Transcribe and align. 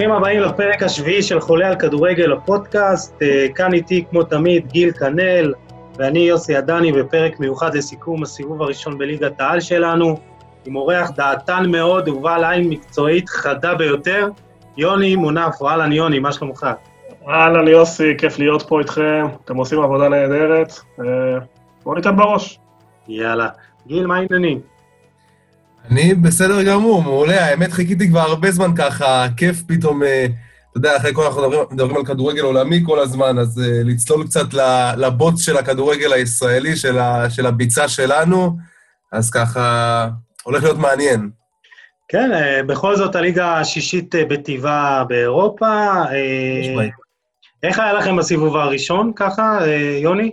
ברוכים 0.00 0.12
הבאים 0.12 0.40
לפרק 0.40 0.82
השביעי 0.82 1.22
של 1.22 1.40
חולה 1.40 1.68
על 1.68 1.76
כדורגל 1.76 2.32
הפודקאסט. 2.32 3.22
אה, 3.22 3.46
כאן 3.54 3.72
איתי, 3.72 4.04
כמו 4.10 4.22
תמיד, 4.22 4.66
גיל 4.66 4.92
כנל, 4.92 5.52
ואני 5.96 6.18
יוסי 6.18 6.56
עדני 6.56 6.92
בפרק 6.92 7.40
מיוחד 7.40 7.74
לסיכום 7.74 8.22
הסיבוב 8.22 8.62
הראשון 8.62 8.98
בליגת 8.98 9.40
העל 9.40 9.60
שלנו, 9.60 10.18
עם 10.66 10.76
אורח 10.76 11.10
דעתן 11.10 11.64
מאוד 11.70 12.08
ובעל 12.08 12.44
עין 12.44 12.68
מקצועית 12.68 13.28
חדה 13.28 13.74
ביותר, 13.74 14.28
יוני 14.76 15.16
מונף. 15.16 15.62
אהלן 15.62 15.92
יוני, 15.92 16.18
מה 16.18 16.32
שלומך? 16.32 16.66
אהלן 17.28 17.68
יוסי, 17.68 18.14
כיף 18.18 18.38
להיות 18.38 18.62
פה 18.68 18.80
איתכם, 18.80 19.26
אתם 19.44 19.56
עושים 19.56 19.80
עבודה 19.82 20.08
נהדרת. 20.08 20.72
אה, 21.00 21.04
בואו 21.84 21.94
ניתן 21.94 22.16
בראש. 22.16 22.58
יאללה. 23.08 23.48
גיל, 23.86 24.06
מה 24.06 24.16
העניינים? 24.16 24.60
אני 25.90 26.14
בסדר 26.14 26.62
גמור, 26.62 27.02
מעולה. 27.02 27.46
האמת, 27.46 27.72
חיכיתי 27.72 28.08
כבר 28.08 28.20
הרבה 28.20 28.50
זמן 28.50 28.70
ככה, 28.76 29.26
כיף 29.36 29.62
פתאום, 29.66 30.02
אה, 30.02 30.26
אתה 30.70 30.78
יודע, 30.78 30.96
אחרי 30.96 31.14
כל 31.14 31.22
אנחנו 31.22 31.42
מדברים, 31.42 31.60
מדברים 31.70 31.96
על 31.96 32.04
כדורגל 32.04 32.42
עולמי 32.42 32.82
כל 32.86 32.98
הזמן, 32.98 33.38
אז 33.38 33.58
uh, 33.58 33.88
לצלול 33.88 34.26
קצת 34.26 34.54
לבוץ 34.96 35.40
של 35.40 35.56
הכדורגל 35.56 36.12
הישראלי, 36.12 36.76
של, 36.76 36.98
ה, 36.98 37.30
של 37.30 37.46
הביצה 37.46 37.88
שלנו, 37.88 38.56
אז 39.12 39.30
ככה, 39.30 40.08
הולך 40.42 40.62
להיות 40.62 40.78
מעניין. 40.78 41.30
כן, 42.08 42.30
uh, 42.32 42.62
בכל 42.66 42.96
זאת 42.96 43.14
הליגה 43.14 43.58
השישית 43.58 44.14
בטבעה 44.14 45.04
באירופה. 45.04 45.92
Uh, 46.04 46.80
איך 47.62 47.78
היה 47.78 47.92
לכם 47.92 48.16
בסיבוב 48.16 48.56
הראשון, 48.56 49.12
ככה, 49.16 49.58
יוני? 50.02 50.30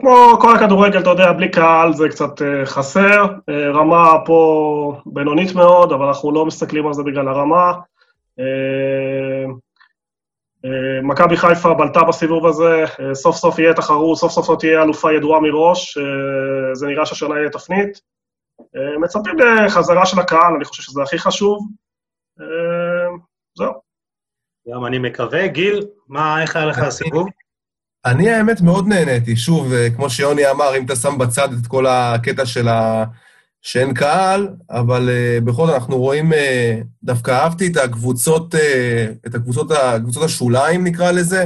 כמו 0.00 0.38
כל 0.40 0.56
הכדורגל, 0.56 1.00
אתה 1.00 1.10
יודע, 1.10 1.32
בלי 1.32 1.50
קהל 1.50 1.92
זה 1.92 2.08
קצת 2.08 2.42
אה, 2.42 2.66
חסר. 2.66 3.26
אה, 3.48 3.70
רמה 3.70 4.12
פה 4.26 5.00
בינונית 5.06 5.54
מאוד, 5.54 5.92
אבל 5.92 6.06
אנחנו 6.06 6.32
לא 6.32 6.46
מסתכלים 6.46 6.86
על 6.86 6.94
זה 6.94 7.02
בגלל 7.02 7.28
הרמה. 7.28 7.72
אה, 10.66 11.02
מכבי 11.02 11.36
חיפה 11.36 11.74
בלטה 11.74 12.04
בסיבוב 12.04 12.46
הזה, 12.46 12.84
סוף 13.12 13.36
סוף 13.36 13.58
יהיה 13.58 13.74
תחרות, 13.74 14.18
סוף 14.18 14.32
סוף 14.32 14.50
לא 14.50 14.56
תהיה 14.60 14.82
אלופה 14.82 15.12
ידועה 15.12 15.40
מראש, 15.40 15.98
זה 16.72 16.86
נראה 16.86 17.06
שהשנה 17.06 17.38
יהיה 17.38 17.50
תפנית. 17.50 18.00
מצפים 19.02 19.34
לחזרה 19.38 20.06
של 20.06 20.20
הקהל, 20.20 20.54
אני 20.56 20.64
חושב 20.64 20.82
שזה 20.82 21.02
הכי 21.02 21.18
חשוב. 21.18 21.58
זהו. 23.58 23.72
גם 24.68 24.86
אני 24.86 24.98
מקווה. 24.98 25.46
גיל, 25.46 25.86
מה, 26.08 26.42
איך 26.42 26.56
היה 26.56 26.66
לך 26.66 26.78
הסיבוב? 26.78 27.28
אני 28.06 28.30
האמת 28.30 28.60
מאוד 28.60 28.86
נהניתי. 28.88 29.36
שוב, 29.36 29.72
אה, 29.72 29.88
כמו 29.96 30.10
שיוני 30.10 30.50
אמר, 30.50 30.76
אם 30.78 30.84
אתה 30.84 30.96
שם 30.96 31.18
בצד 31.18 31.48
את 31.60 31.66
כל 31.66 31.86
הקטע 31.86 32.46
של 32.46 32.68
ה... 32.68 33.04
שאין 33.66 33.94
קהל, 33.94 34.48
אבל 34.70 35.08
uh, 35.08 35.44
בכל 35.44 35.66
זאת 35.66 35.74
אנחנו 35.74 35.98
רואים, 35.98 36.32
uh, 36.32 36.36
דווקא 37.02 37.30
אהבתי 37.30 37.66
את 37.66 37.76
הקבוצות, 37.76 38.54
uh, 38.54 38.58
את 39.26 39.34
הקבוצות, 39.34 39.70
הקבוצות 39.70 40.22
השוליים 40.22 40.84
נקרא 40.84 41.10
לזה, 41.10 41.44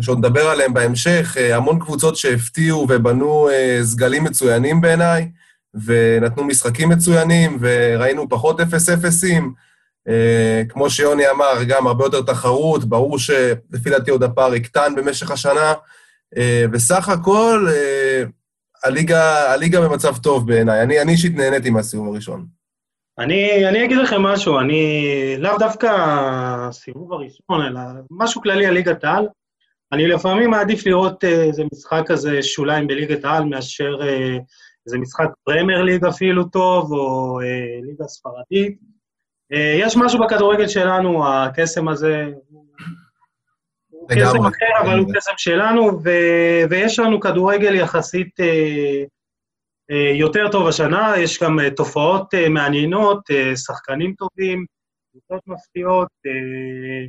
שעוד 0.00 0.18
נדבר 0.18 0.48
עליהן 0.48 0.74
בהמשך, 0.74 1.36
uh, 1.36 1.54
המון 1.54 1.78
קבוצות 1.78 2.16
שהפתיעו 2.16 2.86
ובנו 2.88 3.48
uh, 3.48 3.84
סגלים 3.84 4.24
מצוינים 4.24 4.80
בעיניי, 4.80 5.30
ונתנו 5.84 6.44
משחקים 6.44 6.88
מצוינים, 6.88 7.58
וראינו 7.60 8.28
פחות 8.28 8.60
אפס 8.60 8.88
אפסים. 8.88 9.52
Uh, 10.08 10.68
כמו 10.68 10.90
שיוני 10.90 11.30
אמר, 11.30 11.62
גם 11.68 11.86
הרבה 11.86 12.04
יותר 12.04 12.22
תחרות, 12.22 12.84
ברור 12.84 13.18
שלפי 13.18 13.90
דעתי 13.90 14.10
עוד 14.10 14.22
הפער 14.22 14.54
יקטן 14.54 14.94
במשך 14.96 15.30
השנה, 15.30 15.72
uh, 16.34 16.38
וסך 16.72 17.08
הכל, 17.08 17.68
uh, 17.68 18.28
הליגה, 18.86 19.52
הליגה 19.52 19.80
במצב 19.80 20.16
טוב 20.16 20.46
בעיניי. 20.46 20.82
אני, 20.82 21.00
אני 21.02 21.12
אישית 21.12 21.36
נהניתי 21.36 21.70
מהסיבוב 21.70 22.08
הראשון. 22.08 22.46
אני, 23.18 23.68
אני 23.68 23.84
אגיד 23.84 23.96
לכם 23.96 24.22
משהו, 24.22 24.58
אני 24.58 25.04
לאו 25.38 25.58
דווקא 25.58 25.86
הסיבוב 25.88 27.12
הראשון, 27.12 27.66
אלא 27.66 27.80
משהו 28.10 28.42
כללי 28.42 28.66
על 28.66 28.74
ליגת 28.74 29.04
העל. 29.04 29.28
אני 29.92 30.06
לפעמים 30.06 30.50
מעדיף 30.50 30.86
לראות 30.86 31.24
איזה 31.24 31.62
משחק 31.72 32.02
כזה 32.06 32.42
שוליים 32.42 32.86
בליגת 32.86 33.24
העל 33.24 33.44
מאשר 33.44 33.98
איזה 34.86 34.98
משחק 34.98 35.28
פרמייר 35.44 35.82
ליג 35.82 36.04
אפילו 36.04 36.44
טוב, 36.44 36.92
או 36.92 37.38
ליגה 37.82 38.04
ספרדית. 38.04 38.78
אה, 39.52 39.76
יש 39.80 39.96
משהו 39.96 40.20
בכדורגל 40.20 40.68
שלנו, 40.68 41.28
הקסם 41.28 41.88
הזה, 41.88 42.26
קסם 44.10 44.46
אחר, 44.46 44.82
אבל 44.84 44.98
הוא 44.98 45.14
קסם 45.14 45.32
שלנו, 45.36 46.00
ו- 46.04 46.70
ויש 46.70 46.98
לנו 46.98 47.20
כדורגל 47.20 47.74
יחסית 47.74 48.40
אה, 48.40 49.02
אה, 49.90 50.12
יותר 50.14 50.48
טוב 50.50 50.66
השנה, 50.66 51.14
יש 51.18 51.42
גם 51.42 51.60
אה, 51.60 51.70
תופעות 51.70 52.34
אה, 52.34 52.48
מעניינות, 52.48 53.20
אה, 53.30 53.56
שחקנים 53.56 54.14
טובים, 54.18 54.64
קבוצות 55.10 55.42
מפתיעות, 55.46 56.08
אה, 56.26 57.08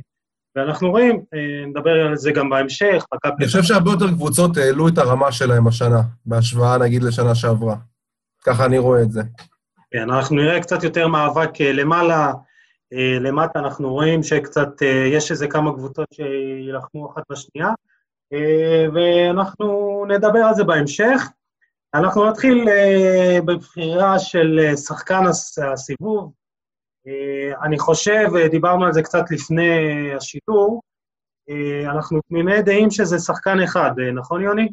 ואנחנו 0.56 0.90
רואים, 0.90 1.22
אה, 1.34 1.66
נדבר 1.66 2.06
על 2.06 2.16
זה 2.16 2.32
גם 2.32 2.50
בהמשך. 2.50 3.04
אני 3.24 3.46
חושב 3.46 3.62
שהרבה 3.62 3.90
יותר 3.90 4.08
קבוצות 4.08 4.56
העלו 4.56 4.88
את 4.88 4.98
הרמה 4.98 5.32
שלהם 5.32 5.66
השנה, 5.66 6.00
בהשוואה 6.26 6.78
נגיד 6.78 7.02
לשנה 7.02 7.34
שעברה. 7.34 7.76
ככה 8.44 8.64
אני 8.64 8.78
רואה 8.78 9.02
את 9.02 9.12
זה. 9.12 9.22
כן, 9.90 10.10
אנחנו 10.10 10.36
נראה 10.36 10.60
קצת 10.60 10.82
יותר 10.82 11.08
מאבק 11.08 11.60
אה, 11.60 11.72
למעלה. 11.72 12.32
אה, 12.92 13.18
למטה 13.20 13.58
אנחנו 13.58 13.92
רואים 13.92 14.22
שקצת, 14.22 14.82
אה, 14.82 15.06
יש 15.12 15.30
איזה 15.30 15.48
כמה 15.48 15.72
קבוצות 15.72 16.06
שיילחמו 16.14 17.10
אחת 17.12 17.22
בשנייה, 17.30 17.68
ואנחנו 18.94 20.04
נדבר 20.08 20.38
על 20.38 20.54
זה 20.54 20.64
בהמשך. 20.64 21.22
אנחנו 21.94 22.30
נתחיל 22.30 22.68
בבחירה 23.44 24.18
של 24.18 24.76
שחקן 24.76 25.22
הסיבוב. 25.72 26.32
אני 27.62 27.78
חושב, 27.78 28.28
דיברנו 28.50 28.86
על 28.86 28.92
זה 28.92 29.02
קצת 29.02 29.24
לפני 29.30 29.78
השידור, 30.14 30.82
אנחנו 31.84 32.20
תמימי 32.28 32.62
דעים 32.62 32.90
שזה 32.90 33.18
שחקן 33.18 33.60
אחד, 33.60 33.90
נכון 34.14 34.42
יוני? 34.42 34.68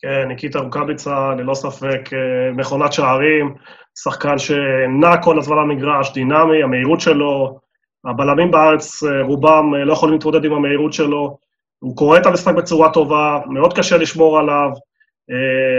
כן, 0.00 0.28
ניקיטה 0.28 0.58
רוקאביצה, 0.58 1.34
ללא 1.34 1.54
ספק, 1.54 2.00
אה, 2.12 2.52
מכונת 2.52 2.92
שערים, 2.92 3.54
שחקן 4.02 4.38
שנע 4.38 5.22
כל 5.22 5.38
הזמן 5.38 5.56
במגרש, 5.56 6.12
דינמי, 6.12 6.62
המהירות 6.62 7.00
שלו, 7.00 7.58
הבלמים 8.04 8.50
בארץ, 8.50 9.02
אה, 9.02 9.22
רובם 9.22 9.74
אה, 9.74 9.84
לא 9.84 9.92
יכולים 9.92 10.14
להתמודד 10.14 10.44
עם 10.44 10.52
המהירות 10.52 10.92
שלו, 10.92 11.38
הוא 11.78 11.96
קורא 11.96 12.18
את 12.18 12.26
המשחק 12.26 12.54
בצורה 12.54 12.92
טובה, 12.92 13.40
מאוד 13.46 13.76
קשה 13.76 13.96
לשמור 13.96 14.38
עליו, 14.38 14.70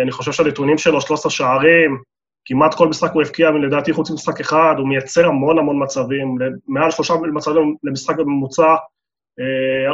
אני 0.03 0.11
חושב 0.11 0.31
שהנתונים 0.31 0.77
שלו, 0.77 1.01
13 1.01 1.31
שערים, 1.31 1.97
כמעט 2.45 2.73
כל 2.73 2.87
משחק 2.87 3.11
הוא 3.13 3.21
הבקיע, 3.21 3.51
לדעתי 3.51 3.93
חוץ 3.93 4.11
ממשחק 4.11 4.39
אחד, 4.39 4.75
הוא 4.77 4.87
מייצר 4.87 5.27
המון 5.27 5.59
המון 5.59 5.83
מצבים, 5.83 6.37
מעל 6.67 6.91
שלושה 6.91 7.13
מצבים 7.33 7.75
למשחק 7.83 8.15
בממוצע. 8.15 8.75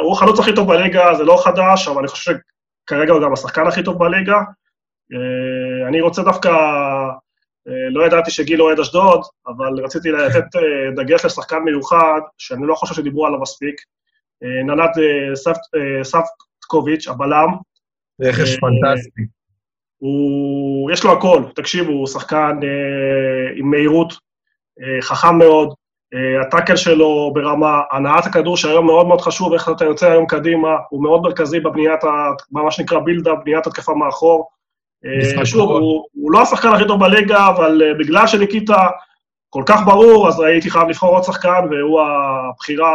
הוא 0.02 0.12
החלוץ 0.12 0.40
הכי 0.40 0.54
טוב 0.54 0.68
בליגה, 0.68 1.14
זה 1.14 1.24
לא 1.24 1.42
חדש, 1.44 1.88
אבל 1.88 1.98
אני 1.98 2.08
חושב 2.08 2.34
כרגע 2.86 3.12
הוא 3.12 3.22
גם 3.22 3.32
השחקן 3.32 3.66
הכי 3.66 3.82
טוב 3.82 3.98
בליגה. 3.98 4.36
אה, 5.12 5.88
אני 5.88 6.00
רוצה 6.00 6.22
דווקא, 6.22 6.48
אה, 6.48 7.10
לא 7.90 8.06
ידעתי 8.06 8.30
שגיל 8.30 8.62
אוהד 8.62 8.80
אשדוד, 8.80 9.20
אבל 9.46 9.84
רציתי 9.84 10.10
לתת 10.10 10.56
אה, 10.56 10.90
דגש 10.96 11.24
לשחקן 11.24 11.58
מיוחד, 11.58 12.20
שאני 12.38 12.66
לא 12.66 12.74
חושב 12.74 12.94
שדיברו 12.94 13.26
עליו 13.26 13.40
מספיק, 13.40 13.74
ננת 14.66 14.90
ספקוביץ', 16.02 17.08
הבלם. 17.08 17.48
רכש 18.20 18.56
פנטסטי. 18.56 19.22
הוא, 19.98 20.90
יש 20.90 21.04
לו 21.04 21.12
הכל, 21.12 21.42
תקשיבו, 21.54 21.92
הוא 21.92 22.06
שחקן 22.06 22.60
עם 23.56 23.70
מהירות, 23.70 24.12
חכם 25.00 25.38
מאוד, 25.38 25.74
אה, 26.14 26.40
הטאקל 26.40 26.76
שלו 26.76 27.30
ברמה, 27.34 27.80
הנעת 27.90 28.26
הכדור 28.26 28.56
שהיום 28.56 28.86
מאוד 28.86 29.06
מאוד 29.06 29.20
חשוב, 29.20 29.52
איך 29.52 29.68
אתה 29.68 29.84
יוצא 29.84 30.10
היום 30.10 30.26
קדימה, 30.26 30.68
הוא 30.90 31.02
מאוד 31.02 31.22
מרכזי 31.22 31.60
בבניית, 31.60 32.04
ה, 32.04 32.30
מה 32.50 32.70
שנקרא 32.70 32.98
בילדה, 32.98 33.34
בניית 33.34 33.66
התקפה 33.66 33.94
מאחור. 33.94 34.48
שוב, 35.44 35.70
הוא, 35.70 36.04
הוא 36.12 36.32
לא 36.32 36.42
השחקן 36.42 36.68
הכי 36.68 36.86
טוב 36.86 37.00
בליגה, 37.00 37.48
אבל 37.48 37.82
אה, 37.82 37.94
בגלל 37.98 38.26
שניקיטה 38.26 38.86
כל 39.50 39.62
כך 39.66 39.80
ברור, 39.86 40.28
אז 40.28 40.40
הייתי 40.40 40.70
חייב 40.70 40.88
לבחור 40.88 41.14
עוד 41.14 41.24
שחקן, 41.24 41.64
והוא 41.70 42.00
הבחירה 42.00 42.92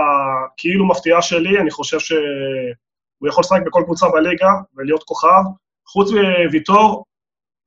כאילו 0.58 0.88
מפתיעה 0.88 1.22
שלי, 1.22 1.60
אני 1.60 1.72
חושב 1.72 2.00
שהוא 2.00 3.28
יכול 3.28 3.42
לשחק 3.42 3.62
בכל 3.66 3.82
קבוצה 3.86 4.10
בליגה 4.10 4.50
ולהיות 4.76 5.04
כוכב. 5.04 5.44
חוץ 5.88 6.12
מוויטור, 6.12 7.06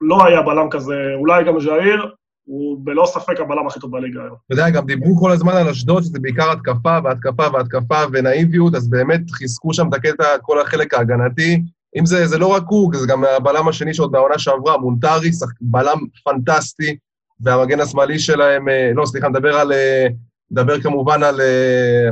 לא 0.00 0.26
היה 0.26 0.42
בלם 0.42 0.70
כזה, 0.70 0.94
אולי 1.14 1.44
גם 1.44 1.60
ז'איר, 1.60 2.14
הוא 2.44 2.78
בלא 2.84 3.06
ספק 3.06 3.40
הבלם 3.40 3.66
הכי 3.66 3.80
טוב 3.80 3.90
בליגה 3.90 4.20
היום. 4.20 4.36
אתה 4.46 4.54
יודע, 4.54 4.70
גם 4.70 4.86
דיברו 4.86 5.20
כל 5.20 5.30
הזמן 5.30 5.52
על 5.52 5.68
אשדוד, 5.68 6.02
שזה 6.02 6.18
בעיקר 6.20 6.52
התקפה 6.52 6.98
והתקפה 7.04 7.46
והתקפה 7.52 8.02
ונאיביות, 8.12 8.74
אז 8.74 8.90
באמת 8.90 9.30
חיזקו 9.30 9.74
שם 9.74 9.88
את 9.88 9.94
הקטע, 9.94 10.24
כל 10.42 10.60
החלק 10.60 10.94
ההגנתי. 10.94 11.62
אם 11.98 12.06
זה, 12.06 12.26
זה 12.26 12.38
לא 12.38 12.46
רק 12.46 12.62
הוא, 12.66 12.92
זה 12.94 13.06
גם 13.06 13.24
הבלם 13.24 13.68
השני 13.68 13.94
שעוד 13.94 14.12
מהעונה 14.12 14.38
שעברה, 14.38 14.78
מונטרי, 14.78 15.30
בלם 15.60 15.98
פנטסטי, 16.24 16.96
והמגן 17.40 17.80
השמאלי 17.80 18.18
שלהם, 18.18 18.68
אה, 18.68 18.90
לא, 18.94 19.06
סליחה, 19.06 19.28
נדבר 19.28 19.56
על... 19.56 19.72
אה, 19.72 20.06
נדבר 20.50 20.80
כמובן 20.80 21.22
על, 21.22 21.40
אה, 21.40 22.08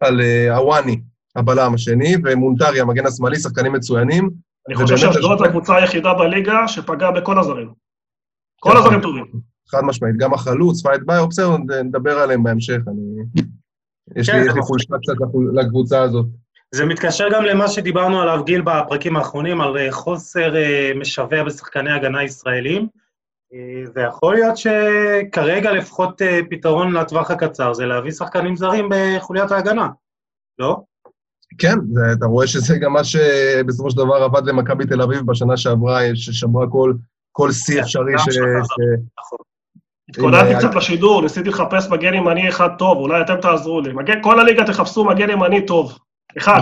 על 0.00 0.20
הוואני, 0.50 1.00
הבלם 1.36 1.74
השני, 1.74 2.14
ומונטרי, 2.24 2.80
המגן 2.80 3.06
השמאלי, 3.06 3.36
שחקנים 3.36 3.72
מצוינים. 3.72 4.30
אני 4.68 4.76
חושב 4.76 4.96
שאשדוד 4.96 5.38
זו 5.38 5.44
הקבוצה 5.44 5.76
היחידה 5.76 6.14
בליגה 6.14 6.68
שפגעה 6.68 7.12
בכל 7.12 7.38
הזרים. 7.38 7.72
כל 8.60 8.70
כן. 8.70 8.76
הזרים 8.76 9.00
טובים. 9.00 9.24
חד 9.70 9.80
משמעית, 9.84 10.16
גם 10.16 10.34
החלוץ, 10.34 10.82
פייט 10.82 11.02
ביי, 11.06 11.26
בסדר, 11.26 11.56
נדבר 11.84 12.18
עליהם 12.18 12.42
בהמשך, 12.42 12.78
אני... 12.88 13.42
יש 14.16 14.28
לי 14.28 14.52
כן, 14.54 14.60
חולשה 14.60 14.94
קצת 15.02 15.14
לקבוצה 15.54 16.02
הזאת. 16.02 16.26
זה 16.74 16.84
מתקשר 16.84 17.28
גם 17.32 17.44
למה 17.44 17.68
שדיברנו 17.68 18.20
עליו, 18.20 18.44
גיל, 18.44 18.62
בפרקים 18.62 19.16
האחרונים, 19.16 19.60
על 19.60 19.90
חוסר 19.90 20.54
משווע 20.96 21.42
בשחקני 21.44 21.92
הגנה 21.92 22.24
ישראלים. 22.24 22.88
ויכול 23.94 24.34
להיות 24.34 24.56
שכרגע 24.56 25.72
לפחות 25.72 26.22
אה, 26.22 26.40
פתרון 26.50 26.92
לטווח 26.92 27.30
הקצר 27.30 27.72
זה 27.72 27.86
להביא 27.86 28.10
שחקנים 28.10 28.56
זרים 28.56 28.88
בחוליית 28.90 29.50
ההגנה, 29.50 29.88
לא? 30.58 30.76
כן, 31.58 31.78
זה, 31.92 32.00
אתה 32.18 32.26
רואה 32.26 32.46
שזה 32.46 32.78
גם 32.78 32.92
מה 32.92 33.04
שבסופו 33.04 33.90
של 33.90 33.96
דבר 33.96 34.14
עבד 34.14 34.46
למכבי 34.46 34.86
תל 34.86 35.02
אביב 35.02 35.20
בשנה 35.26 35.56
שעברה, 35.56 36.00
ששמרה 36.14 36.66
כל, 36.70 36.92
כל 37.32 37.52
שיא 37.52 37.74
כן, 37.74 37.82
אפשרי 37.82 38.18
ש... 38.18 38.38
נכון. 39.18 39.38
התכוננתי 40.08 40.54
קצת 40.58 40.74
לשידור, 40.74 41.22
ניסיתי 41.22 41.48
לחפש 41.48 41.88
מגן 41.90 42.14
ימני 42.14 42.48
אחד 42.48 42.68
טוב, 42.78 42.98
אולי 42.98 43.20
אתם 43.20 43.40
תעזרו 43.40 43.80
לי. 43.80 43.92
מגן, 43.92 44.22
כל 44.22 44.40
הליגה 44.40 44.64
תחפשו 44.64 45.04
מגן 45.04 45.30
ימני 45.30 45.66
טוב. 45.66 45.98
אחד. 46.36 46.60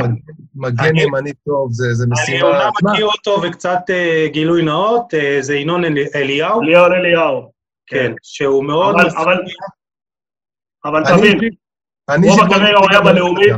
מגן 0.54 0.96
ימני 0.96 1.32
טוב, 1.32 1.68
זה 1.70 2.06
משימה... 2.08 2.38
אני 2.38 2.42
אומנם 2.42 2.70
מכיר 2.92 3.06
אותו 3.06 3.42
וקצת 3.42 3.80
אה, 3.90 4.26
גילוי 4.32 4.62
נאות, 4.62 5.14
אה, 5.14 5.38
זה 5.40 5.54
ינון 5.54 5.84
אליהו. 6.14 6.60
ליאון 6.60 6.92
אליהו. 6.92 7.50
כן, 7.86 8.12
שהוא 8.22 8.64
מאוד... 8.64 8.96
אבל 10.84 11.02
תבין, 11.04 11.38
רוב 12.24 12.40
הקריירה 12.40 12.78
הוא 12.78 12.90
היה 12.90 13.00
בלאומית, 13.00 13.52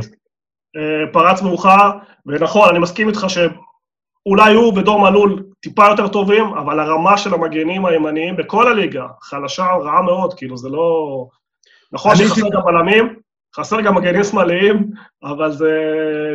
אה, 0.77 1.11
פרץ 1.13 1.41
מאוחר, 1.41 1.91
ונכון, 2.25 2.69
אני 2.69 2.79
מסכים 2.79 3.07
איתך 3.09 3.25
שאולי 3.27 4.53
הוא 4.53 4.77
ודור 4.77 5.09
מלול 5.09 5.43
טיפה 5.59 5.85
יותר 5.89 6.07
טובים, 6.07 6.45
אבל 6.45 6.79
הרמה 6.79 7.17
של 7.17 7.33
המגנים 7.33 7.85
הימניים 7.85 8.35
בכל 8.35 8.67
הליגה 8.67 9.07
חלשה 9.21 9.63
רעה 9.63 10.01
מאוד, 10.01 10.33
כאילו 10.33 10.57
זה 10.57 10.69
לא... 10.69 11.25
נכון 11.91 12.15
שחסר 12.15 12.49
גם 12.53 12.61
בלמים, 12.65 13.19
חסר 13.59 13.81
גם 13.81 13.95
מגנים 13.95 14.23
שמאליים, 14.23 14.91
אבל 15.23 15.51
זה, 15.51 15.71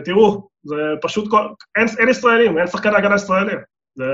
תראו, 0.04 0.48
זה 0.64 0.76
פשוט, 1.02 1.30
כל, 1.30 1.48
אין, 1.76 1.86
אין 1.98 2.08
ישראלים, 2.08 2.58
אין 2.58 2.66
שחקן 2.66 2.94
הגנה 2.94 3.14
ישראלים. 3.14 3.58
זה 3.94 4.04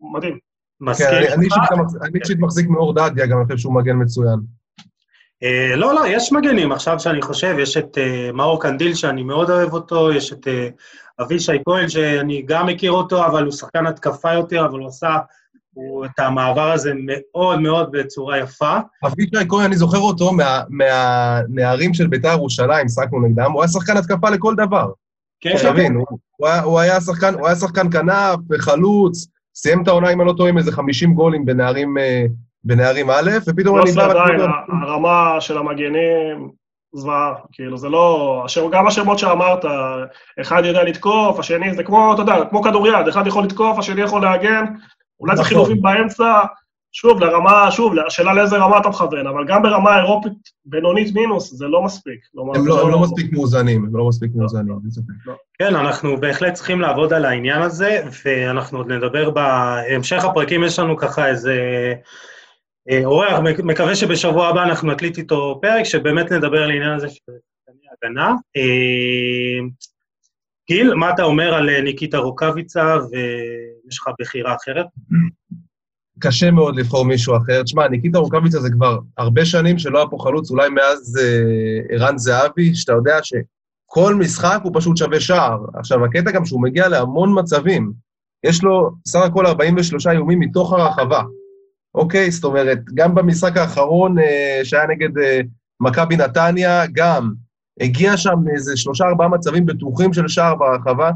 מדהים. 0.00 0.38
מסכים. 0.80 1.06
כן, 1.10 1.32
אני 2.02 2.20
אישית 2.20 2.38
מחזיק 2.38 2.68
מאור 2.68 2.94
דדיה, 2.94 3.26
גם 3.26 3.38
אני 3.38 3.46
חושב 3.46 3.58
שהוא 3.58 3.74
מגן 3.74 3.96
מצוין. 4.02 4.38
Uh, 5.44 5.76
לא, 5.76 5.94
לא, 5.94 6.06
יש 6.06 6.32
מגנים. 6.32 6.72
עכשיו 6.72 7.00
שאני 7.00 7.22
חושב, 7.22 7.56
יש 7.58 7.76
את 7.76 7.98
uh, 7.98 8.32
מאור 8.32 8.62
קנדיל, 8.62 8.94
שאני 8.94 9.22
מאוד 9.22 9.50
אוהב 9.50 9.72
אותו, 9.72 10.12
יש 10.12 10.32
את 10.32 10.46
uh, 10.46 11.22
אבישי 11.24 11.52
כהן, 11.64 11.88
שאני 11.88 12.42
גם 12.46 12.66
מכיר 12.66 12.92
אותו, 12.92 13.26
אבל 13.26 13.44
הוא 13.44 13.52
שחקן 13.52 13.86
התקפה 13.86 14.32
יותר, 14.32 14.66
אבל 14.66 14.78
הוא 14.78 14.88
עשה 14.88 15.16
הוא 15.74 16.04
את 16.04 16.18
המעבר 16.18 16.72
הזה 16.72 16.92
מאוד 17.06 17.60
מאוד 17.60 17.92
בצורה 17.92 18.38
יפה. 18.38 18.78
אבישי 19.04 19.48
כהן, 19.48 19.64
אני 19.64 19.76
זוכר 19.76 19.98
אותו 19.98 20.32
מה, 20.32 20.62
מהנערים 20.68 21.94
של 21.94 22.06
בית"ר 22.06 22.32
ירושלים, 22.32 22.88
שחקנו 22.88 23.20
נגדם, 23.20 23.52
הוא 23.52 23.62
היה 23.62 23.68
שחקן 23.68 23.96
התקפה 23.96 24.30
לכל 24.30 24.54
דבר. 24.54 24.90
כן. 25.40 25.54
תבין, 25.62 25.94
הוא, 25.94 26.06
הוא, 26.36 26.48
הוא, 26.48 26.78
היה 26.80 27.00
שחקן, 27.00 27.34
הוא 27.34 27.46
היה 27.46 27.56
שחקן 27.56 27.90
כנף 27.90 28.38
וחלוץ, 28.50 29.26
סיים 29.54 29.82
את 29.82 29.88
העונה, 29.88 30.12
אם 30.12 30.20
אני 30.20 30.28
לא 30.28 30.32
טועה, 30.32 30.48
עם 30.48 30.58
איזה 30.58 30.72
50 30.72 31.14
גולים 31.14 31.46
בנערים, 31.46 31.98
אה, 31.98 32.24
בנערים 32.64 33.10
א', 33.10 33.30
ופתאום 33.46 33.78
לא. 33.78 33.84
לא, 33.96 34.02
עדיין, 34.02 34.40
הרמה 34.82 35.36
של 35.40 35.58
המגנים 35.58 36.50
זוועה, 36.92 37.34
כאילו, 37.52 37.76
זה 37.76 37.88
לא... 37.88 38.44
גם 38.72 38.86
השמות 38.86 39.18
שאמרת, 39.18 39.64
אחד 40.40 40.62
יודע 40.64 40.84
לתקוף, 40.84 41.38
השני 41.38 41.74
זה 41.74 41.82
כמו, 41.82 42.12
אתה 42.14 42.22
יודע, 42.22 42.34
כמו 42.50 42.62
כדוריד, 42.62 43.08
אחד 43.08 43.26
יכול 43.26 43.44
לתקוף, 43.44 43.78
השני 43.78 44.00
יכול 44.00 44.22
להגן, 44.22 44.64
אולי 45.20 45.36
זה 45.36 45.42
נכון. 45.42 45.54
חילופים 45.54 45.82
באמצע, 45.82 46.40
שוב, 46.92 47.20
לרמה, 47.20 47.70
שוב, 47.70 47.94
השאלה 48.06 48.34
לאיזה 48.34 48.56
רמה 48.56 48.78
אתה 48.78 48.88
מכוון, 48.88 49.26
אבל 49.26 49.44
גם 49.48 49.62
ברמה 49.62 49.98
אירופית 49.98 50.32
בינונית 50.64 51.14
מינוס, 51.14 51.54
זה 51.54 51.66
לא 51.66 51.82
מספיק. 51.82 52.20
הם 52.54 52.66
לא, 52.66 52.76
לא, 52.76 52.90
לא 52.90 53.00
מספיק 53.00 53.32
מאוזנים, 53.32 53.84
הם 53.84 53.96
לא 53.96 54.08
מספיק 54.08 54.30
מאוזנים. 54.34 54.78
כן, 55.58 55.74
אנחנו 55.74 56.20
בהחלט 56.20 56.54
צריכים 56.54 56.80
לעבוד 56.80 57.12
על 57.12 57.24
העניין 57.24 57.62
הזה, 57.62 58.02
ואנחנו 58.24 58.78
עוד 58.78 58.92
נדבר 58.92 59.30
בהמשך 59.30 60.24
הפרקים, 60.24 60.64
יש 60.64 60.78
לנו 60.78 60.96
ככה 60.96 61.28
איזה... 61.28 61.54
אה, 62.90 63.04
אורח, 63.04 63.38
מקווה 63.64 63.96
שבשבוע 63.96 64.48
הבא 64.48 64.62
אנחנו 64.62 64.92
נקליט 64.92 65.18
איתו 65.18 65.58
פרק, 65.62 65.84
שבאמת 65.84 66.32
נדבר 66.32 66.62
על 66.62 66.70
העניין 66.70 66.92
הזה 66.92 67.08
של 67.08 67.32
הגנה. 68.04 68.34
אה, 68.56 69.66
גיל, 70.68 70.94
מה 70.94 71.10
אתה 71.10 71.22
אומר 71.22 71.54
על 71.54 71.70
אה, 71.70 71.80
ניקיטה 71.80 72.18
רוקאביצה, 72.18 72.96
ויש 73.88 73.98
לך 73.98 74.08
בחירה 74.20 74.54
אחרת? 74.54 74.86
קשה 76.18 76.50
מאוד 76.50 76.76
לבחור 76.76 77.04
מישהו 77.04 77.36
אחר. 77.36 77.62
תשמע, 77.62 77.88
ניקיטה 77.88 78.18
רוקאביצה 78.18 78.60
זה 78.60 78.70
כבר 78.70 78.98
הרבה 79.18 79.44
שנים 79.44 79.78
שלא 79.78 79.98
היה 79.98 80.06
פה 80.06 80.16
חלוץ, 80.20 80.50
אולי 80.50 80.68
מאז 80.68 81.18
אה, 81.20 81.94
ערן 81.94 82.18
זהבי, 82.18 82.74
שאתה 82.74 82.92
יודע 82.92 83.18
שכל 83.22 84.14
משחק 84.14 84.60
הוא 84.62 84.72
פשוט 84.74 84.96
שווה 84.96 85.20
שער. 85.20 85.58
עכשיו, 85.74 86.04
הקטע 86.04 86.30
גם 86.30 86.44
שהוא 86.44 86.62
מגיע 86.62 86.88
להמון 86.88 87.38
מצבים. 87.38 87.92
יש 88.44 88.62
לו 88.62 88.90
סך 89.08 89.20
הכל 89.20 89.46
43 89.46 90.06
איומים 90.06 90.40
מתוך 90.40 90.72
הרחבה. 90.72 91.22
אוקיי? 91.94 92.30
זאת 92.30 92.44
אומרת, 92.44 92.78
גם 92.94 93.14
במשחק 93.14 93.56
האחרון 93.56 94.18
אה, 94.18 94.60
שהיה 94.64 94.86
נגד 94.86 95.18
אה, 95.18 95.40
מכבי 95.80 96.16
נתניה, 96.16 96.86
גם 96.92 97.32
הגיע 97.80 98.16
שם 98.16 98.36
איזה 98.54 98.76
שלושה-ארבעה 98.76 99.28
מצבים 99.28 99.66
בטוחים 99.66 100.12
של 100.12 100.28
שער 100.28 100.54
ברחבה. 100.54 101.10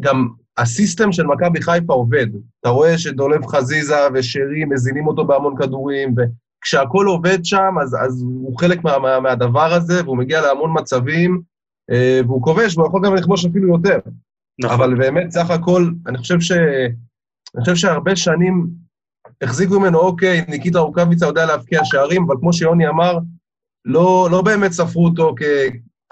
גם 0.00 0.28
הסיסטם 0.60 1.12
של 1.12 1.26
מכבי 1.26 1.62
חיפה 1.62 1.92
עובד. 1.92 2.26
אתה 2.60 2.68
רואה 2.68 2.98
שדולב 2.98 3.46
חזיזה 3.46 3.96
ושרי 4.14 4.64
מזינים 4.64 5.06
אותו 5.06 5.24
בהמון 5.24 5.54
כדורים, 5.56 6.14
וכשהכול 6.16 7.06
עובד 7.06 7.44
שם, 7.44 7.74
אז, 7.82 7.96
אז 8.04 8.22
הוא 8.22 8.58
חלק 8.58 8.84
מה, 8.84 8.98
מה, 8.98 9.20
מהדבר 9.20 9.74
הזה, 9.74 10.04
והוא 10.04 10.16
מגיע 10.16 10.40
להמון 10.40 10.74
מצבים, 10.78 11.42
אה, 11.90 12.20
והוא 12.26 12.42
כובש, 12.42 12.76
והוא 12.76 12.88
יכול 12.88 13.00
גם 13.04 13.14
לכבוש 13.14 13.46
אפילו 13.46 13.68
יותר. 13.68 13.98
נכון. 14.62 14.76
אבל 14.76 14.94
באמת, 14.94 15.30
סך 15.30 15.50
הכל, 15.50 15.90
אני 16.06 16.18
חושב 16.18 16.40
ש... 16.40 16.52
אני 17.54 17.60
חושב 17.60 17.76
שהרבה 17.76 18.16
שנים 18.16 18.66
החזיקו 19.42 19.80
ממנו, 19.80 19.98
אוקיי, 19.98 20.44
ניקיטה 20.48 20.78
רוקאביצה 20.78 21.26
יודע 21.26 21.46
להבקיע 21.46 21.80
שערים, 21.84 22.22
אבל 22.22 22.34
כמו 22.40 22.52
שיוני 22.52 22.88
אמר, 22.88 23.18
לא, 23.84 24.28
לא 24.30 24.42
באמת 24.42 24.72
ספרו 24.72 25.04
אותו 25.04 25.34
כ, 25.38 25.42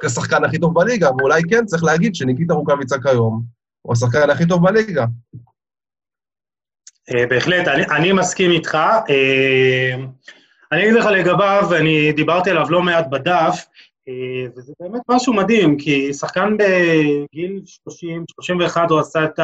כשחקן 0.01 0.45
הכי 0.45 0.59
טוב 0.59 0.75
בליגה, 0.75 1.11
ואולי 1.11 1.43
כן 1.51 1.65
צריך 1.67 1.85
להגיד 1.85 2.15
שניקיטה 2.15 2.55
רוקאביצה 2.55 2.97
כיום 3.03 3.58
הוא 3.83 3.93
השחקן 3.93 4.31
הכי 4.31 4.47
טוב 4.47 4.63
בליגה. 4.63 5.05
אה, 7.15 7.27
בהחלט, 7.27 7.69
אני, 7.69 7.83
אני 7.97 8.13
מסכים 8.13 8.51
איתך. 8.51 8.75
אה, 9.11 9.95
אני 10.73 10.83
אגיד 10.83 10.95
לך 10.95 11.07
לגביו, 11.07 11.69
אני 11.77 12.13
דיברתי 12.13 12.51
עליו 12.51 12.67
לא 12.71 12.83
מעט 12.83 13.07
בדף, 13.11 13.67
אה, 14.09 14.47
וזה 14.57 14.73
באמת 14.81 15.01
משהו 15.11 15.33
מדהים, 15.33 15.79
כי 15.79 16.15
שחקן 16.15 16.57
בגיל 16.57 17.61
30, 17.65 18.25
31, 18.35 18.91
הוא 18.91 19.01
עשה 19.01 19.25
את 19.25 19.41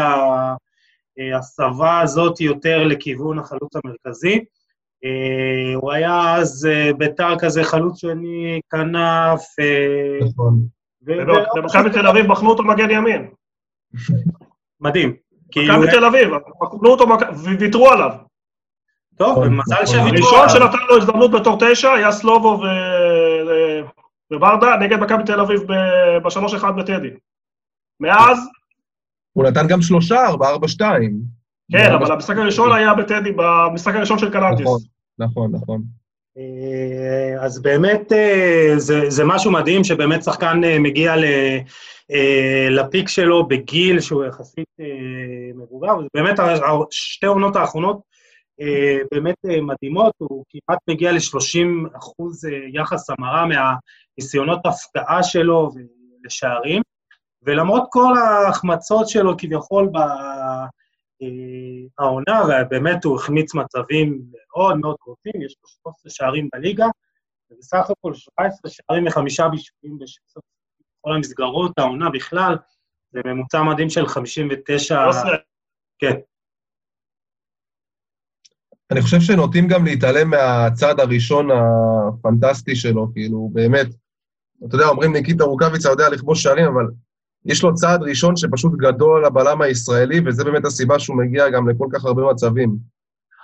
ההסבה 1.35 2.00
הזאת 2.00 2.41
יותר 2.41 2.85
לכיוון 2.85 3.38
החלוץ 3.38 3.73
המרכזי. 3.76 4.45
הוא 5.75 5.93
היה 5.93 6.35
אז 6.37 6.69
ביתר 6.99 7.38
כזה 7.38 7.64
חלוץ 7.64 8.00
שני, 8.00 8.61
כנף. 8.71 9.43
נכון. 10.23 10.61
במכבי 11.55 11.91
תל 11.91 12.07
אביב 12.07 12.26
בחנו 12.26 12.50
אותו 12.50 12.62
מגן 12.62 12.91
ימין. 12.91 13.31
מדהים. 14.80 15.14
מכבי 15.56 15.90
תל 15.90 16.04
אביב, 16.04 16.28
בחנו 16.60 16.88
אותו 16.88 17.04
וויתרו 17.58 17.90
עליו. 17.90 18.10
טוב, 19.16 19.38
נכון, 19.38 19.56
מזל. 19.56 19.86
שוויתרו 19.86 20.28
עליו. 20.28 20.40
הראשון 20.40 20.48
שנתן 20.48 20.84
לו 20.88 20.96
הזדמנות 20.96 21.30
בתור 21.30 21.58
תשע 21.60 21.92
היה 21.92 22.12
סלובו 22.12 22.62
וברדה 24.32 24.76
נגד 24.76 25.00
מכבי 25.00 25.22
תל 25.26 25.40
אביב 25.40 25.60
בשלוש 26.24 26.54
אחד 26.54 26.76
בטדי. 26.76 27.10
מאז... 28.00 28.38
הוא 29.32 29.44
נתן 29.44 29.66
גם 29.66 29.82
שלושה, 29.82 30.26
ארבע, 30.26 30.48
ארבע, 30.48 30.68
שתיים. 30.68 31.20
כן, 31.72 31.92
אבל 31.92 32.12
המשחק 32.12 32.36
הראשון 32.36 32.72
היה 32.72 32.94
בטדי, 32.94 33.32
במשחק 33.36 33.94
הראשון 33.94 34.18
של 34.18 34.32
קלנטיס. 34.32 34.66
נכון, 34.66 34.80
נכון, 35.18 35.52
נכון. 35.54 35.82
אה, 36.38 37.44
אז 37.44 37.62
באמת 37.62 38.12
אה, 38.12 38.74
זה, 38.76 39.10
זה 39.10 39.24
משהו 39.24 39.50
מדהים 39.50 39.84
שבאמת 39.84 40.22
שחקן 40.22 40.64
אה, 40.64 40.78
מגיע 40.78 41.16
ל, 41.16 41.24
לפיק 42.70 43.08
שלו 43.08 43.49
בגיל 43.49 44.00
שהוא 44.00 44.25
יחסית 44.25 44.68
מבוגר, 45.54 45.92
ובאמת 45.99 46.38
שתי 46.90 47.26
העונות 47.26 47.56
האחרונות 47.56 48.00
באמת 49.12 49.37
מדהימות, 49.62 50.12
הוא 50.18 50.44
כמעט 50.49 50.78
מגיע 50.90 51.12
ל-30 51.12 51.96
אחוז 51.96 52.44
יחס 52.73 53.11
המרה 53.11 53.44
מהניסיונות 53.46 54.66
הפקעה 54.66 55.23
שלו 55.23 55.70
לשערים, 56.25 56.82
ולמרות 57.42 57.82
כל 57.90 58.14
ההחמצות 58.18 59.08
שלו 59.08 59.34
כביכול 59.38 59.90
העונה, 61.99 62.42
ובאמת 62.44 63.04
הוא 63.04 63.16
החמיץ 63.16 63.54
מצבים 63.54 64.23
מאוד 64.32 64.78
מאוד 64.78 64.96
קרובים, 65.00 65.42
יש 65.42 65.54
לו 65.62 65.68
13 65.68 66.11
שערים 66.11 66.49
בליגה, 66.54 66.87
ובסך 67.50 67.90
הכל 67.90 68.14
17 68.14 68.70
שערים 68.70 69.06
וחמישה 69.06 69.49
בישולים 69.49 69.99
בכל 71.04 71.14
המסגרות, 71.14 71.78
העונה 71.78 72.11
בכלל, 72.11 72.56
זה 73.12 73.20
ממוצע 73.26 73.62
מדהים 73.62 73.90
של 73.90 74.06
59... 74.06 75.00
כן. 75.99 76.14
אני 78.90 79.02
חושב 79.02 79.20
שנוטים 79.20 79.68
גם 79.68 79.84
להתעלם 79.84 80.30
מהצעד 80.30 81.00
הראשון 81.00 81.49
הפנטסטי 81.50 82.76
שלו, 82.76 83.12
כאילו, 83.12 83.50
באמת, 83.52 83.87
אתה 84.68 84.75
יודע, 84.75 84.87
אומרים 84.87 85.12
ניקיטה 85.12 85.44
רוקאביצה 85.44 85.88
יודע 85.88 86.08
לכבוש 86.08 86.42
שערים, 86.42 86.66
אבל 86.66 86.87
יש 87.44 87.62
לו 87.62 87.75
צעד 87.75 88.02
ראשון 88.02 88.37
שפשוט 88.37 88.73
גדול 88.76 89.26
לבלם 89.26 89.62
הישראלי, 89.62 90.20
וזה 90.26 90.44
באמת 90.44 90.64
הסיבה 90.64 90.99
שהוא 90.99 91.16
מגיע 91.16 91.50
גם 91.50 91.68
לכל 91.68 91.87
כך 91.92 92.04
הרבה 92.04 92.23
מצבים. 92.32 92.93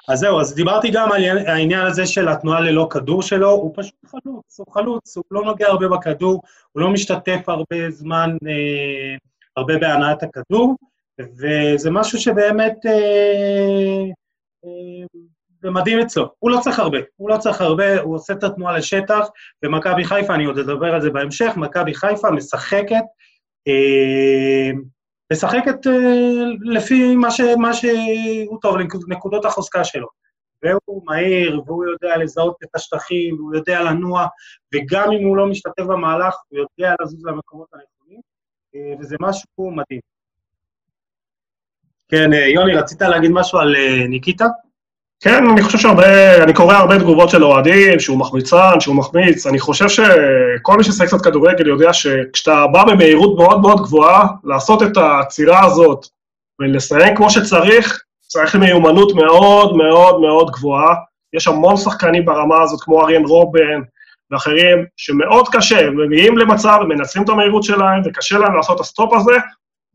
אז 0.09 0.19
זהו, 0.19 0.40
אז 0.40 0.54
דיברתי 0.54 0.90
גם 0.90 1.12
על 1.12 1.25
העניין 1.47 1.87
הזה 1.87 2.07
של 2.07 2.28
התנועה 2.28 2.61
ללא 2.61 2.87
כדור 2.90 3.23
שלו, 3.23 3.50
הוא 3.50 3.73
פשוט 3.76 3.95
חלוץ, 4.07 4.59
הוא 4.59 4.75
חלוץ, 4.75 5.16
הוא 5.16 5.25
לא 5.30 5.45
נוגע 5.45 5.66
הרבה 5.66 5.88
בכדור, 5.88 6.42
הוא 6.73 6.83
לא 6.83 6.90
משתתף 6.90 7.49
הרבה 7.49 7.90
זמן, 7.90 8.37
אה, 8.47 9.16
הרבה 9.57 9.78
בהנעת 9.78 10.23
הכדור, 10.23 10.76
וזה 11.21 11.90
משהו 11.90 12.19
שבאמת 12.19 12.87
אה, 12.87 14.02
אה, 14.64 15.07
זה 15.62 15.71
מדהים 15.71 15.99
אצלו. 15.99 16.28
הוא 16.38 16.50
לא 16.50 16.59
צריך 16.61 16.78
הרבה, 16.78 16.99
הוא 17.16 17.30
לא 17.30 17.37
צריך 17.37 17.61
הרבה, 17.61 18.00
הוא 18.00 18.14
עושה 18.14 18.33
את 18.33 18.45
התנועה 18.45 18.78
לשטח, 18.78 19.26
ומכבי 19.64 20.04
חיפה, 20.04 20.35
אני 20.35 20.45
עוד 20.45 20.59
אדבר 20.59 20.95
על 20.95 21.00
זה 21.00 21.11
בהמשך, 21.11 21.52
מכבי 21.57 21.95
חיפה 21.95 22.30
משחקת, 22.30 23.04
אה, 23.69 24.71
משחקת 25.33 25.87
אה, 25.87 25.93
לפי 26.63 27.17
מה, 27.17 27.31
ש, 27.31 27.41
מה 27.41 27.75
שהוא 27.75 28.59
טוב, 28.61 28.77
נקודות 29.09 29.45
החוזקה 29.45 29.85
שלו. 29.85 30.07
והוא 30.63 31.03
מהיר, 31.07 31.63
והוא 31.67 31.85
יודע 31.85 32.17
לזהות 32.17 32.57
את 32.65 32.69
השטחים, 32.75 33.35
והוא 33.35 33.55
יודע 33.55 33.83
לנוע, 33.83 34.27
וגם 34.75 35.11
אם 35.13 35.27
הוא 35.27 35.37
לא 35.37 35.47
משתתף 35.47 35.83
במהלך, 35.83 36.35
הוא 36.49 36.59
יודע 36.59 36.95
לזוז 37.03 37.25
למקומות 37.27 37.69
הנכונים, 37.73 38.21
אה, 38.75 38.95
וזה 39.01 39.17
משהו 39.21 39.71
מדהים. 39.71 40.01
כן, 42.09 42.31
יוני, 42.55 42.75
רצית 42.75 43.03
להגיד 43.03 43.31
משהו 43.35 43.59
על 43.59 43.75
ניקיטה? 44.09 44.45
כן, 45.23 45.45
אני 45.50 45.62
חושב 45.62 45.79
שהרבה, 45.79 46.43
אני 46.45 46.55
קורא 46.55 46.75
הרבה 46.75 46.99
תגובות 46.99 47.29
של 47.29 47.45
אוהדים, 47.45 48.00
שהוא 48.00 48.19
מחמיץ, 48.19 48.81
שהוא 48.81 48.97
מחמיץ. 48.97 49.47
אני 49.47 49.59
חושב 49.59 49.89
שכל 49.89 50.77
מי 50.77 50.85
שעושה 50.85 51.07
קצת 51.07 51.21
כדורגל 51.21 51.69
יודע 51.69 51.93
שכשאתה 51.93 52.67
בא 52.67 52.85
במהירות 52.85 53.39
מאוד 53.39 53.61
מאוד 53.61 53.81
גבוהה, 53.83 54.27
לעשות 54.45 54.83
את 54.83 54.97
העצירה 54.97 55.65
הזאת 55.65 56.07
ולסיים 56.61 57.17
כמו 57.17 57.31
שצריך, 57.31 58.00
צריך 58.21 58.57
מיומנות 58.57 59.15
מאוד 59.15 59.77
מאוד 59.77 60.21
מאוד 60.21 60.50
גבוהה. 60.50 60.95
יש 61.33 61.49
המון 61.49 61.77
שחקנים 61.77 62.25
ברמה 62.25 62.62
הזאת, 62.62 62.81
כמו 62.83 63.03
אריאן 63.03 63.25
רובן 63.25 63.81
ואחרים, 64.31 64.85
שמאוד 64.97 65.49
קשה, 65.53 65.87
הם 65.87 65.97
מגיעים 65.97 66.39
למצב, 66.39 66.79
הם 66.81 66.89
מנצלים 66.89 67.25
את 67.25 67.29
המהירות 67.29 67.62
שלהם, 67.62 68.03
וקשה 68.05 68.39
להם 68.39 68.57
לעשות 68.57 68.77
את 68.77 68.81
ה 68.81 68.87
stop 68.87 69.15
הזה, 69.15 69.37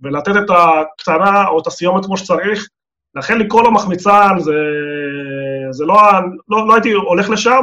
ולתת 0.01 0.33
את 0.37 0.49
הקטנה 0.49 1.47
או 1.47 1.59
את 1.59 1.67
הסיומת 1.67 2.05
כמו 2.05 2.17
שצריך. 2.17 2.67
לכן 3.15 3.39
לקרוא 3.39 3.63
לו 3.63 3.71
מחמיצן, 3.71 4.39
זה, 4.39 4.53
זה 5.71 5.85
לא, 5.85 5.95
לא, 6.49 6.67
לא 6.67 6.73
הייתי 6.73 6.91
הולך 6.91 7.29
לשם, 7.29 7.61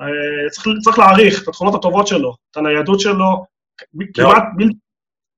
אה, 0.00 0.06
צריך, 0.50 0.66
צריך 0.84 0.98
להעריך 0.98 1.42
את 1.42 1.48
התכונות 1.48 1.74
הטובות 1.74 2.06
שלו, 2.06 2.34
את 2.50 2.56
הניידות 2.56 3.00
שלו, 3.00 3.44
כמעט 4.14 4.42
בלתי... 4.56 4.74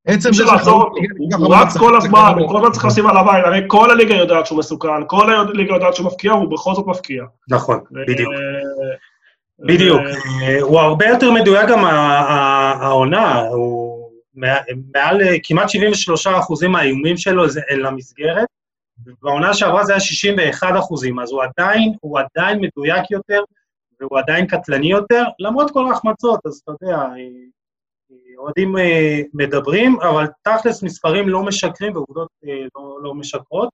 עצם 0.06 0.32
זה 0.32 0.44
שהוא 0.64 0.82
הוא 1.38 1.54
רץ 1.54 1.76
כל 1.76 1.96
הזמן, 1.96 2.32
הוא 2.38 2.48
כל 2.48 2.56
הזמן 2.56 2.70
צריך 2.72 2.84
לשים 2.84 3.06
עליו 3.06 3.30
עין, 3.30 3.44
הרי 3.44 3.60
כל 3.66 3.90
הליגה 3.90 4.14
יודעת 4.14 4.46
שהוא 4.46 4.58
מסוכן, 4.58 4.88
כל 5.06 5.34
הליגה 5.34 5.74
יודעת 5.74 5.94
שהוא 5.94 6.06
מפקיע, 6.06 6.34
והוא 6.34 6.50
בכל 6.50 6.74
זאת 6.74 6.86
מפקיע. 6.86 7.24
נכון, 7.48 7.80
בדיוק. 8.06 8.32
בדיוק. 9.58 10.00
אה, 10.42 10.60
הוא 10.60 10.80
הרבה 10.80 11.06
יותר 11.06 11.30
מדויק 11.30 11.68
גם 11.68 11.84
העונה, 11.84 13.40
הוא 13.40 14.10
מעל 14.94 15.20
כמעט 15.42 15.68
73 15.68 16.26
אחוזים 16.26 16.72
מהאיומים 16.72 17.16
שלו 17.16 17.44
אל 17.70 17.86
המסגרת, 17.86 18.46
בעונה 19.22 19.54
שעברה 19.54 19.84
זה 19.84 19.92
היה 19.92 20.00
61 20.00 20.68
אחוזים, 20.78 21.18
אז 21.18 21.32
הוא 21.32 21.42
עדיין, 21.42 21.92
הוא 22.00 22.18
עדיין 22.18 22.60
מדויק 22.60 23.10
יותר, 23.10 23.40
והוא 24.00 24.18
עדיין 24.18 24.46
קטלני 24.46 24.90
יותר, 24.90 25.24
למרות 25.38 25.70
כל 25.70 25.86
ההחמצות, 25.88 26.40
אז 26.46 26.60
אתה 26.64 26.72
יודע, 26.72 26.96
אה, 26.96 27.08
אה, 28.10 28.38
אוהדים 28.38 28.78
אה, 28.78 29.20
מדברים, 29.34 30.00
אבל 30.00 30.26
תכלס 30.42 30.82
מספרים 30.82 31.28
לא 31.28 31.42
משקרים 31.42 31.96
ועובדות 31.96 32.28
לא, 32.74 32.98
לא 33.02 33.14
משקרות. 33.14 33.68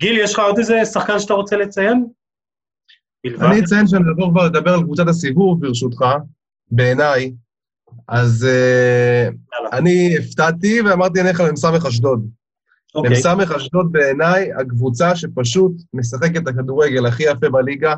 גיל, 0.00 0.18
יש 0.18 0.32
לך 0.32 0.38
עוד 0.38 0.58
איזה 0.58 0.84
שחקן 0.84 1.18
שאתה 1.18 1.34
רוצה 1.34 1.56
לציין? 1.56 2.06
אני 3.26 3.60
אציין 3.60 3.86
שאני 3.86 4.02
אעבור 4.08 4.30
כבר 4.30 4.46
לדבר 4.46 4.74
על 4.74 4.82
קבוצת 4.82 5.08
הסיבוב, 5.08 5.60
ברשותך, 5.60 6.04
בעיניי. 6.70 7.32
אז 8.08 8.46
אני 9.72 10.16
הפתעתי 10.18 10.80
ואמרתי, 10.80 11.20
אני 11.20 11.28
אלך 11.28 11.40
על 11.40 11.52
מ"ס 11.52 11.64
אשדוד. 11.64 12.30
Okay. 12.98 13.10
מ"ס 13.10 13.26
אשדוד 13.56 13.92
בעיניי 13.92 14.52
הקבוצה 14.52 15.16
שפשוט 15.16 15.72
משחקת 15.94 16.42
את 16.42 16.48
הכדורגל 16.48 17.06
הכי 17.06 17.22
יפה 17.22 17.48
בליגה. 17.48 17.94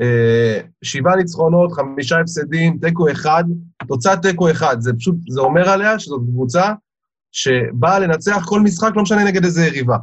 אה, 0.00 0.60
שבעה 0.82 1.16
ניצחונות, 1.16 1.72
חמישה 1.72 2.20
הפסדים, 2.20 2.78
תיקו 2.78 3.10
אחד, 3.10 3.44
תוצאת 3.88 4.22
תיקו 4.22 4.50
אחד. 4.50 4.76
זה 4.80 4.92
פשוט, 4.94 5.16
זה 5.28 5.40
אומר 5.40 5.68
עליה 5.68 5.98
שזאת 5.98 6.22
קבוצה 6.26 6.72
שבאה 7.32 7.98
לנצח 7.98 8.44
כל 8.48 8.60
משחק, 8.60 8.90
לא 8.96 9.02
משנה 9.02 9.24
נגד 9.24 9.44
איזה 9.44 9.66
יריבה. 9.66 9.96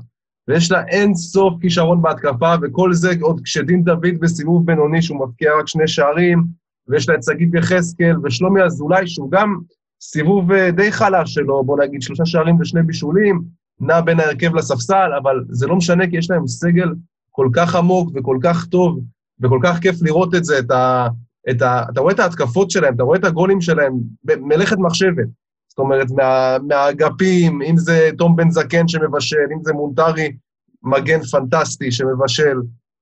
ויש 0.48 0.72
לה 0.72 0.88
אין 0.88 1.16
סוף 1.16 1.54
כישרון 1.62 2.02
בהתקפה, 2.02 2.54
וכל 2.62 2.94
זה 2.94 3.12
עוד 3.22 3.42
כשדין 3.44 3.84
דוד 3.84 4.20
בסיבוב 4.20 4.66
בינוני, 4.66 5.02
שהוא 5.02 5.28
מבקיע 5.28 5.52
רק 5.60 5.68
שני 5.68 5.88
שערים, 5.88 6.44
ויש 6.88 7.10
לה 7.10 7.16
את 7.16 7.24
שגית 7.24 7.56
יחזקאל 7.56 8.16
ושלומי 8.24 8.62
אזולאי, 8.62 9.08
שהוא 9.08 9.32
גם 9.32 9.58
סיבוב 10.02 10.52
אה, 10.52 10.72
די 10.72 10.92
חלש 10.92 11.34
שלו, 11.34 11.64
בוא 11.64 11.84
נגיד 11.84 12.02
שלושה 12.02 12.26
שערים 12.26 12.60
ושני 12.60 12.84
בישולים, 12.84 13.42
נע 13.82 14.02
בין 14.02 14.20
ההרכב 14.20 14.56
לספסל, 14.56 15.12
אבל 15.22 15.44
זה 15.50 15.68
לא 15.68 15.76
משנה, 15.76 16.08
כי 16.08 16.18
יש 16.18 16.32
להם 16.32 16.48
סגל 16.48 16.90
כל 17.32 17.50
כך 17.54 17.76
עמוק 17.76 18.12
וכל 18.16 18.38
כך 18.44 18.66
טוב, 18.66 19.00
וכל 19.42 19.60
כך 19.64 19.80
כיף 19.80 19.96
לראות 20.02 20.36
את 20.36 20.44
זה, 20.44 20.60
את 20.60 20.72
ה... 20.72 21.08
את 21.50 21.62
ה 21.62 21.84
אתה 21.90 22.02
רואה 22.02 22.14
את 22.14 22.20
ההתקפות 22.20 22.72
שלהם, 22.72 22.96
אתה 22.96 23.04
רואה 23.04 23.18
את 23.18 23.26
הגולים 23.26 23.62
שלהם, 23.62 23.94
מלאכת 24.26 24.78
מחשבת. 24.78 25.28
זאת 25.70 25.80
אומרת, 25.80 26.12
מה, 26.12 26.58
מהאגפים, 26.68 27.62
אם 27.62 27.78
זה 27.78 28.10
תום 28.18 28.36
בן 28.36 28.50
זקן 28.50 28.88
שמבשל, 28.88 29.48
אם 29.54 29.64
זה 29.64 29.74
מונטרי, 29.74 30.36
מגן 30.84 31.24
פנטסטי 31.24 31.92
שמבשל, 31.92 32.58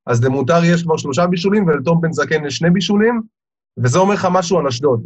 אז 0.08 0.24
למונטרי 0.24 0.68
יש 0.68 0.84
כבר 0.84 0.98
שלושה 0.98 1.28
בישולים, 1.28 1.68
ולתום 1.68 2.02
בן 2.02 2.12
זקן 2.12 2.46
יש 2.46 2.58
שני 2.58 2.70
בישולים, 2.70 3.22
וזה 3.78 4.00
אומר 4.00 4.14
לך 4.14 4.28
משהו 4.32 4.60
על 4.60 4.68
אשדוד. 4.68 5.04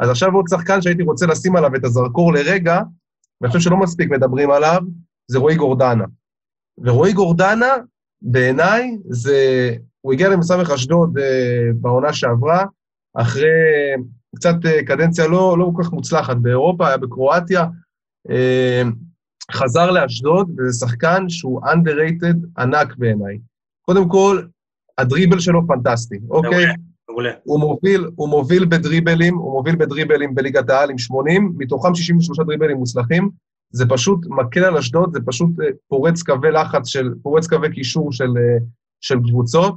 אז 0.00 0.10
עכשיו 0.10 0.34
עוד 0.34 0.44
שחקן 0.50 0.82
שהייתי 0.82 1.02
רוצה 1.02 1.26
לשים 1.26 1.56
עליו 1.56 1.74
את 1.74 1.84
הזרקור 1.84 2.32
לרגע, 2.32 2.80
ואני 3.40 3.52
חושב 3.52 3.64
שלא 3.64 3.76
מספיק 3.76 4.10
מדברים 4.10 4.50
עליו, 4.50 4.80
זה 5.30 5.38
רועי 5.38 5.56
גורדנה. 5.56 6.04
ורועי 6.78 7.12
גורדנה, 7.12 7.72
בעיניי, 8.22 8.98
זה... 9.08 9.70
הוא 10.00 10.12
הגיע 10.12 10.28
למסמך 10.28 10.70
אשדוד 10.70 11.18
אה, 11.18 11.68
בעונה 11.80 12.12
שעברה, 12.12 12.64
אחרי 13.14 13.48
קצת 14.36 14.54
אה, 14.64 14.84
קדנציה 14.84 15.26
לא, 15.26 15.58
לא 15.58 15.70
כל 15.76 15.82
כך 15.82 15.92
מוצלחת 15.92 16.36
באירופה, 16.36 16.88
היה 16.88 16.96
בקרואטיה, 16.96 17.66
אה, 18.30 18.82
חזר 19.52 19.90
לאשדוד, 19.90 20.50
וזה 20.58 20.78
שחקן 20.78 21.28
שהוא 21.28 21.60
underrated 21.60 22.36
ענק 22.58 22.96
בעיניי. 22.96 23.38
קודם 23.82 24.08
כל, 24.08 24.42
הדריבל 24.98 25.40
שלו 25.40 25.66
פנטסטי, 25.66 26.18
אוקיי? 26.30 26.66
מעולה. 27.08 27.32
הוא 27.44 27.60
מוביל, 27.60 28.06
הוא 28.14 28.28
מוביל 28.28 28.64
בדריבלים, 28.64 29.34
הוא 29.34 29.52
מוביל 29.52 29.76
בדריבלים 29.76 30.34
בליגת 30.34 30.70
העל 30.70 30.90
עם 30.90 30.98
80, 30.98 31.54
מתוכם 31.58 31.94
63 31.94 32.38
דריבלים 32.46 32.76
מוצלחים. 32.76 33.30
זה 33.74 33.84
פשוט 33.88 34.26
מקל 34.26 34.64
על 34.64 34.76
אשדוד, 34.76 35.12
זה 35.12 35.20
פשוט 35.26 35.50
אה, 35.60 35.66
פורץ 35.88 36.22
קווי 36.22 36.50
לחץ 36.50 36.86
של, 36.86 37.14
פורץ 37.22 37.46
קווי 37.46 37.72
קישור 37.72 38.12
של, 38.12 38.28
אה, 38.38 38.58
של 39.00 39.18
קבוצות, 39.28 39.76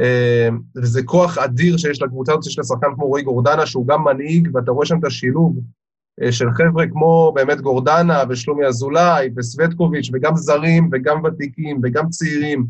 אה, 0.00 0.48
וזה 0.76 1.02
כוח 1.02 1.38
אדיר 1.38 1.76
שיש 1.76 2.02
לקבוצה 2.02 2.32
הזאת, 2.32 2.44
שיש 2.44 2.58
לשחקן 2.58 2.86
כמו 2.94 3.06
רועי 3.06 3.22
גורדנה, 3.22 3.66
שהוא 3.66 3.86
גם 3.86 4.04
מנהיג, 4.04 4.48
ואתה 4.54 4.70
רואה 4.70 4.86
שם 4.86 4.98
את 4.98 5.04
השילוב 5.04 5.60
של 6.30 6.46
חבר'ה 6.50 6.86
כמו 6.86 7.32
באמת 7.34 7.60
גורדנה 7.60 8.22
ושלומי 8.28 8.66
אזולאי 8.66 9.30
וסווטקוביץ', 9.36 10.10
וגם 10.12 10.36
זרים 10.36 10.88
וגם 10.92 11.24
ותיקים 11.24 11.80
וגם 11.82 12.08
צעירים, 12.08 12.66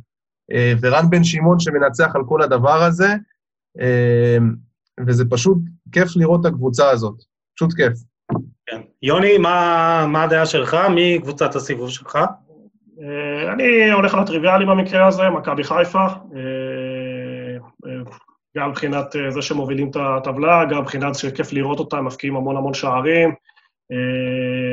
ורן 0.80 1.10
בן 1.10 1.24
שמעון 1.24 1.58
שמנצח 1.58 2.10
על 2.14 2.22
כל 2.28 2.42
הדבר 2.42 2.82
הזה, 2.82 3.14
וזה 5.06 5.24
פשוט 5.30 5.58
כיף 5.92 6.16
לראות 6.16 6.40
את 6.40 6.46
הקבוצה 6.46 6.90
הזאת, 6.90 7.22
פשוט 7.56 7.72
כיף. 7.72 7.98
כן. 8.66 8.80
יוני, 9.02 9.38
מה, 9.38 10.06
מה 10.08 10.22
הדעה 10.22 10.46
שלך? 10.46 10.74
מי 10.74 11.18
קבוצת 11.22 11.54
הסיבוב 11.54 11.90
שלך? 11.90 12.18
אה, 13.02 13.52
אני 13.52 13.90
הולך 13.92 14.14
על 14.14 14.20
הטריוויאלי 14.20 14.66
במקרה 14.66 15.06
הזה, 15.06 15.28
מכבי 15.28 15.64
חיפה. 15.64 16.06
אה, 16.06 17.56
אה, 17.86 18.00
גם 18.56 18.70
מבחינת 18.70 19.06
זה 19.28 19.42
שמובילים 19.42 19.90
את 19.90 19.96
הטבלה, 19.96 20.64
גם 20.64 20.80
מבחינת 20.80 21.14
שכיף 21.14 21.52
לראות 21.52 21.78
אותם, 21.78 22.04
מפקיעים 22.04 22.36
המון 22.36 22.56
המון 22.56 22.74
שערים. 22.74 23.34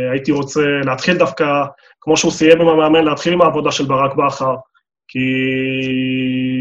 והייתי 0.07 0.31
רוצה 0.31 0.61
להתחיל 0.85 1.17
דווקא, 1.17 1.63
כמו 2.01 2.17
שהוא 2.17 2.31
סיים 2.31 2.61
עם 2.61 2.67
המאמן, 2.67 3.03
להתחיל 3.03 3.33
עם 3.33 3.41
העבודה 3.41 3.71
של 3.71 3.85
ברק 3.85 4.15
בכר. 4.15 4.55
כי 5.07 5.19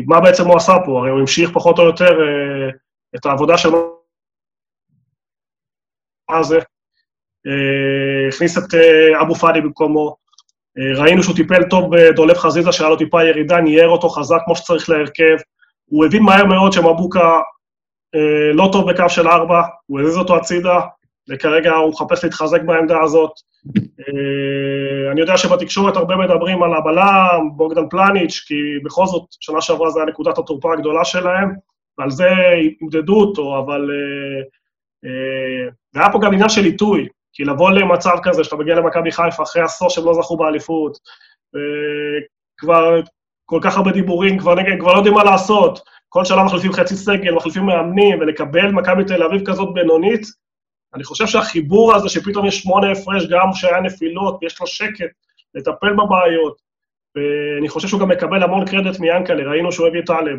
מה 0.07 0.21
בעצם 0.21 0.47
הוא 0.47 0.57
עשה 0.57 0.73
פה? 0.85 0.99
הרי 0.99 1.11
הוא 1.11 1.21
המשיך 1.21 1.51
פחות 1.55 1.79
או 1.79 1.85
יותר 1.85 2.21
אה, 2.21 2.71
את 3.17 3.27
העבודה 3.27 3.59
של 3.59 3.69
מה 6.31 6.43
זה. 6.43 6.59
אה, 7.47 8.29
הכניס 8.29 8.59
את 8.59 8.75
אה, 8.75 9.23
אבו 9.23 9.35
פאדי 9.35 9.61
במקומו. 9.61 10.17
אה, 10.79 11.03
ראינו 11.03 11.23
שהוא 11.23 11.37
טיפל 11.37 11.63
טוב 11.63 11.97
בדולב 11.97 12.37
חזיזה, 12.37 12.73
שהיה 12.73 12.91
לו 12.91 12.97
טיפה 12.97 13.25
ירידה, 13.25 13.61
ניער 13.61 13.89
אותו 13.89 14.09
חזק 14.09 14.39
כמו 14.45 14.57
שצריך 14.57 14.91
להרכב. 14.91 15.37
הוא 15.85 16.05
הבין 16.05 16.23
מהר 16.23 16.45
מאוד 16.45 16.73
שמבוקה 16.73 17.41
לא 18.55 18.69
טוב 18.73 18.91
בקו 18.91 19.09
של 19.09 19.29
ארבע, 19.29 19.63
הוא 19.87 20.01
הזיז 20.01 20.17
אותו 20.17 20.37
הצידה, 20.37 20.81
וכרגע 21.31 21.73
הוא 21.73 21.91
מחפש 21.91 22.25
להתחזק 22.25 22.63
בעמדה 22.63 23.01
הזאת. 23.03 23.31
אני 25.13 25.21
יודע 25.21 25.37
שבתקשורת 25.37 25.97
הרבה 25.97 26.17
מדברים 26.17 26.63
על 26.63 26.75
הבלם, 26.75 27.51
בוגדן 27.57 27.89
פלניץ', 27.89 28.45
כי 28.47 28.55
בכל 28.85 29.07
זאת, 29.07 29.23
שנה 29.41 29.61
שעברה 29.61 29.91
זו 29.91 29.99
הייתה 29.99 30.11
נקודת 30.11 30.39
התורפה 30.39 30.73
הגדולה 30.73 31.05
שלהם, 31.05 31.53
ועל 31.99 32.11
זה 32.11 32.29
ימדדו 32.81 33.21
אותו, 33.21 33.59
אבל... 33.59 33.91
והיה 35.95 36.13
פה 36.13 36.19
גם 36.23 36.33
עניין 36.33 36.49
של 36.49 36.65
עיתוי, 36.65 37.09
כי 37.33 37.45
לבוא 37.45 37.71
למצב 37.71 38.17
כזה, 38.23 38.45
שאתה 38.45 38.57
מגיע 38.57 38.75
למכבי 38.75 39.13
חיפה 39.13 39.43
אחרי 39.43 39.63
עשור 39.63 39.91
שהם 39.91 40.05
לא 40.05 40.15
זכו 40.15 40.37
באליפות, 40.37 40.99
כבר 42.57 43.01
כל 43.45 43.59
כך 43.63 43.77
הרבה 43.77 43.93
דיבורים, 43.93 44.39
כבר, 44.39 44.55
נגד, 44.55 44.81
כבר 44.81 44.93
לא 44.93 44.97
יודעים 44.97 45.15
מה 45.15 45.25
לעשות, 45.25 45.81
כל 46.09 46.25
שנה 46.25 46.45
מחליפים 46.45 46.73
חצי 46.73 46.97
סגל, 46.97 47.35
מחליפים 47.35 47.63
מאמנים, 47.63 48.21
ולקבל 48.21 48.71
מכבי 48.71 49.05
תל 49.05 49.23
אביב 49.23 49.47
כזאת 49.47 49.75
בינונית, 49.75 50.27
אני 50.95 51.05
חושב 51.05 51.27
שהחיבור 51.27 51.95
הזה, 51.95 52.09
שפתאום 52.09 52.47
יש 52.47 52.63
שמונה 52.63 52.93
הפרש, 52.93 53.27
גם 53.27 53.53
שהיה 53.53 53.81
נפילות, 53.81 54.39
ויש 54.43 54.61
לו 54.61 54.67
שקט, 54.67 55.11
לטפל 55.55 55.93
בבעיות, 55.93 56.57
ואני 57.17 57.69
חושב 57.69 57.89
שהוא 57.89 58.01
גם 58.01 58.09
מקבל 58.09 58.43
המון 58.43 58.67
קרדיט 58.67 59.01
מיאנקלה, 59.01 59.51
ראינו 59.51 59.73
שהוא 59.73 59.87
הביא 59.87 60.03
טלב, 60.07 60.39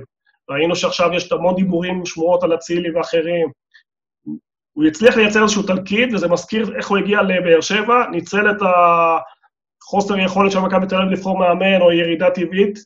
ראינו 0.50 0.76
שעכשיו 0.76 1.14
יש 1.14 1.32
המון 1.32 1.56
דיבורים, 1.56 2.06
שמועות 2.06 2.44
על 2.44 2.54
אצילי 2.54 2.92
ואחרים. 2.92 3.63
הוא 4.74 4.86
הצליח 4.86 5.18
לייצר 5.18 5.44
איזשהו 5.44 5.64
תלכיד, 5.64 6.14
וזה 6.14 6.28
מזכיר 6.28 6.76
איך 6.78 6.88
הוא 6.88 6.98
הגיע 6.98 7.22
לבאר 7.22 7.62
שבע, 7.62 8.06
ניצל 8.12 8.52
את 8.52 8.58
החוסר 9.82 10.18
יכולת 10.18 10.52
של 10.52 10.60
מכבי 10.60 10.88
תל 10.88 10.96
אביב 10.96 11.12
לבחור 11.12 11.40
מאמן 11.40 11.82
או 11.82 11.92
ירידה 11.92 12.30
טבעית, 12.30 12.80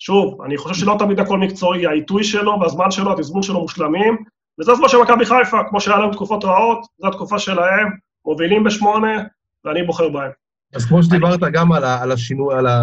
ושוב, 0.00 0.42
אני 0.42 0.56
חושב 0.56 0.74
שלא 0.74 0.96
תמיד 0.98 1.20
הכל 1.20 1.38
מקצועי, 1.38 1.86
העיתוי 1.86 2.24
שלו 2.24 2.60
והזמן 2.60 2.90
שלו, 2.90 3.12
התזמון 3.12 3.42
שלו 3.42 3.60
מושלמים, 3.60 4.16
וזה 4.60 4.72
הזמן 4.72 4.88
של 4.88 4.98
מכבי 4.98 5.26
חיפה, 5.26 5.58
כמו 5.68 5.80
שהיה 5.80 5.98
להם 5.98 6.12
תקופות 6.12 6.44
רעות, 6.44 6.86
זו 6.98 7.08
התקופה 7.08 7.38
שלהם, 7.38 7.88
מובילים 8.24 8.64
בשמונה, 8.64 9.22
ואני 9.64 9.82
בוחר 9.82 10.08
בהם. 10.08 10.30
אז 10.74 10.86
כמו 10.86 11.02
שדיברת 11.02 11.40
גם 11.52 11.72
על, 11.72 11.84
ה, 11.84 12.02
על 12.02 12.12
השינוי, 12.12 12.54
על 12.54 12.66
ה... 12.66 12.80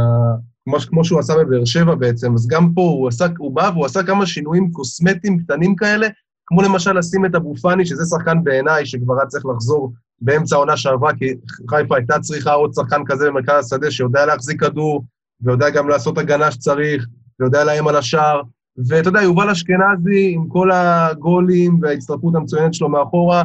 כמו, 0.63 0.77
כמו 0.89 1.05
שהוא 1.05 1.19
עשה 1.19 1.33
בבאר 1.33 1.65
שבע 1.65 1.95
בעצם, 1.95 2.33
אז 2.33 2.47
גם 2.47 2.73
פה 2.73 2.81
הוא, 2.81 3.07
עשה, 3.07 3.25
הוא 3.37 3.55
בא 3.55 3.69
והוא 3.73 3.85
עשה 3.85 4.03
כמה 4.03 4.25
שינויים 4.25 4.71
קוסמטיים 4.71 5.39
קטנים 5.39 5.75
כאלה, 5.75 6.07
כמו 6.51 6.61
למשל 6.61 6.97
לשים 6.97 7.25
את 7.25 7.35
אבו 7.35 7.55
פאני, 7.55 7.85
שזה 7.85 8.03
שחקן 8.05 8.43
בעיניי 8.43 8.85
שכבר 8.85 9.13
היה 9.19 9.25
צריך 9.25 9.45
לחזור 9.45 9.93
באמצע 10.21 10.55
העונה 10.55 10.77
שעברה, 10.77 11.11
כי 11.15 11.25
חיפה 11.69 11.95
הייתה 11.95 12.19
צריכה 12.19 12.53
עוד 12.53 12.71
שחקן 12.73 13.01
כזה 13.05 13.27
במרכז 13.29 13.65
השדה 13.65 13.91
שיודע 13.91 14.25
להחזיק 14.25 14.59
כדור, 14.59 15.03
ויודע 15.41 15.69
גם 15.69 15.89
לעשות 15.89 16.17
הגנה 16.17 16.51
שצריך, 16.51 17.07
ויודע 17.39 17.63
לאיים 17.63 17.87
על 17.87 17.95
השער. 17.95 18.41
ואתה 18.87 19.09
יודע, 19.09 19.21
יובל 19.21 19.49
אשכנזי, 19.49 20.31
עם 20.33 20.47
כל 20.47 20.71
הגולים 20.71 21.79
וההצטרפות 21.81 22.35
המצוינת 22.35 22.73
שלו 22.73 22.89
מאחורה, 22.89 23.43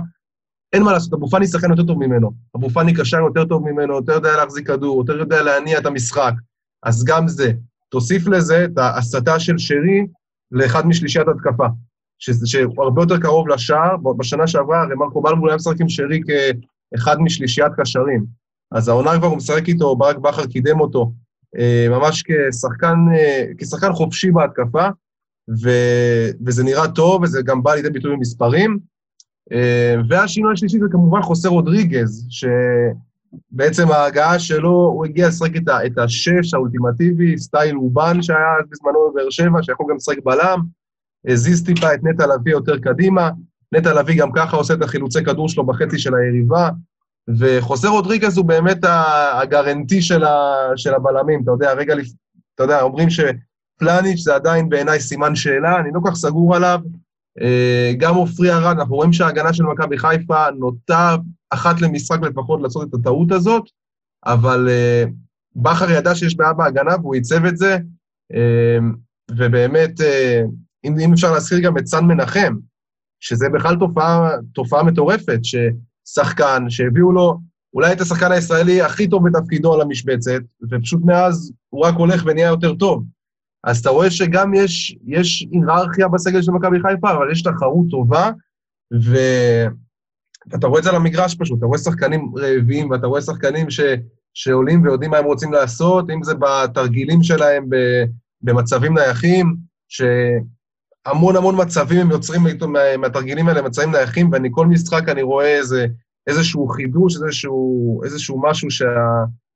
אין 0.72 0.82
מה 0.82 0.92
לעשות, 0.92 1.12
אבו 1.12 1.28
פאני 1.28 1.46
שחקן 1.46 1.70
יותר 1.70 1.84
טוב 1.84 1.98
ממנו. 2.06 2.32
אבו 2.56 2.70
פאני 2.70 2.94
קשר 2.94 3.18
יותר 3.18 3.44
טוב 3.44 3.70
ממנו, 3.70 3.94
יותר 3.94 4.12
יודע 4.12 4.36
להחזיק 4.36 4.66
כדור, 4.66 4.98
יותר 4.98 5.18
יודע 5.18 5.42
להניע 5.42 5.78
את 5.78 5.86
המשחק. 5.86 6.32
אז 6.82 7.04
גם 7.04 7.28
זה. 7.28 7.52
תוסיף 7.88 8.26
לזה 8.26 8.64
את 8.64 8.78
ההסתה 8.78 9.40
של 9.40 9.58
שרי 9.58 10.06
לאחד 10.52 10.86
משלישיית 10.86 11.28
התקפה. 11.28 11.66
שהוא 12.18 12.84
הרבה 12.84 13.02
יותר 13.02 13.18
קרוב 13.18 13.48
לשער, 13.48 13.96
בשנה 14.16 14.46
שעברה 14.46 14.82
הרי 14.82 14.94
מרקו 14.94 15.22
בלבול 15.22 15.48
היה 15.48 15.56
משחק 15.56 15.80
עם 15.80 15.88
שרי 15.88 16.20
כאחד 16.26 17.20
משלישיית 17.20 17.72
קשרים. 17.76 18.24
אז 18.72 18.88
העונה 18.88 19.18
כבר 19.18 19.26
הוא 19.26 19.36
משחק 19.36 19.68
איתו, 19.68 19.96
ברק 19.96 20.18
בכר 20.18 20.46
קידם 20.46 20.80
אותו, 20.80 21.12
אה, 21.58 21.86
ממש 21.90 22.22
כשחקן, 22.22 22.96
אה, 23.14 23.44
כשחקן 23.58 23.92
חופשי 23.92 24.30
בהתקפה, 24.30 24.88
ו, 25.62 25.70
וזה 26.46 26.64
נראה 26.64 26.88
טוב, 26.88 27.22
וזה 27.22 27.42
גם 27.44 27.62
בא 27.62 27.74
לידי 27.74 27.90
ביטוי 27.90 28.16
במספרים. 28.16 28.78
אה, 29.52 29.94
והשינוי 30.08 30.52
השלישי 30.52 30.78
זה 30.78 30.86
כמובן 30.92 31.22
חוסר 31.22 31.48
רודריגז, 31.48 32.26
שבעצם 32.30 33.90
ההגעה 33.90 34.38
שלו, 34.38 34.70
הוא 34.70 35.04
הגיע 35.04 35.28
לשחק 35.28 35.56
את, 35.56 35.68
את 35.86 35.98
השש 35.98 36.54
האולטימטיבי, 36.54 37.38
סטייל 37.38 37.76
אובן 37.76 38.22
שהיה 38.22 38.38
בזמנו 38.70 39.10
בבאר 39.10 39.30
שבע, 39.30 39.62
שיכול 39.62 39.86
גם 39.90 39.96
לשחק 39.96 40.18
בלם, 40.24 40.60
הזיז 41.26 41.64
טיפה 41.64 41.94
את 41.94 42.00
נטע 42.04 42.26
לביא 42.26 42.52
יותר 42.52 42.78
קדימה, 42.78 43.30
נטע 43.72 43.94
לביא 43.94 44.20
גם 44.20 44.32
ככה 44.32 44.56
עושה 44.56 44.74
את 44.74 44.82
החילוצי 44.82 45.24
כדור 45.24 45.48
שלו 45.48 45.66
בחצי 45.66 45.98
של 45.98 46.14
היריבה, 46.14 46.70
וחוסר 47.38 47.88
רודריגז 47.88 48.38
הוא 48.38 48.46
באמת 48.46 48.78
הגרנטי 49.32 50.02
של, 50.02 50.24
ה, 50.24 50.54
של 50.76 50.94
הבלמים, 50.94 51.42
אתה 51.42 51.50
יודע, 51.50 51.72
רגע, 51.72 51.94
אתה 52.54 52.62
יודע, 52.62 52.82
אומרים 52.82 53.08
שפלניץ' 53.10 54.20
זה 54.20 54.34
עדיין 54.34 54.68
בעיניי 54.68 55.00
סימן 55.00 55.34
שאלה, 55.34 55.80
אני 55.80 55.90
לא 55.94 56.00
כך 56.06 56.14
סגור 56.14 56.56
עליו. 56.56 56.80
אה, 57.40 57.92
גם 57.98 58.14
עופרי 58.14 58.52
ארד, 58.52 58.76
אנחנו 58.78 58.94
רואים 58.94 59.12
שההגנה 59.12 59.52
של 59.52 59.62
מכבי 59.62 59.98
חיפה 59.98 60.50
נוטה 60.58 61.16
אחת 61.50 61.80
למשחק 61.80 62.20
לפחות 62.22 62.62
לעשות 62.62 62.88
את 62.88 62.94
הטעות 62.94 63.32
הזאת, 63.32 63.64
אבל 64.26 64.68
אה, 64.68 65.04
בכר 65.56 65.90
ידע 65.90 66.14
שיש 66.14 66.36
בעיה 66.36 66.52
בהגנה 66.52 66.96
והוא 66.96 67.14
עיצב 67.14 67.44
את 67.44 67.56
זה, 67.56 67.78
אה, 68.34 68.78
ובאמת, 69.30 70.00
אם, 70.86 70.98
אם 70.98 71.12
אפשר 71.12 71.32
להזכיר 71.32 71.58
גם 71.58 71.78
את 71.78 71.86
סן 71.86 72.04
מנחם, 72.04 72.54
שזה 73.20 73.46
בכלל 73.54 73.76
תופעה, 73.76 74.30
תופעה 74.54 74.82
מטורפת, 74.82 75.40
ששחקן 75.42 76.70
שהביאו 76.70 77.12
לו 77.12 77.38
אולי 77.74 77.92
את 77.92 78.00
השחקן 78.00 78.32
הישראלי 78.32 78.82
הכי 78.82 79.08
טוב 79.08 79.28
בתפקידו 79.28 79.74
על 79.74 79.80
המשבצת, 79.80 80.40
ופשוט 80.70 81.00
מאז 81.04 81.52
הוא 81.68 81.86
רק 81.86 81.94
הולך 81.94 82.22
ונהיה 82.26 82.48
יותר 82.48 82.74
טוב. 82.74 83.04
אז 83.64 83.78
אתה 83.78 83.90
רואה 83.90 84.10
שגם 84.10 84.54
יש, 84.54 84.96
יש 85.06 85.48
היררכיה 85.52 86.08
בסגל 86.08 86.42
של 86.42 86.52
מכבי 86.52 86.76
חיפה, 86.82 87.12
אבל 87.12 87.32
יש 87.32 87.42
תחרות 87.42 87.86
טובה, 87.90 88.30
ו... 88.94 89.16
ואתה 90.50 90.66
רואה 90.66 90.78
את 90.78 90.84
זה 90.84 90.90
על 90.90 90.96
המגרש 90.96 91.34
פשוט, 91.34 91.58
אתה 91.58 91.66
רואה 91.66 91.78
שחקנים 91.78 92.32
רעבים, 92.36 92.90
ואתה 92.90 93.06
רואה 93.06 93.22
שחקנים 93.22 93.70
ש... 93.70 93.80
שעולים 94.34 94.82
ויודעים 94.82 95.10
מה 95.10 95.18
הם 95.18 95.24
רוצים 95.24 95.52
לעשות, 95.52 96.10
אם 96.10 96.22
זה 96.22 96.34
בתרגילים 96.34 97.22
שלהם 97.22 97.68
במצבים 98.42 98.98
נייחים, 98.98 99.56
ש... 99.88 100.02
המון 101.06 101.36
המון 101.36 101.60
מצבים 101.60 102.00
הם 102.00 102.10
יוצרים 102.10 102.40
מהתרגילים 102.98 103.48
האלה 103.48 103.62
מצבים 103.62 103.90
נייחים, 103.90 104.32
ואני 104.32 104.48
כל 104.52 104.66
משחק 104.66 105.08
אני 105.08 105.22
רואה 105.22 105.56
איזה, 105.56 105.86
איזשהו 106.26 106.68
חידוש, 106.68 107.16
איזשהו, 107.16 108.00
איזשהו 108.04 108.42
משהו 108.42 108.70
שה... 108.70 108.84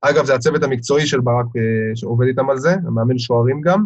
אגב, 0.01 0.25
זה 0.25 0.35
הצוות 0.35 0.63
המקצועי 0.63 1.07
של 1.07 1.19
ברק 1.19 1.45
אה, 1.57 1.95
שעובד 1.95 2.27
איתם 2.27 2.49
על 2.49 2.57
זה, 2.57 2.73
המאמן 2.87 3.19
שוערים 3.19 3.61
גם, 3.61 3.85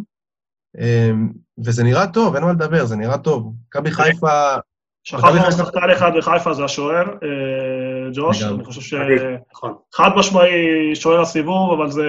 אמ, 0.80 1.30
וזה 1.66 1.84
נראה 1.84 2.08
טוב, 2.08 2.36
אין 2.36 2.44
מה 2.44 2.52
לדבר, 2.52 2.86
זה 2.86 2.96
נראה 2.96 3.18
טוב. 3.18 3.54
מכבי 3.68 3.92
חיפה... 3.92 4.56
שכחנו 5.04 5.52
שחקן 5.52 5.90
אחד 5.94 6.12
בחיפה 6.18 6.54
זה 6.54 6.64
השוער, 6.64 7.06
אה, 7.08 8.10
ג'וש, 8.14 8.44
אני 8.44 8.64
חושב 8.64 8.82
ש... 8.82 8.94
נכון. 9.54 9.74
חד 9.94 10.10
משמעי 10.16 10.96
שוער 10.96 11.22
הסיבוב, 11.22 11.74
אבל 11.80 11.92
זה 11.92 12.06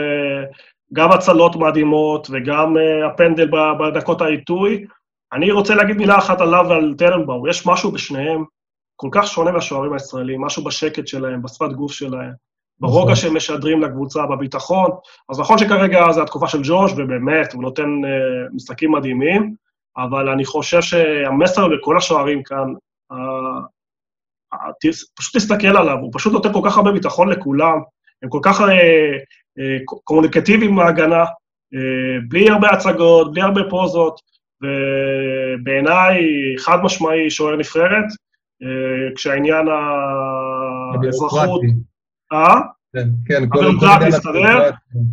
גם 0.93 1.13
הצלות 1.13 1.57
מדהימות 1.57 2.29
וגם 2.31 2.77
אה, 2.77 3.07
הפנדל 3.07 3.51
בדקות 3.81 4.21
העיתוי. 4.21 4.87
אני 5.33 5.51
רוצה 5.51 5.75
להגיד 5.75 5.97
מילה 5.97 6.19
אחת 6.19 6.41
עליו 6.41 6.65
ועל 6.69 6.95
טרנבאום. 6.99 7.49
יש 7.49 7.67
משהו 7.67 7.91
בשניהם 7.93 8.45
כל 8.97 9.09
כך 9.13 9.27
שונה 9.27 9.51
מהשוערים 9.51 9.93
הישראלים, 9.93 10.41
משהו 10.41 10.65
בשקט 10.65 11.07
שלהם, 11.07 11.43
בשפת 11.43 11.73
גוף 11.73 11.93
שלהם, 11.93 12.33
ברוגע 12.81 13.03
נכון. 13.03 13.15
שהם 13.15 13.37
משדרים 13.37 13.83
לקבוצה, 13.83 14.27
בביטחון. 14.27 14.91
אז 15.29 15.41
נכון 15.41 15.59
שכרגע 15.59 16.13
זו 16.13 16.23
התקופה 16.23 16.49
של 16.49 16.61
ג'וש, 16.63 16.93
ובאמת, 16.93 17.53
הוא 17.53 17.63
נותן 17.63 17.83
uh, 17.83 18.55
משחקים 18.55 18.93
מדהימים, 18.93 19.55
אבל 19.97 20.29
אני 20.29 20.45
חושב 20.45 20.81
שהמסר 20.81 21.67
לכל 21.67 21.97
השוערים 21.97 22.43
כאן, 22.43 22.73
uh, 23.13 23.17
uh, 24.55 24.89
פשוט 25.19 25.37
תסתכל 25.37 25.77
עליו, 25.77 25.99
הוא 25.99 26.11
פשוט 26.15 26.33
נותן 26.33 26.53
כל 26.53 26.61
כך 26.65 26.77
הרבה 26.77 26.93
ביטחון 26.93 27.29
לכולם, 27.29 27.79
הם 28.23 28.29
כל 28.29 28.41
כך 28.43 28.61
uh, 28.61 28.65
uh, 28.65 30.01
קומוניקטיביים 30.05 30.75
מההגנה, 30.75 31.25
uh, 31.25 32.29
בלי 32.29 32.51
הרבה 32.51 32.69
הצגות, 32.71 33.33
בלי 33.33 33.43
הרבה 33.43 33.61
פוזות. 33.71 34.36
ובעיניי, 34.63 36.21
חד 36.59 36.79
משמעי, 36.83 37.31
שוער 37.31 37.57
נבחרת, 37.57 38.05
אה, 38.63 39.15
כשהעניין 39.15 39.67
האזרחות... 41.05 41.61
אה? 42.33 42.55
כן, 42.93 43.09
כן, 43.27 43.49
כל 43.49 43.67
הדבר 43.67 44.09
מסתדר, 44.09 44.71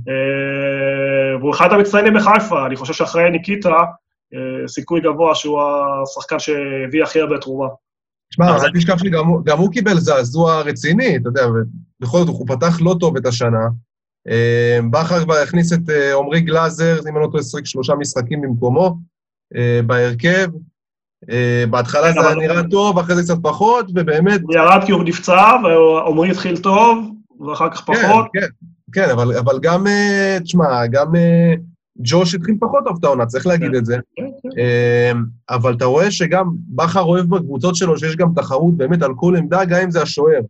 אה, 0.09 1.37
והוא 1.39 1.51
אחד 1.51 1.73
המצטיינים 1.73 2.13
בחיפה, 2.13 2.65
אני 2.65 2.75
חושב 2.75 2.93
שאחרי 2.93 3.29
ניקיטה, 3.29 3.77
אה, 4.33 4.67
סיכוי 4.67 5.01
גבוה 5.01 5.35
שהוא 5.35 5.61
השחקן 5.61 6.39
שהביא 6.39 7.03
הכי 7.03 7.21
הרבה 7.21 7.37
תרומה. 7.37 7.67
תשמע, 8.31 8.45
אל 8.55 8.71
תשכח 8.75 8.97
שגם 8.97 9.57
הוא 9.57 9.71
קיבל 9.71 9.93
זעזוע 9.93 10.61
רציני, 10.61 11.17
אתה 11.17 11.29
יודע, 11.29 11.41
ובכל 11.47 12.17
זאת 12.17 12.27
הוא 12.27 12.47
פתח 12.47 12.81
לא 12.81 12.95
טוב 12.99 13.17
את 13.17 13.25
השנה. 13.25 13.67
בכר 14.91 15.23
כבר 15.23 15.33
הכניס 15.33 15.73
את 15.73 15.79
עמרי 16.19 16.41
גלאזר, 16.41 16.99
אם 17.09 17.17
אני 17.17 17.23
לא 17.23 17.29
טועה, 17.31 17.43
שלושה 17.63 17.95
משחקים 17.95 18.41
במקומו, 18.41 18.97
בהרכב. 19.85 20.47
בהתחלה 21.69 22.11
זה 22.11 22.27
היה 22.27 22.35
נראה 22.35 22.63
טוב, 22.63 22.99
אחרי 22.99 23.15
זה 23.15 23.23
קצת 23.23 23.37
פחות, 23.41 23.85
ובאמת... 23.95 24.41
הוא 24.41 24.55
ירד 24.55 24.83
כי 24.85 24.91
הוא 24.91 25.03
נפצע, 25.03 25.51
ועמרי 25.63 26.31
התחיל 26.31 26.57
טוב, 26.57 27.09
ואחר 27.47 27.69
כך 27.69 27.77
כן, 27.77 27.93
פחות. 27.93 28.25
כן, 28.33 28.47
כן, 28.93 29.09
אבל, 29.09 29.37
אבל 29.37 29.59
גם, 29.61 29.85
תשמע, 30.43 30.87
גם 30.87 31.11
ג'וש 31.97 32.35
התחיל 32.35 32.55
פחות 32.59 32.83
טוב 32.85 32.97
את 32.99 33.03
העונה, 33.03 33.25
צריך 33.25 33.47
להגיד 33.47 33.71
כן, 33.71 33.77
את 33.77 33.85
זה. 33.85 33.97
כן, 34.15 34.23
כן. 34.55 35.17
אבל 35.49 35.73
אתה 35.73 35.85
רואה 35.85 36.11
שגם 36.11 36.49
בכר 36.67 37.01
אוהב 37.01 37.25
בקבוצות 37.29 37.75
שלו 37.75 37.97
שיש 37.97 38.15
גם 38.15 38.29
תחרות 38.35 38.77
באמת 38.77 39.03
על 39.03 39.13
כל 39.15 39.35
עמדה, 39.35 39.65
גם 39.65 39.81
אם 39.83 39.91
זה 39.91 40.01
השוער. 40.01 40.41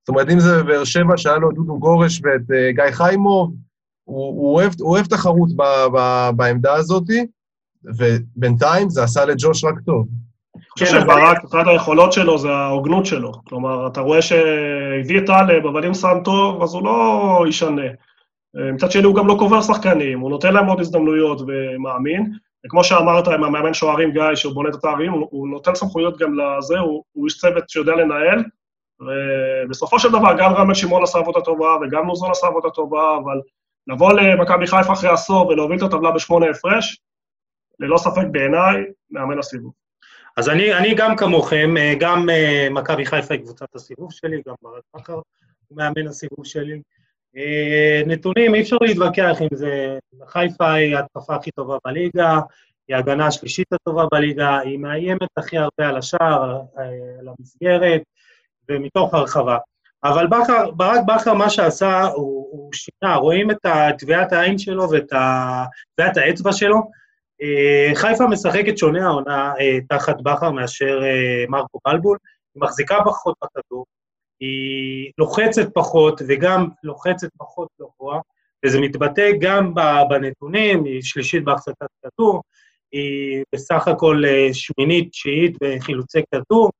זאת 0.00 0.08
אומרת, 0.08 0.30
אם 0.30 0.40
זה 0.40 0.62
בבאר 0.62 0.84
שבע, 0.84 1.16
שהיה 1.16 1.36
לו 1.36 1.50
את 1.50 1.54
דודו 1.54 1.78
גורש 1.78 2.20
ואת 2.24 2.74
גיא 2.74 2.90
חיימוב, 2.90 3.54
הוא, 4.04 4.26
הוא, 4.26 4.54
אוהב, 4.54 4.72
הוא 4.80 4.90
אוהב 4.90 5.06
תחרות 5.06 5.56
ב, 5.56 5.62
ב, 5.96 6.28
בעמדה 6.36 6.74
הזאת, 6.74 7.04
ובינתיים 7.84 8.90
זה 8.90 9.02
עשה 9.02 9.24
לג'וש 9.24 9.64
רק 9.64 9.74
טוב. 9.86 10.06
כן, 10.78 10.86
שברק, 10.86 11.44
אחת 11.44 11.66
היכולות 11.66 12.12
שלו 12.12 12.38
זה 12.38 12.50
ההוגנות 12.50 13.06
שלו. 13.06 13.32
כלומר, 13.44 13.86
אתה 13.86 14.00
רואה 14.00 14.22
שהביא 14.22 15.18
את 15.18 15.26
טלב, 15.26 15.66
אבל 15.66 15.86
אם 15.86 15.94
שם 15.94 16.18
טוב, 16.24 16.62
אז 16.62 16.74
הוא 16.74 16.84
לא 16.84 17.44
ישנה. 17.48 17.86
אה, 18.56 18.72
מצד 18.72 18.90
שני, 18.90 19.04
הוא 19.04 19.14
גם 19.14 19.26
לא 19.26 19.36
קובר 19.38 19.62
שחקנים, 19.62 20.20
הוא 20.20 20.30
נותן 20.30 20.54
להם 20.54 20.66
עוד 20.66 20.80
הזדמנויות 20.80 21.40
ומאמין. 21.40 22.32
וכמו 22.66 22.84
שאמרת 22.84 23.28
עם 23.28 23.44
המאמן 23.44 23.74
שוערים 23.74 24.10
גיא, 24.10 24.34
שהוא 24.34 24.54
בונה 24.54 24.68
את 24.68 24.74
התארים, 24.74 25.12
הוא, 25.12 25.28
הוא 25.30 25.48
נותן 25.48 25.74
סמכויות 25.74 26.18
גם 26.18 26.38
לזה, 26.38 26.78
הוא, 26.78 27.02
הוא 27.12 27.24
איש 27.26 27.38
צוות 27.38 27.70
שיודע 27.70 27.92
לנהל, 27.92 28.44
ובסופו 29.00 29.98
של 29.98 30.08
דבר 30.08 30.34
גם 30.38 30.52
רמל 30.52 30.74
שמעון 30.74 31.02
עשה 31.02 31.18
עבודה 31.18 31.40
טובה 31.40 31.76
וגם 31.82 32.06
נוזון 32.06 32.30
עשה 32.30 32.46
עבודה 32.46 32.70
טובה, 32.70 33.16
אבל 33.24 33.40
לבוא 33.86 34.12
למכבי 34.12 34.66
חיפה 34.66 34.92
אחרי 34.92 35.10
עשור 35.10 35.46
ולהוביל 35.46 35.78
את 35.78 35.82
הטבלה 35.82 36.10
בשמונה 36.10 36.46
הפרש, 36.50 37.00
ללא 37.80 37.96
ספק 37.96 38.26
בעיניי, 38.32 38.84
מאמן 39.10 39.38
הסיבוב. 39.38 39.72
אז 40.36 40.48
אני, 40.48 40.74
אני 40.74 40.94
גם 40.94 41.16
כמוכם, 41.16 41.76
אה, 41.76 41.94
גם 42.00 42.28
uh, 42.28 42.72
מכבי 42.72 43.06
חיפה 43.06 43.34
היא 43.34 43.42
קבוצת 43.42 43.74
הסיבוב 43.74 44.12
שלי, 44.12 44.42
גם 44.48 44.54
ברק 44.62 44.82
בכר 44.96 45.20
הוא 45.68 45.78
מאמן 45.78 46.06
הסיבוב 46.06 46.46
שלי. 46.46 46.80
Uh, 47.36 48.06
נתונים, 48.06 48.54
אי 48.54 48.60
אפשר 48.60 48.76
להתווכח 48.80 49.36
עם 49.40 49.48
זה. 49.52 49.98
חיפה 50.26 50.72
היא 50.72 50.96
ההתקפה 50.96 51.34
הכי 51.34 51.50
טובה 51.50 51.76
בליגה, 51.84 52.40
היא 52.88 52.96
ההגנה 52.96 53.26
השלישית 53.26 53.72
הטובה 53.72 54.06
בליגה, 54.12 54.58
היא 54.58 54.78
מאיימת 54.78 55.28
הכי 55.36 55.58
הרבה 55.58 55.88
על 55.88 55.96
השער, 55.96 56.60
על 57.20 57.28
המסגרת, 57.28 58.02
ומתוך 58.70 59.14
הרחבה. 59.14 59.58
אבל 60.04 60.26
בכר, 60.26 60.70
ברק 60.70 61.00
בכר, 61.06 61.34
מה 61.34 61.50
שעשה, 61.50 62.02
הוא, 62.02 62.48
הוא 62.50 62.70
שינה, 62.72 63.16
רואים 63.16 63.50
את 63.50 63.58
טביעת 63.98 64.32
העין 64.32 64.58
שלו 64.58 64.90
ואת 64.90 65.12
טביעת 65.94 66.16
האצבע 66.16 66.52
שלו. 66.52 67.01
אה, 67.42 67.94
חיפה 67.94 68.26
משחקת 68.26 68.78
שונה 68.78 69.06
העונה 69.06 69.52
אה, 69.60 69.78
תחת 69.88 70.16
בכר 70.22 70.50
מאשר 70.50 71.00
אה, 71.02 71.44
מרקו 71.48 71.78
בלבול, 71.86 72.18
היא 72.54 72.62
מחזיקה 72.62 72.98
פחות 73.04 73.34
בכדור, 73.44 73.84
היא 74.40 75.12
לוחצת 75.18 75.74
פחות 75.74 76.22
וגם 76.28 76.68
לוחצת 76.82 77.28
פחות 77.38 77.68
גבוה, 77.80 78.20
וזה 78.64 78.80
מתבטא 78.80 79.30
גם 79.40 79.74
בנתונים, 80.08 80.84
היא 80.84 81.02
שלישית 81.02 81.44
בהחזקת 81.44 81.86
כדור, 82.02 82.42
היא 82.92 83.44
בסך 83.54 83.88
הכל 83.88 84.22
שמינית, 84.52 85.10
תשיעית 85.10 85.56
בחילוצי 85.62 86.20
כדור, 86.34 86.70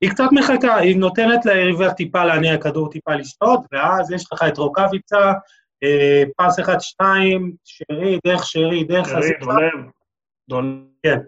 היא 0.00 0.10
קצת 0.10 0.28
מחכה, 0.32 0.76
היא 0.76 0.96
נותנת 0.96 1.46
ליריבה 1.46 1.92
טיפה 1.92 2.24
להניע 2.24 2.58
כדור, 2.58 2.90
טיפה 2.90 3.14
לשתות, 3.14 3.60
ואז 3.72 4.12
יש 4.12 4.32
לך 4.32 4.42
את 4.48 4.58
רוקאביצה, 4.58 5.32
פס 6.36 6.60
אחד, 6.60 6.80
שתיים, 6.80 7.52
שרי, 7.64 8.18
דרך 8.26 8.44
שרי, 8.44 8.84
דרך. 8.84 9.08
שרי, 9.08 9.30
דולב. 9.40 9.90
דולב. 10.48 10.78
כן. 11.02 11.18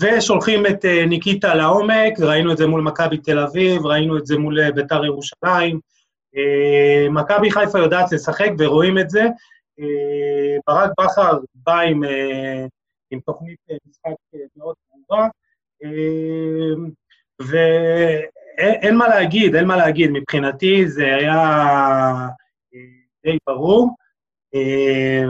ושולחים 0.00 0.66
את 0.66 0.84
uh, 0.84 1.06
ניקיטה 1.08 1.54
לעומק, 1.54 2.20
ראינו 2.20 2.52
את 2.52 2.56
זה 2.56 2.66
מול 2.66 2.80
מכבי 2.80 3.18
תל 3.18 3.38
אביב, 3.38 3.86
ראינו 3.86 4.18
את 4.18 4.26
זה 4.26 4.38
מול 4.38 4.60
uh, 4.60 4.72
ביתר 4.72 5.04
ירושלים. 5.04 5.80
Uh, 6.36 7.10
מכבי 7.10 7.50
חיפה 7.50 7.78
יודעת 7.78 8.12
לשחק 8.12 8.50
ורואים 8.58 8.98
את 8.98 9.10
זה. 9.10 9.22
ברק 10.66 10.90
בכר 11.00 11.38
בא 11.54 11.80
עם, 11.80 12.02
עם 13.10 13.20
תוכנית 13.20 13.58
משחק 13.86 14.14
מאוד 14.56 14.74
ברורה. 14.90 15.28
ואין 17.40 18.96
מה 18.96 19.08
להגיד, 19.08 19.54
אין 19.54 19.64
מה 19.64 19.76
להגיד, 19.76 20.10
מבחינתי 20.10 20.88
זה 20.88 21.04
היה 21.04 21.38
אה, 21.38 22.28
די 23.26 23.38
ברור. 23.46 23.96
אה, 24.54 25.22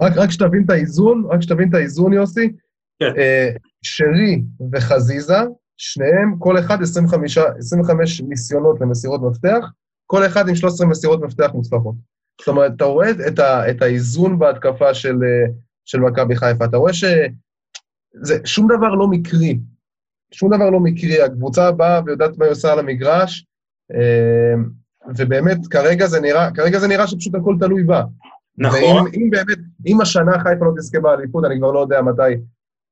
רק, 0.00 0.12
רק 0.16 0.30
שתבין 0.30 0.62
את 0.64 0.70
האיזון, 0.70 1.24
רק 1.30 1.42
שתבין 1.42 1.68
את 1.68 1.74
האיזון, 1.74 2.12
יוסי. 2.12 2.52
כן. 2.98 3.12
אה, 3.18 3.50
שרי 3.82 4.42
וחזיזה, 4.72 5.38
שניהם, 5.76 6.38
כל 6.38 6.58
אחד 6.58 6.82
25, 6.82 7.38
25 7.38 8.20
ניסיונות 8.20 8.80
למסירות 8.80 9.20
מפתח, 9.22 9.66
כל 10.06 10.26
אחד 10.26 10.48
עם 10.48 10.54
13 10.54 10.86
מסירות 10.86 11.20
מפתח 11.22 11.50
מוצלחות. 11.54 11.94
זאת 12.40 12.48
אומרת, 12.48 12.72
אתה 12.76 12.84
רואה 12.84 13.10
את, 13.28 13.38
ה, 13.38 13.70
את 13.70 13.82
האיזון 13.82 14.38
בהתקפה 14.38 14.94
של, 14.94 15.16
של 15.84 16.00
מכבי 16.00 16.36
חיפה, 16.36 16.64
אתה 16.64 16.76
רואה 16.76 16.92
ששום 16.92 18.68
דבר 18.76 18.94
לא 18.94 19.08
מקרי. 19.08 19.58
שום 20.32 20.54
דבר 20.54 20.70
לא 20.70 20.80
מקרי, 20.80 21.22
הקבוצה 21.22 21.72
באה 21.72 22.00
ויודעת 22.06 22.38
מה 22.38 22.44
היא 22.44 22.52
עושה 22.52 22.72
על 22.72 22.78
המגרש, 22.78 23.46
אה, 23.94 24.54
ובאמת, 25.16 25.66
כרגע 25.70 26.06
זה 26.06 26.20
נראה, 26.20 26.50
כרגע 26.54 26.78
זה 26.78 26.88
נראה 26.88 27.06
שפשוט 27.06 27.34
הכל 27.34 27.56
תלוי 27.60 27.82
בה. 27.82 28.02
נכון. 28.58 29.06
ואם 29.12 29.30
באמת, 29.30 29.58
אם 29.86 30.00
השנה 30.00 30.32
חיפה 30.32 30.64
לא 30.64 30.72
תזכה 30.76 31.00
באליפות, 31.00 31.44
אני 31.44 31.58
כבר 31.58 31.72
לא 31.72 31.80
יודע 31.80 32.02
מתי, 32.02 32.22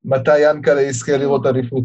מתי 0.05 0.39
ינקלה 0.39 0.81
יזכה 0.81 1.17
לראות 1.17 1.45
אליפות. 1.45 1.83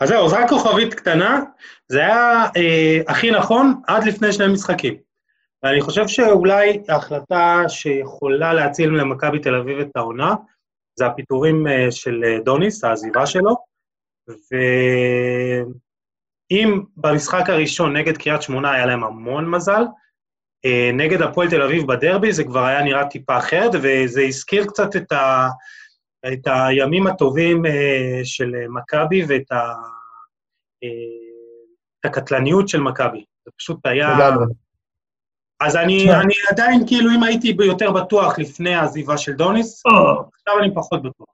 אז 0.00 0.08
זהו, 0.08 0.26
אז 0.26 0.32
רק 0.32 0.48
כוכבית 0.48 0.94
קטנה, 0.94 1.42
זה 1.88 2.00
היה 2.00 2.44
אה, 2.56 3.00
הכי 3.08 3.30
נכון 3.30 3.80
עד 3.86 4.04
לפני 4.04 4.32
שני 4.32 4.52
משחקים. 4.52 4.94
ואני 5.62 5.80
חושב 5.80 6.08
שאולי 6.08 6.82
ההחלטה 6.88 7.62
שיכולה 7.68 8.54
להציל 8.54 8.90
למכבי 8.90 9.38
תל 9.38 9.54
אביב 9.54 9.78
את 9.78 9.96
העונה, 9.96 10.34
זה 10.98 11.06
הפיטורים 11.06 11.66
אה, 11.66 11.90
של 11.90 12.24
אה, 12.24 12.38
דוניס, 12.44 12.84
העזיבה 12.84 13.26
שלו. 13.26 13.56
ואם 16.50 16.80
במשחק 16.96 17.50
הראשון 17.50 17.96
נגד 17.96 18.16
קריית 18.16 18.42
שמונה 18.42 18.72
היה 18.72 18.86
להם 18.86 19.04
המון 19.04 19.50
מזל, 19.50 19.82
אה, 20.64 20.90
נגד 20.92 21.22
הפועל 21.22 21.50
תל 21.50 21.62
אביב 21.62 21.86
בדרבי 21.86 22.32
זה 22.32 22.44
כבר 22.44 22.64
היה 22.64 22.82
נראה 22.82 23.06
טיפה 23.06 23.38
אחרת, 23.38 23.70
וזה 23.74 24.22
הזכיר 24.22 24.66
קצת 24.66 24.96
את, 24.96 25.12
ה, 25.12 25.48
את 26.32 26.46
הימים 26.46 27.06
הטובים 27.06 27.66
אה, 27.66 28.20
של 28.24 28.52
מכבי 28.68 29.24
ואת 29.28 29.52
ה, 29.52 29.56
אה, 30.84 30.88
את 32.00 32.04
הקטלניות 32.04 32.68
של 32.68 32.80
מכבי. 32.80 33.24
זה 33.44 33.50
פשוט 33.56 33.86
היה... 33.86 34.30
אז 35.60 35.76
אני, 35.76 36.14
אני 36.14 36.34
עדיין, 36.50 36.86
כאילו, 36.86 37.10
אם 37.14 37.22
הייתי 37.22 37.56
יותר 37.64 37.92
בטוח 37.92 38.38
לפני 38.38 38.74
העזיבה 38.74 39.18
של 39.18 39.32
דוניס, 39.32 39.82
עכשיו 39.86 40.58
אני 40.60 40.74
פחות 40.74 41.02
בטוח. 41.02 41.26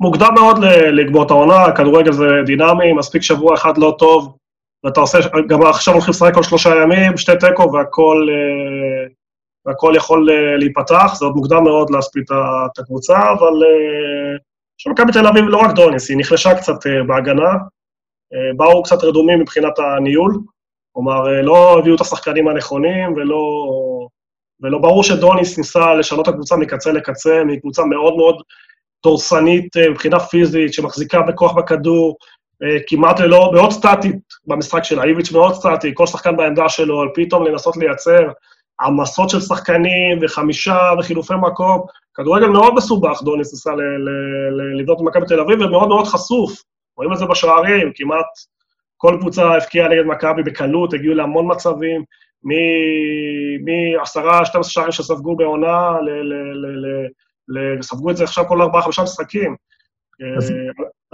מוקדם 0.00 0.34
מאוד 0.34 0.58
לגמור 0.92 1.26
את 1.26 1.30
העונה, 1.30 1.76
כדורגל 1.76 2.12
זה 2.12 2.24
דינמי, 2.46 2.92
מספיק 2.92 3.22
שבוע 3.22 3.54
אחד 3.54 3.78
לא 3.78 3.96
טוב, 3.98 4.36
ואתה 4.84 5.00
עושה, 5.00 5.18
גם 5.48 5.62
עכשיו 5.62 5.94
הולכים 5.94 6.10
לשחק 6.10 6.34
כל 6.34 6.42
שלושה 6.42 6.70
ימים, 6.82 7.16
שתי 7.16 7.32
תיקו 7.40 7.72
והכל, 7.72 8.28
אה, 8.30 9.08
והכל 9.66 9.92
יכול 9.96 10.30
אה, 10.30 10.56
להיפתח, 10.56 11.14
זה 11.14 11.24
עוד 11.24 11.34
מוקדם 11.36 11.64
מאוד 11.64 11.90
להספיק 11.90 12.24
את 12.32 12.78
הקבוצה, 12.78 13.18
אבל 13.18 13.62
אה, 13.64 14.36
שמכבי 14.78 15.12
תל 15.12 15.26
אביב 15.26 15.44
לא 15.44 15.56
רק 15.56 15.74
דוניס, 15.74 16.10
היא 16.10 16.18
נחלשה 16.18 16.54
קצת 16.54 16.86
בהגנה, 17.06 17.50
באו 18.56 18.82
קצת 18.82 19.04
רדומים 19.04 19.40
מבחינת 19.40 19.78
הניהול, 19.78 20.38
כלומר, 20.92 21.42
לא 21.42 21.78
הביאו 21.78 21.94
את 21.96 22.00
השחקנים 22.00 22.48
הנכונים, 22.48 23.12
ולא, 23.12 23.42
ולא 24.60 24.78
ברור 24.78 25.04
שדוניס 25.04 25.58
ניסה 25.58 25.94
לשנות 25.94 26.28
את 26.28 26.32
הקבוצה 26.34 26.56
מקצה 26.56 26.92
לקצה, 26.92 27.42
מקבוצה 27.44 27.84
מאוד 27.84 28.16
מאוד 28.16 28.42
דורסנית 29.04 29.76
מבחינה 29.90 30.20
פיזית, 30.20 30.74
שמחזיקה 30.74 31.22
בכוח 31.22 31.52
בכדור, 31.52 32.16
כמעט 32.86 33.20
ללא, 33.20 33.50
מאוד 33.54 33.70
סטטית 33.70 34.16
במשחק 34.46 34.84
שלה, 34.84 35.04
איביץ' 35.04 35.32
מאוד 35.32 35.54
סטטי, 35.54 35.90
כל 35.94 36.06
שחקן 36.06 36.36
בעמדה 36.36 36.68
שלו, 36.68 37.00
על 37.00 37.08
פתאום 37.14 37.44
לנסות 37.46 37.76
לייצר 37.76 38.28
העמסות 38.80 39.30
של 39.30 39.40
שחקנים 39.40 40.18
וחמישה 40.22 40.78
וחילופי 40.98 41.34
מקום. 41.40 41.80
כדורגל 42.14 42.46
מאוד 42.46 42.74
מסובך, 42.74 43.22
דוניס 43.22 43.52
ניסה 43.52 43.70
לבנות 44.80 45.00
במכבי 45.00 45.26
תל 45.26 45.40
אביב, 45.40 45.60
ומאוד 45.60 45.88
מאוד 45.88 46.06
חשוף. 46.06 46.62
רואים 46.96 47.12
את 47.12 47.18
זה 47.18 47.26
בשערים, 47.26 47.92
כמעט 47.94 48.26
כל 48.96 49.16
קבוצה 49.20 49.54
הבקיעה 49.54 49.88
נגד 49.88 50.02
מכבי 50.06 50.42
בקלות, 50.42 50.94
הגיעו 50.94 51.14
להמון 51.14 51.50
מצבים, 51.50 52.04
מעשרה, 53.64 54.44
12 54.44 54.70
שערים 54.70 54.92
שספגו 54.92 55.36
בעונה, 55.36 55.90
ספגו 57.82 58.10
את 58.10 58.16
זה 58.16 58.24
עכשיו 58.24 58.44
כל 58.48 58.62
ארבעה, 58.62 58.82
חמישה 58.82 59.02
משחקים. 59.02 59.56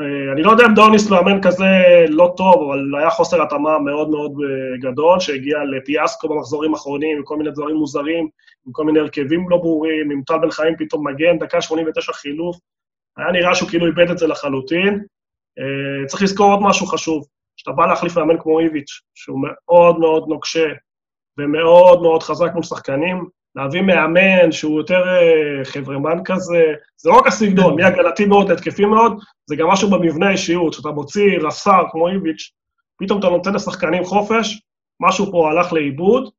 אה, 0.00 0.32
אני 0.32 0.42
לא 0.42 0.50
יודע 0.50 0.66
אם 0.66 0.74
דוניס 0.74 1.10
מאמן 1.10 1.42
כזה 1.42 1.66
לא 2.08 2.34
טוב, 2.36 2.70
אבל 2.70 2.94
היה 2.98 3.10
חוסר 3.10 3.42
התאמה 3.42 3.78
מאוד 3.78 4.10
מאוד 4.10 4.32
גדול, 4.80 5.20
שהגיע 5.20 5.58
לפיאסקו 5.64 6.28
במחזורים 6.28 6.74
האחרונים, 6.74 7.16
עם 7.16 7.24
כל 7.24 7.36
מיני 7.36 7.50
דברים 7.50 7.76
מוזרים, 7.76 8.28
עם 8.66 8.72
כל 8.72 8.84
מיני 8.84 9.00
הרכבים 9.00 9.50
לא 9.50 9.56
ברורים, 9.56 10.10
עם 10.10 10.22
טל 10.26 10.38
בן 10.38 10.50
חיים 10.50 10.76
פתאום 10.78 11.08
מגן, 11.08 11.38
דקה 11.38 11.60
89 11.60 12.12
חילוף. 12.12 12.56
היה 13.16 13.32
נראה 13.32 13.54
שהוא 13.54 13.68
כאילו 13.68 13.86
איבד 13.86 14.10
את 14.10 14.18
זה 14.18 14.26
לחלוטין. 14.26 15.04
צריך 16.06 16.22
לזכור 16.22 16.50
עוד 16.50 16.60
משהו 16.62 16.86
חשוב, 16.86 17.26
כשאתה 17.56 17.72
בא 17.72 17.86
להחליף 17.86 18.18
מאמן 18.18 18.38
כמו 18.40 18.60
איביץ', 18.60 19.00
שהוא 19.14 19.40
מאוד 19.42 19.98
מאוד 19.98 20.28
נוקשה 20.28 20.68
ומאוד 21.38 22.02
מאוד 22.02 22.22
חזק 22.22 22.50
מול 22.54 22.62
שחקנים, 22.62 23.24
להביא 23.58 23.82
מאמן 23.82 24.52
שהוא 24.52 24.78
יותר 24.78 25.02
uh, 25.02 25.64
חברמן 25.64 26.24
כזה, 26.24 26.64
זה 26.96 27.10
לא 27.10 27.18
רק 27.18 27.26
הסגנון, 27.26 27.74
מי 27.74 27.84
הגנתי 27.84 28.26
מאוד, 28.26 28.50
התקפי 28.50 28.84
מאוד, 28.84 29.12
זה 29.46 29.56
גם 29.56 29.68
משהו 29.68 29.90
במבנה 29.90 30.28
האישיות, 30.28 30.72
שאתה 30.72 30.88
מוציא 30.88 31.38
רס"ר 31.40 31.82
כמו 31.90 32.08
איביץ', 32.08 32.50
פתאום 32.98 33.18
אתה 33.18 33.28
נותן 33.28 33.54
לשחקנים 33.54 34.04
חופש, 34.04 34.62
משהו 35.00 35.30
פה 35.32 35.50
הלך 35.50 35.72
לאיבוד, 35.72 36.30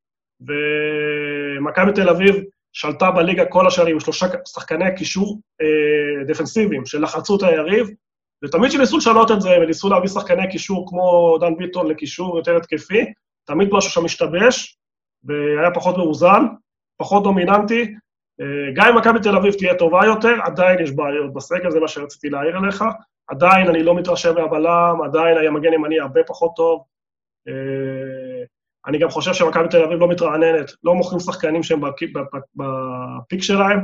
ומכבי 0.41 1.91
תל 1.95 2.10
אביב 2.10 2.36
שלטה 2.73 3.12
בליגה 3.12 3.45
כל 3.45 3.67
השנים 3.67 3.93
עם 3.93 3.99
שלושה 3.99 4.25
שחקני 4.47 4.95
קישור 4.97 5.39
אה, 5.62 6.23
דפנסיביים 6.27 6.86
שלחצו 6.86 7.36
את 7.36 7.43
היריב, 7.43 7.89
ותמיד 8.43 8.69
כשניסו 8.69 8.97
לשנות 8.97 9.32
את 9.32 9.41
זה, 9.41 9.49
וניסו 9.62 9.89
להביא 9.89 10.10
שחקני 10.10 10.49
קישור 10.51 10.89
כמו 10.89 11.38
דן 11.41 11.55
ביטון 11.58 11.88
לקישור 11.88 12.38
יותר 12.38 12.55
התקפי, 12.55 13.05
תמיד 13.45 13.69
משהו 13.71 13.91
שם 13.91 14.03
משתבש, 14.03 14.77
והיה 15.23 15.71
פחות 15.73 15.97
מאוזן, 15.97 16.45
פחות 16.99 17.23
דומיננטי. 17.23 17.95
אה, 18.41 18.71
גם 18.73 18.88
אם 18.88 18.97
מכבי 18.97 19.19
תל 19.19 19.35
אביב 19.35 19.53
תהיה 19.53 19.75
טובה 19.75 20.05
יותר, 20.05 20.35
עדיין 20.43 20.79
יש 20.79 20.91
בעיות 20.91 21.33
בסגל, 21.33 21.71
זה 21.71 21.79
מה 21.79 21.88
שרציתי 21.88 22.29
להעיר 22.29 22.57
אליך. 22.57 22.83
עדיין 23.27 23.67
אני 23.67 23.83
לא 23.83 23.95
מתרשם 23.95 24.35
מהבלם, 24.35 25.01
עדיין 25.05 25.38
היה 25.38 25.51
מגן 25.51 25.73
ימני 25.73 25.99
הרבה 25.99 26.23
פחות 26.27 26.51
טוב. 26.55 26.83
אה, 27.47 27.53
אני 28.88 28.97
גם 28.97 29.09
חושב 29.09 29.33
שמכבי 29.33 29.67
תל 29.69 29.83
אביב 29.83 29.99
לא 29.99 30.07
מתרעננת, 30.07 30.71
לא 30.83 30.95
מוכרים 30.95 31.19
שחקנים 31.19 31.63
שהם 31.63 31.81
בפיק 32.55 33.41
שלהם, 33.41 33.79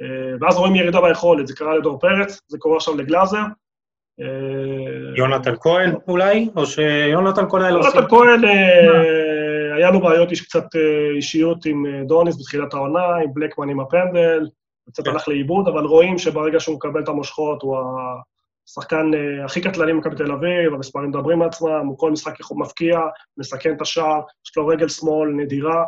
אה, 0.00 0.36
ואז 0.40 0.56
רואים 0.56 0.74
ירידה 0.74 1.00
ביכולת. 1.00 1.46
זה 1.46 1.54
קרה 1.56 1.76
לדור 1.76 2.00
פרץ, 2.00 2.40
זה 2.48 2.58
קורה 2.58 2.76
עכשיו 2.76 2.96
לגלאזר. 2.96 3.42
יונתן 5.16 5.54
כהן 5.60 5.94
אולי? 6.08 6.48
או 6.56 6.66
שיונתן 6.66 7.48
כהן. 7.48 7.72
יונתן 7.72 8.08
כהן... 8.08 8.40
היה 9.74 9.90
לו 9.90 10.00
בעיות, 10.00 10.32
יש 10.32 10.40
קצת 10.40 10.76
אה, 10.76 11.16
אישיות 11.16 11.66
עם 11.66 11.86
אה, 11.86 12.04
דוניס 12.04 12.40
בתחילת 12.40 12.74
העונה, 12.74 13.16
עם 13.24 13.34
בלקמן 13.34 13.68
עם 13.68 13.80
הפנדל, 13.80 14.48
קצת 14.90 15.06
הלך 15.06 15.28
לאיבוד, 15.28 15.68
אבל 15.68 15.84
רואים 15.84 16.18
שברגע 16.18 16.60
שהוא 16.60 16.76
מקבל 16.76 17.02
את 17.02 17.08
המושכות, 17.08 17.62
הוא 17.62 17.76
השחקן 18.68 19.10
אה, 19.14 19.44
הכי 19.44 19.60
קטלני 19.60 19.92
במכבי 19.92 20.16
תל 20.16 20.32
אביב, 20.32 20.74
המספרים 20.74 21.08
מדברים 21.08 21.38
מעצמם, 21.38 21.86
הוא 21.86 21.98
כל 21.98 22.10
משחק 22.10 22.34
מפקיע, 22.56 22.98
מסכן 23.38 23.74
את 23.76 23.80
השער, 23.80 24.20
יש 24.46 24.56
לו 24.56 24.66
רגל 24.66 24.88
שמאל 24.88 25.28
נדירה. 25.28 25.84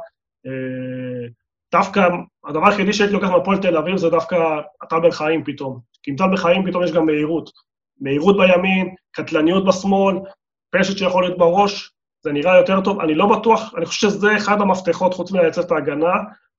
דווקא, 1.73 2.09
הדבר 2.47 2.67
היחידי 2.67 2.93
שהייתי 2.93 3.15
לוקח 3.15 3.29
מהפועל 3.29 3.59
תל 3.59 3.77
אביב 3.77 3.97
זה 3.97 4.11
דווקא 4.11 4.37
טל 4.91 5.01
בן 5.01 5.11
חיים 5.11 5.45
פתאום. 5.45 5.81
כי 6.03 6.11
עם 6.11 6.17
טל 6.17 6.27
בן 6.31 6.37
חיים 6.37 6.67
פתאום 6.67 6.85
יש 6.85 6.93
גם 6.93 7.07
מהירות. 7.07 7.51
מהירות 8.01 8.37
בימין, 8.37 8.95
קטלניות 9.11 9.65
בשמאל, 9.65 10.17
פשט 10.71 10.99
שיכול 10.99 11.23
להיות 11.23 11.39
בראש, 11.39 11.96
זה 12.27 12.33
נראה 12.33 12.57
יותר 12.57 12.81
טוב. 12.81 13.01
אני 13.01 13.15
לא 13.15 13.39
בטוח, 13.39 13.75
אני 13.77 13.87
חושב 13.87 14.11
שזה 14.11 14.37
אחד 14.37 14.61
המפתחות 14.61 15.15
חוץ 15.15 15.33
מלייצר 15.33 15.61
את 15.61 15.73
ההגנה. 15.73 16.15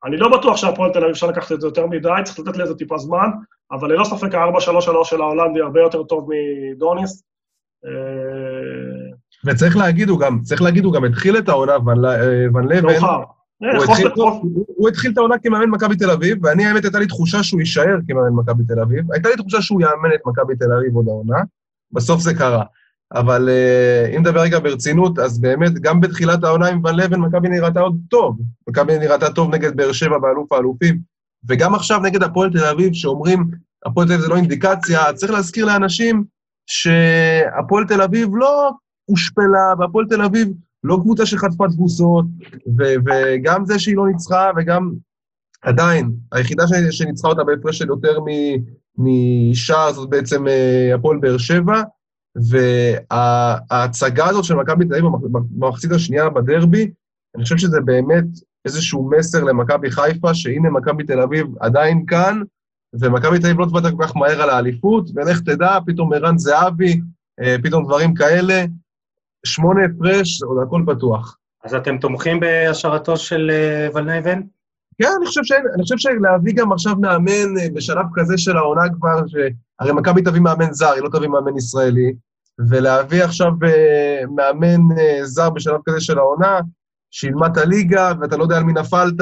אני 0.06 0.17
לא 0.17 0.38
בטוח 0.38 0.58
שהפועל 0.58 0.91
תל 0.91 0.99
אביב 0.99 1.10
אפשר 1.10 1.27
לקחת 1.27 1.51
את 1.51 1.62
זה 1.62 1.67
יותר 1.67 1.86
מדי, 1.86 2.10
צריך 2.23 2.39
לתת 2.39 2.58
לזה 2.58 2.75
טיפה 2.75 2.97
זמן, 2.97 3.30
אבל 3.71 3.91
ללא 3.93 4.03
ספק 4.03 4.36
ה-4-3-3 4.36 5.03
של 5.03 5.21
ההולנדי 5.21 5.62
הרבה 5.62 5.82
יותר 5.82 6.03
טוב 6.03 6.30
מדוניס. 6.30 7.23
אה, 7.86 7.91
וצריך 9.45 9.77
להגיד, 9.77 10.10
הוא 10.10 10.19
גם, 10.19 10.39
צריך 10.43 10.62
להגיד, 10.62 10.86
הוא 10.86 10.93
גם 10.93 11.06
התחיל 11.06 11.38
את 11.38 11.49
העונה, 11.49 11.77
ון 11.86 12.06
אה, 12.06 12.62
לבן. 12.69 12.86
מאוחר. 12.86 13.19
אה, 13.63 13.69
הוא 14.67 14.89
התחיל 14.89 15.12
את 15.12 15.17
העונה 15.17 15.36
כמאמן 15.38 15.69
מכבי 15.69 15.95
תל 15.95 16.12
אביב, 16.12 16.45
ואני, 16.45 16.65
האמת, 16.65 16.84
הייתה 16.84 16.99
לי 16.99 17.08
תחושה 17.08 17.43
שהוא 17.43 17.60
יישאר 17.60 17.97
כמאמן 18.08 18.34
מכבי 18.34 18.63
תל 18.67 18.80
אביב. 18.80 19.12
הייתה 19.13 19.30
לי 19.30 19.36
תחושה 19.36 19.62
שהוא 19.62 19.82
יאמן 19.82 20.10
את 20.15 20.21
מכבי 20.25 20.56
תל 20.56 20.73
אביב 20.73 20.95
עוד 20.95 21.08
העונה, 21.08 21.38
בסוף 21.91 22.21
זה 22.21 22.34
קרה. 22.34 22.63
אבל 23.13 23.50
uh, 23.50 24.15
אם 24.15 24.22
נדבר 24.22 24.41
רגע 24.41 24.60
ברצינות, 24.60 25.20
אז 25.20 25.39
באמת, 25.39 25.74
גם 25.74 26.02
בתחילת 26.02 26.43
העונה 26.43 26.67
עם 26.67 26.86
ון 26.86 26.96
לבן, 26.96 27.20
מכבי 27.20 27.50
נראתה 27.50 27.80
עוד 27.80 27.98
טוב. 28.10 28.38
מכבי 28.70 28.98
נראתה 28.98 29.30
טוב 29.30 29.56
נגד 29.56 29.78
באר 29.78 29.91
שבע 29.91 30.17
באלוף 30.17 30.52
האלופים, 30.52 31.00
וגם 31.48 31.76
עכשיו 31.76 32.00
נגד 32.00 32.24
הפועל 32.24 32.52
תל 32.52 32.65
אביב, 32.65 32.93
שאומרים, 32.93 33.48
הפועל 33.86 34.08
תל 34.08 34.13
אביב 34.13 34.26
זה 34.26 34.30
לא 34.30 34.36
אינדיקציה, 34.36 35.13
צריך 35.13 35.32
להזכיר 35.32 35.65
לאנשים 35.65 36.24
שהפועל 36.67 37.86
תל 37.88 38.02
אביב 38.02 38.30
לא 38.34 38.72
הושפלה, 39.06 39.74
והפועל 39.80 40.06
תל 40.10 40.22
אביב 40.22 40.48
לא 40.84 40.98
קבוצה 41.02 41.26
שחטפה 41.26 41.65
תבוסות, 41.67 42.26
וגם 42.78 43.65
זה 43.65 43.80
שהיא 43.80 43.96
לא 43.96 44.08
ניצחה, 44.08 44.50
וגם 44.58 44.91
עדיין, 45.62 46.12
היחידה 46.32 46.63
שניצחה 46.91 47.28
אותה 47.28 47.43
בהפרש 47.43 47.78
של 47.78 47.88
יותר 47.88 48.17
משער 48.98 49.93
זאת 49.93 50.10
בעצם 50.10 50.48
אה, 50.48 50.96
הפועל 50.96 51.17
באר 51.17 51.38
שבע, 51.38 51.82
וההצגה 52.50 54.30
הזאת 54.30 54.43
של 54.43 54.56
מכבי 54.56 54.86
תל 54.86 54.93
אביב 54.93 55.06
במחצית 55.32 55.91
השנייה 55.91 56.30
בדרבי, 56.30 56.91
אני 57.36 57.43
חושב 57.43 57.58
שזה 57.58 57.82
באמת 57.82 58.26
איזשהו 58.65 59.10
מסר 59.10 59.43
למכבי 59.43 59.91
חיפה, 59.91 60.34
שהנה 60.34 60.69
מכבי 60.69 61.04
תל 61.04 61.21
אביב 61.21 61.47
עדיין 61.60 62.06
כאן, 62.06 62.41
ומכבי 63.00 63.39
תל 63.39 63.45
אביב 63.47 63.60
לא 63.60 63.65
תוותר 63.65 63.91
כל 63.91 64.04
כך 64.04 64.15
מהר 64.15 64.41
על 64.41 64.50
האליפות, 64.50 65.10
ולך 65.15 65.41
תדע, 65.41 65.78
פתאום 65.86 66.13
ערן 66.13 66.38
זהבי, 66.38 67.02
אה, 67.41 67.56
פתאום 67.63 67.86
דברים 67.86 68.13
כאלה, 68.13 68.65
שמונה 69.45 69.82
הפרש, 69.86 70.43
עוד 70.43 70.58
הכל 70.67 70.84
פתוח. 70.88 71.38
אז 71.63 71.76
אתם 71.76 71.97
תומכים 71.97 72.39
בהשארתו 72.39 73.17
של 73.17 73.52
אה, 73.54 73.88
ולנייבן? 73.93 74.41
כן, 75.02 75.08
אני 75.18 75.26
חושב, 75.26 75.44
ש... 75.44 75.52
אני 75.52 75.84
חושב 75.84 75.98
שלהביא 75.98 76.54
גם 76.56 76.72
עכשיו 76.72 76.96
מאמן 76.96 77.58
אה, 77.60 77.70
בשלב 77.74 78.06
כזה 78.14 78.38
של 78.38 78.58
העונה 78.58 78.82
כבר, 78.94 79.28
שהרי 79.28 79.94
מכבי 79.94 80.22
תביא 80.22 80.42
מאמן 80.42 80.74
זר, 80.74 80.92
היא 80.92 81.04
לא 81.04 81.10
תביא 81.10 81.28
מאמן 81.28 81.58
ישראלי, 81.58 82.14
ולהביא 82.70 83.24
עכשיו 83.24 83.52
אה, 83.66 84.22
מאמן 84.36 84.98
אה, 84.98 85.26
זר 85.26 85.50
בשלב 85.50 85.80
כזה 85.86 86.02
של 86.02 86.18
העונה, 86.18 86.60
שילמד 87.12 87.50
את 87.52 87.58
הליגה, 87.58 88.14
ואתה 88.22 88.38
לא 88.38 88.44
יודע 88.44 88.58
על 88.58 88.64
מי 88.64 88.74
נפלת, 88.74 89.22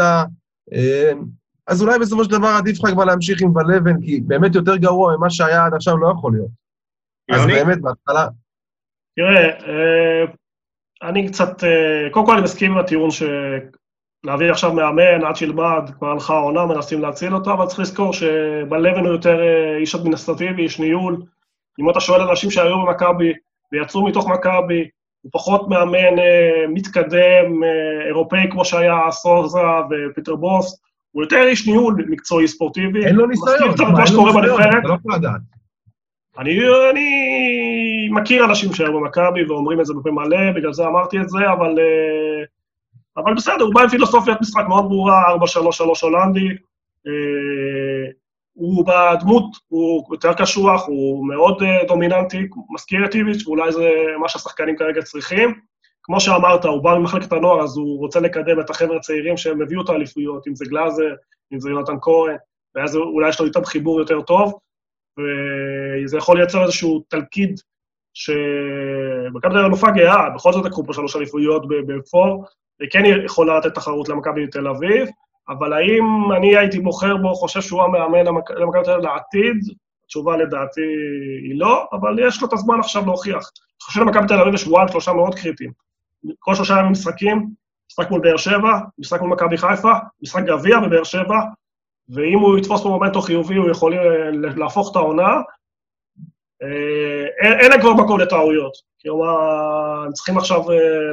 אז 1.68 1.82
אולי 1.82 2.00
בסופו 2.00 2.24
של 2.24 2.32
דבר 2.32 2.48
עדיף 2.48 2.84
לך 2.84 2.92
כבר 2.92 3.06
להמשיך 3.06 3.42
עם 3.42 3.56
ולבן, 3.56 4.02
כי 4.02 4.22
באמת 4.22 4.56
יותר 4.56 4.76
גרוע 4.76 5.18
ממה 5.18 5.30
שהיה 5.30 5.66
עד 5.66 5.74
עכשיו 5.74 5.98
לא 5.98 6.14
יכול 6.18 6.34
להיות. 6.34 6.50
אז 7.32 7.46
באמת, 7.46 7.82
בהתחלה... 7.82 8.28
תראה, 9.16 9.50
אני 11.04 11.28
קצת... 11.28 11.64
קודם 12.12 12.26
כל 12.26 12.34
אני 12.34 12.44
מסכים 12.44 12.72
עם 12.72 12.78
הטיעון 12.78 13.10
שלהביא 14.26 14.52
עכשיו 14.52 14.74
מאמן 14.74 15.24
עד 15.26 15.36
שילמד, 15.36 15.90
כבר 15.98 16.12
הלכה 16.12 16.34
העונה, 16.34 16.66
מנסים 16.66 17.02
להציל 17.02 17.34
אותו, 17.34 17.54
אבל 17.54 17.66
צריך 17.66 17.80
לזכור 17.80 18.14
שבלבן 18.14 19.06
הוא 19.06 19.14
יותר 19.14 19.40
איש 19.80 19.96
אדמיניסטרטיבי, 19.96 20.64
איש 20.64 20.80
ניהול, 20.80 21.22
אם 21.80 21.90
אתה 21.90 22.00
שואל 22.00 22.22
אנשים 22.22 22.52
שהיו 22.52 22.86
במכבי 22.86 23.34
ויצאו 23.72 24.06
מתוך 24.06 24.30
מכבי, 24.30 24.88
הוא 25.22 25.32
פחות 25.34 25.70
מאמן 25.70 26.20
אה, 26.20 26.66
מתקדם, 26.70 27.64
אה, 27.64 28.08
אירופאי 28.08 28.52
כמו 28.52 28.66
שהיה 28.66 29.12
סוזה 29.12 29.60
ופיטר 29.90 30.36
בוס, 30.36 30.82
הוא 31.12 31.24
יותר 31.24 31.44
איש 31.48 31.68
ניהול 31.68 32.06
מקצועי 32.10 32.48
ספורטיבי. 32.48 33.06
אין 33.06 33.16
לו 33.16 33.28
ניסיון, 33.28 33.54
אין 33.54 33.62
לו 33.62 33.68
ניסיון, 33.68 34.30
אתה 34.30 34.88
לא 34.88 34.94
יכול 34.94 35.14
לדעת. 35.14 35.42
אני, 36.38 36.60
אני 36.92 38.10
מכיר 38.12 38.46
אנשים 38.46 38.74
שהיו 38.74 38.94
במכבי 38.94 39.46
ואומרים 39.46 39.80
את 39.80 39.86
זה 39.86 39.94
בפה 39.94 40.12
מלא, 40.12 40.52
בגלל 40.56 40.74
זה 40.74 40.88
אמרתי 40.88 41.20
את 41.20 41.30
זה, 41.30 41.52
אבל, 41.52 41.80
אה, 41.80 42.44
אבל 43.26 43.34
בסדר, 43.36 43.64
הוא 43.64 43.74
בא 43.74 43.82
עם 43.82 43.90
פילוסופיית 43.90 44.42
משחק 44.42 44.64
מאוד 44.68 44.84
ברורה, 44.84 45.36
4-3-3 45.36 45.38
הולנדי. 46.02 46.48
אה, 47.08 48.12
הוא 48.56 48.86
בדמות, 48.86 49.44
הוא 49.68 50.06
יותר 50.12 50.34
קשוח, 50.34 50.88
הוא 50.88 51.28
מאוד 51.28 51.62
uh, 51.62 51.88
דומיננטי, 51.88 52.48
מזכיר 52.70 53.06
את 53.06 53.16
איביץ', 53.16 53.48
ואולי 53.48 53.72
זה 53.72 53.92
מה 54.20 54.30
שהשחקנים 54.30 54.78
כרגע 54.78 55.02
צריכים. 55.02 55.60
כמו 56.04 56.20
שאמרת, 56.20 56.66
הוא 56.66 56.84
בא 56.84 56.94
ממחלקת 56.94 57.34
הנוער, 57.34 57.64
אז 57.64 57.78
הוא 57.78 58.00
רוצה 58.00 58.20
לקדם 58.20 58.60
את 58.60 58.70
החבר'ה 58.70 58.98
הצעירים 58.98 59.38
שהם 59.38 59.62
הביאו 59.62 59.82
את 59.82 59.90
האליפויות, 59.90 60.48
אם 60.48 60.56
זה 60.56 60.66
גלאזר, 60.66 61.16
אם 61.54 61.60
זה 61.60 61.70
יונתן 61.70 61.96
כהן, 62.02 62.36
ואז 62.76 62.96
אולי 62.96 63.30
יש 63.30 63.40
לו 63.40 63.46
איתם 63.46 63.66
חיבור 63.66 64.00
יותר 64.00 64.22
טוב, 64.22 64.60
וזה 65.20 66.18
יכול 66.18 66.38
לייצר 66.38 66.64
איזשהו 66.64 67.04
תלכיד 67.10 67.60
שמכבי 68.14 69.54
תל 69.54 69.58
אביב 69.58 69.66
אלופה 69.66 69.92
גאה, 69.92 70.30
בכל 70.30 70.54
זאת 70.54 70.66
לקחו 70.66 70.86
פה 70.86 70.94
שלוש 70.94 71.16
אליפויות 71.16 71.68
בפור, 71.68 72.46
וכן 72.84 73.04
יכולה 73.26 73.58
לתת 73.58 73.74
תחרות 73.76 74.10
למכבי 74.10 74.48
תל 74.48 74.68
אביב. 74.68 75.08
אבל 75.50 75.74
האם 75.74 76.04
אני 76.38 76.58
הייתי 76.58 76.80
בוחר 76.80 77.18
בו, 77.18 77.36
חושב 77.36 77.62
שהוא 77.62 77.84
המאמן 77.84 78.26
למכבי 78.26 78.84
תל 78.84 78.92
אביב 78.92 79.06
לעתיד? 79.06 79.58
התשובה 80.06 80.38
לדעתי 80.38 80.82
היא 81.44 81.60
לא, 81.60 81.86
אבל 81.94 82.28
יש 82.28 82.42
לו 82.42 82.48
את 82.48 82.54
הזמן 82.54 82.80
עכשיו 82.80 83.06
להוכיח. 83.06 83.34
אני 83.36 83.82
חושב 83.82 84.00
שלמכבי 84.00 84.28
תל 84.28 84.42
אביב 84.42 84.54
יש 84.54 84.62
שבועיים, 84.62 84.88
שלושה 84.88 85.14
מאוד 85.14 85.36
קריטיים. 85.36 85.72
כל 86.40 86.56
שלושה 86.56 86.74
ימים 86.80 86.92
משחקים, 86.92 87.48
משחק 87.92 88.12
מול 88.12 88.22
באר 88.22 88.38
שבע, 88.38 88.80
משחק 89.00 89.22
מול 89.22 89.30
מכבי 89.30 89.58
חיפה, 89.58 89.92
משחק 90.22 90.44
גביע 90.44 90.80
בבאר 90.80 91.04
שבע, 91.04 91.40
ואם 92.10 92.40
הוא 92.40 92.58
יתפוס 92.58 92.84
פה 92.84 92.90
מומנטו 92.90 93.22
חיובי, 93.22 93.56
הוא 93.56 93.70
יכול 93.70 93.94
להפוך 94.34 94.92
את 94.92 94.96
העונה. 94.96 95.42
אה, 96.64 97.58
אין 97.60 97.72
להם 97.72 97.82
כבר 97.82 97.94
מקום 97.94 98.20
לטעויות. 98.20 98.74
כלומר, 99.02 100.04
הם 100.06 100.12
צריכים 100.14 100.38
עכשיו 100.38 100.62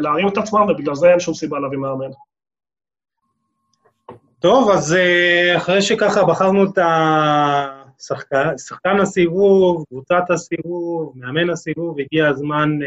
להרים 0.01 0.29
את 0.29 0.39
עצמם, 0.39 0.61
ובגלל 0.69 0.95
זה 0.95 1.11
אין 1.11 1.21
שום 1.21 1.35
סיבה 1.35 1.59
להביא 1.61 1.79
מאמן. 1.79 2.11
טוב, 4.39 4.71
אז 4.71 4.97
אחרי 5.57 5.83
שככה 5.83 6.25
בחרנו 6.25 6.65
את 6.65 6.79
השחקן, 6.79 8.59
שחקן 8.59 9.01
הסיבוב, 9.01 9.85
קבוצת 9.89 10.23
הסיבוב, 10.31 11.13
מאמן 11.17 11.51
הסיבוב, 11.51 11.97
הגיע 12.01 12.29
הזמן 12.29 12.79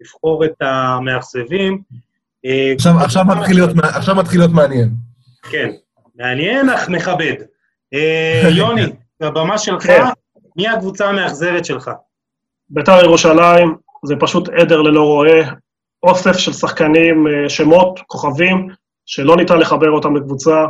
לבחור 0.00 0.44
את 0.44 0.54
המאכזבים. 0.60 1.82
עכשיו, 2.74 2.92
עכשיו, 3.00 3.24
מתחיל 3.24 3.56
להיות, 3.56 3.70
עכשיו 3.82 4.14
מתחיל 4.16 4.40
להיות 4.40 4.52
מעניין. 4.52 4.88
כן, 5.50 5.70
מעניין 6.14 6.70
אך 6.70 6.88
מכבד. 6.88 7.34
יוני, 8.58 8.82
הבמה 9.20 9.58
שלך, 9.58 9.82
כן. 9.82 10.02
מי 10.58 10.68
הקבוצה 10.68 11.08
המאכזבת 11.08 11.64
שלך? 11.64 11.90
בית"ר 12.70 13.04
ירושלים, 13.04 13.74
זה 14.04 14.14
פשוט 14.20 14.48
עדר 14.48 14.82
ללא 14.82 15.02
רועה, 15.02 15.50
אוסף 16.02 16.36
של 16.36 16.52
שחקנים, 16.52 17.26
שמות, 17.48 18.00
כוכבים, 18.06 18.68
שלא 19.06 19.36
ניתן 19.36 19.58
לחבר 19.58 19.90
אותם 19.90 20.16
לקבוצה. 20.16 20.64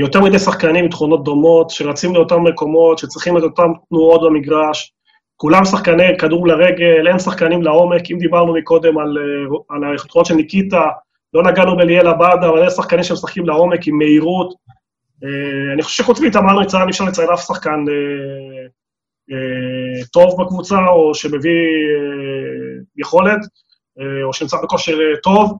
יותר 0.00 0.20
מדי 0.20 0.38
שחקנים 0.38 0.84
עם 0.84 0.90
תכונות 0.90 1.24
דומות, 1.24 1.70
שרצים 1.70 2.14
לאותם 2.14 2.44
מקומות, 2.44 2.98
שצריכים 2.98 3.38
את 3.38 3.42
אותן 3.42 3.68
תנועות 3.88 4.22
במגרש. 4.22 4.92
כולם 5.36 5.64
שחקני 5.64 6.18
כדור 6.18 6.48
לרגל, 6.48 7.08
אין 7.08 7.18
שחקנים 7.18 7.62
לעומק. 7.62 8.10
אם 8.10 8.18
דיברנו 8.18 8.54
מקודם 8.54 8.98
על, 8.98 9.18
על 9.70 9.92
היכולות 9.92 10.26
של 10.26 10.34
ניקיטה, 10.34 10.82
לא 11.34 11.42
נגענו 11.42 11.76
בליאל 11.76 12.06
עבאדה, 12.06 12.48
אבל 12.48 12.66
יש 12.66 12.72
שחקנים 12.72 13.02
שמשחקים 13.02 13.46
לעומק 13.46 13.86
עם 13.86 13.98
מהירות. 13.98 14.54
אני 15.74 15.82
חושב 15.82 16.02
שחוץ 16.02 16.20
מאיתמר 16.20 16.60
ניצן, 16.60 16.82
אי 16.82 16.90
אפשר 16.90 17.04
לציין 17.04 17.28
אף 17.34 17.40
שחקן 17.40 17.84
טוב 20.12 20.42
בקבוצה, 20.42 20.86
או 20.88 21.14
שמביא 21.14 21.50
יכולת, 22.96 23.40
או 24.24 24.32
שנמצא 24.32 24.56
בכושר 24.62 24.98
טוב. 25.22 25.58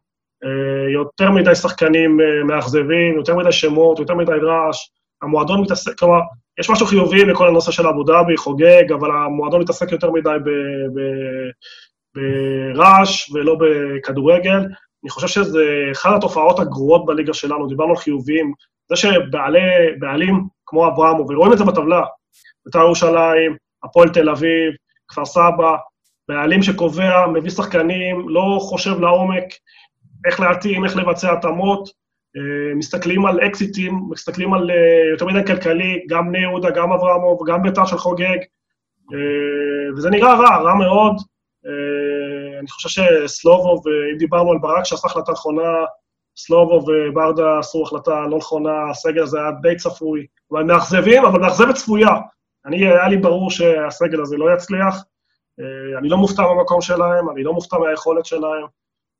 יותר 0.92 1.30
מדי 1.30 1.54
שחקנים 1.54 2.20
מאכזבים, 2.46 3.16
יותר 3.16 3.36
מדי 3.36 3.52
שמות, 3.52 3.98
יותר 3.98 4.14
מדי 4.14 4.32
רעש. 4.32 4.88
המועדון 5.22 5.60
מתעסק, 5.60 5.98
כלומר, 5.98 6.20
יש 6.60 6.70
משהו 6.70 6.86
חיובי 6.86 7.24
בכל 7.24 7.48
הנושא 7.48 7.72
של 7.72 7.86
אבו 7.86 8.02
דאבי, 8.02 8.36
חוגג, 8.36 8.92
אבל 8.92 9.10
המועדון 9.10 9.60
מתעסק 9.60 9.92
יותר 9.92 10.10
מדי 10.10 10.36
ברעש 12.14 13.30
ולא 13.30 13.56
בכדורגל. 13.60 14.58
אני 15.04 15.10
חושב 15.10 15.26
שזה 15.26 15.64
אחת 15.92 16.16
התופעות 16.16 16.58
הגרועות 16.58 17.06
בליגה 17.06 17.34
שלנו, 17.34 17.66
דיברנו 17.66 17.90
על 17.90 17.96
חיוביים. 17.96 18.52
זה 18.88 18.96
שבעלים 18.96 20.44
כמו 20.66 20.88
אברהם, 20.88 21.20
ורואים 21.20 21.52
את 21.52 21.58
זה 21.58 21.64
בטבלה, 21.64 22.02
בית"ר 22.66 22.78
ירושלים, 22.78 23.56
הפועל 23.84 24.08
תל 24.08 24.30
אביב, 24.30 24.72
כפר 25.08 25.24
סבא, 25.24 25.76
בעלים 26.28 26.62
שקובע, 26.62 27.26
מביא 27.26 27.50
שחקנים, 27.50 28.28
לא 28.28 28.58
חושב 28.60 29.00
לעומק 29.00 29.44
איך 30.26 30.40
להתאים, 30.40 30.84
איך 30.84 30.96
לבצע 30.96 31.32
התאמות, 31.32 31.88
מסתכלים 32.76 33.26
על 33.26 33.40
אקזיטים, 33.46 34.00
מסתכלים 34.10 34.54
על 34.54 34.70
יותר 35.12 35.26
מדי 35.26 35.46
כלכלי, 35.46 36.04
גם 36.08 36.28
בני 36.28 36.38
יהודה, 36.38 36.70
גם 36.70 36.92
אברמוב, 36.92 37.40
גם 37.46 37.62
בית"ר 37.62 37.84
של 37.84 37.96
חוגג, 37.96 38.38
וזה 39.96 40.10
נראה 40.10 40.34
רע, 40.34 40.56
רע 40.56 40.74
מאוד. 40.74 41.16
אני 42.58 42.68
חושב 42.68 42.88
שסלובו, 42.88 43.82
ואם 43.84 44.18
דיברנו 44.18 44.52
על 44.52 44.58
ברק 44.58 44.84
שעשה 44.84 45.06
החלטה 45.06 45.32
נכונה, 45.32 45.84
סלובו 46.36 46.84
וברדה 46.86 47.58
עשו 47.58 47.82
החלטה 47.82 48.20
לא 48.20 48.36
נכונה, 48.36 48.90
הסגל 48.90 49.22
הזה 49.22 49.38
היה 49.40 49.50
די 49.62 49.76
צפוי. 49.76 50.26
אבל 50.52 50.62
מאכזבים, 50.62 51.24
אבל 51.24 51.40
מאכזבת 51.40 51.74
צפויה. 51.74 52.08
אני, 52.66 52.86
היה 52.86 53.08
לי 53.08 53.16
ברור 53.16 53.50
שהסגל 53.50 54.22
הזה 54.22 54.36
לא 54.36 54.54
יצליח. 54.54 55.04
אני 55.98 56.08
לא 56.08 56.16
מופתע 56.16 56.42
מהמקום 56.42 56.80
שלהם, 56.80 57.30
אני 57.30 57.42
לא 57.42 57.52
מופתע 57.52 57.78
מהיכולת 57.78 58.26
שלהם. 58.26 58.66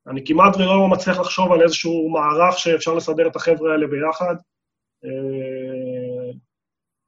אני 0.07 0.25
כמעט 0.25 0.57
ולא 0.57 0.87
מצליח 0.87 1.19
לחשוב 1.19 1.51
על 1.51 1.61
איזשהו 1.61 2.09
מערך 2.09 2.59
שאפשר 2.59 2.93
לסדר 2.93 3.27
את 3.27 3.35
החבר'ה 3.35 3.71
האלה 3.71 3.87
ביחד. 3.87 4.35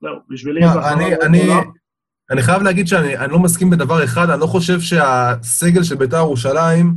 זהו, 0.02 0.15
בשבילי 0.30 0.62
זה 0.67 0.80
החלטה 0.80 1.26
אני 2.32 2.41
חייב 2.41 2.62
להגיד 2.62 2.88
שאני 2.88 3.32
לא 3.32 3.39
מסכים 3.39 3.69
בדבר 3.69 4.04
אחד, 4.04 4.30
אני 4.30 4.41
לא 4.41 4.45
חושב 4.45 4.80
שהסגל 4.80 5.84
של 5.84 5.95
בית"ר 5.95 6.17
ירושלים 6.17 6.93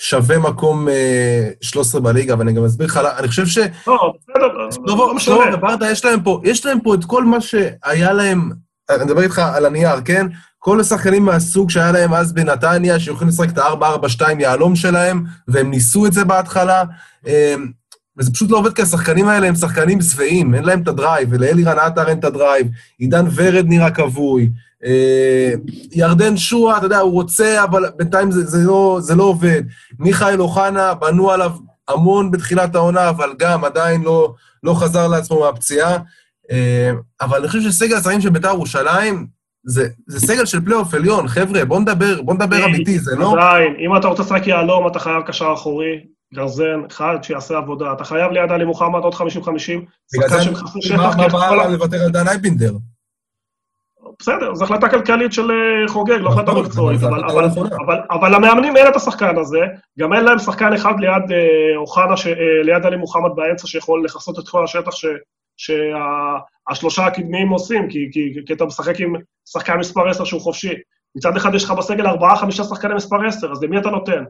שווה 0.00 0.38
מקום 0.38 0.88
13 1.60 2.00
בליגה, 2.00 2.38
ואני 2.38 2.52
גם 2.52 2.64
אסביר 2.64 2.86
לך, 2.86 3.00
אני 3.18 3.28
חושב 3.28 3.46
ש... 3.46 3.58
לא, 3.86 4.12
בסדר, 4.20 4.46
לא 4.86 5.14
משנה. 5.14 5.34
יש 5.90 6.04
להם 6.04 6.22
פה, 6.22 6.40
יש 6.44 6.66
להם 6.66 6.80
פה 6.80 6.94
את 6.94 7.04
כל 7.06 7.24
מה 7.24 7.40
שהיה 7.40 8.12
להם, 8.12 8.50
אני 8.90 9.04
מדבר 9.04 9.22
איתך 9.22 9.38
על 9.38 9.66
הנייר, 9.66 10.00
כן? 10.04 10.26
כל 10.58 10.80
השחקנים 10.80 11.24
מהסוג 11.24 11.70
שהיה 11.70 11.92
להם 11.92 12.14
אז 12.14 12.32
בנתניה, 12.32 13.00
שיכולים 13.00 13.28
לשחק 13.28 13.48
את 13.48 13.58
ה-4-4-2 13.58 14.22
יהלום 14.38 14.76
שלהם, 14.76 15.24
והם 15.48 15.70
ניסו 15.70 16.06
את 16.06 16.12
זה 16.12 16.24
בהתחלה. 16.24 16.82
וזה 18.18 18.32
פשוט 18.32 18.50
לא 18.50 18.58
עובד, 18.58 18.72
כי 18.72 18.82
השחקנים 18.82 19.28
האלה 19.28 19.46
הם 19.46 19.54
שחקנים 19.54 20.00
שבעים, 20.02 20.54
אין 20.54 20.64
להם 20.64 20.82
את 20.82 20.88
ה 20.88 20.94
drive, 20.94 21.28
ולאלירן 21.32 21.78
עטר 21.78 22.08
אין 22.08 22.18
את 22.18 22.24
ה 22.24 22.30
drive, 22.30 22.66
עידן 22.98 23.26
ורד 23.34 23.64
נראה 23.68 23.90
כבוי, 23.90 24.50
ירדן 25.92 26.36
שועה, 26.36 26.78
אתה 26.78 26.86
יודע, 26.86 26.98
הוא 26.98 27.12
רוצה, 27.12 27.64
אבל 27.64 27.84
בינתיים 27.96 28.30
זה, 28.30 28.46
זה, 28.46 28.58
לא, 28.58 28.98
זה 29.02 29.14
לא 29.14 29.22
עובד. 29.22 29.62
מיכאל 29.98 30.40
אוחנה, 30.40 30.94
בנו 30.94 31.30
עליו 31.30 31.50
המון 31.88 32.30
בתחילת 32.30 32.74
העונה, 32.74 33.08
אבל 33.08 33.30
גם 33.38 33.64
עדיין 33.64 34.02
לא, 34.02 34.34
לא 34.62 34.74
חזר 34.74 35.08
לעצמו 35.08 35.40
מהפציעה. 35.40 35.98
אבל 37.20 37.38
אני 37.38 37.48
חושב 37.48 37.60
שסגל 37.60 37.96
השחקנים 37.96 38.20
של 38.20 38.30
בית"ר 38.30 38.48
ירושלים, 38.48 39.26
זה, 39.64 39.88
זה 40.06 40.20
סגל 40.20 40.44
של 40.44 40.64
פלייאוף 40.64 40.94
עליון, 40.94 41.28
חבר'ה, 41.28 41.64
בוא 41.64 41.80
נדבר, 41.80 42.22
בוא 42.22 42.34
נדבר 42.34 42.64
אמיתי, 42.64 42.98
זה 42.98 43.16
לא... 43.16 43.32
עדיין, 43.32 43.74
אם 43.78 43.96
אתה 43.96 44.08
רוצה 44.08 44.22
לשחק 44.22 44.46
יהלום, 44.46 44.86
אתה 44.86 44.98
חייב 44.98 45.22
קשר 45.22 45.52
אחורי, 45.54 46.04
גרזן, 46.34 46.80
אחד 46.90 47.16
שיעשה 47.22 47.56
עבודה. 47.56 47.92
אתה 47.92 48.04
חייב 48.04 48.32
ליד 48.32 48.52
עלי 48.52 48.64
מוחמד 48.64 49.00
עוד 49.00 49.14
50-50, 49.14 49.18
שחקן 49.18 50.42
שמכסה 50.42 50.82
שטח. 50.82 51.16
מה 51.16 51.28
בעיה 51.28 51.68
לוותר 51.68 52.04
על 52.04 52.10
דן 52.10 52.28
אייבינדר? 52.28 52.72
בסדר, 54.20 54.54
זו 54.54 54.64
החלטה 54.64 54.88
כלכלית 54.88 55.32
של 55.32 55.50
חוגג, 55.88 56.18
לא 56.20 56.28
החלטה 56.28 56.52
מקצועית, 56.52 57.00
אבל 58.10 58.34
למאמנים 58.34 58.76
אין 58.76 58.86
את 58.88 58.96
השחקן 58.96 59.38
הזה, 59.38 59.58
גם 59.98 60.12
אין 60.12 60.24
להם 60.24 60.38
שחקן 60.38 60.72
אחד 60.72 60.92
ליד 61.00 61.38
אוחנה, 61.76 62.14
ליד 62.64 62.86
עלי 62.86 62.96
מוחמד 62.96 63.30
באמצע, 63.36 63.66
שיכול 63.66 64.04
לכסות 64.04 64.38
את 64.38 64.48
כל 64.48 64.64
השטח 64.64 64.92
שהשלושה 65.58 67.06
הקדמיים 67.06 67.48
עושים, 67.48 67.88
כי 68.46 68.52
אתה 68.52 68.64
משחק 68.64 69.00
עם 69.00 69.12
שחקן 69.48 69.76
מספר 69.76 70.08
10 70.08 70.24
שהוא 70.24 70.40
חופשי. 70.40 70.74
מצד 71.16 71.36
אחד 71.36 71.54
יש 71.54 71.64
לך 71.64 71.70
בסגל 71.70 72.06
ארבעה-חמישה 72.06 72.64
שחקני 72.64 72.94
מספר 72.94 73.26
10, 73.26 73.52
אז 73.52 73.62
למי 73.62 73.78
אתה 73.78 73.90
נותן? 73.90 74.24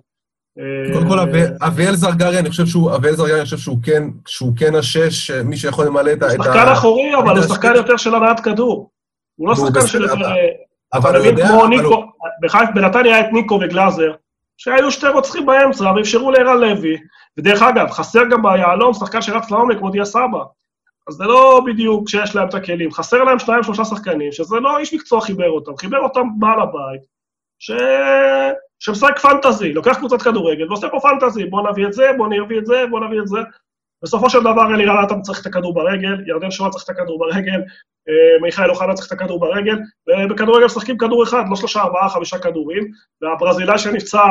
קודם 0.93 1.09
כל, 1.09 1.19
אביאל 1.67 1.95
זרגרי, 1.95 2.39
אני 2.39 2.51
חושב 2.51 2.67
שהוא, 2.67 2.95
אביאל 2.95 3.15
זרגרי, 3.15 3.37
אני 3.37 3.45
חושב 3.45 3.57
שהוא 3.57 3.79
כן, 3.83 4.03
שהוא 4.27 4.53
כן 4.57 4.75
השש, 4.75 5.31
מי 5.31 5.57
שיכול 5.57 5.87
למלא 5.87 6.13
את 6.13 6.23
ה... 6.23 6.27
הוא 6.27 6.45
שחקן 6.45 6.69
אחורי, 6.73 7.15
אבל 7.15 7.37
הוא 7.37 7.43
שחקן 7.43 7.73
יותר 7.75 7.97
של 7.97 8.15
הנעת 8.15 8.41
כדור. 8.41 8.91
הוא 9.37 9.49
לא 9.49 9.55
שחקן 9.55 9.87
של 9.87 10.03
יותר... 10.03 10.31
אבל 10.95 11.17
הוא 11.17 11.27
יודע... 11.27 11.49
כמו 11.49 11.67
ניקו, 11.67 12.05
בנתניה 12.75 13.17
היה 13.17 13.29
את 13.29 13.33
ניקו 13.33 13.55
וגלאזר, 13.63 14.13
שהיו 14.57 14.91
שתי 14.91 15.09
רוצחים 15.09 15.47
באמצע, 15.47 15.93
ואפשרו 15.97 16.31
לערן 16.31 16.61
לוי. 16.61 16.97
ודרך 17.39 17.63
אגב, 17.63 17.91
חסר 17.91 18.23
גם 18.31 18.43
ביהלום 18.43 18.95
שחקן 18.95 19.23
שרץ 19.23 19.51
לעומק 19.51 19.79
כמו 19.79 19.91
דיה 19.91 20.05
סבא. 20.05 20.43
אז 21.09 21.15
זה 21.15 21.25
לא 21.25 21.61
בדיוק 21.67 22.09
שיש 22.09 22.37
להם 22.37 22.49
את 22.49 22.55
הכלים. 22.55 22.93
חסר 22.93 23.25
להם 23.25 23.39
שניים, 23.39 23.63
שלושה 23.63 23.85
שחקנים, 23.85 24.33
שזה 24.33 24.57
לא 24.57 24.79
איש 24.79 24.95
מקצוע 24.95 25.21
חיבר 25.21 25.51
אותם, 25.51 25.77
חיבר 25.77 25.99
אותם 25.99 26.29
בעל 26.39 26.61
הבית, 26.61 27.01
ש... 27.59 27.71
שמשחק 28.79 29.19
פנטזי, 29.19 29.73
לוקח 29.73 29.97
קבוצת 29.99 30.23
כדורגל 30.23 30.69
ועושה 30.69 30.89
פה 30.89 30.99
פנטזי, 31.01 31.45
בוא 31.45 31.71
נביא 31.71 31.87
את 31.87 31.93
זה, 31.93 32.11
בוא 32.17 32.29
נביא 32.29 32.59
את 32.59 32.67
זה, 32.67 32.85
בוא 32.91 33.01
נביא 33.01 33.21
את 33.21 33.27
זה. 33.27 33.39
בסופו 34.03 34.31
של 34.31 34.41
דבר 34.41 34.75
אלירן 34.75 35.05
עטם 35.05 35.23
צריך 35.23 35.41
את 35.41 35.47
הכדור 35.47 35.75
ברגל, 35.75 36.17
ירדן 36.27 36.51
שואה 36.51 36.71
צריך 36.71 36.85
את 36.85 36.91
הכדור 36.91 37.19
ברגל, 37.19 37.61
מיכאל 38.43 38.71
אוחנה 38.71 38.95
צריך 38.95 39.07
את 39.07 39.13
הכדור 39.13 39.41
ברגל, 39.41 39.79
ובכדורגל 40.09 40.65
משחקים 40.65 40.99
כדור 40.99 41.23
אחד, 41.23 41.45
לא 41.51 41.57
שלושה, 41.57 41.81
ארבעה, 41.81 42.09
חמישה 42.09 42.39
כדורים, 42.39 42.91
והברזילאי 43.23 43.79
שנפצע, 43.79 44.25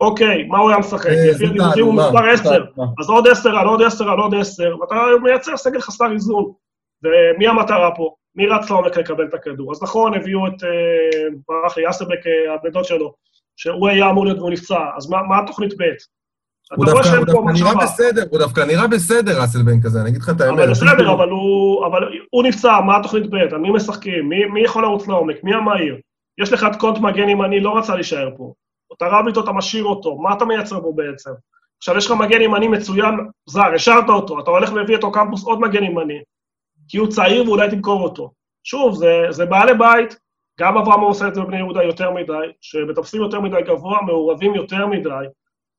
אוקיי, 0.00 0.44
מה 0.44 0.58
הוא 0.58 0.70
היה 0.70 0.78
משחק? 0.78 1.10
לפי 1.10 1.46
הדיווחים 1.46 1.84
הוא 1.84 1.94
מספר 1.94 2.28
עשר, 2.28 2.64
אז 3.00 3.08
עוד 3.08 3.28
עשר, 3.28 3.56
על 3.58 3.66
עוד 3.66 3.82
עשר, 3.82 4.10
על 4.10 4.18
עוד 4.18 4.34
עשר, 4.34 4.76
ואתה 4.80 4.94
מייצר 5.22 5.56
סגל 5.56 5.80
חסר 5.80 6.12
איזון. 6.12 6.52
ומי 7.04 7.48
המטרה 7.48 7.90
פה? 7.96 8.14
מי 8.36 8.46
רץ 8.46 8.70
לעומק 8.70 8.96
לקבל 8.96 9.24
את 9.24 9.34
הכדור? 9.34 9.72
אז 9.72 9.82
נכון, 9.82 10.14
הביאו 10.14 10.46
את, 10.46 10.52
ברח 11.48 11.76
לי, 11.76 11.90
אסבק, 11.90 12.18
הבן 12.54 12.70
דוד 12.70 12.84
שלו, 12.84 13.14
שהוא 13.56 13.88
היה 13.88 14.10
אמור 14.10 14.24
להיות 14.24 14.38
והוא 14.38 14.50
נפצע, 14.50 14.80
אז 14.96 15.10
מה 15.10 15.38
התוכנית 15.44 15.74
ב'? 15.78 15.84
הוא 16.76 16.86
דווקא 16.86 17.08
נראה 17.52 17.74
בסדר, 17.74 18.24
הוא 18.30 18.38
דווקא 18.38 18.60
נראה 18.60 18.86
בסדר, 18.86 19.44
אסלבן 19.44 19.80
כזה, 19.82 20.00
אני 20.00 20.10
אגיד 20.10 20.20
לך 20.22 20.30
את 20.30 20.40
האמת. 20.40 20.58
אבל 20.58 20.70
בסדר, 20.70 21.12
אבל 21.12 21.28
הוא 22.30 22.42
נפצע, 22.42 22.80
מה 22.80 22.96
התוכנית 22.96 23.30
ב'? 23.30 23.34
על 23.34 23.58
מי 23.58 23.70
משחקים? 23.70 24.28
מי 24.28 24.64
יכול 24.64 24.82
לרוץ 24.82 25.08
לעומק? 25.08 25.44
מי 25.44 25.54
המהיר? 25.54 25.96
יש 26.40 26.52
לך 26.52 26.66
את 26.70 26.76
קונט 26.76 26.98
מגן 26.98 27.28
ימני, 27.28 27.60
לא 27.60 27.78
רצה 27.78 27.94
להישאר 27.94 28.30
פה. 28.36 28.52
אתה 28.92 29.06
רב 29.06 29.26
איתו, 29.26 29.40
אתה 29.40 29.52
משאיר 29.52 29.84
אותו, 29.84 30.16
מה 30.16 30.32
אתה 30.32 30.44
מייצר 30.44 30.80
פה 30.80 30.92
בעצם? 30.94 31.30
עכשיו, 31.78 31.96
יש 31.96 32.06
לך 32.06 32.12
מגן 32.12 32.42
ימני 32.42 32.68
מצוין, 32.68 33.14
זר, 33.46 33.74
השארת 33.74 34.08
אותו, 34.08 34.40
אתה 34.40 34.50
הולך 34.50 34.72
ומביא 34.72 34.96
אותו 34.96 35.12
קמפוס 35.12 35.44
עוד 35.44 35.60
מגן 35.60 35.84
ימני, 35.84 36.18
כי 36.88 36.98
הוא 36.98 37.08
צעיר 37.08 37.48
ואולי 37.48 37.70
תמכור 37.70 38.02
אותו. 38.02 38.30
שוב, 38.64 38.94
זה, 38.94 39.26
זה 39.30 39.46
בעלי 39.46 39.74
בית, 39.74 40.18
גם 40.60 40.76
אברהם 40.76 41.00
עושה 41.00 41.28
את 41.28 41.34
זה 41.34 41.40
בבני 41.40 41.56
יהודה 41.56 41.82
יותר 41.82 42.10
מדי, 42.10 42.52
שמטפסים 42.60 43.22
יותר 43.22 43.40
מדי 43.40 43.62
גבוה, 43.62 44.02
מעורבים 44.02 44.54
יותר 44.54 44.86
מדי, 44.86 45.24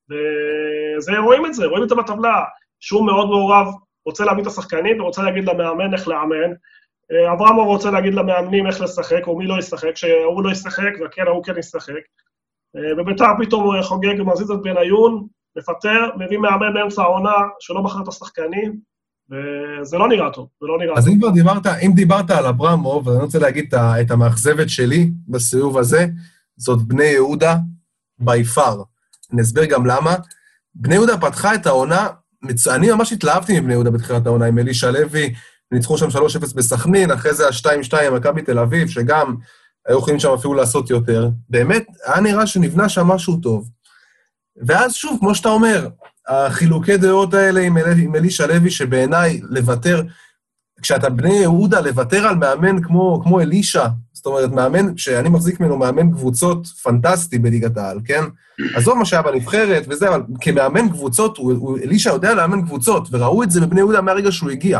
וזה, 0.09 1.17
רואים 1.17 1.45
את 1.45 1.53
זה, 1.53 1.65
רואים 1.65 1.83
את 1.83 1.89
זה 1.89 1.95
בטבלה, 1.95 2.43
שהוא 2.79 3.05
מאוד 3.05 3.27
מעורב, 3.27 3.67
רוצה 4.05 4.25
להביא 4.25 4.41
את 4.41 4.47
השחקנים 4.47 5.01
ורוצה 5.01 5.23
להגיד 5.23 5.45
למאמן 5.45 5.93
איך 5.93 6.07
לאמן. 6.07 6.53
אה, 7.11 7.33
אברהם 7.33 7.55
רוצה 7.55 7.91
להגיד 7.91 8.13
למאמנים 8.13 8.67
איך 8.67 8.81
לשחק, 8.81 9.27
או 9.27 9.37
מי 9.37 9.47
לא 9.47 9.59
ישחק, 9.59 9.95
שההוא 9.95 10.43
לא 10.43 10.51
ישחק, 10.51 10.91
וכן, 11.05 11.27
ההוא 11.27 11.43
כן 11.43 11.57
ישחק. 11.57 12.01
אה, 12.75 13.01
וביתר 13.01 13.25
פתאום 13.41 13.63
הוא 13.63 13.81
חוגג 13.81 14.19
ומזיז 14.19 14.51
את 14.51 14.61
בניון, 14.61 15.27
מפטר, 15.57 16.09
מביא 16.15 16.37
מאמן 16.37 16.73
באמצע 16.73 17.01
העונה 17.01 17.33
שלא 17.59 17.83
מכר 17.83 18.01
את 18.03 18.07
השחקנים, 18.07 18.79
וזה 19.31 19.97
לא 19.97 20.07
נראה 20.07 20.31
טוב, 20.31 20.47
זה 20.61 20.67
לא 20.67 20.77
נראה 20.77 20.97
אז 20.97 21.05
טוב. 21.05 21.13
אם 21.13 21.19
כבר 21.19 21.29
דיברת, 21.29 21.67
אם 21.67 21.91
דיברת 21.95 22.31
על 22.31 22.45
אברמוב, 22.45 23.09
אז 23.09 23.15
אני 23.15 23.23
רוצה 23.23 23.39
להגיד 23.39 23.75
את 23.75 24.11
המאכזבת 24.11 24.69
שלי 24.69 25.11
בסיבוב 25.27 25.77
הזה, 25.77 26.07
זאת 26.57 26.81
בני 26.81 27.03
יהודה 27.03 27.55
בי 28.19 28.43
פאר. 28.43 28.83
אני 29.33 29.41
אסביר 29.41 29.65
גם 29.65 29.85
למה. 29.85 30.15
בני 30.75 30.95
יהודה 30.95 31.17
פתחה 31.17 31.55
את 31.55 31.65
העונה, 31.65 32.07
מצ... 32.41 32.67
אני 32.67 32.91
ממש 32.91 33.13
התלהבתי 33.13 33.59
מבני 33.59 33.73
יהודה 33.73 33.91
בתחילת 33.91 34.25
העונה, 34.25 34.45
עם 34.45 34.59
אלישע 34.59 34.91
לוי, 34.91 35.33
ניצחו 35.71 35.97
שם 35.97 36.07
3-0 36.07 36.19
בסכנין, 36.55 37.11
אחרי 37.11 37.33
זה 37.33 37.47
ה-2-2 37.47 38.01
עם 38.01 38.15
מכבי 38.15 38.41
תל 38.41 38.59
אביב, 38.59 38.87
שגם 38.87 39.35
היו 39.87 39.99
יכולים 39.99 40.19
שם 40.19 40.31
אפילו 40.33 40.53
לעשות 40.53 40.89
יותר. 40.89 41.29
באמת, 41.49 41.85
היה 42.05 42.19
נראה 42.19 42.47
שנבנה 42.47 42.89
שם 42.89 43.07
משהו 43.07 43.37
טוב. 43.37 43.69
ואז 44.67 44.93
שוב, 44.93 45.17
כמו 45.19 45.35
שאתה 45.35 45.49
אומר, 45.49 45.87
החילוקי 46.27 46.97
דעות 46.97 47.33
האלה 47.33 47.61
עם, 47.61 47.77
אל... 47.77 47.85
עם 47.97 48.15
אלישע 48.15 48.47
לוי, 48.47 48.71
שבעיניי 48.71 49.41
לוותר, 49.43 50.01
כשאתה 50.81 51.09
בני 51.09 51.33
יהודה, 51.33 51.79
לוותר 51.79 52.27
על 52.27 52.35
מאמן 52.35 52.83
כמו, 52.83 53.21
כמו 53.23 53.41
אלישע, 53.41 53.87
זאת 54.13 54.25
אומרת, 54.25 54.51
מאמן 54.51 54.97
שאני 54.97 55.29
מחזיק 55.29 55.59
ממנו, 55.59 55.77
מאמן 55.77 56.11
קבוצות 56.11 56.67
פנטסטי 56.67 57.39
בליגת 57.39 57.77
העל, 57.77 57.99
כן? 58.05 58.23
עזוב 58.75 58.97
מה 58.97 59.05
שהיה 59.05 59.21
בנבחרת 59.21 59.85
וזה, 59.89 60.09
אבל 60.09 60.21
כמאמן 60.41 60.89
קבוצות, 60.89 61.37
הוא, 61.37 61.53
הוא, 61.53 61.77
אלישע 61.77 62.09
יודע 62.09 62.33
לאמן 62.33 62.65
קבוצות, 62.65 63.07
וראו 63.11 63.43
את 63.43 63.51
זה 63.51 63.61
בבני 63.61 63.79
יהודה 63.79 64.01
מהרגע 64.01 64.31
שהוא 64.31 64.49
הגיע. 64.49 64.79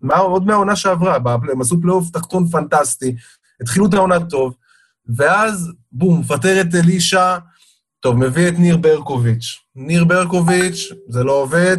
מה, 0.00 0.16
עוד 0.16 0.46
מהעונה 0.46 0.76
שעברה, 0.76 1.16
הם 1.52 1.60
עשו 1.60 1.80
פלייאוף 1.80 2.10
תחתון 2.10 2.46
פנטסטי, 2.48 3.16
התחילו 3.60 3.86
את 3.86 3.94
העונה 3.94 4.26
טוב, 4.26 4.54
ואז, 5.16 5.72
בום, 5.92 6.20
מפטר 6.20 6.60
את 6.60 6.74
אלישע, 6.74 7.38
טוב, 8.00 8.16
מביא 8.16 8.48
את 8.48 8.58
ניר 8.58 8.76
ברקוביץ'. 8.76 9.58
ניר 9.76 10.04
ברקוביץ', 10.04 10.92
זה 11.08 11.24
לא 11.24 11.32
עובד, 11.32 11.76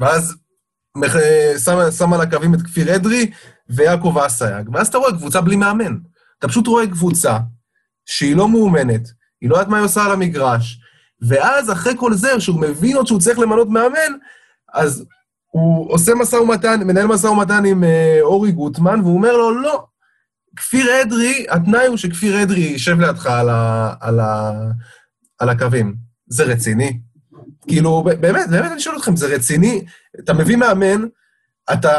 ואז 0.00 0.36
שם, 1.64 1.90
שם 1.98 2.12
על 2.12 2.20
הקווים 2.20 2.54
את 2.54 2.62
כפיר 2.62 2.96
אדרי 2.96 3.30
ויעקב 3.68 4.18
אסייג. 4.26 4.68
ואז 4.72 4.88
אתה 4.88 4.98
רואה 4.98 5.12
קבוצה 5.12 5.40
בלי 5.40 5.56
מאמן. 5.56 5.96
אתה 6.38 6.48
פשוט 6.48 6.66
רואה 6.66 6.86
קבוצה 6.86 7.38
שהיא 8.06 8.36
לא 8.36 8.48
מאומנת, 8.48 9.08
היא 9.40 9.50
לא 9.50 9.54
יודעת 9.54 9.68
מה 9.68 9.76
היא 9.76 9.84
עושה 9.84 10.04
על 10.04 10.12
המגרש, 10.12 10.80
ואז 11.28 11.72
אחרי 11.72 11.92
כל 11.96 12.14
זה, 12.14 12.40
שהוא 12.40 12.60
מבין 12.60 12.96
עוד 12.96 13.06
שהוא 13.06 13.20
צריך 13.20 13.38
למנות 13.38 13.68
מאמן, 13.68 14.12
אז 14.72 15.04
הוא 15.50 15.92
עושה 15.92 16.14
משא 16.14 16.36
ומתן, 16.36 16.80
מנהל 16.82 17.06
משא 17.06 17.26
ומתן 17.26 17.64
עם 17.64 17.84
אה, 17.84 18.18
אורי 18.20 18.52
גוטמן, 18.52 19.00
והוא 19.00 19.14
אומר 19.14 19.36
לו, 19.36 19.60
לא, 19.60 19.84
כפיר 20.56 21.02
אדרי, 21.02 21.46
התנאי 21.50 21.86
הוא 21.86 21.96
שכפיר 21.96 22.42
אדרי 22.42 22.60
יישב 22.60 23.00
לידך 23.00 23.26
על, 23.26 23.48
ה, 23.48 23.94
על, 24.00 24.20
ה, 24.20 24.52
על 25.38 25.48
הקווים. 25.48 25.94
זה 26.26 26.44
רציני? 26.44 27.00
כאילו, 27.68 28.02
באמת, 28.20 28.48
באמת 28.50 28.72
אני 28.72 28.80
שואל 28.80 28.96
אתכם, 28.96 29.16
זה 29.16 29.26
רציני? 29.26 29.84
אתה 30.20 30.32
מביא 30.32 30.56
מאמן, 30.56 31.02
אתה... 31.72 31.90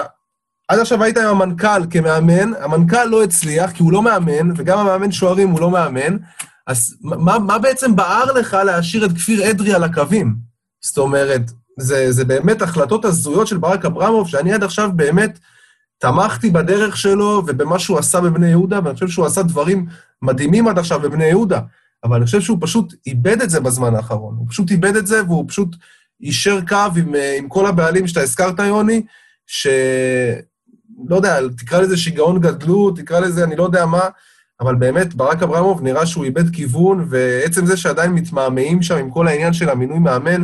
עד 0.68 0.80
עכשיו 0.80 1.04
היית 1.04 1.18
עם 1.18 1.28
המנכ"ל 1.28 1.86
כמאמן, 1.89 2.51
המנכ"ל 2.60 3.04
לא 3.04 3.24
הצליח, 3.24 3.72
כי 3.72 3.84
הוא 3.84 3.91
לא 3.91 4.01
מאמן, 4.01 4.51
וגם 4.56 4.80
המאמן 4.80 5.12
שוערים 5.12 5.49
הוא 5.49 5.60
לא 5.60 5.72
מאמן, 5.72 6.18
אז 6.68 6.95
מה, 7.01 7.39
מה 7.39 7.60
בעצם 7.60 7.95
בער 7.95 8.32
לך 8.32 8.54
להשאיר 8.54 9.06
את 9.06 9.12
כפיר 9.12 9.49
אדרי 9.49 9.74
על 9.74 9.84
הקווים? 9.84 10.36
זאת 10.82 10.97
אומרת, 10.97 11.41
זה, 11.80 12.12
זה 12.12 12.26
באמת 12.26 12.62
החלטות 12.62 13.06
הזויות 13.06 13.47
של 13.47 13.58
ברק 13.58 13.86
אברמוב, 13.86 14.28
שאני 14.28 14.54
עד 14.54 14.64
עכשיו 14.64 14.91
באמת 14.95 15.39
תמכתי 16.04 16.49
בדרך 16.49 16.97
שלו 16.97 17.43
ובמה 17.47 17.80
שהוא 17.80 17.99
עשה 17.99 18.22
בבני 18.22 18.47
יהודה, 18.47 18.80
ואני 18.84 18.93
חושב 18.93 19.08
שהוא 19.08 19.26
עשה 19.26 19.43
דברים 19.43 19.86
מדהימים 20.22 20.68
עד 20.68 20.80
עכשיו 20.80 20.99
בבני 20.99 21.26
יהודה. 21.26 21.60
אבל 22.04 22.16
אני 22.16 22.26
חושב 22.26 22.41
שהוא 22.41 22.58
פשוט 22.62 22.93
איבד 23.08 23.41
את 23.41 23.49
זה 23.49 23.60
בזמן 23.60 23.95
האחרון. 23.95 24.36
הוא 24.38 24.47
פשוט 24.49 24.72
איבד 24.72 24.95
את 24.95 25.08
זה, 25.08 25.24
והוא 25.24 25.45
פשוט 25.47 25.76
יישר 26.22 26.60
קו 26.68 26.78
עם, 26.95 27.16
אה, 27.16 27.38
עם 27.38 27.49
כל 27.49 27.66
הבעלים 27.66 28.08
שאתה 28.08 28.22
הזכרת, 28.22 28.60
יוני, 28.60 29.01
ש... 29.47 29.68
לא 31.10 31.16
יודע, 31.16 31.39
תקרא 31.58 31.80
לזה 31.80 31.97
שיגעון 31.97 32.39
גדלות, 32.39 32.99
תקרא 32.99 33.20
לזה, 33.20 33.43
אני 33.43 33.56
לא 33.56 33.64
יודע 33.64 33.86
מה, 33.86 34.01
אבל 34.62 34.76
באמת, 34.76 35.14
ברק 35.14 35.43
אברמוב 35.43 35.82
נראה 35.82 36.06
שהוא 36.06 36.26
איבד 36.26 36.56
כיוון, 36.56 37.06
ועצם 37.10 37.66
זה 37.66 37.78
שעדיין 37.78 38.12
מתמהמהים 38.12 38.82
שם 38.82 38.97
עם 38.97 39.12
כל 39.12 39.28
העניין 39.28 39.54
של 39.54 39.70
המינוי 39.70 39.99
מאמן, 39.99 40.43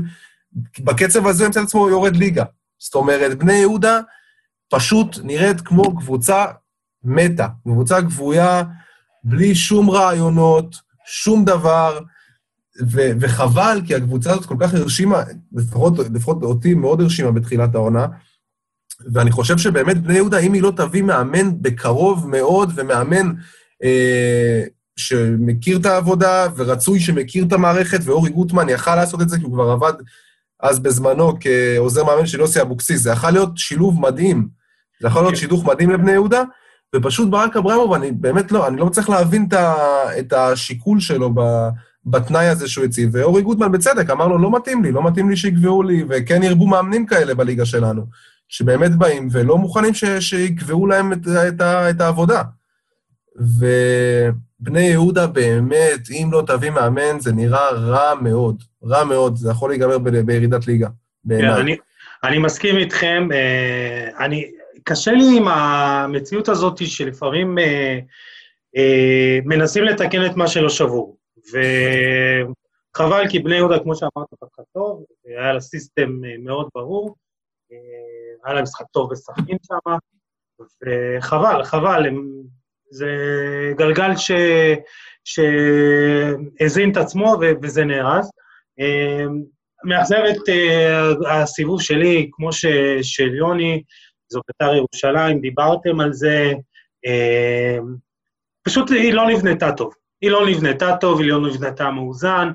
בקצב 0.80 1.28
הזה 1.28 1.46
ימצא 1.46 1.60
את 1.62 1.66
עצמו 1.66 1.90
יורד 1.90 2.16
ליגה. 2.16 2.44
זאת 2.80 2.96
אומרת, 2.96 3.38
בני 3.38 3.54
יהודה 3.54 4.00
פשוט 4.70 5.20
נראית 5.24 5.62
כמו 5.62 5.98
קבוצה 5.98 6.46
מתה, 7.04 7.48
קבוצה 7.64 8.02
גבויה, 8.02 8.64
בלי 9.24 9.56
שום 9.56 9.90
רעיונות, 9.90 10.76
שום 11.06 11.46
דבר, 11.46 12.00
ו- 12.92 13.12
וחבל, 13.20 13.82
כי 13.86 13.96
הקבוצה 13.96 14.32
הזאת 14.32 14.46
כל 14.46 14.56
כך 14.60 14.74
הרשימה, 14.74 15.24
לפחות, 15.54 15.94
לפחות 16.14 16.44
אותי 16.44 16.74
מאוד 16.74 17.02
הרשימה 17.02 17.32
בתחילת 17.32 17.76
העונה, 17.76 18.08
ואני 19.14 19.32
חושב 19.32 19.58
שבאמת 19.58 19.98
בני 19.98 20.14
יהודה, 20.14 20.40
אם 20.40 20.54
היא 20.54 20.62
לא 20.62 20.72
תביא 20.76 21.02
מאמן 21.02 21.62
בקרוב 21.62 22.28
מאוד, 22.28 22.72
ומאמן 22.76 23.32
אה, 23.84 24.64
שמכיר 24.98 25.78
את 25.78 25.86
העבודה, 25.86 26.48
ורצוי 26.56 27.00
שמכיר 27.00 27.46
את 27.46 27.54
המערכת, 27.54 28.00
ואורי 28.04 28.30
גוטמן 28.30 28.70
יכל 28.70 28.96
לעשות 28.96 29.22
את 29.22 29.30
זה, 29.30 29.38
כי 29.38 29.44
הוא 29.44 29.54
כבר 29.54 29.70
עבד 29.72 29.94
אז 30.60 30.80
בזמנו 30.80 31.34
כעוזר 31.40 32.04
מאמן 32.04 32.26
של 32.26 32.40
יוסי 32.40 32.62
אבוקסיס. 32.62 33.02
זה 33.02 33.10
יכול 33.10 33.32
להיות 33.32 33.58
שילוב 33.58 34.00
מדהים, 34.00 34.48
זה 35.02 35.08
יכול 35.08 35.22
להיות 35.22 35.34
כן. 35.34 35.40
שידוך 35.40 35.66
מדהים 35.66 35.90
לבני 35.90 36.12
יהודה, 36.12 36.44
ופשוט 36.96 37.30
ברק 37.30 37.58
אברמוב, 37.58 37.94
אני 37.94 38.12
באמת 38.12 38.52
לא, 38.52 38.68
אני 38.68 38.78
לא 38.78 38.86
מצליח 38.86 39.10
להבין 39.10 39.46
את, 39.48 39.54
ה, 39.54 39.76
את 40.20 40.34
השיקול 40.34 41.00
שלו 41.00 41.30
ב, 41.34 41.42
בתנאי 42.06 42.48
הזה 42.48 42.68
שהוא 42.68 42.86
הציב. 42.86 43.10
ואורי 43.14 43.42
גוטמן 43.42 43.72
בצדק 43.72 44.10
אמר 44.10 44.28
לו, 44.28 44.38
לא 44.38 44.52
מתאים 44.56 44.84
לי, 44.84 44.92
לא 44.92 45.04
מתאים 45.04 45.30
לי 45.30 45.38
שיקבעו 45.38 45.84
לי, 45.84 46.04
וכן 46.10 46.44
ירבו 46.44 46.68
מאמנים 46.68 47.06
כאלה 47.06 47.36
בליגה 47.36 47.66
שלנו, 47.66 48.06
שבאמת 48.50 48.96
באים 48.96 49.28
ולא 49.32 49.58
מוכנים 49.58 49.94
ש, 49.94 50.06
שיקבעו 50.06 50.88
להם 50.88 51.14
את, 51.14 51.28
את, 51.48 51.62
את 51.90 52.02
העבודה. 52.02 52.44
ובני 53.36 54.82
יהודה 54.82 55.28
באמת, 55.28 56.10
אם 56.12 56.30
לא 56.32 56.44
תביא 56.48 56.70
מאמן, 56.70 57.20
זה 57.20 57.34
נראה 57.34 57.70
רע 57.72 58.16
מאוד, 58.22 58.64
רע 58.84 59.04
מאוד, 59.04 59.36
זה 59.36 59.50
יכול 59.50 59.70
להיגמר 59.70 59.98
ב, 59.98 60.10
בירידת 60.10 60.68
ליגה, 60.68 60.88
בעיניי. 61.24 61.54
כן, 61.54 61.62
אני, 61.62 61.78
אני 62.24 62.38
מסכים 62.38 62.78
איתכם. 62.78 63.28
אה, 63.34 64.26
אני, 64.26 64.46
קשה 64.90 65.12
לי 65.12 65.38
עם 65.38 65.48
המציאות 65.48 66.50
הזאת 66.50 66.88
שלפעמים 66.88 67.58
אה, 67.58 68.00
אה, 68.78 69.40
מנסים 69.46 69.84
לתקן 69.84 70.26
את 70.26 70.36
מה 70.36 70.48
שלא 70.48 70.70
שבור. 70.70 71.18
וחבל, 72.96 73.24
כי 73.30 73.40
בני 73.40 73.56
יהודה, 73.56 73.80
כמו 73.80 73.96
שאמרת, 73.96 74.28
פתחה 74.40 74.62
טוב, 74.74 75.04
היה 75.26 75.54
לה 75.54 75.60
סיסטם 75.60 76.26
אה, 76.26 76.36
מאוד 76.40 76.70
ברור, 76.76 77.16
אה, 77.72 77.78
היה 78.46 78.54
לה 78.54 78.62
משחק 78.62 78.86
טוב 78.92 79.12
בסכנין 79.12 79.58
שם, 79.62 79.96
וחבל, 80.62 81.64
חבל, 81.64 82.06
הם, 82.08 82.28
זה 82.92 83.08
גלגל 83.78 84.16
ש... 84.16 84.32
שהזין 85.24 86.92
את 86.92 86.98
עצמו 86.98 87.36
וזה 87.62 87.86
נהרס. 87.86 88.30
אה, 88.80 89.26
מאכזב 89.84 90.24
את 90.30 90.50
uh, 90.50 91.30
הסיבוב 91.30 91.82
שלי, 91.82 92.30
כמו 92.32 92.54
ש... 92.54 92.66
של 93.02 93.36
יוני, 93.36 93.84
זו 94.30 94.42
בית"ר 94.48 94.76
ירושלים, 94.76 95.40
דיברתם 95.40 96.00
על 96.00 96.14
זה, 96.14 96.52
uh, 97.08 97.84
פשוט 98.64 98.92
היא 98.92 99.14
לא 99.14 99.28
נבנתה 99.28 99.72
טוב. 99.72 99.94
היא 100.22 100.32
לא 100.32 100.48
נבנתה 100.50 100.98
טוב, 101.02 101.20
היא 101.22 101.30
לא 101.30 101.48
נבנתה 101.48 101.92
מאוזן. 101.92 102.50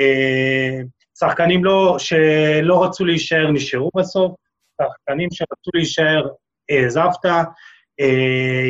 Uh, 0.00 0.86
שחקנים 1.18 1.64
לא, 1.64 1.96
שלא 1.98 2.84
רצו 2.84 3.04
להישאר 3.04 3.50
נשארו 3.50 3.90
בסוף, 3.96 4.32
שחקנים 4.82 5.28
שרצו 5.32 5.70
להישאר 5.74 6.28
העזבת. 6.70 7.24
Uh, 8.00 8.04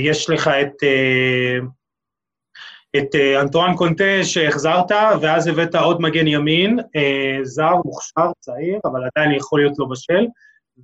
יש 0.04 0.30
לך 0.30 0.48
את... 0.48 0.74
את 2.96 3.14
אה, 3.14 3.40
אנטואן 3.40 3.76
קונטה 3.76 4.24
שהחזרת, 4.24 4.90
ואז 5.20 5.46
הבאת 5.46 5.74
עוד 5.74 6.00
מגן 6.00 6.26
ימין, 6.26 6.78
אה, 6.96 7.38
זר, 7.42 7.74
מוכשר, 7.84 8.30
צעיר, 8.40 8.78
אבל 8.84 9.00
עדיין 9.14 9.36
יכול 9.36 9.60
להיות 9.60 9.78
לא 9.78 9.86
בשל, 9.90 10.26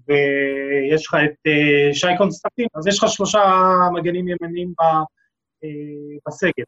ויש 0.08 1.06
לך 1.06 1.14
את 1.24 1.46
אה, 1.46 1.94
שי 1.94 2.06
קונסטנטין, 2.18 2.66
אז 2.74 2.86
יש 2.86 3.02
לך 3.02 3.10
שלושה 3.10 3.40
מגנים 3.92 4.28
ימנים 4.28 4.72
בסגל. 6.28 6.64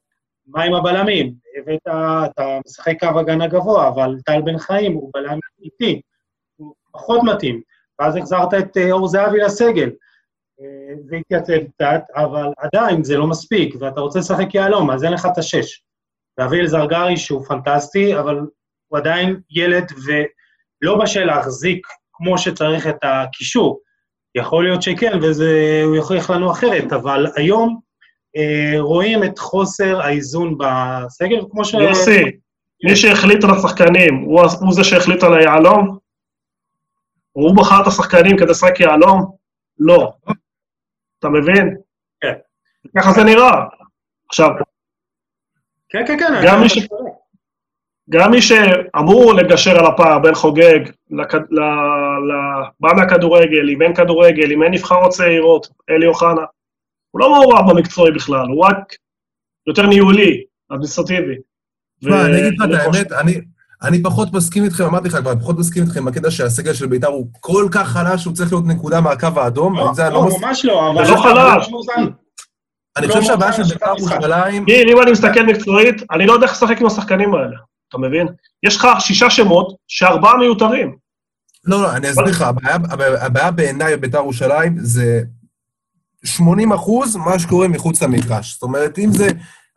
מה 0.47 0.63
עם 0.63 0.75
הבלמים? 0.75 1.35
הבאת, 1.59 1.81
אתה 2.31 2.59
משחק 2.67 2.95
קו 3.01 3.19
הגנה 3.19 3.47
גבוה, 3.47 3.89
אבל 3.89 4.15
טל 4.25 4.43
בן 4.43 4.59
חיים 4.59 4.93
הוא 4.93 5.11
בלם 5.15 5.39
איטי, 5.63 6.01
הוא 6.57 6.75
פחות 6.93 7.21
מתאים. 7.25 7.61
ואז 7.99 8.17
החזרת 8.17 8.55
את 8.55 8.77
אור 8.91 9.09
זהבי 9.09 9.39
לסגל. 9.39 9.91
אה, 10.61 10.95
זה 11.05 11.17
התייצב 11.17 11.67
קצת, 11.71 12.03
אבל 12.15 12.47
עדיין 12.59 13.05
זה 13.05 13.17
לא 13.17 13.27
מספיק, 13.27 13.75
ואתה 13.81 14.01
רוצה 14.01 14.19
לשחק 14.19 14.55
יהלום, 14.55 14.91
אז 14.91 15.05
אין 15.05 15.13
לך 15.13 15.27
את 15.33 15.39
השש. 15.39 15.83
ואביל 16.39 16.67
זרגרי, 16.67 17.17
שהוא 17.17 17.45
פנטסטי, 17.45 18.19
אבל 18.19 18.41
הוא 18.89 18.99
עדיין 18.99 19.41
ילד 19.51 19.93
ולא 20.07 20.99
בשל 21.03 21.25
להחזיק 21.25 21.87
כמו 22.19 22.39
שצריך 22.39 22.87
את 22.87 22.97
הקישור. 23.03 23.81
יכול 24.35 24.65
להיות 24.65 24.83
שכן, 24.83 25.19
והוא 25.23 25.97
יוכיח 25.97 26.31
לנו 26.31 26.53
אחרת, 26.53 26.93
אבל 26.93 27.27
היום 27.37 27.81
אה, 28.37 28.81
רואים 28.81 29.25
את 29.25 29.39
חוסר 29.39 30.01
האיזון 30.01 30.59
בסגל, 30.59 31.41
כמו 31.51 31.65
ש... 31.65 31.75
יוסי, 31.75 32.23
מי 32.85 32.97
שהחליט 32.97 33.45
על 33.45 33.51
השחקנים, 33.51 34.15
הוא, 34.15 34.41
הוא 34.61 34.73
זה 34.73 34.85
שהחליט 34.85 35.23
על 35.23 35.35
היהלום? 35.35 35.99
הוא 37.33 37.57
בחר 37.57 37.83
את 37.83 37.87
השחקנים 37.87 38.37
כדי 38.37 38.51
לשחק 38.51 38.81
יהלום? 38.81 39.37
לא. 39.79 40.13
אתה 41.19 41.29
מבין? 41.29 41.77
כן. 42.21 42.35
ככה 42.99 43.13
זה 43.13 43.25
נראה. 43.25 43.65
עכשיו, 44.29 44.49
כן, 45.89 46.07
כן, 46.07 46.19
כן. 46.19 46.41
גם 46.47 46.61
מי, 46.61 46.69
ש... 46.69 46.79
גם 48.11 48.31
מי 48.31 48.43
שאמור 48.43 49.35
לגשר 49.35 49.79
על 49.79 49.87
הפער 49.87 50.19
בין 50.19 50.35
חוגג. 50.35 50.81
בא 52.81 52.89
מהכדורגל, 52.97 53.71
אם 53.71 53.83
אין 53.83 53.95
כדורגל, 53.95 54.53
אם 54.53 54.63
אין 54.63 54.75
נבחרות 54.75 55.11
צעירות, 55.11 55.69
אלי 55.91 56.07
אוחנה, 56.07 56.45
הוא 57.11 57.21
לא 57.21 57.31
מעורב 57.31 57.71
במקצועי 57.71 58.13
בכלל, 58.13 58.47
הוא 58.49 58.65
רק 58.65 58.95
יותר 59.67 59.87
ניהולי, 59.87 60.45
אדמיניסטרטיבי. 60.71 61.35
תשמע, 62.01 62.25
אני 62.25 62.49
אגיד 62.49 62.61
לך 62.61 62.65
את 62.65 62.95
האמת, 62.95 63.13
אני... 63.13 63.41
אני 63.83 64.03
פחות 64.03 64.33
מסכים 64.33 64.65
איתכם, 64.65 64.85
אמרתי 64.85 65.09
לך 65.09 65.17
כבר, 65.17 65.33
אני 65.33 65.41
פחות 65.41 65.59
מסכים 65.59 65.83
איתכם 65.83 66.05
בקטע 66.05 66.31
שהסגל 66.31 66.75
של 66.75 66.87
בית"ר 66.87 67.07
הוא 67.07 67.27
כל 67.41 67.69
כך 67.73 67.89
חלש 67.89 68.23
שהוא 68.23 68.35
צריך 68.35 68.53
להיות 68.53 68.67
נקודה 68.67 69.01
מהקו 69.01 69.29
האדום. 69.37 69.77
לא, 69.77 69.93
לא, 70.13 70.29
ממש 70.41 70.65
לא, 70.65 70.91
אבל... 70.91 71.05
זה 71.05 71.13
לא 71.13 71.17
חלש. 71.17 71.71
אני 72.97 73.09
חושב 73.09 73.23
שהבעיה 73.23 73.53
של 73.53 73.63
בית"ר 73.63 73.95
ירושלים... 73.99 74.65
אם 74.69 75.03
אני 75.03 75.11
מסתכל 75.11 75.43
מקצועית, 75.43 76.03
אני 76.11 76.27
לא 76.27 76.33
יודע 76.33 76.47
איך 76.47 76.53
לשחק 76.53 76.81
עם 76.81 76.87
השחקנים 76.87 77.35
האלה, 77.35 77.57
אתה 77.89 77.99
מבין? 77.99 78.27
יש 78.63 78.77
לך 78.77 78.89
שישה 79.01 79.31
שמות 79.31 79.77
שארבעה 79.89 80.37
מיותרים. 80.37 80.97
לא, 81.65 81.83
לא, 81.83 81.97
אני 81.97 82.11
אסביר 82.11 82.25
לך, 82.25 82.45
הבעיה 83.21 83.51
בעיניי 83.51 83.97
בבית"ר 83.97 84.19
ירושלים 84.19 84.75
זה 84.79 85.23
80 86.25 86.73
אחוז 86.73 87.17
מה 87.17 87.39
שקורה 87.39 87.69
מחוץ 87.69 88.03
למגרש. 88.03 88.53
זאת 88.53 88.63
אומרת, 88.63 88.99
אם 88.99 89.13
זה 89.13 89.29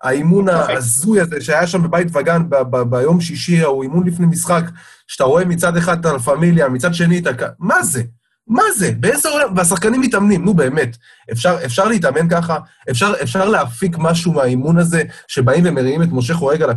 האימון 0.04 0.50
ההזוי 0.50 1.22
הזה 1.22 1.42
שהיה 1.42 1.68
שם 1.68 1.84
בבית 1.84 2.08
וגן 2.16 2.42
ביום 2.90 3.22
שישי, 3.22 3.64
או 3.64 3.84
אימון 3.84 4.08
לפני 4.08 4.26
משחק, 4.26 4.64
שאתה 5.08 5.24
רואה 5.24 5.46
מצד 5.46 5.78
אחד 5.78 6.06
את 6.06 6.28
הלה 6.28 6.70
מצד 6.70 6.94
שני 6.94 7.20
את 7.20 7.28
ה... 7.28 7.32
מה 7.60 7.84
זה? 7.84 8.04
מה 8.48 8.64
זה? 8.78 8.92
באיזה 9.00 9.30
עולם? 9.30 9.54
והשחקנים 9.56 10.02
מתאמנים, 10.02 10.46
נו 10.46 10.54
באמת. 10.54 10.98
אפשר, 11.32 11.58
אפשר 11.66 11.88
להתאמן 11.88 12.30
ככה? 12.30 12.58
אפשר, 12.92 13.14
אפשר 13.24 13.50
להפיק 13.50 13.96
משהו 14.00 14.34
מהאימון 14.34 14.78
הזה, 14.78 15.04
שבאים 15.28 15.64
ומרימים 15.68 16.04
את 16.04 16.08
משה 16.12 16.34
חורג 16.34 16.62
על 16.62 16.70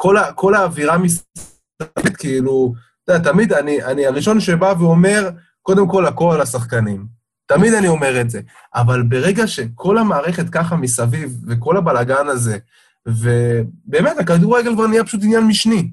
הכתפיים 0.00 0.16
שם, 0.16 0.32
שכל 0.32 0.54
האווירה 0.54 0.98
מסתכלת 0.98 2.16
כאילו... 2.18 2.74
אתה 3.04 3.14
יודע, 3.14 3.32
תמיד 3.32 3.52
אני, 3.52 3.84
אני 3.84 4.06
הראשון 4.06 4.40
שבא 4.40 4.74
ואומר, 4.78 5.30
קודם 5.62 5.88
כל, 5.88 6.06
הכל 6.06 6.30
על 6.34 6.40
השחקנים. 6.40 7.06
תמיד 7.46 7.74
אני 7.74 7.88
אומר 7.88 8.20
את 8.20 8.30
זה. 8.30 8.40
אבל 8.74 9.02
ברגע 9.02 9.46
שכל 9.46 9.98
המערכת 9.98 10.48
ככה 10.48 10.76
מסביב, 10.76 11.36
וכל 11.48 11.76
הבלגן 11.76 12.28
הזה, 12.28 12.58
ובאמת, 13.06 14.18
הכדורגל 14.18 14.74
כבר 14.74 14.86
נהיה 14.86 15.04
פשוט 15.04 15.20
עניין 15.24 15.44
משני. 15.44 15.90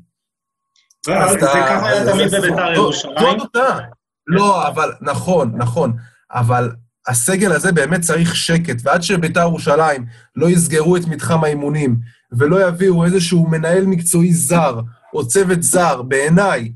זה 1.05 1.13
ככה 1.41 1.89
היה 1.89 2.13
תמיד 2.13 2.35
בבית"ר 2.35 2.73
ירושלים. 2.73 3.15
זו 3.19 3.31
התוצאה. 3.31 3.79
לא, 4.27 4.67
אבל, 4.67 4.91
נכון, 5.01 5.51
נכון. 5.55 5.93
אבל 6.31 6.71
הסגל 7.07 7.51
הזה 7.51 7.71
באמת 7.71 8.01
צריך 8.01 8.35
שקט, 8.35 8.75
ועד 8.83 9.01
שבית"ר 9.01 9.39
ירושלים 9.39 10.05
לא 10.35 10.49
יסגרו 10.49 10.97
את 10.97 11.07
מתחם 11.07 11.43
האימונים, 11.43 11.99
ולא 12.37 12.67
יביאו 12.67 13.05
איזשהו 13.05 13.47
מנהל 13.47 13.85
מקצועי 13.85 14.33
זר, 14.33 14.79
או 15.13 15.27
צוות 15.27 15.63
זר, 15.63 16.01
בעיניי, 16.01 16.71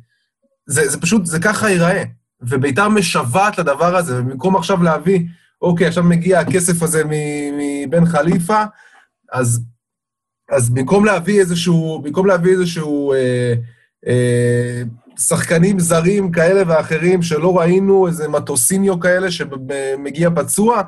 זה, 0.65 0.89
זה 0.89 1.01
פשוט, 1.01 1.25
זה 1.25 1.39
ככה 1.39 1.69
ייראה. 1.69 2.03
וביתר 2.41 2.89
משוועת 2.89 3.57
לדבר 3.57 3.95
הזה, 3.95 4.19
ובמקום 4.19 4.55
עכשיו 4.55 4.83
להביא, 4.83 5.19
אוקיי, 5.61 5.87
עכשיו 5.87 6.03
מגיע 6.03 6.39
הכסף 6.39 6.83
הזה 6.83 7.03
מבן 7.57 8.05
חליפה, 8.05 8.63
אז, 9.33 9.61
אז 10.51 10.69
במקום 10.69 11.05
להביא 11.05 11.39
איזשהו, 11.39 12.01
במקום 12.03 12.27
להביא 12.27 12.51
איזשהו 12.51 13.13
אה, 13.13 13.53
אה, 14.07 14.83
שחקנים 15.19 15.79
זרים 15.79 16.31
כאלה 16.31 16.63
ואחרים 16.67 17.21
שלא 17.21 17.59
ראינו, 17.59 18.07
איזה 18.07 18.27
מטוסיניו 18.27 18.99
כאלה 18.99 19.31
שמגיע 19.31 20.29
פצוע, 20.35 20.81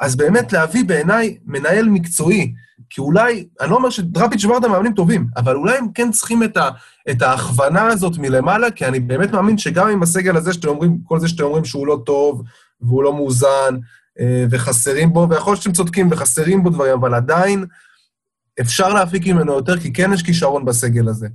אז 0.00 0.16
באמת 0.16 0.52
להביא 0.52 0.84
בעיניי 0.84 1.38
מנהל 1.44 1.88
מקצועי, 1.88 2.54
כי 2.90 3.00
אולי, 3.00 3.46
אני 3.60 3.70
לא 3.70 3.76
אומר 3.76 3.90
שדראפיץ' 3.90 4.44
וורדה 4.44 4.68
מאמנים 4.68 4.94
טובים, 4.94 5.26
אבל 5.36 5.56
אולי 5.56 5.78
הם 5.78 5.86
כן 5.94 6.10
צריכים 6.10 6.42
את, 6.42 6.56
ה, 6.56 6.70
את 7.10 7.22
ההכוונה 7.22 7.86
הזאת 7.86 8.18
מלמעלה, 8.18 8.70
כי 8.70 8.86
אני 8.86 9.00
באמת 9.00 9.32
מאמין 9.32 9.58
שגם 9.58 9.88
עם 9.88 10.02
הסגל 10.02 10.36
הזה 10.36 10.52
שאתם 10.52 10.68
אומרים, 10.68 10.98
כל 11.04 11.20
זה 11.20 11.28
שאתם 11.28 11.44
אומרים 11.44 11.64
שהוא 11.64 11.86
לא 11.86 12.02
טוב, 12.06 12.42
והוא 12.80 13.02
לא 13.02 13.14
מאוזן, 13.14 13.76
אה, 14.20 14.44
וחסרים 14.50 15.12
בו, 15.12 15.26
ויכול 15.30 15.52
להיות 15.52 15.62
שאתם 15.62 15.74
צודקים 15.74 16.08
וחסרים 16.10 16.62
בו 16.62 16.70
דברים, 16.70 16.92
אבל 16.92 17.14
עדיין 17.14 17.64
אפשר 18.60 18.88
להפיק 18.88 19.26
ממנו 19.26 19.52
יותר, 19.52 19.80
כי 19.80 19.92
כן 19.92 20.12
יש 20.12 20.22
כישרון 20.22 20.64
בסגל 20.64 21.08
הזה. 21.08 21.28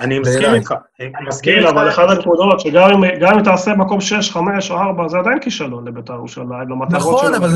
אני 0.00 0.18
מסכים 0.18 0.54
איתך. 0.54 0.74
מסכים 1.28 1.58
איתך. 1.58 1.68
אבל 1.68 1.88
אחת 1.88 2.08
הנקודות, 2.08 2.60
שגם 2.60 3.04
אם 3.04 3.42
תעשה 3.44 3.74
מקום 3.74 4.00
6, 4.00 4.30
5 4.30 4.70
או 4.70 4.76
4, 4.76 5.08
זה 5.08 5.18
עדיין 5.18 5.38
כישלון 5.40 5.88
לבית"ר 5.88 6.12
ירושלים, 6.12 6.48
נכון, 6.90 7.34
אבל 7.34 7.48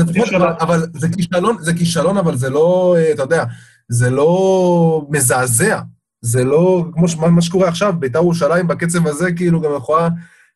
אבל 0.59 0.79
זה 0.93 1.09
כישלון, 1.09 1.57
זה 1.59 1.73
כישלון, 1.73 2.17
אבל 2.17 2.35
זה 2.35 2.49
לא, 2.49 2.95
אה, 2.97 3.11
אתה 3.11 3.23
יודע, 3.23 3.43
זה 3.89 4.09
לא 4.09 5.05
מזעזע. 5.09 5.79
זה 6.21 6.43
לא, 6.43 6.85
כמו 6.93 7.29
מה 7.31 7.41
שקורה 7.41 7.67
עכשיו, 7.67 7.93
בית"ר 7.99 8.19
ירושלים 8.19 8.67
בקצב 8.67 9.07
הזה, 9.07 9.31
כאילו 9.31 9.61
גם 9.61 9.71
יכולה 9.77 10.09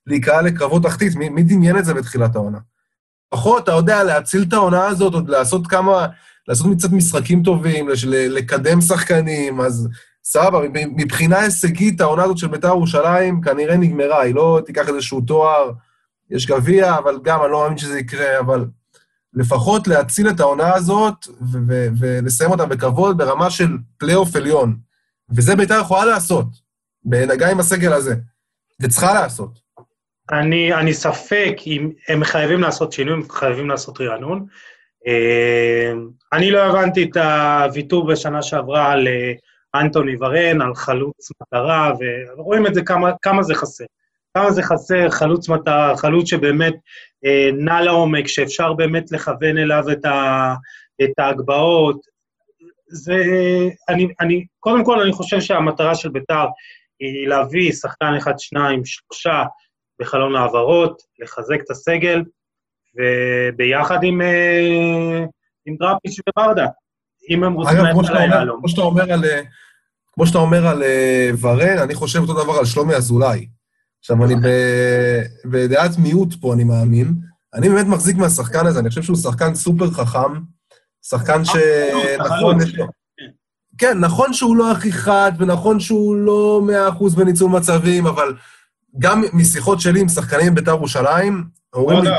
להיקרא 0.07 0.41
לקרבות 0.41 0.84
תחתית. 0.84 1.15
מי, 1.15 1.29
מי 1.29 1.43
דמיין 1.43 1.77
את 1.77 1.86
זה 1.86 1.93
בתחילת 1.93 2.36
העונה? 2.36 2.57
לפחות, 3.34 3.63
אתה 3.63 3.71
יודע, 3.71 4.03
להציל 4.03 4.45
את 4.47 4.53
העונה 4.53 4.86
הזאת, 4.86 5.13
עוד 5.13 5.29
לעשות 5.29 5.67
כמה, 5.67 6.07
לעשות 6.47 6.77
קצת 6.77 6.91
משחקים 6.91 7.43
טובים, 7.43 7.89
לקדם 8.07 8.82
שחקנים, 8.82 9.61
אז 9.61 9.89
סבבה, 10.24 10.59
מבחינה 10.97 11.39
הישגית, 11.39 12.01
העונה 12.01 12.24
הזאת 12.24 12.38
של 12.38 12.47
בית"ר 12.47 12.67
ירושלים 12.67 13.41
כנראה 13.41 13.78
נגמרה, 13.78 14.22
היא 14.22 14.36
לא 14.36 14.59
תיקח 14.65 14.89
איזשהו 14.89 15.22
תואר, 15.22 15.72
יש 16.30 16.47
גביע, 16.47 16.97
אבל 16.97 17.19
גם 17.24 17.43
אני 17.43 17.51
לא 17.51 17.61
מאמין 17.61 17.78
שזה 17.78 17.99
יקרה, 17.99 18.39
אבל 18.39 18.65
לפחות 19.34 19.88
להציל 19.88 20.30
את 20.30 20.39
העונה 20.39 20.74
הזאת 20.76 21.28
ולסיים 21.99 22.51
אותה 22.51 22.65
בכבוד 22.65 23.17
ברמה 23.17 23.49
של 23.49 23.67
פלייאוף 23.97 24.36
עליון. 24.36 24.78
וזה 25.36 25.55
בית"ר 25.55 25.80
יכולה 25.82 26.05
לעשות, 26.05 26.45
גם 27.39 27.49
עם 27.51 27.59
הסגל 27.59 27.93
הזה, 27.93 28.15
וצריכה 28.82 29.13
לעשות. 29.13 29.59
אני, 30.32 30.74
אני 30.74 30.93
ספק 30.93 31.55
אם 31.67 31.91
הם 32.07 32.24
חייבים 32.24 32.61
לעשות 32.61 32.91
שינוי, 32.91 33.13
הם 33.13 33.30
חייבים 33.30 33.69
לעשות 33.69 34.01
רענון. 34.01 34.45
אה, 35.07 35.91
אני 36.34 36.51
לא 36.51 36.59
הבנתי 36.59 37.03
את 37.03 37.17
הוויתור 37.17 38.07
בשנה 38.07 38.41
שעברה 38.41 38.91
על... 38.91 39.07
אנטוני 39.76 40.15
ורן, 40.19 40.61
על 40.61 40.76
חלוץ 40.76 41.32
מטרה, 41.41 41.91
ורואים 42.38 42.67
את 42.67 42.74
זה 42.74 42.82
כמה, 42.82 43.11
כמה 43.22 43.43
זה 43.43 43.55
חסר. 43.55 43.86
כמה 44.34 44.51
זה 44.51 44.63
חסר, 44.63 45.09
חלוץ 45.09 45.49
מטרה, 45.49 45.97
חלוץ 45.97 46.30
שבאמת 46.30 46.74
אה, 47.26 47.49
נע 47.53 47.82
לעומק, 47.82 48.28
שאפשר 48.28 48.74
באמת 48.74 49.11
לכוון 49.11 49.57
אליו 49.57 49.84
את, 49.91 50.05
ה, 50.05 50.53
את 51.03 51.19
ההגבהות. 51.19 52.01
זה, 52.88 53.24
אני, 53.89 54.07
אני, 54.19 54.45
קודם 54.59 54.86
כל, 54.86 55.01
אני 55.01 55.11
חושב 55.11 55.41
שהמטרה 55.41 55.95
של 55.95 56.09
בית"ר 56.09 56.47
היא 56.99 57.28
להביא 57.28 57.72
שחקן 57.72 58.13
אחד, 58.17 58.39
שניים, 58.39 58.82
שלושה 58.86 59.43
בחלון 60.01 60.36
העברות, 60.36 61.01
לחזק 61.19 61.59
את 61.65 61.69
הסגל, 61.69 62.24
וביחד 62.95 64.03
עם, 64.03 64.22
אה, 64.22 65.24
עם 65.65 65.76
דראפיץ' 65.76 66.19
וברדה. 66.30 66.67
אם 67.30 67.43
הם 67.43 67.53
רוצים 67.53 67.78
ללכת 67.78 68.09
על 68.09 68.17
היהלום. 68.17 68.59
כמו 68.59 68.69
שאתה 68.69 68.82
אומר 68.82 69.13
על... 69.13 69.24
כמו 70.22 70.28
שאתה 70.28 70.38
אומר 70.38 70.67
על 70.67 70.84
אה, 70.84 71.30
ורן, 71.41 71.78
אני 71.78 71.95
חושב 71.95 72.19
אותו 72.19 72.43
דבר 72.43 72.53
על 72.53 72.65
שלומי 72.65 72.95
אזולאי. 72.95 73.47
עכשיו, 73.99 74.26
אני 74.26 74.36
בדעת 75.45 75.97
מיעוט 75.97 76.34
פה, 76.41 76.53
אני 76.53 76.63
מאמין. 76.63 77.15
אני 77.53 77.69
באמת 77.69 77.86
מחזיק 77.86 78.17
מהשחקן 78.17 78.67
הזה, 78.67 78.80
אני 78.80 78.89
חושב 78.89 79.01
שהוא 79.01 79.17
שחקן 79.17 79.55
סופר 79.55 79.91
חכם, 79.91 80.34
שחקן 81.09 81.45
ש... 81.45 81.49
נכון, 82.19 82.61
יש 82.61 82.76
לו... 82.76 82.86
כן, 83.78 83.99
נכון 83.99 84.34
שהוא 84.34 84.55
לא 84.55 84.72
הכי 84.72 84.91
חד, 84.91 85.32
ונכון 85.38 85.80
שהוא 85.80 86.15
לא 86.15 86.61
מאה 86.65 86.89
אחוז 86.89 87.15
בניצול 87.15 87.51
מצבים, 87.51 88.07
אבל 88.07 88.34
גם 88.99 89.24
משיחות 89.34 89.82
שלי 89.82 89.99
עם 90.01 90.07
שחקנים 90.07 90.55
בבית"ר 90.55 90.72
ירושלים, 90.72 91.43
אומרים 91.74 92.03
לי, 92.03 92.09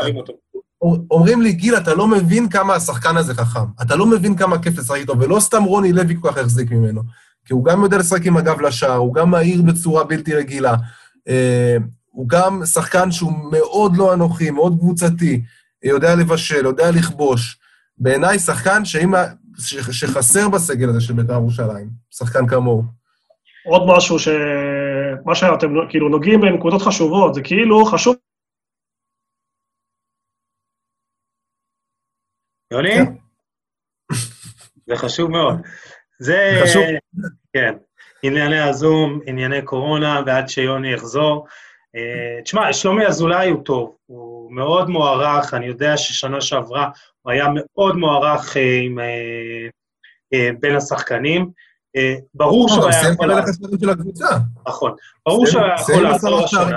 אומרים 1.11 1.43
לי, 1.43 1.53
גיל, 1.53 1.77
אתה 1.77 1.95
לא 1.95 2.09
מבין 2.09 2.49
כמה 2.49 2.75
השחקן 2.75 3.17
הזה 3.17 3.35
חכם. 3.35 3.65
אתה 3.83 3.97
לא 3.97 4.07
מבין 4.07 4.37
כמה 4.37 4.59
כיף 4.59 4.79
לשחק 4.79 4.97
איתו, 4.97 5.19
ולא 5.19 5.41
סתם 5.41 5.65
רוני 5.65 5.93
לוי 5.93 6.17
כל 6.21 6.31
כך 6.31 6.39
החזיק 6.39 6.71
ממנו. 6.71 7.03
כי 7.45 7.53
הוא 7.53 7.65
גם 7.65 7.83
יודע 7.83 7.97
לשחק 7.99 8.27
עם 8.27 8.37
הגב 8.37 8.61
לשער, 8.61 8.97
הוא 8.97 9.15
גם 9.15 9.31
מהיר 9.31 9.63
בצורה 9.63 10.05
בלתי 10.05 10.35
רגילה. 10.35 10.75
אה, 11.29 11.77
הוא 12.11 12.29
גם 12.29 12.61
שחקן 12.65 13.11
שהוא 13.11 13.33
מאוד 13.51 13.97
לא 13.97 14.15
אנוכי, 14.15 14.51
מאוד 14.51 14.79
קבוצתי. 14.79 15.43
יודע 15.83 16.15
לבשל, 16.15 16.65
יודע 16.65 16.91
לכבוש. 16.91 17.59
בעיניי, 17.99 18.39
שחקן 18.39 18.85
שאם, 18.85 19.13
שחסר 19.93 20.49
בסגל 20.49 20.89
הזה 20.89 21.01
של 21.01 21.13
בית"ר 21.13 21.33
ירושלים, 21.33 21.89
שחקן 22.11 22.47
כמוהו. 22.47 22.83
עוד 23.65 23.83
משהו 23.97 24.19
ש... 24.19 24.29
מה 25.25 25.35
שאתם 25.35 25.69
כאילו 25.91 26.09
נוגעים 26.09 26.41
בנקודות 26.41 26.83
חשובות, 26.83 27.35
זה 27.35 27.41
כאילו 27.45 27.85
חשוב... 27.85 28.17
יוני? 32.73 32.95
כן. 32.95 33.15
זה 34.87 34.97
חשוב 34.97 35.31
מאוד. 35.31 35.55
זה... 36.23 36.61
חשוב. 36.63 36.83
כן. 37.53 37.75
ענייני 38.23 38.61
הזום, 38.61 39.21
ענייני 39.27 39.63
קורונה, 39.63 40.21
ועד 40.27 40.49
שיוני 40.49 40.93
יחזור. 40.93 41.47
Uh, 41.97 42.43
תשמע, 42.45 42.73
שלומי 42.73 43.07
אזולאי 43.07 43.49
הוא 43.49 43.65
טוב, 43.65 43.97
הוא 44.07 44.53
מאוד 44.53 44.89
מוערך, 44.89 45.55
אני 45.55 45.67
יודע 45.67 45.97
ששנה 45.97 46.41
שעברה 46.41 46.89
הוא 47.23 47.33
היה 47.33 47.47
מאוד 47.55 47.97
מוערך 47.97 48.57
uh, 48.57 48.59
עם, 48.83 48.99
uh, 48.99 50.37
בין 50.61 50.77
השחקנים. 50.77 51.51
ברור 52.35 52.69
שהוא 52.69 52.89
היה 52.89 53.13
יכול... 53.13 53.31
נכון. 54.67 54.95
ברור 55.27 55.47
שהוא 55.47 55.63
היה 55.63 55.75
יכול 55.75 56.03
לעזור 56.03 56.45
השנה. 56.45 56.77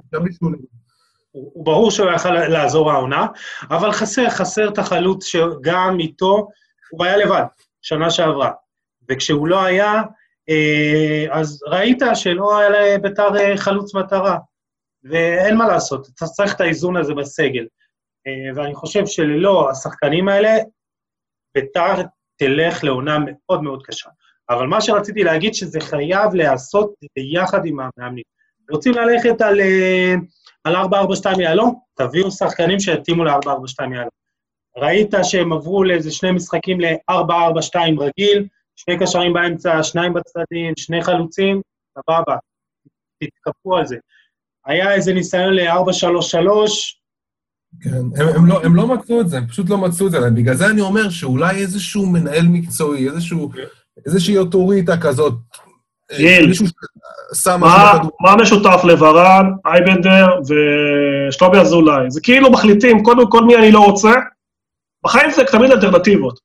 הוא 1.31 1.65
ברור 1.65 1.91
שהוא 1.91 2.07
היה 2.07 2.15
יכול 2.15 2.31
לעזור 2.31 2.91
העונה, 2.91 3.27
אבל 3.69 3.91
חסר, 3.91 4.29
חסר 4.29 4.69
את 4.69 4.77
החלוץ 4.77 5.25
שגם 5.25 5.97
איתו, 5.99 6.47
הוא 6.89 7.05
היה 7.05 7.17
לבד, 7.17 7.43
שנה 7.81 8.09
שעברה. 8.09 8.51
וכשהוא 9.09 9.47
לא 9.47 9.63
היה, 9.63 10.01
אז 11.31 11.63
ראית 11.67 11.99
שלא 12.13 12.57
היה 12.57 12.69
לביתר 12.69 13.57
חלוץ 13.57 13.95
מטרה. 13.95 14.37
ואין 15.03 15.57
מה 15.57 15.67
לעשות, 15.67 16.07
אתה 16.15 16.25
צריך 16.25 16.55
את 16.55 16.61
האיזון 16.61 16.97
הזה 16.97 17.13
בסגל. 17.13 17.65
אה, 18.27 18.55
ואני 18.55 18.75
חושב 18.75 19.05
שללא 19.05 19.69
השחקנים 19.69 20.27
האלה, 20.27 20.57
ביתר 21.55 21.95
תלך 22.37 22.83
לעונה 22.83 23.17
מאוד 23.25 23.63
מאוד 23.63 23.83
קשה. 23.85 24.09
אבל 24.49 24.67
מה 24.67 24.81
שרציתי 24.81 25.23
להגיד, 25.23 25.53
שזה 25.53 25.79
חייב 25.79 26.33
להיעשות 26.33 26.93
ביחד 27.15 27.65
עם 27.65 27.77
המאמנים. 27.79 28.23
רוצים 28.69 28.93
ללכת 28.93 29.41
על, 29.41 29.61
אה, 29.61 30.13
על 30.63 30.75
4-4-2 30.75 31.39
יהלום? 31.39 31.79
תביאו 31.95 32.31
שחקנים 32.31 32.79
שיתאימו 32.79 33.23
ל-4-4-2 33.23 33.93
יהלום. 33.93 34.09
ראית 34.77 35.11
שהם 35.23 35.53
עברו 35.53 35.83
לאיזה 35.83 36.11
שני 36.11 36.31
משחקים 36.31 36.81
ל-4-4-2 36.81 37.75
רגיל, 37.99 38.47
שני 38.75 38.99
קשרים 38.99 39.33
באמצע, 39.33 39.83
שניים 39.83 40.13
בצדדים, 40.13 40.73
שני 40.77 41.03
חלוצים, 41.03 41.61
סבבה, 41.99 42.35
תתקפו 43.23 43.75
על 43.75 43.85
זה. 43.85 43.95
היה 44.65 44.93
איזה 44.93 45.13
ניסיון 45.13 45.53
ל-4-3-3. 45.53 47.05
כן, 47.81 47.89
הם, 47.89 48.27
הם, 48.35 48.45
לא, 48.45 48.63
הם 48.63 48.75
לא 48.75 48.87
מצאו 48.87 49.21
את 49.21 49.29
זה, 49.29 49.37
הם 49.37 49.47
פשוט 49.47 49.69
לא 49.69 49.77
מצאו 49.77 50.07
את 50.07 50.11
זה. 50.11 50.29
בגלל 50.29 50.55
זה 50.55 50.67
אני 50.67 50.81
אומר 50.81 51.09
שאולי 51.09 51.55
איזשהו 51.55 52.05
מנהל 52.05 52.47
מקצועי, 52.47 53.09
איזשהו, 53.09 53.51
איזושהי 54.05 54.37
אוטוריטה 54.37 54.97
כזאת, 55.01 55.33
גיל, 56.17 56.51
מה, 57.59 57.93
מה 58.21 58.35
משותף 58.41 58.81
לברן, 58.83 59.45
אייבנדר 59.65 60.25
ושלומי 61.29 61.57
אזולאי? 61.57 62.11
זה 62.11 62.21
כאילו 62.21 62.51
מחליטים 62.51 63.03
קודם 63.03 63.31
כל 63.31 63.43
מי 63.43 63.55
אני 63.55 63.71
לא 63.71 63.79
רוצה, 63.79 64.11
בחיים 65.05 65.31
זה 65.31 65.43
תמיד 65.51 65.71
אלטרנטיבות. 65.71 66.39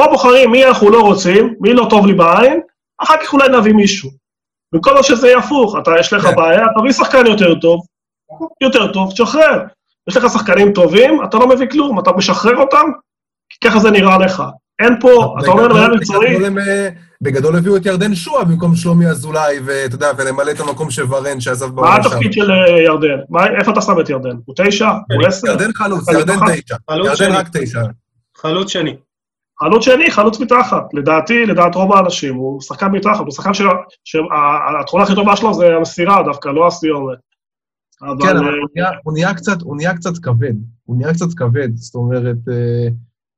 פה 0.00 0.06
בוחרים 0.10 0.50
מי 0.50 0.66
אנחנו 0.66 0.90
לא 0.90 1.00
רוצים, 1.00 1.54
מי 1.60 1.72
לא 1.72 1.86
טוב 1.90 2.06
לי 2.06 2.14
בעין, 2.14 2.60
אחר 2.98 3.14
כך 3.22 3.32
אולי 3.32 3.48
נביא 3.48 3.72
מישהו. 3.72 4.10
במקום 4.72 4.92
שזה 5.02 5.26
יהיה 5.26 5.38
הפוך, 5.38 5.76
אתה, 5.82 5.90
יש 6.00 6.12
לך 6.12 6.26
כן. 6.26 6.36
בעיה, 6.36 6.66
תביא 6.78 6.92
שחקן 6.92 7.26
יותר 7.26 7.54
טוב, 7.54 7.80
יותר 8.60 8.92
טוב, 8.92 9.12
תשחרר. 9.12 9.64
יש 10.08 10.16
לך 10.16 10.32
שחקנים 10.32 10.72
טובים, 10.72 11.24
אתה 11.24 11.38
לא 11.38 11.48
מביא 11.48 11.66
כלום, 11.66 11.98
אתה 11.98 12.12
משחרר 12.12 12.56
אותם, 12.56 12.86
כי 13.50 13.68
ככה 13.68 13.78
זה 13.78 13.90
נראה 13.90 14.18
לך. 14.18 14.42
אין 14.82 15.00
פה, 15.00 15.34
אתה 15.40 15.50
אומר 15.50 15.68
מנהל 15.68 15.96
מקצועי... 15.96 16.36
אה, 16.68 16.88
בגדול 17.22 17.56
הביאו 17.56 17.76
את 17.76 17.86
ירדן 17.86 18.14
שועה 18.14 18.44
במקום 18.44 18.76
שלומי 18.76 19.06
אזולאי, 19.06 19.60
ואתה 19.64 19.94
יודע, 19.94 20.10
ולמלא 20.18 20.50
את 20.50 20.60
המקום 20.60 20.90
של 20.90 21.14
ורן 21.14 21.40
שעזב 21.40 21.66
בעולם 21.66 22.02
שם. 22.02 22.08
מה 22.08 22.14
התפקיד 22.14 22.32
של 22.32 22.50
ירדן? 22.84 23.18
איפה 23.58 23.72
אתה 23.72 23.80
שם 23.80 24.00
את 24.00 24.08
ירדן? 24.08 24.36
הוא 24.44 24.54
תשע? 24.58 24.88
הוא 24.88 25.26
עשר? 25.26 25.48
ירדן 25.48 25.72
חלוץ, 25.72 26.08
ירדן 26.08 26.36
תשע. 26.36 26.76
ירדן 26.90 27.32
רק 27.32 27.48
תשע. 27.52 27.82
חלוץ 28.36 28.72
שני. 28.72 28.96
חלוץ 29.62 29.84
שני, 29.84 30.10
חלוץ 30.10 30.40
מתחת. 30.40 30.84
לדעתי, 30.94 31.46
לדעת 31.46 31.74
רוב 31.74 31.92
האנשים, 31.92 32.34
הוא 32.34 32.60
שחקן 32.60 32.86
מתחת, 32.86 33.20
הוא 33.20 33.30
שחקן 33.30 33.50
שהתכונה 34.04 35.02
הכי 35.02 35.14
טובה 35.14 35.36
שלו 35.36 35.54
זה 35.54 35.76
המסירה 35.76 36.22
דווקא, 36.22 36.48
לא 36.48 36.66
הסיומת. 36.66 37.18
כן, 38.00 38.36
אבל 38.36 38.54
אה, 38.78 38.90
הוא 39.04 39.12
נהיה 39.12 39.34
קצת, 39.34 39.62
הוא 39.62 39.76
נהיה 39.76 39.94
קצת 39.94 40.18
כבד. 40.22 40.54
הוא 40.84 40.96
נהיה 40.96 41.14
קצת 41.14 41.34
כבד, 41.36 41.76
זאת 41.76 41.94
אומרת, 41.94 42.36
אה, 42.50 42.88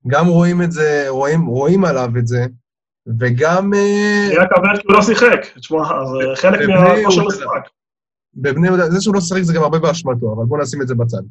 גם 0.06 0.26
רואים 0.26 0.62
את 0.62 0.72
זה, 0.72 1.04
רואים, 1.08 1.46
רואים 1.46 1.84
עליו 1.84 2.10
את 2.18 2.26
זה, 2.26 2.46
וגם... 3.18 3.74
אה, 3.74 4.28
נהיה 4.28 4.46
כבד 4.54 4.80
כי 4.80 4.86
הוא 4.86 4.96
לא 4.96 5.02
שיחק. 5.02 5.46
תשמע, 5.58 5.78
זה 5.84 6.36
חלק 6.36 6.68
מהכושר 6.68 7.24
משחק. 7.26 7.68
בבני 8.34 8.66
יהודה, 8.66 8.90
זה 8.90 9.00
שהוא 9.00 9.14
לא 9.14 9.20
שיחק 9.20 9.42
זה 9.42 9.54
גם 9.54 9.62
הרבה 9.62 9.78
באשמתו, 9.78 10.32
אבל 10.32 10.44
בואו 10.44 10.62
נשים 10.62 10.82
את 10.82 10.88
זה 10.88 10.94
בצד. 10.94 11.22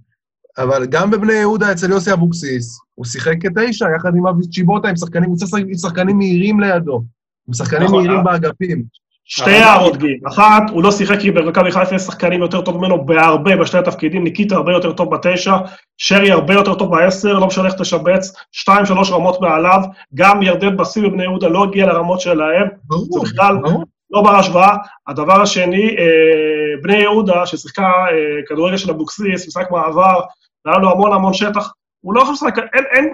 אבל 0.58 0.86
גם 0.86 1.12
בבני 1.12 1.34
יהודה, 1.34 1.72
אצל 1.72 1.92
יוסי 1.92 2.14
אבוקסיס, 2.14 2.80
הוא 2.96 3.06
שיחק 3.06 3.34
כתשע, 3.40 3.86
יחד 3.96 4.16
עם 4.16 4.28
אבי 4.28 4.48
צ'יבוטה, 4.48 4.90
עם 4.90 4.96
שחקנים, 4.96 5.30
הוא 5.30 5.38
צריך 5.38 5.54
עם 5.54 5.78
שחקנים 5.78 6.18
מהירים 6.18 6.60
לידו, 6.60 7.04
עם 7.48 7.54
שחקנים 7.54 7.84
נכון, 7.84 7.98
מהירים 7.98 8.18
אה? 8.18 8.24
באגפים. 8.24 8.84
שתי 9.26 9.52
הערות, 9.52 9.98
גיל. 9.98 10.20
אחת, 10.28 10.64
הוא 10.72 10.84
לא 10.84 10.92
שיחק 10.92 11.20
כי 11.20 11.32
במכבי 11.32 11.72
חיפה 11.72 11.96
יש 11.96 12.02
שחקנים 12.02 12.42
יותר 12.42 12.62
טוב 12.62 12.78
ממנו 12.78 13.06
בהרבה 13.06 13.56
בשני 13.56 13.80
התפקידים, 13.80 14.24
ניקיטה 14.24 14.56
הרבה 14.56 14.72
יותר 14.72 14.94
טוב 14.94 15.16
בתשע, 15.16 15.56
שרי 15.98 16.32
הרבה 16.32 16.54
יותר 16.54 16.76
טוב 16.76 16.92
בעשר, 16.92 17.40
לא 17.40 17.48
משנה 17.48 17.66
איך 17.66 17.74
תשבץ, 17.74 18.34
שתיים, 18.52 18.86
שלוש 18.86 19.12
רמות 19.12 19.42
מעליו, 19.42 19.80
גם 20.16 20.42
ירדן 20.42 20.78
בשיא 20.78 21.02
בבני 21.02 21.24
יהודה 21.24 21.48
לא 21.48 21.64
הגיע 21.64 21.86
לרמות 21.86 22.22
שלהם, 22.22 22.68
ברור, 22.84 23.26
ברור. 23.62 23.84
לא 24.12 24.22
בר 24.22 24.36
השוואה. 24.36 24.78
הדבר 25.08 25.42
השני, 25.42 25.90
אה, 25.98 26.82
בני 26.82 26.98
יהודה, 26.98 27.46
ששיחקה 27.46 27.84
אה, 27.84 28.42
כדורגל 28.48 28.78
של 28.78 28.92
אבוקסיס, 28.92 29.48
משחק 29.48 29.72
מעבר, 29.72 30.20
והיה 30.66 30.78
לו 30.78 30.92
המון 30.92 31.14
המון 31.14 31.34
שטח, 31.34 31.74
הוא 32.02 32.14
לא 32.14 32.22
יכול 32.22 32.34
לשחק, 32.34 32.58
אין, 32.58 32.84
אין, 32.92 33.14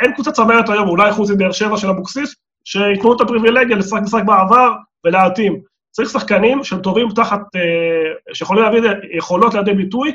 אין 0.00 0.12
קבוצה 0.12 0.32
צמרת 0.32 0.68
היום, 0.68 0.88
אולי 0.88 1.12
חוץ 1.12 1.30
מבאר 1.30 1.52
שבע 1.52 1.76
של 1.76 1.88
אבוקסיס, 1.88 2.34
שייתנו 2.64 3.16
את 3.16 3.20
הפריבילגיה 3.20 3.76
לשחק 3.76 4.00
משחק 4.02 4.22
בעבר 4.24 4.72
ולהתאים. 5.06 5.60
צריך 5.90 6.10
שחקנים 6.10 6.64
שהם 6.64 6.80
טובים 6.80 7.08
תחת, 7.14 7.40
אה, 7.56 8.34
שיכולים 8.34 8.62
להביא 8.62 8.80
יכולות 9.16 9.54
לידי 9.54 9.72
ביטוי 9.74 10.12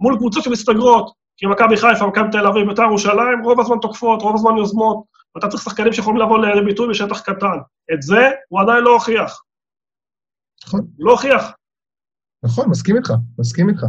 מול 0.00 0.16
קבוצות 0.16 0.44
שמסתגרות, 0.44 1.12
כי 1.36 1.46
מכבי 1.46 1.76
חיפה, 1.76 2.06
מכבי 2.06 2.30
תל 2.32 2.46
אביב, 2.46 2.68
בית"ר 2.68 2.82
ירושלים, 2.82 3.42
רוב 3.44 3.60
הזמן 3.60 3.76
תוקפות, 3.82 4.22
רוב 4.22 4.34
הזמן 4.34 4.56
יוזמות, 4.56 5.04
ואתה 5.34 5.48
צריך 5.48 5.62
שחקנים 5.62 5.92
שיכולים 5.92 6.20
לבוא 6.20 6.38
לידי 6.38 6.60
ביטוי 6.60 6.88
בשטח 6.88 7.20
קטן. 7.20 7.58
את 7.92 8.02
זה 8.02 8.30
הוא 8.48 8.60
עדיין 8.60 8.84
לא 8.84 8.92
הוכיח. 8.92 9.42
נכון. 10.66 10.80
הוא 10.80 11.06
לא 11.06 11.10
הוכיח. 11.10 11.52
נכון, 12.44 12.70
מסכים 12.70 12.96
איתך, 12.96 13.12
מסכים 13.38 13.68
איתך. 13.68 13.82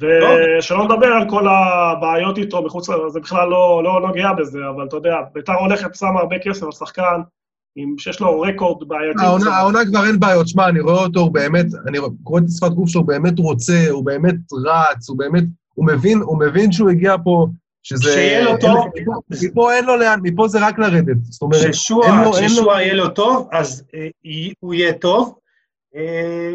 ושלא 0.00 0.84
נדבר 0.84 1.06
על 1.06 1.30
כל 1.30 1.46
הבעיות 1.48 2.38
איתו 2.38 2.62
מחוץ, 2.62 2.86
זה 3.08 3.20
בכלל 3.20 3.48
לא, 3.48 3.82
לא 3.84 4.00
נוגע 4.06 4.32
בזה, 4.32 4.58
אבל 4.74 4.86
אתה 4.86 4.96
יודע, 4.96 5.16
ביתר 5.32 5.52
הולכת, 5.52 5.94
שמה 5.94 6.20
הרבה 6.20 6.36
כסף 6.38 6.62
על 6.62 6.72
שחקן 6.72 7.20
עם, 7.76 7.98
שיש 7.98 8.20
לו 8.20 8.40
רקורד 8.40 8.88
בעייתי. 8.88 9.24
העונה, 9.24 9.56
העונה 9.56 9.78
כבר 9.86 10.06
אין 10.06 10.20
בעיות, 10.20 10.48
שמע, 10.48 10.68
אני 10.68 10.80
רואה 10.80 11.04
אותו, 11.04 11.20
הוא 11.20 11.34
באמת, 11.34 11.66
אני 11.88 11.98
קורא 12.22 12.40
את 12.40 12.44
שפת 12.56 12.70
גוף 12.72 12.88
שלו, 12.88 13.00
הוא 13.00 13.08
באמת 13.08 13.38
רוצה, 13.38 13.86
הוא 13.90 14.04
באמת 14.06 14.34
רץ, 14.66 15.08
הוא 15.08 15.18
באמת, 15.18 15.44
הוא 15.74 15.86
מבין, 15.86 16.18
הוא 16.18 16.38
מבין 16.38 16.72
שהוא 16.72 16.90
הגיע 16.90 17.14
פה, 17.24 17.46
שזה... 17.82 18.12
שיהיה 18.12 18.44
לו 18.44 18.56
טוב. 18.60 18.90
מפה 19.44 19.72
אין 19.72 19.84
לו 19.84 19.96
לאן, 19.96 20.20
מפה 20.22 20.48
זה 20.48 20.66
רק 20.66 20.78
לרדת. 20.78 21.16
זאת 21.22 21.42
אומרת, 21.42 21.74
ששועה 21.74 22.82
יהיה 22.82 22.94
לו 22.94 23.08
טוב, 23.08 23.48
אז 23.52 23.84
אה, 23.94 24.08
הוא 24.60 24.74
יהיה 24.74 24.92
טוב, 24.92 25.34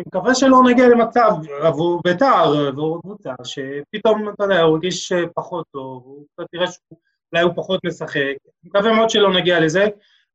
מקווה 0.08 0.36
שלא 0.36 0.64
נגיע 0.70 0.88
למצב 0.88 1.32
עבור 1.62 2.02
בית"ר, 2.04 2.68
עבור 2.68 3.02
קבוצה, 3.02 3.34
שפתאום, 3.44 4.30
אתה 4.30 4.44
יודע, 4.44 4.62
הוא 4.62 4.74
הרגיש 4.74 5.14
פחות 5.36 5.66
טוב, 5.72 6.04
הוא 6.06 6.26
קצת 6.34 6.48
תראה 6.52 6.68
שאולי 6.68 7.44
הוא 7.44 7.54
פחות 7.56 7.80
משחק. 7.86 8.34
מקווה 8.64 8.94
מאוד 8.94 9.10
שלא 9.10 9.34
נגיע 9.34 9.60
לזה, 9.60 9.88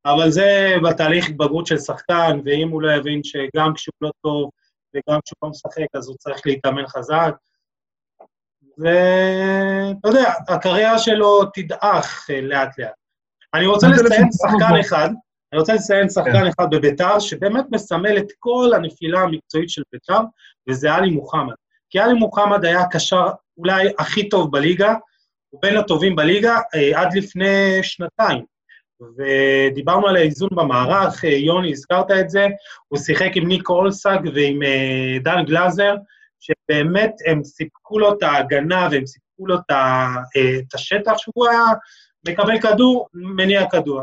אבל 0.06 0.30
זה 0.30 0.74
בתהליך 0.84 1.28
התבגרות 1.28 1.66
של 1.66 1.78
שחקן, 1.78 2.40
ואם 2.44 2.68
הוא 2.68 2.82
לא 2.82 2.92
יבין 2.92 3.20
שגם 3.24 3.74
כשהוא 3.74 3.94
לא 4.00 4.10
טוב 4.22 4.50
וגם 4.94 5.18
כשהוא 5.24 5.38
לא 5.42 5.48
משחק, 5.48 5.86
אז 5.94 6.08
הוא 6.08 6.16
צריך 6.16 6.40
להתאמן 6.46 6.86
חזק. 6.86 7.34
ואתה 8.78 10.08
יודע, 10.08 10.32
הקריירה 10.48 10.98
שלו 10.98 11.44
תדעך 11.54 12.30
לאט-לאט. 12.42 12.92
אני 13.54 13.66
רוצה 13.66 13.86
לציין 13.88 14.28
שחקן 14.32 14.80
אחד, 14.80 15.10
אני 15.52 15.60
רוצה 15.60 15.74
לציין 15.74 16.08
שחקן 16.08 16.32
כן. 16.32 16.46
אחד 16.46 16.70
בביתר, 16.70 17.18
שבאמת 17.18 17.64
מסמל 17.70 18.18
את 18.18 18.26
כל 18.38 18.70
הנפילה 18.74 19.20
המקצועית 19.20 19.70
של 19.70 19.82
ביתר, 19.92 20.20
וזה 20.68 20.94
עלי 20.94 21.10
מוחמד. 21.10 21.54
כי 21.90 21.98
עלי 21.98 22.14
מוחמד 22.14 22.64
היה 22.64 22.80
הקשר 22.80 23.26
אולי 23.58 23.88
הכי 23.98 24.28
טוב 24.28 24.52
בליגה, 24.52 24.94
הוא 25.50 25.60
בין 25.62 25.76
הטובים 25.76 26.16
בליגה 26.16 26.58
אה, 26.74 27.00
עד 27.00 27.14
לפני 27.16 27.82
שנתיים. 27.82 28.44
ודיברנו 29.18 30.08
על 30.08 30.16
האיזון 30.16 30.48
במערך, 30.52 31.24
אה, 31.24 31.30
יוני, 31.30 31.72
הזכרת 31.72 32.10
את 32.10 32.30
זה, 32.30 32.46
הוא 32.88 32.98
שיחק 32.98 33.30
עם 33.34 33.48
ניק 33.48 33.68
אולסאג 33.68 34.28
ועם 34.34 34.62
אה, 34.62 35.18
דן 35.22 35.44
גלאזר, 35.46 35.94
שבאמת 36.40 37.12
הם 37.26 37.44
סיפקו 37.44 37.98
לו 37.98 38.12
את 38.12 38.22
ההגנה 38.22 38.88
והם 38.90 39.06
סיפקו 39.06 39.46
לו 39.46 39.54
את 39.54 40.74
השטח 40.74 41.18
שהוא 41.18 41.48
היה 41.48 41.64
מקבל 42.28 42.60
כדור, 42.60 43.08
מניע 43.14 43.70
כדור, 43.70 44.02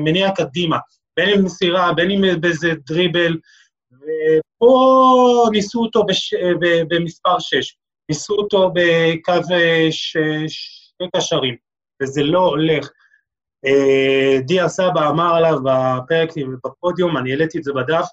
מניע 0.00 0.30
קדימה, 0.30 0.78
בין 1.16 1.28
אם 1.28 1.44
מסירה, 1.44 1.92
בין 1.92 2.10
אם 2.10 2.40
באיזה 2.40 2.72
דריבל, 2.86 3.36
ופה 3.92 5.48
ניסו 5.52 5.82
אותו 5.82 6.04
בש, 6.04 6.34
במספר 6.88 7.38
6, 7.38 7.76
ניסו 8.08 8.34
אותו 8.34 8.70
בקו 8.74 9.32
שני 9.90 11.08
קשרים, 11.16 11.56
וזה 12.02 12.22
לא 12.22 12.38
הולך. 12.38 12.88
דיה 14.46 14.68
סבא 14.68 15.08
אמר 15.08 15.34
עליו 15.34 15.58
בפרק 15.64 16.30
בפודיום, 16.64 17.16
אני 17.16 17.30
העליתי 17.30 17.58
את 17.58 17.64
זה 17.64 17.72
בדף, 17.72 18.06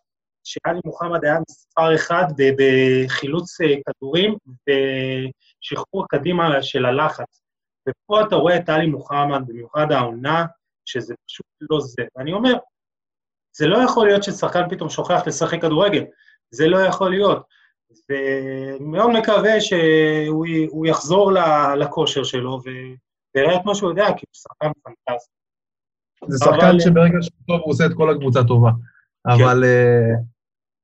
שאלי 0.44 0.80
מוחמד 0.86 1.26
היה 1.26 1.38
מספר 1.50 1.96
אחד 1.96 2.26
בחילוץ 2.58 3.62
אה, 3.62 3.76
כדורים 3.88 4.36
ושחרור 4.68 6.06
קדימה 6.10 6.64
של 6.64 6.86
הלחץ. 6.86 7.43
ופה 7.90 8.22
אתה 8.22 8.36
רואה 8.36 8.58
את 8.58 8.70
עלי 8.70 8.88
מוחמד, 8.88 9.42
במיוחד 9.48 9.92
העונה, 9.92 10.46
שזה 10.86 11.14
פשוט 11.26 11.46
לא 11.62 11.80
זה. 11.80 12.04
ואני 12.16 12.34
אומר, 12.34 12.54
זה 13.56 13.68
לא 13.68 13.78
יכול 13.78 14.08
להיות 14.08 14.24
ששחקן 14.24 14.70
פתאום 14.70 14.90
שוכח 14.90 15.22
לשחק 15.28 15.62
כדורגל, 15.62 16.04
זה 16.52 16.68
לא 16.68 16.78
יכול 16.78 17.10
להיות. 17.10 17.44
ומאוד 18.10 19.12
מקווה 19.12 19.62
שהוא 19.62 20.86
יחזור 20.86 21.32
לכושר 21.80 22.24
שלו 22.24 22.60
ויראה 23.36 23.56
את 23.56 23.66
מה 23.66 23.76
שהוא 23.76 23.90
יודע, 23.90 24.06
כי 24.06 24.26
הוא 24.28 24.34
שחקן 24.34 24.72
פנטסטי. 24.84 25.32
זה 26.28 26.38
שחקן 26.46 26.66
אבל... 26.66 26.80
שברגע 26.80 27.18
שהוא 27.22 27.38
טוב 27.48 27.62
הוא 27.64 27.72
עושה 27.72 27.86
את 27.86 27.92
כל 27.96 28.10
הקבוצה 28.10 28.44
טובה. 28.44 28.72
כן. 29.28 29.44
אבל 29.44 29.64
uh, 29.64 30.33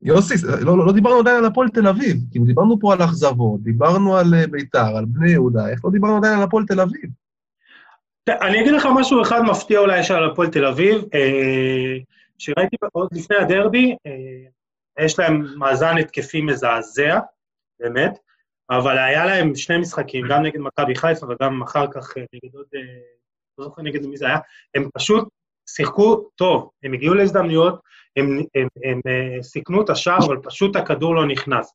יוסי, 0.01 0.33
לא, 0.47 0.77
לא, 0.77 0.85
לא 0.85 0.93
דיברנו 0.93 1.19
עדיין 1.19 1.37
על 1.37 1.45
הפועל 1.45 1.69
תל 1.69 1.87
אביב, 1.87 2.17
כאילו 2.31 2.45
דיברנו 2.45 2.79
פה 2.79 2.93
על 2.93 3.03
אכזבות, 3.03 3.63
דיברנו 3.63 4.17
על 4.17 4.25
uh, 4.25 4.47
ביתר, 4.51 4.97
על 4.97 5.05
בני 5.05 5.31
יהודה, 5.31 5.69
איך 5.69 5.85
לא 5.85 5.91
דיברנו 5.91 6.17
עדיין 6.17 6.37
על 6.37 6.43
הפועל 6.43 6.65
תל 6.65 6.79
אביב? 6.81 7.09
אני 8.29 8.61
אגיד 8.61 8.73
לך 8.73 8.87
משהו 8.95 9.21
אחד 9.21 9.41
מפתיע 9.41 9.79
אולי 9.79 10.03
של 10.03 10.23
הפועל 10.23 10.49
תל 10.49 10.65
אביב, 10.65 11.01
אה, 11.13 11.97
שראיתי 12.37 12.75
עוד 12.91 13.09
לפני 13.11 13.37
הדרבי, 13.37 13.95
אה, 14.07 15.05
יש 15.05 15.19
להם 15.19 15.45
מאזן 15.57 15.97
התקפי 15.97 16.41
מזעזע, 16.41 17.19
באמת, 17.79 18.19
אבל 18.69 18.97
היה 18.97 19.25
להם 19.25 19.55
שני 19.55 19.77
משחקים, 19.77 20.25
גם 20.29 20.43
נגד 20.43 20.59
מכבי 20.59 20.95
חיפה 20.95 21.25
וגם 21.29 21.61
אחר 21.61 21.85
כך 21.91 22.17
אה, 22.17 22.23
נגד 22.33 22.55
עוד, 22.55 22.65
אה, 22.75 22.81
לא 23.57 23.65
זוכר 23.65 23.81
נגד 23.81 24.05
מי 24.05 24.17
זה 24.17 24.25
היה, 24.25 24.37
הם 24.75 24.89
פשוט 24.93 25.27
שיחקו 25.75 26.29
טוב, 26.35 26.69
הם 26.83 26.93
הגיעו 26.93 27.13
להזדמנויות, 27.13 27.79
הם, 28.15 28.25
הם, 28.25 28.43
הם, 28.55 28.67
הם 28.83 29.01
אה, 29.07 29.43
סיכנו 29.43 29.81
את 29.81 29.89
השער, 29.89 30.17
אבל 30.17 30.37
פשוט 30.43 30.75
הכדור 30.75 31.15
לא 31.15 31.27
נכנס. 31.27 31.73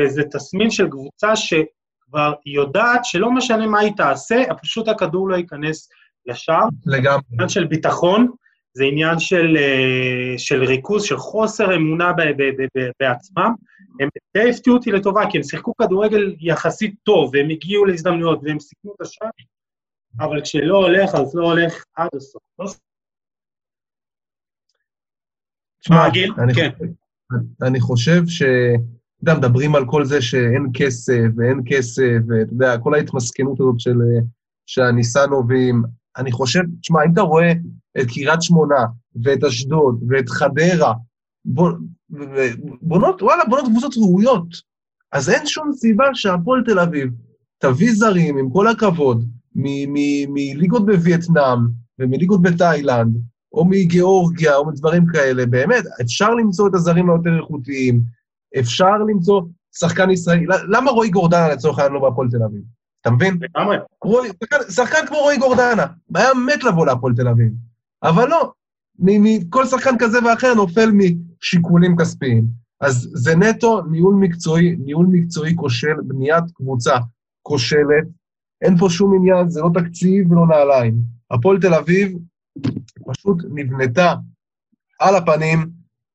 וזה 0.00 0.22
תסמין 0.32 0.70
של 0.70 0.88
קבוצה 0.90 1.36
שכבר 1.36 2.32
יודעת 2.46 3.04
שלא 3.04 3.30
משנה 3.30 3.66
מה 3.66 3.80
היא 3.80 3.92
תעשה, 3.96 4.42
פשוט 4.62 4.88
הכדור 4.88 5.28
לא 5.28 5.36
ייכנס 5.36 5.88
לשער. 6.26 6.64
לגמרי. 6.86 7.20
זה 7.28 7.34
עניין 7.34 7.48
של 7.48 7.64
ביטחון, 7.64 8.30
זה 8.72 8.84
עניין 8.84 9.18
של, 9.18 9.56
אה, 9.56 10.38
של 10.38 10.64
ריכוז, 10.64 11.04
של 11.04 11.16
חוסר 11.16 11.74
אמונה 11.74 12.12
ב, 12.12 12.22
ב, 12.22 12.42
ב, 12.42 12.66
ב, 12.78 12.90
בעצמם. 13.00 13.54
הם 14.00 14.08
די 14.36 14.50
הפתיעו 14.50 14.76
אותי 14.76 14.92
לטובה, 14.92 15.22
כי 15.30 15.38
הם 15.38 15.42
שיחקו 15.42 15.72
כדורגל 15.76 16.34
יחסית 16.40 16.94
טוב, 17.02 17.30
והם 17.32 17.50
הגיעו 17.50 17.84
להזדמנויות, 17.84 18.40
והם 18.42 18.60
סיכנו 18.60 18.92
את 18.96 19.00
השער, 19.00 19.28
אבל 20.20 20.42
כשלא 20.42 20.76
הולך, 20.76 21.14
אז 21.14 21.34
לא 21.34 21.44
הולך 21.44 21.84
עד 21.96 22.08
הסוף. 22.16 22.78
תשמע, 25.86 26.06
אני, 26.38 26.54
כן. 26.54 26.70
אני 27.62 27.80
חושב 27.80 28.22
ש... 28.26 28.42
אתה 28.42 29.32
יודע, 29.32 29.38
מדברים 29.38 29.74
על 29.74 29.86
כל 29.86 30.04
זה 30.04 30.22
שאין 30.22 30.66
כסף 30.74 31.22
ואין 31.36 31.60
כסף, 31.66 32.18
ואתה 32.28 32.52
יודע, 32.52 32.78
כל 32.78 32.94
ההתמסכנות 32.94 33.60
הזאת 33.60 33.80
של, 33.80 33.98
שהניסנובים. 34.66 35.82
אני 36.16 36.32
חושב, 36.32 36.60
תשמע, 36.80 37.04
אם 37.04 37.12
אתה 37.12 37.20
רואה 37.20 37.52
את 38.00 38.06
קריית 38.06 38.42
שמונה 38.42 38.86
ואת 39.24 39.44
אשדוד 39.44 40.02
ואת 40.08 40.28
חדרה, 40.28 40.94
בונות, 42.82 43.22
וואלה, 43.22 43.44
בונות 43.44 43.66
קבוצות 43.66 43.94
ראויות. 43.96 44.46
אז 45.12 45.30
אין 45.30 45.46
שום 45.46 45.72
סיבה 45.72 46.04
שהפועל 46.14 46.62
תל 46.64 46.78
אביב 46.78 47.10
תביא 47.58 47.92
זרים, 47.92 48.38
עם 48.38 48.50
כל 48.50 48.68
הכבוד, 48.68 49.28
מליגות 49.54 50.86
בווייטנאם 50.86 51.58
ומליגות 51.98 52.42
בתאילנד, 52.42 53.16
או 53.56 53.64
מגיאורגיה, 53.64 54.56
או 54.56 54.66
מדברים 54.66 55.06
כאלה. 55.06 55.46
באמת, 55.46 55.84
אפשר 56.00 56.34
למצוא 56.34 56.68
את 56.68 56.74
הזרים 56.74 57.10
היותר 57.10 57.36
איכותיים, 57.36 58.00
אפשר 58.58 58.98
למצוא 59.08 59.42
שחקן 59.78 60.10
ישראלי. 60.10 60.46
למה 60.68 60.90
רועי 60.90 61.10
גורדנה 61.10 61.48
לצורך 61.48 61.78
העניין 61.78 61.94
לא 61.94 62.08
בהפועל 62.08 62.28
תל 62.30 62.42
אביב? 62.42 62.62
אתה 63.00 63.10
מבין? 63.10 63.38
לגמרי. 63.40 63.76
שחקן 64.70 65.06
כמו 65.06 65.18
רועי 65.18 65.38
גורדנה, 65.38 65.86
היה 66.14 66.34
מת 66.34 66.64
לבוא 66.64 66.86
להפועל 66.86 67.14
תל 67.14 67.28
אביב. 67.28 67.52
אבל 68.02 68.28
לא, 68.28 68.52
כל 69.50 69.66
שחקן 69.66 69.98
כזה 69.98 70.18
ואחר 70.24 70.54
נופל 70.54 70.90
משיקולים 70.92 71.96
כספיים. 71.96 72.44
אז 72.80 73.08
זה 73.14 73.36
נטו 73.36 73.82
ניהול 73.82 74.14
מקצועי, 74.14 74.76
ניהול 74.76 75.06
מקצועי 75.10 75.56
כושל, 75.56 75.94
בניית 76.04 76.44
קבוצה 76.54 76.96
כושלת. 77.42 78.04
אין 78.62 78.78
פה 78.78 78.90
שום 78.90 79.14
עניין, 79.16 79.48
זה 79.48 79.60
לא 79.60 79.70
תקציב 79.74 80.32
ולא 80.32 80.46
נעליים. 80.46 80.94
הפועל 81.30 81.60
תל 81.60 81.74
אביב 81.74 82.18
פשוט 83.06 83.36
נבנתה 83.54 84.14
על 85.00 85.16
הפנים, 85.16 85.70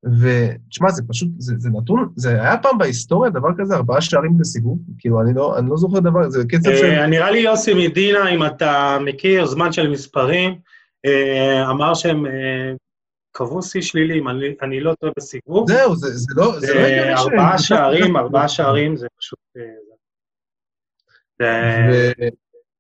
ותשמע, 0.06 0.90
זה 0.90 1.04
פשוט, 1.08 1.30
זה, 1.38 1.54
זה 1.58 1.70
נתון, 1.70 2.10
זה 2.16 2.42
היה 2.42 2.58
פעם 2.58 2.78
בהיסטוריה 2.78 3.32
דבר 3.32 3.50
כזה, 3.58 3.76
ארבעה 3.76 4.02
שערים 4.02 4.38
בסיבוב? 4.38 4.80
כאילו, 5.00 5.22
אני 5.22 5.34
לא, 5.34 5.58
אני 5.58 5.70
לא 5.70 5.78
זוכר 5.78 6.00
דבר, 6.00 6.30
זה 6.30 6.44
קצב 6.50 6.70
של... 6.76 6.86
אה, 6.86 7.08
נראה 7.08 7.32
לי 7.32 7.40
יוסי 7.40 7.88
מדינה, 7.88 8.30
אם 8.30 8.46
אתה 8.46 8.98
מכיר, 9.06 9.46
זמן 9.46 9.72
של 9.72 9.90
מספרים, 9.90 10.60
אה, 11.06 11.70
אמר 11.72 11.94
שהם 11.94 12.26
אה, 12.26 12.74
קבעו 13.32 13.62
שיא 13.62 13.82
שלילי, 13.82 14.20
אם 14.20 14.30
אני, 14.30 14.56
אני 14.62 14.80
לא 14.80 14.94
טועה 15.00 15.12
בסיבוב. 15.18 15.72
זהו, 15.72 15.96
זה, 15.96 16.08
זה 16.14 16.34
לא, 16.36 16.60
זה 16.60 16.74
לא 16.74 16.80
הגיוני 16.80 17.18
ש... 17.18 17.20
ארבעה 17.20 17.60
שערים, 17.60 18.18
ארבעה 18.18 18.48
שערים, 18.48 18.96
זה 18.96 19.08
פשוט... 19.20 19.40
זה 21.40 22.12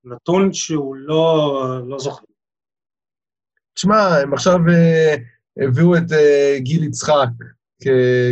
נתון 0.04 0.54
שהוא 0.54 0.96
לא, 0.96 1.80
לא 1.88 2.00
זוכר. 2.00 2.24
תשמע, 3.74 4.18
הם 4.18 4.34
עכשיו 4.34 4.60
uh, 4.68 5.64
הביאו 5.64 5.98
את 5.98 6.12
uh, 6.12 6.60
גיל 6.60 6.84
יצחק 6.84 7.30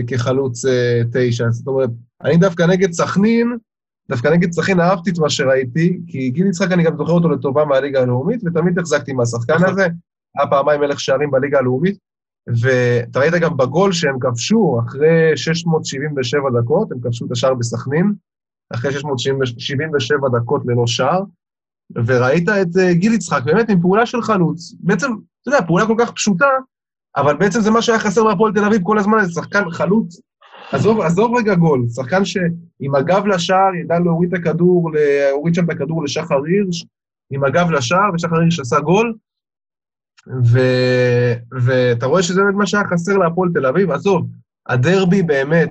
כחלוץ 0.08 0.66
uh, 0.66 0.70
תשע. 1.14 1.50
זאת 1.50 1.68
אומרת, 1.68 1.90
אני 2.24 2.38
דווקא 2.38 2.64
נגד 2.64 2.92
סכנין, 2.92 3.58
דווקא 4.10 4.28
נגד 4.28 4.52
סכנין 4.52 4.80
אהבתי 4.80 5.10
את 5.10 5.20
מה 5.20 5.30
שראיתי, 5.30 6.00
כי 6.08 6.30
גיל 6.30 6.48
יצחק, 6.48 6.72
אני 6.72 6.84
גם 6.84 6.98
זוכר 6.98 7.12
אותו 7.12 7.30
לטובה 7.30 7.66
מהליגה 7.66 8.02
הלאומית, 8.02 8.42
ותמיד 8.46 8.80
החזקתי 8.80 9.14
מהשחקן 9.14 9.54
נכון. 9.54 9.70
הזה. 9.70 9.88
היה 10.38 10.48
פעמיים 10.48 10.82
מלך 10.82 11.00
שערים 11.00 11.32
בליגה 11.32 11.58
הלאומית, 11.58 11.98
ואתה 12.62 13.20
ראית 13.20 13.34
גם 13.34 13.58
בגול 13.58 13.92
שהם 13.92 14.20
כבשו, 14.20 14.80
אחרי 14.88 15.38
677 15.38 16.42
דקות, 16.62 16.92
הם 16.92 17.00
כבשו 17.02 17.26
את 17.26 17.32
השער 17.32 17.54
בסכנין, 17.54 18.14
אחרי 18.74 18.92
677 18.92 20.30
דקות 20.40 20.62
ללא 20.66 20.88
שער, 20.88 21.24
וראית 21.96 22.50
את 22.50 22.68
uh, 22.76 22.94
גיל 22.94 23.14
יצחק, 23.14 23.42
באמת 23.46 23.70
עם 23.70 23.82
פעולה 23.82 24.06
של 24.06 24.22
חלוץ. 24.22 24.74
בעצם, 24.80 25.12
אתה 25.42 25.50
יודע, 25.50 25.68
פעולה 25.68 25.86
כל 25.86 25.96
כך 26.00 26.12
פשוטה, 26.12 26.50
אבל 27.16 27.38
בעצם 27.38 27.62
זה 27.62 27.72
מה 27.72 27.82
שהיה 27.82 28.00
חסר 28.00 28.24
בהפועל 28.24 28.54
תל 28.54 28.66
אביב 28.66 28.82
כל 28.84 29.00
הזמן, 29.00 29.26
זה 29.26 29.32
שחקן 29.32 29.72
חלוץ. 29.72 30.22
עזוב, 30.72 31.02
עזוב 31.02 31.38
רגע 31.38 31.56
גול, 31.56 31.86
שחקן 31.96 32.26
שעם 32.26 32.96
הגב 32.98 33.26
לשער 33.26 33.76
ידע 33.84 34.00
להוריד 34.00 34.34
את 34.34 34.40
הכדור, 34.40 34.92
להוריד 34.94 35.56
שם 35.56 35.66
את 35.66 35.70
הכדור 35.70 36.04
לשחר 36.04 36.36
הירש, 36.46 36.86
עם 37.32 37.44
הגב 37.44 37.72
לשער, 37.72 38.10
ושחר 38.14 38.40
הירש 38.40 38.60
עשה 38.60 38.80
גול. 38.80 39.14
ו... 40.46 40.60
ואתה 41.66 42.06
רואה 42.06 42.24
שזה 42.24 42.42
באמת 42.42 42.56
מה 42.56 42.66
שהיה 42.66 42.84
חסר 42.88 43.18
להפועל 43.18 43.50
תל 43.54 43.66
אביב. 43.66 43.92
עזוב, 43.92 44.28
הדרבי 44.68 45.24
באמת, 45.24 45.70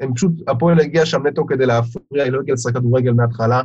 הם 0.00 0.14
פשוט, 0.14 0.32
הפועל 0.48 0.80
הגיע 0.80 1.06
שם 1.06 1.26
נטו 1.26 1.46
כדי 1.46 1.66
להפריע, 1.66 2.24
היא 2.24 2.32
לא 2.32 2.40
הגיעה 2.40 2.54
לשחק 2.54 2.74
כדורגל 2.74 3.12
מההתחלה. 3.12 3.62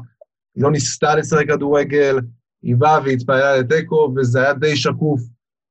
היא 0.56 0.64
לא 0.64 0.72
ניסתה 0.72 1.16
לשחק 1.16 1.48
כדורגל, 1.48 2.20
היא 2.64 2.76
באה 2.76 3.00
והתפעלה 3.06 3.58
לתיקו, 3.58 4.14
וזה 4.16 4.42
היה 4.42 4.54
די 4.54 4.76
שקוף 4.76 5.22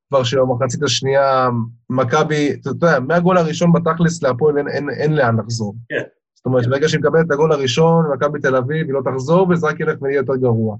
כבר 0.09 0.24
שבמחצית 0.24 0.82
השנייה, 0.82 1.49
מכבי, 1.91 2.53
אתה 2.53 2.70
יודע, 2.70 3.01
מהגול 3.01 3.39
הראשון 3.39 3.72
בתכלס 3.72 4.22
להפועל 4.22 4.59
אין, 4.59 4.68
אין, 4.68 4.91
אין 4.91 5.14
לאן 5.16 5.37
לחזור. 5.41 5.74
כן. 5.89 5.95
Yeah. 5.97 6.24
זאת 6.45 6.47
אומרת, 6.47 6.66
ברגע 6.66 6.89
שהיא 6.89 7.01
מקבלת 7.01 7.26
את 7.26 7.30
הגול 7.30 7.53
הראשון, 7.53 8.05
מכבי 8.14 8.41
תל 8.41 8.57
אביב, 8.57 8.87
היא 8.87 8.95
לא 8.95 9.01
תחזור, 9.05 9.49
וזה 9.49 9.66
רק 9.66 9.80
ילך 9.80 10.03
ונהיה 10.03 10.16
יותר 10.16 10.37
גרוע. 10.37 10.76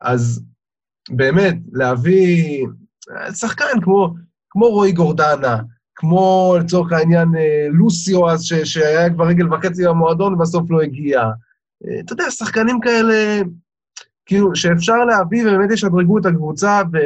אז 0.00 0.44
באמת, 1.10 1.56
להביא 1.72 2.66
שחקן 3.32 3.80
כמו, 3.82 4.14
כמו 4.50 4.66
רועי 4.66 4.92
גורדנה, 4.92 5.58
כמו 5.94 6.54
לצורך 6.60 6.92
העניין 6.92 7.28
אה, 7.36 7.66
לוסיו 7.70 8.30
אז, 8.30 8.42
ש, 8.42 8.54
שהיה 8.54 9.10
כבר 9.10 9.26
רגל 9.26 9.54
וחצי 9.54 9.86
במועדון 9.86 10.34
ובסוף 10.34 10.70
לא 10.70 10.82
הגיע. 10.82 11.22
אתה 12.00 12.12
יודע, 12.12 12.30
שחקנים 12.30 12.80
כאלה, 12.80 13.42
כאילו, 14.26 14.56
שאפשר 14.56 15.04
להביא 15.04 15.42
ובאמת 15.42 15.70
ישדרגו 15.70 16.18
את 16.18 16.26
הקבוצה, 16.26 16.82
ו... 16.92 16.98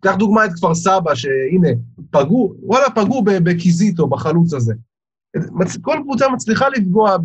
קח 0.00 0.14
דוגמא 0.14 0.44
את 0.44 0.50
כפר 0.54 0.74
סבא, 0.74 1.14
שהנה, 1.14 1.68
פגעו, 2.10 2.54
וואלה, 2.62 2.90
פגעו 2.90 3.24
בקיזיטו, 3.24 4.06
בחלוץ 4.06 4.54
הזה. 4.54 4.74
כל 5.82 5.98
קבוצה 6.02 6.28
מצליחה 6.28 6.68
לפגוע 6.68 7.16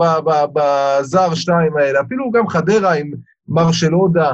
בזר 0.54 1.36
שתיים 1.36 1.78
האלה, 1.78 2.02
אפילו 2.02 2.32
גם 2.32 2.48
חדרה 2.48 2.94
עם 2.94 3.12
מרשלודה. 3.48 4.32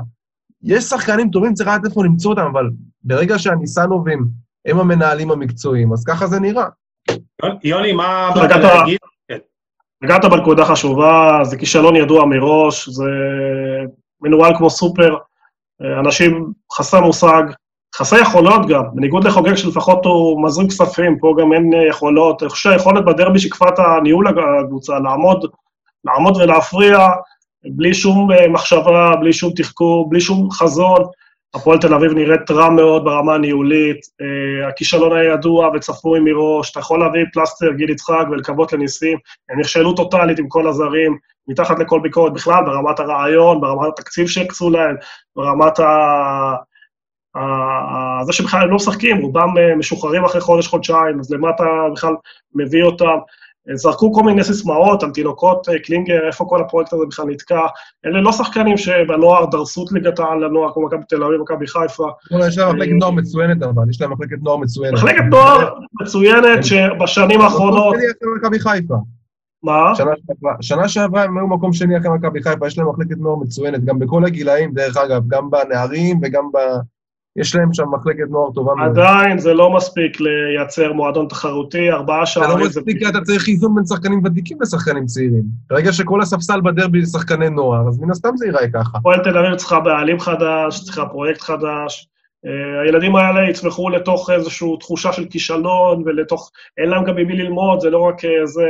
יש 0.63 0.83
שחקנים 0.83 1.29
טובים, 1.29 1.53
צריך 1.53 1.69
לדעת 1.69 1.85
איפה 1.85 2.05
למצוא 2.05 2.31
אותם, 2.31 2.47
אבל 2.51 2.69
ברגע 3.03 3.39
שהניסנובים 3.39 4.27
הם 4.65 4.79
המנהלים 4.79 5.31
המקצועיים, 5.31 5.93
אז 5.93 6.03
ככה 6.03 6.27
זה 6.27 6.39
נראה. 6.39 6.65
יוני, 7.63 7.93
מה 7.93 8.29
באת 8.35 8.51
להגיד? 8.51 8.97
נגעת 10.01 10.25
בנקודה 10.25 10.65
חשובה, 10.65 11.39
זה 11.43 11.57
כישלון 11.57 11.95
ידוע 11.95 12.25
מראש, 12.25 12.89
זה 12.89 13.09
מנוהל 14.21 14.57
כמו 14.57 14.69
סופר, 14.69 15.15
אנשים 15.99 16.51
חסר 16.73 17.01
מושג, 17.01 17.43
חסר 17.95 18.15
יכולות 18.15 18.67
גם, 18.67 18.83
בניגוד 18.93 19.23
לחוגג 19.23 19.55
שלפחות 19.55 20.05
הוא 20.05 20.43
מזרים 20.43 20.67
כספים, 20.67 21.19
פה 21.19 21.35
גם 21.39 21.53
אין 21.53 21.71
יכולות. 21.89 22.43
אני 22.43 22.49
חושב 22.49 22.69
שהיכולת 22.69 23.05
בדרבי 23.05 23.39
שיקפה 23.39 23.69
את 23.69 23.79
הניהול 23.79 24.27
הקבוצה, 24.27 24.99
לעמוד, 24.99 25.45
לעמוד 26.05 26.37
ולהפריע 26.37 27.07
בלי 27.63 27.93
שום 27.93 28.29
מחשבה, 28.49 29.15
בלי 29.19 29.33
שום 29.33 29.53
תחקור, 29.55 30.09
בלי 30.09 30.21
שום 30.21 30.51
חזון. 30.51 31.01
הפועל 31.55 31.77
תל 31.77 31.93
אביב 31.93 32.11
נראית 32.11 32.51
רע 32.51 32.69
מאוד 32.69 33.05
ברמה 33.05 33.35
הניהולית, 33.35 33.99
הכישלון 34.67 35.17
היה 35.17 35.33
ידוע 35.33 35.69
וצפוי 35.73 36.19
מראש, 36.19 36.71
אתה 36.71 36.79
יכול 36.79 36.99
להביא 36.99 37.25
פלסטר, 37.33 37.71
גיל 37.71 37.89
יצחק 37.89 38.25
ולקוות 38.31 38.73
לניסים, 38.73 39.17
הם 39.49 39.59
נכשלו 39.59 39.93
טוטאלית 39.93 40.39
עם 40.39 40.47
כל 40.47 40.67
הזרים, 40.67 41.17
מתחת 41.47 41.79
לכל 41.79 41.99
ביקורת 41.99 42.33
בכלל, 42.33 42.65
ברמת 42.65 42.99
הרעיון, 42.99 43.61
ברמת 43.61 43.87
התקציב 43.87 44.27
שהקצו 44.27 44.69
להם, 44.69 44.95
ברמת 45.35 45.79
ה... 45.79 46.53
זה 48.21 48.33
שבכלל 48.33 48.61
הם 48.61 48.69
לא 48.69 48.75
משחקים, 48.75 49.17
רובם 49.17 49.49
משוחררים 49.77 50.25
אחרי 50.25 50.41
חודש-חודשיים, 50.41 51.19
אז 51.19 51.31
למה 51.31 51.49
אתה 51.49 51.63
בכלל 51.93 52.13
מביא 52.55 52.83
אותם? 52.83 53.17
זרקו 53.73 54.13
כל 54.13 54.23
מיני 54.23 54.43
סיסמאות 54.43 55.03
על 55.03 55.11
תינוקות 55.11 55.67
קלינגר, 55.83 56.27
איפה 56.27 56.45
כל 56.49 56.61
הפרויקט 56.61 56.93
הזה 56.93 57.05
בכלל 57.07 57.25
נתקע. 57.25 57.61
אלה 58.05 58.21
לא 58.21 58.31
שחקנים 58.31 58.77
שבנוער 58.77 59.45
דרסו 59.45 59.85
את 59.85 59.91
ליגת 59.91 60.19
העל 60.19 60.45
לנוער, 60.45 60.73
כמו 60.73 60.85
מכבי 60.85 61.03
תל 61.09 61.23
אביב, 61.23 61.41
מכבי 61.41 61.67
חיפה. 61.67 62.07
יש 62.47 62.57
להם 62.57 62.75
מחלקת 62.75 62.91
נוער 62.91 63.11
מצוינת, 63.11 63.63
אבל 63.63 63.89
יש 63.89 64.01
להם 64.01 64.11
מחלקת 64.11 64.37
נוער 64.41 64.57
מצוינת. 64.57 64.93
מחלקת 64.93 65.23
נוער 65.29 65.69
מצוינת 66.01 66.65
שבשנים 66.65 67.41
האחרונות... 67.41 67.95
מה? 69.63 69.93
שנה 70.61 70.87
שעברה 70.87 71.23
הם 71.23 71.37
היו 71.37 71.47
מקום 71.47 71.73
שני 71.73 71.97
אחרי 71.97 72.09
מכבי 72.09 72.43
חיפה, 72.43 72.67
יש 72.67 72.77
להם 72.77 72.89
מחלקת 72.89 73.17
נוער 73.17 73.35
מצוינת, 73.35 73.83
גם 73.83 73.99
בכל 73.99 74.25
הגילאים, 74.25 74.73
דרך 74.73 74.97
אגב, 74.97 75.21
גם 75.27 75.49
בנערים 75.49 76.19
וגם 76.23 76.43
ב... 76.53 76.57
יש 77.37 77.55
להם 77.55 77.73
שם 77.73 77.83
מחלקת 77.91 78.29
נוער 78.29 78.51
טובה 78.51 78.75
מאוד. 78.75 78.99
עדיין 78.99 79.37
זה 79.37 79.53
לא 79.53 79.75
מספיק 79.75 80.17
לייצר 80.19 80.93
מועדון 80.93 81.27
תחרותי, 81.27 81.91
ארבעה 81.91 82.25
שערים... 82.25 82.51
זה 82.51 82.57
לא 82.57 82.65
מספיק, 82.65 82.97
כי 82.99 83.09
אתה 83.09 83.21
צריך 83.21 83.47
איזון 83.47 83.75
בין 83.75 83.85
שחקנים 83.85 84.21
ותיקים 84.25 84.57
לשחקנים 84.61 85.05
צעירים. 85.05 85.43
ברגע 85.69 85.93
שכל 85.93 86.21
הספסל 86.21 86.61
בדרבי 86.61 87.05
זה 87.05 87.19
שחקני 87.19 87.49
נוער, 87.49 87.87
אז 87.87 87.99
מן 87.99 88.11
הסתם 88.11 88.29
זה 88.35 88.45
ייראה 88.45 88.67
ככה. 88.73 88.97
הפועל 88.97 89.23
תל 89.23 89.37
אביב 89.37 89.55
צריכה 89.55 89.79
בעלים 89.79 90.19
חדש, 90.19 90.83
צריכה 90.83 91.05
פרויקט 91.05 91.41
חדש. 91.41 92.07
הילדים 92.83 93.15
האלה 93.15 93.49
יצמחו 93.49 93.89
לתוך 93.89 94.29
איזושהי 94.29 94.67
תחושה 94.79 95.13
של 95.13 95.25
כישלון, 95.25 96.03
ולתוך... 96.05 96.51
אין 96.77 96.89
להם 96.89 97.03
גם 97.03 97.15
ממי 97.15 97.35
ללמוד, 97.35 97.79
זה 97.79 97.89
לא 97.89 97.99
רק 97.99 98.21
זה... 98.43 98.67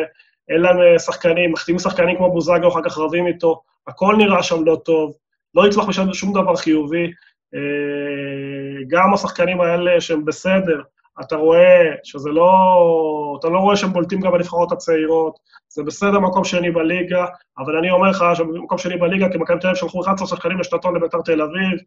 אין 0.50 0.62
להם 0.62 0.78
שחקנים, 1.00 1.52
מחתימים 1.52 1.80
שחקנים 1.80 2.18
כמו 2.18 2.32
בוזגלו, 2.32 2.70
אחר 2.70 2.80
כך 2.86 2.98
רבים 2.98 3.28
איתו, 3.28 3.62
הכל 3.88 4.16
נראה 4.18 4.44
שם 4.44 4.66
לא 4.66 4.78
טוב, 4.86 5.14
לא 5.56 5.68
יצמח 5.68 5.88
משם 5.88 6.14
שום 6.14 6.34
דבר 6.34 6.56
חיובי. 6.56 7.12
גם 8.88 9.14
השחקנים 9.14 9.62
האלה 9.62 10.02
שהם 10.02 10.26
בסדר, 10.26 10.82
אתה 11.22 11.36
רואה 11.36 11.84
שזה 12.04 12.30
לא... 12.30 12.48
אתה 13.40 13.50
לא 13.50 13.60
רואה 13.60 13.76
שהם 13.76 13.94
בולטים 13.94 14.20
גם 14.20 14.32
בנבחרות 14.32 14.72
הצעירות, 14.72 15.40
זה 15.70 15.84
בסדר 15.84 16.20
מקום 16.20 16.44
שני 16.44 16.72
בליגה, 16.72 17.26
אבל 17.58 17.78
אני 17.78 17.92
אומר 17.92 18.10
לך 18.10 18.26
שמקום 18.34 18.78
שני 18.78 18.98
בליגה, 18.98 19.30
כי 19.32 19.38
מכבי 19.38 19.60
תל 19.60 19.68
אביב 19.68 19.80
שלחו 19.80 20.02
11 20.02 20.28
שחקנים 20.28 20.60
לשנתון 20.60 20.96
לביתר 20.96 21.22
תל 21.26 21.42
אביב, 21.42 21.80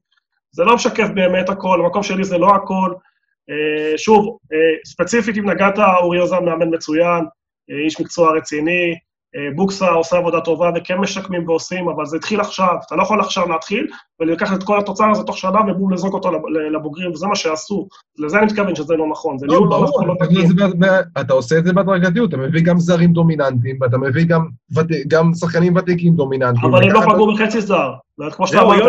זה 0.51 0.65
לא 0.65 0.75
משקף 0.75 1.09
באמת 1.15 1.49
הכל, 1.49 1.81
המקום 1.81 2.03
שלי 2.03 2.25
זה 2.25 2.39
לא 2.39 2.55
הכל. 2.55 2.93
שוב, 3.97 4.39
ספציפית 4.85 5.37
אם 5.39 5.51
נגעת, 5.51 5.79
אורי 5.79 6.19
יוזם 6.19 6.45
מאמן 6.45 6.75
מצוין, 6.75 7.25
איש 7.85 8.01
מקצוע 8.01 8.37
רציני, 8.37 8.95
בוקסה 9.55 9.89
עושה 9.89 10.17
עבודה 10.17 10.41
טובה 10.41 10.71
וכן 10.77 10.99
משקמים 10.99 11.49
ועושים, 11.49 11.89
אבל 11.89 12.07
זה 12.07 12.17
התחיל 12.17 12.41
עכשיו, 12.41 12.75
אתה 12.87 12.97
לא 12.97 13.03
יכול 13.03 13.21
עכשיו 13.21 13.49
להתחיל 13.49 13.87
ולקחת 14.21 14.59
את 14.59 14.63
כל 14.63 14.79
התוצר 14.79 15.11
הזה 15.11 15.23
תוך 15.23 15.39
שנה 15.39 15.61
ובום 15.69 15.93
לזרוק 15.93 16.15
אותו 16.15 16.31
לבוגרים, 16.73 17.13
וזה 17.13 17.27
מה 17.27 17.37
שעשו. 17.37 17.89
לזה 18.19 18.39
אני 18.39 18.47
מתכוון 18.47 18.75
שזה 18.75 18.95
לא 18.95 19.07
נכון, 19.11 19.39
זה 19.39 19.47
ניהול 19.47 19.69
לא 19.69 19.85
נכון, 19.85 20.07
לא 20.07 20.15
תקין. 20.21 20.51
אתה 21.21 21.33
עושה 21.33 21.59
את 21.59 21.65
זה 21.65 21.73
בהדרגתיות, 21.73 22.29
אתה 22.29 22.37
מביא 22.37 22.63
גם 22.63 22.79
זרים 22.79 23.13
דומיננטיים, 23.13 23.79
ואתה 23.81 23.99
מביא 23.99 24.27
גם 25.09 25.35
שחקנים 25.35 25.77
ותיקים 25.77 26.15
דומיננטיים. 26.15 26.75
אבל 26.75 26.85
הם 26.85 26.93
לא 26.93 27.01
פגעו 27.01 27.35
בחצי 27.35 27.61
זר. 27.61 27.93
כמו 28.31 28.47
שאתה 28.47 28.63
אמרת, 28.63 28.83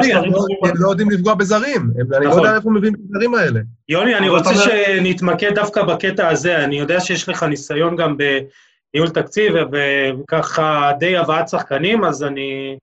הם 0.64 0.74
לא 0.76 0.90
יודעים 0.90 1.10
לפגוע 1.10 1.34
בזרים, 1.34 1.92
אני 2.18 2.26
לא 2.26 2.34
יודע 2.34 2.56
איפה 2.56 2.70
מביאים 2.70 2.94
את 2.94 3.00
הזרים 3.10 3.36
האלה. 3.36 3.60
יוני, 3.90 4.16
אני 4.16 4.30
רוצה 4.30 4.56
שנתמקד 4.56 5.56
דווקא 5.56 5.84
בקטע 5.84 6.28
הזה, 6.28 6.64
אני 6.64 6.80
יודע 6.80 7.00
שיש 7.00 7.30
לך 7.30 7.44
ניסיון 7.44 7.96
גם 7.96 8.18
ב... 8.18 8.24
ניהול 8.94 9.10
תקציב 9.10 9.54
וככה 9.74 10.92
די 11.00 11.18
הבאת 11.18 11.50
שחקנים, 11.50 12.04
אז 12.04 12.24
אני 12.24 12.78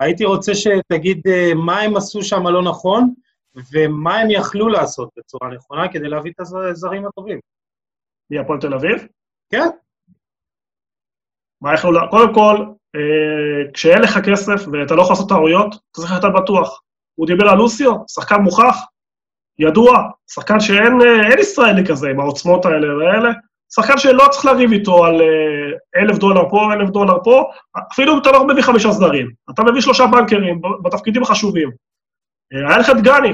הייתי 0.00 0.24
רוצה 0.24 0.52
שתגיד 0.54 1.20
מה 1.56 1.80
הם 1.80 1.96
עשו 1.96 2.22
שם 2.22 2.46
לא 2.46 2.62
נכון, 2.62 3.14
ומה 3.72 4.18
הם 4.18 4.30
יכלו 4.30 4.68
לעשות 4.68 5.08
בצורה 5.16 5.50
נכונה 5.50 5.92
כדי 5.92 6.08
להביא 6.08 6.32
את 6.32 6.40
הזרים 6.40 7.06
הטובים. 7.06 7.40
מי, 8.30 8.38
הפועל 8.38 8.60
תל 8.60 8.74
אביב? 8.74 9.06
כן. 9.52 9.68
מה 11.60 11.74
יכלו... 11.74 12.00
קודם 12.10 12.34
כל, 12.34 12.56
כשאין 13.74 14.02
לך 14.02 14.18
כסף 14.24 14.68
ואתה 14.72 14.94
לא 14.94 15.02
יכול 15.02 15.12
לעשות 15.12 15.28
טעויות, 15.28 15.74
אתה 15.74 16.00
צריך 16.00 16.12
להיות 16.12 16.34
בטוח. 16.42 16.82
הוא 17.14 17.26
דיבר 17.26 17.48
על 17.48 17.58
לוסיו, 17.58 17.94
שחקן 18.08 18.40
מוכח, 18.40 18.76
ידוע, 19.58 19.92
שחקן 20.30 20.60
שאין 20.60 20.92
ישראלי 21.38 21.86
כזה 21.86 22.10
עם 22.10 22.20
העוצמות 22.20 22.64
האלה 22.64 22.96
והאלה, 22.96 23.30
שחקן 23.74 23.98
שלא 23.98 24.28
צריך 24.30 24.44
לריב 24.44 24.72
איתו 24.72 25.04
על 25.04 25.20
אלף 25.96 26.18
דולר 26.18 26.48
פה, 26.50 26.72
אלף 26.72 26.90
דולר 26.90 27.16
פה, 27.24 27.44
אפילו 27.92 28.12
אם 28.12 28.18
אתה 28.18 28.32
לא 28.32 28.46
מביא 28.46 28.62
חמישה 28.62 28.92
סדרים, 28.92 29.30
אתה 29.50 29.62
מביא 29.62 29.80
שלושה 29.80 30.06
בנקרים 30.06 30.60
בתפקידים 30.82 31.22
החשובים. 31.22 31.70
היה 32.52 32.78
לך 32.78 32.90
את 32.90 33.02
גני, 33.02 33.32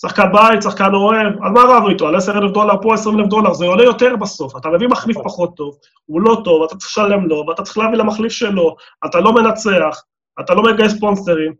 שחקן 0.00 0.32
בית, 0.32 0.62
שחקן 0.62 0.94
אוהב, 0.94 1.42
על 1.42 1.52
מה 1.52 1.60
רבו 1.68 1.88
איתו? 1.88 2.08
על 2.08 2.16
עשר 2.16 2.38
אלף 2.38 2.50
דולר 2.50 2.82
פה, 2.82 2.94
עשרים 2.94 3.18
אלף 3.18 3.26
דולר, 3.26 3.52
זה 3.52 3.64
עולה 3.64 3.84
יותר 3.84 4.16
בסוף. 4.16 4.56
אתה 4.56 4.68
מביא 4.68 4.88
מחליף 4.88 5.16
פחות 5.24 5.56
טוב, 5.56 5.76
הוא 6.06 6.20
לא 6.20 6.40
טוב, 6.44 6.62
אתה 6.62 6.76
צריך 6.76 6.90
לשלם 6.90 7.26
לו, 7.26 7.44
ואתה 7.48 7.62
צריך 7.62 7.78
להביא 7.78 7.98
למחליף 7.98 8.32
שלו, 8.32 8.76
אתה 9.06 9.20
לא 9.20 9.32
מנצח, 9.32 10.02
אתה 10.40 10.54
לא 10.54 10.62
מגייס 10.62 10.92
ספונסרים. 10.92 11.52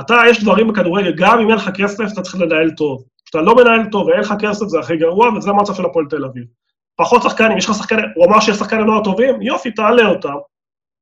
אתה, 0.00 0.16
יש 0.30 0.42
דברים 0.42 0.68
בכדורגל, 0.68 1.12
גם 1.16 1.40
אם 1.40 1.48
אין 1.48 1.56
לך 1.56 1.70
כסף, 1.74 2.04
אתה 2.12 2.22
צריך 2.22 2.34
לנהל 2.40 2.70
טוב. 2.70 3.04
כשאתה 3.24 3.40
לא 3.40 3.54
מנהל 3.56 3.90
טוב 3.92 4.06
ואין 4.06 4.20
לך 4.20 4.34
כסף, 4.40 4.66
זה 4.66 4.78
הכי 4.78 4.96
גרוע, 4.96 5.28
וזה 5.36 5.50
המצב 5.50 5.74
של 5.74 5.84
הפועל 5.84 6.06
תל 6.10 6.24
אביב. 6.24 6.44
פחות 6.96 7.22
שחקנים, 7.22 7.58
יש 7.58 7.64
לך 7.64 7.74
שחקנים, 7.74 8.04
הוא 8.14 8.26
אמר 8.26 8.40
שיש 8.40 8.56
שחקנים 8.56 8.86
לא 8.86 9.00
טובים, 9.04 9.42
יופי, 9.42 9.70
תעלה 9.70 10.06
אותם, 10.06 10.34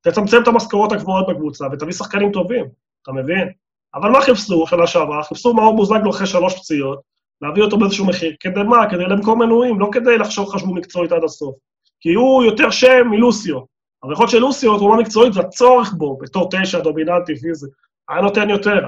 תצמצם 0.01 0.42
את 0.42 0.49
המשכורות 0.49 0.92
הגבוהות 0.92 1.26
בקבוצה 1.28 1.66
ותביא 1.72 1.92
שחקנים 1.92 2.32
טובים, 2.32 2.64
אתה 3.03 3.12
מבין? 3.12 3.49
אבל 3.95 4.11
מה 4.11 4.20
חיפשו 4.20 4.66
שנה 4.66 4.86
שעברה? 4.86 5.22
חיפשו 5.22 5.55
מאור 5.55 5.76
בוזגלו 5.76 6.11
אחרי 6.11 6.26
שלוש 6.26 6.59
פציעות, 6.59 7.01
להביא 7.40 7.62
אותו 7.62 7.78
באיזשהו 7.78 8.07
מחיר, 8.07 8.36
כדי 8.40 8.62
מה? 8.62 8.90
כדי 8.90 9.05
למכור 9.05 9.36
מנויים, 9.36 9.80
לא 9.80 9.88
כדי 9.92 10.18
לחשוב 10.18 10.49
חשבו 10.49 10.74
מקצועית 10.74 11.12
עד 11.12 11.24
הסוף. 11.24 11.55
כי 12.01 12.14
הוא 12.14 12.45
יותר 12.45 12.70
שם 12.70 13.09
מלוסיו. 13.11 13.61
אבל 14.03 14.12
יכול 14.12 14.22
להיות 14.22 14.30
שלוסיו, 14.30 14.78
תרומה 14.78 14.97
מקצועית, 14.97 15.32
זה 15.32 15.40
הצורך 15.40 15.92
בו, 15.92 16.18
בתור 16.18 16.49
תשע, 16.51 16.80
דומיננטי, 16.80 17.36
פיזי. 17.36 17.66
היה 18.09 18.20
נותן 18.20 18.51
יותר. 18.51 18.80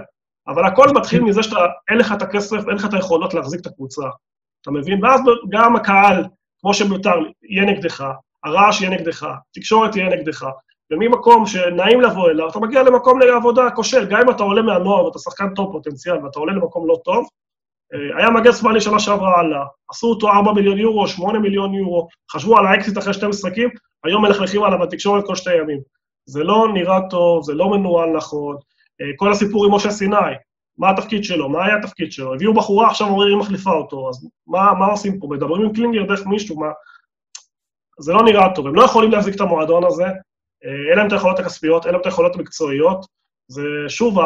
אבל 0.49 0.65
הכל 0.65 0.87
מתחיל 0.95 1.23
מזה 1.23 1.43
שאין 1.43 1.99
לך 1.99 2.13
את 2.13 2.23
הכסף, 2.23 2.69
אין 2.69 2.77
לך 2.77 2.85
את 2.85 2.95
היכולות 2.95 3.35
להחזיק 3.35 3.61
את 3.61 3.67
הקבוצה. 3.67 4.03
אתה 4.63 4.71
מבין? 4.71 5.05
ואז 5.05 5.21
גם 5.49 5.77
הקהל, 5.77 6.25
כמו 6.61 6.75
שמיותר, 6.75 7.15
יהיה 7.49 7.65
נגדך, 7.65 8.05
הרעש 8.45 8.81
יהיה 8.81 8.91
נגדך, 8.91 9.27
תקשורת 9.55 9.97
יהיה 9.97 10.09
נגדך, 10.09 10.47
וממקום 10.93 11.47
שנעים 11.47 12.01
לבוא 12.01 12.31
אליו, 12.31 12.49
אתה 12.49 12.59
מגיע 12.59 12.83
למקום 12.83 13.21
לעבודה 13.21 13.71
כושל, 13.71 14.07
גם 14.07 14.21
אם 14.21 14.31
אתה 14.31 14.43
עולה 14.43 14.63
מהנוער 14.63 15.05
ואתה 15.05 15.19
שחקן 15.19 15.55
טוב 15.55 15.73
פוטנציאל 15.73 16.25
ואתה 16.25 16.39
עולה 16.39 16.53
למקום 16.53 16.89
לא 16.89 16.97
טוב, 17.05 17.29
היה 18.19 18.31
מגן 18.31 18.53
שמאלי 18.53 18.81
שנה 18.81 18.99
שעברה 18.99 19.41
עלה, 19.41 19.65
עשו 19.91 20.07
אותו 20.07 20.29
4 20.29 20.53
מיליון 20.53 20.79
יורו, 20.79 21.09
8 21.09 21.39
מיליון 21.39 21.75
יורו, 21.75 22.09
חשבו 22.33 22.59
על 22.59 22.67
האקזיט 22.67 22.99
אחרי 22.99 23.15
שתי 23.15 23.27
משחקים, 23.27 23.69
היום 24.05 24.23
מלכלכים 24.23 24.63
עליו 24.63 24.79
בתקשורת 24.79 25.27
כל 25.27 25.35
שתי 25.35 25.57
ימים. 25.57 25.81
זה 26.29 26.45
לא 26.45 26.69
נראה 26.75 27.01
טוב, 27.11 27.43
זה 27.43 27.55
לא 27.55 27.71
מנוהל 27.71 28.11
נכון. 28.11 28.57
כל 29.17 29.33
הסיפור 29.33 29.67
עם 29.67 29.75
משה 29.75 29.91
סיני, 29.91 30.17
מה 30.79 30.91
התפקיד 30.91 31.25
שלו, 31.25 31.49
מה 31.49 31.65
היה 31.65 31.77
התפקיד 31.77 32.13
שלו? 32.13 32.35
הביאו 32.35 32.55
בחורה, 32.55 32.89
עכשיו 32.89 33.09
אומרים, 33.09 33.29
היא 33.29 33.39
מחליפה 33.39 33.71
אותו, 33.71 34.09
אז 34.09 34.29
מה, 34.47 34.75
מה 34.79 34.87
עושים 34.87 35.19
פה? 35.19 35.27
מדברים 35.31 35.63
עם 35.63 35.73
קלינגר 35.73 36.03
דרך 36.03 36.27
מישהו, 36.27 36.61
מה... 36.61 36.67
זה 37.99 38.13
לא 38.13 38.23
נראה 38.23 38.55
טוב, 38.55 38.67
הם 38.67 38.75
לא 38.75 38.83
יכולים 38.83 39.11
להחזיק 39.11 39.35
את 39.35 39.41
המועדון 39.41 39.85
הזה, 39.85 40.05
אין 40.91 40.99
להם 40.99 41.07
את 41.07 41.13
היכולות 41.13 41.39
הכספיות, 41.39 41.85
אין 41.85 41.93
להם 41.93 42.01
את 42.01 42.07
היכולות 42.07 42.37
המקצועיות. 42.37 43.07
זה, 43.49 43.63
שוב, 43.89 44.19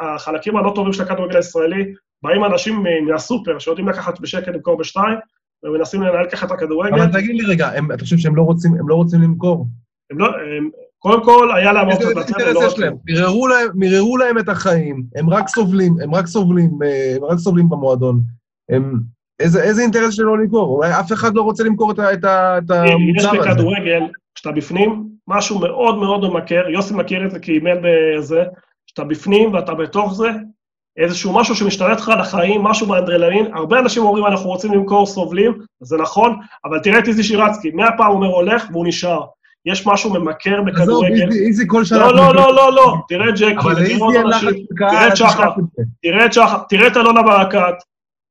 החלקים 0.00 0.56
הלא 0.56 0.72
טובים 0.74 0.92
של 0.92 1.02
הכדורגל 1.02 1.36
הישראלי, 1.36 1.94
באים 2.22 2.44
אנשים 2.44 2.84
מהסופר 3.06 3.58
שיודעים 3.58 3.88
לקחת 3.88 4.20
בשקל 4.20 4.50
למכור 4.50 4.78
בשתיים, 4.78 5.18
ומנסים 5.62 6.02
לנהל 6.02 6.30
ככה 6.30 6.46
את 6.46 6.50
הכדורגל. 6.50 6.94
אבל 6.94 7.12
תגיד 7.12 7.36
לי 7.36 7.44
רגע, 7.52 7.68
הם, 7.68 7.92
אתה 7.92 8.04
חושב 8.04 8.18
שהם 8.18 8.36
לא 8.36 8.42
רוצים, 8.42 8.74
הם 8.74 8.88
לא 8.88 8.94
רוצים 8.94 9.22
למכור? 9.22 9.66
הם 10.10 10.18
לא, 10.18 10.26
הם, 10.26 10.70
קודם 11.04 11.24
כל, 11.24 11.48
היה 11.56 11.72
להם 11.72 11.90
אופציות 11.90 12.16
לצאת, 12.16 12.36
לא 12.54 12.60
יש 12.66 12.78
להם? 12.78 12.92
רצו. 12.92 12.98
מיררו 13.74 14.16
להם- 14.16 14.38
את 14.38 14.48
החיים, 14.48 15.02
הם 15.16 15.30
רק 15.30 15.48
סובלים, 15.48 15.94
הם 16.02 16.14
רק 16.14 16.26
סובלים, 16.26 16.70
אה, 16.84 17.14
הם 17.16 17.24
רק 17.24 17.38
סובלים 17.38 17.68
במועדון. 17.68 18.20
הם... 18.70 19.00
איזה, 19.40 19.62
איזה 19.62 19.82
אינטרס 19.82 20.14
שלא 20.14 20.38
למכור? 20.38 20.76
אולי 20.76 20.90
אף 21.00 21.12
אחד 21.12 21.34
לא 21.34 21.42
רוצה 21.42 21.64
למכור 21.64 21.90
את, 21.90 21.98
את, 21.98 22.24
את 22.24 22.70
יש 23.16 23.24
המוצר 23.24 23.40
הזה. 23.40 23.50
בכדורגל, 23.50 24.02
כשאתה 24.34 24.52
בפנים, 24.52 25.04
משהו 25.28 25.58
מאוד 25.58 25.98
מאוד 25.98 26.20
ממכר, 26.32 26.68
יוסי 26.68 26.94
מכיר 26.94 27.26
את 27.26 27.30
זה 27.30 27.38
כי 27.38 27.52
אימן 27.52 27.76
בזה, 27.82 28.42
כשאתה 28.86 29.04
בפנים 29.04 29.54
ואתה 29.54 29.74
בתוך 29.74 30.14
זה, 30.14 30.28
איזשהו 30.96 31.32
משהו 31.32 31.54
שמשתלט 31.54 31.98
לך 32.00 32.08
על 32.08 32.20
החיים, 32.20 32.62
משהו 32.62 32.86
באדרנלין, 32.86 33.54
הרבה 33.54 33.78
אנשים 33.78 34.02
אומרים, 34.02 34.26
אנחנו 34.26 34.48
רוצים 34.50 34.72
למכור, 34.72 35.06
סובלים, 35.06 35.58
זה 35.80 35.96
נכון, 35.96 36.36
אבל 36.64 36.78
תראה 36.78 36.98
את 36.98 37.08
איזי 37.08 37.22
שירצקי, 37.22 37.70
מאה 37.70 37.96
פעם 37.96 38.06
הוא 38.06 38.16
אומר 38.16 38.28
הולך 38.28 38.64
והוא 38.72 38.86
נשאר. 38.86 39.20
יש 39.66 39.86
משהו 39.86 40.12
ממכר 40.12 40.54
עזוב, 40.54 40.66
בכדורגל. 40.66 41.28
איזי, 41.28 41.46
איזי 41.46 41.64
כל 41.68 41.84
שנה... 41.84 41.98
לא, 41.98 42.14
לא, 42.16 42.34
לא, 42.34 42.54
לא, 42.54 42.72
לא, 42.72 42.96
תראה 43.08 43.28
את 43.28 43.34
ג'קי, 43.34 43.98
תראה 44.78 45.08
את 45.08 45.16
שחר. 45.16 45.50
תראה 46.02 46.26
את 46.26 46.32
שחר, 46.32 46.58
תראה 46.68 46.86
את 46.86 46.96
אלונה 46.96 47.22
ברקת, 47.22 47.74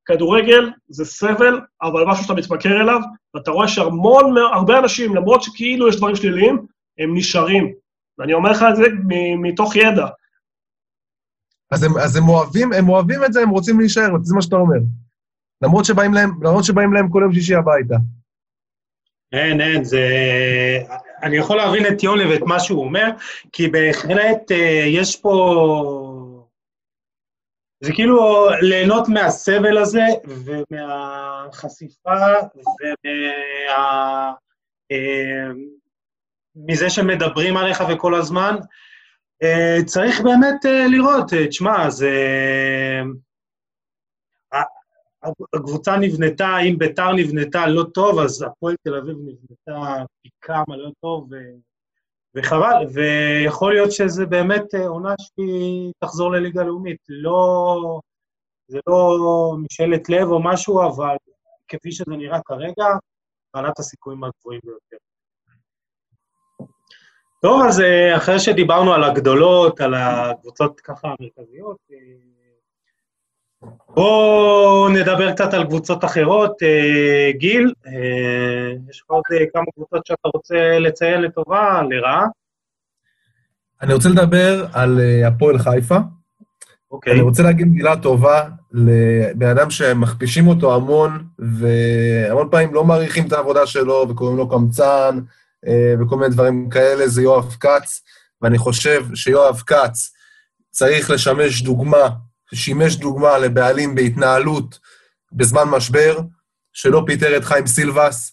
כדורגל 0.06 0.72
זה 0.88 1.06
סבל, 1.06 1.60
אבל 1.82 2.06
משהו 2.08 2.24
שאתה 2.24 2.34
מתמכר 2.34 2.82
אליו, 2.82 3.00
ואתה 3.34 3.52
רואה 3.52 3.68
שהמון, 3.68 4.36
הרבה 4.54 4.80
אנשים, 4.80 5.16
למרות 5.16 5.44
שכאילו 5.44 5.90
יש 5.90 5.96
דברים 5.98 6.16
שליליים, 6.16 6.66
הם 7.00 7.18
נשארים. 7.18 7.74
ואני 8.18 8.34
אומר 8.34 8.52
לך 8.52 8.66
את 8.70 8.76
זה 8.76 8.84
מ- 9.08 9.42
מתוך 9.42 9.76
ידע. 9.76 10.08
אז 11.72 11.84
הם, 11.84 11.98
אז 11.98 12.16
הם 12.16 12.30
אוהבים, 12.30 12.74
הם 12.74 12.90
אוהבים 12.90 13.24
את 13.26 13.34
זה, 13.34 13.42
הם 13.42 13.50
רוצים 13.50 13.80
להישאר, 13.80 14.10
זה 14.22 14.36
מה 14.36 14.42
שאתה 14.42 14.56
אומר. 14.56 14.78
למרות 15.62 15.86
שבאים 15.86 16.14
להם, 16.14 16.32
למרות 16.44 16.64
שבאים 16.64 16.94
להם 16.94 17.10
כל 17.10 17.20
יום 17.24 17.34
שישי 17.34 17.56
הביתה. 17.56 17.96
אין, 19.32 19.62
אין, 19.62 19.84
זה... 19.84 20.08
אני 21.24 21.38
יכול 21.38 21.58
להבין 21.58 21.88
את 21.88 22.04
יוני 22.04 22.26
ואת 22.26 22.42
מה 22.42 22.60
שהוא 22.60 22.84
אומר, 22.84 23.10
כי 23.52 23.68
בהחלט 23.68 24.52
אה, 24.52 24.86
יש 24.88 25.16
פה... 25.16 25.34
זה 27.84 27.94
כאילו 27.94 28.50
ליהנות 28.62 29.08
מהסבל 29.10 29.78
הזה 29.78 30.06
ומהחשיפה 30.26 32.12
ומה... 33.06 34.32
אה, 34.92 35.48
מזה 36.56 36.90
שמדברים 36.90 37.58
עליך 37.58 37.84
וכל 37.90 38.16
הזמן. 38.16 38.56
אה, 39.44 39.78
צריך 39.86 40.22
באמת 40.22 40.66
לראות, 40.90 41.26
תשמע, 41.50 41.90
זה... 41.90 42.12
הקבוצה 45.54 45.98
נבנתה, 45.98 46.58
אם 46.60 46.78
ביתר 46.78 47.12
נבנתה 47.12 47.68
לא 47.68 47.84
טוב, 47.94 48.20
אז 48.20 48.42
הפועל 48.42 48.76
תל 48.84 48.96
אביב 48.96 49.18
נבנתה 49.18 50.04
פי 50.22 50.30
כמה 50.42 50.78
לא 50.78 50.90
טוב, 51.02 51.28
ו... 51.32 51.36
וחבל, 52.36 52.86
ויכול 52.94 53.74
להיות 53.74 53.92
שזה 53.92 54.26
באמת 54.26 54.76
אה, 54.76 54.88
עונה 54.88 55.14
שהיא 55.20 55.92
תחזור 56.00 56.32
לליגה 56.32 56.64
לאומית. 56.64 57.00
לא... 57.10 58.00
זה 58.68 58.80
לא 58.88 59.18
משאלת 59.58 60.10
לב 60.10 60.28
או 60.28 60.44
משהו, 60.44 60.88
אבל 60.88 61.16
כפי 61.68 61.92
שזה 61.92 62.12
נראה 62.12 62.40
כרגע, 62.46 62.86
בעלת 63.54 63.80
הסיכויים 63.80 64.24
הגבוהים 64.24 64.60
ביותר. 64.64 64.98
טוב, 67.42 67.62
אז 67.68 67.80
אה, 67.82 68.18
אחרי 68.18 68.40
שדיברנו 68.40 68.94
על 68.94 69.04
הגדולות, 69.04 69.82
על 69.82 69.94
הקבוצות 69.94 70.80
ככה 70.80 71.08
המרכזיות, 71.08 71.78
אה, 71.92 71.98
בואו 73.90 74.90
נדבר 74.90 75.32
קצת 75.32 75.54
על 75.54 75.64
קבוצות 75.64 76.06
אחרות. 76.06 76.64
אה, 76.64 77.32
גיל, 77.38 77.74
אה, 77.88 78.72
יש 78.90 79.04
עוד 79.08 79.24
אה, 79.34 79.46
כמה 79.54 79.66
קבוצות 79.76 80.06
שאתה 80.06 80.30
רוצה 80.34 80.80
לציין 80.80 81.22
לטובה, 81.22 81.82
לרעה? 81.90 82.26
אני 83.82 83.94
רוצה 83.94 84.10
לדבר 84.10 84.66
על 84.74 85.00
אה, 85.00 85.28
הפועל 85.28 85.58
חיפה. 85.58 85.98
אוקיי. 86.92 87.14
אני 87.14 87.22
רוצה 87.22 87.44
להגיד 87.44 87.68
מילה 87.68 87.96
טובה 87.98 88.42
לבן 88.72 89.48
אדם 89.48 89.70
שמכפישים 89.70 90.48
אותו 90.48 90.76
המון, 90.76 91.26
והמון 91.40 92.48
פעמים 92.52 92.74
לא 92.74 92.84
מעריכים 92.84 93.28
את 93.28 93.34
העבודה 93.34 93.66
שלו, 93.66 94.06
וקוראים 94.10 94.38
לו 94.38 94.50
קמצן, 94.50 95.20
אה, 95.68 95.94
וכל 96.00 96.16
מיני 96.16 96.30
דברים 96.30 96.70
כאלה, 96.70 97.08
זה 97.08 97.22
יואב 97.22 97.56
כץ, 97.60 98.02
ואני 98.42 98.58
חושב 98.58 99.06
שיואב 99.16 99.62
כץ 99.68 100.14
צריך 100.72 101.10
לשמש 101.10 101.62
דוגמה, 101.62 102.10
שימש 102.54 102.96
דוגמה 102.96 103.38
לבעלים 103.38 103.96
בהתנהלות 103.96 104.80
בזמן 105.32 105.64
משבר, 105.64 106.20
שלא 106.74 107.04
פיטר 107.06 107.38
את 107.38 107.46
חיים 107.46 107.68
סילבס, 107.68 108.32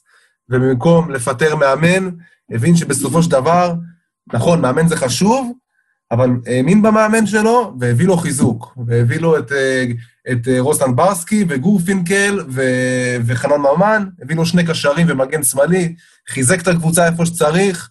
ובמקום 0.49 1.11
לפטר 1.11 1.57
מאמן, 1.57 2.11
הבין 2.51 2.77
שבסופו 2.77 3.23
של 3.23 3.31
דבר, 3.31 3.75
נכון, 4.33 4.61
מאמן 4.61 4.89
זה 4.89 4.97
חשוב, 4.97 5.53
אבל 6.11 6.31
האמין 6.47 6.83
במאמן 6.83 7.27
שלו 7.27 7.75
והביא 7.81 8.07
לו 8.07 8.16
חיזוק, 8.16 8.79
והביא 8.87 9.21
לו 9.21 9.39
את, 9.39 9.53
אה, 9.53 9.85
את 10.33 10.49
אה, 10.49 10.61
רוסלן 10.61 10.97
ברסקי 10.97 11.45
וגורפינקל 11.49 12.41
ו- 12.49 13.16
וחנן 13.27 13.61
ממן, 13.61 14.09
הביא 14.23 14.37
לו 14.37 14.47
שני 14.47 14.66
קשרים 14.66 15.07
ומגן 15.11 15.43
שמאלי, 15.43 15.95
חיזק 16.29 16.62
את 16.62 16.68
הקבוצה 16.68 17.07
איפה 17.07 17.27
שצריך, 17.27 17.91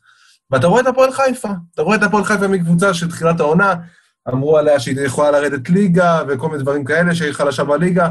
ואתה 0.52 0.68
רואה 0.68 0.82
את 0.82 0.88
הפועל 0.88 1.12
חיפה, 1.12 1.50
אתה 1.74 1.82
רואה 1.82 1.96
את 1.96 2.04
הפועל 2.04 2.24
חיפה 2.24 2.48
מקבוצה 2.48 2.94
של 2.94 3.10
תחילת 3.10 3.40
העונה, 3.40 3.76
אמרו 4.30 4.58
עליה 4.58 4.80
שהיא 4.80 5.02
יכולה 5.02 5.32
לרדת 5.32 5.70
ליגה 5.70 6.22
וכל 6.28 6.50
מיני 6.50 6.64
דברים 6.64 6.86
כאלה, 6.86 7.16
שהיא 7.16 7.32
חלשה 7.32 7.64
בליגה. 7.64 8.10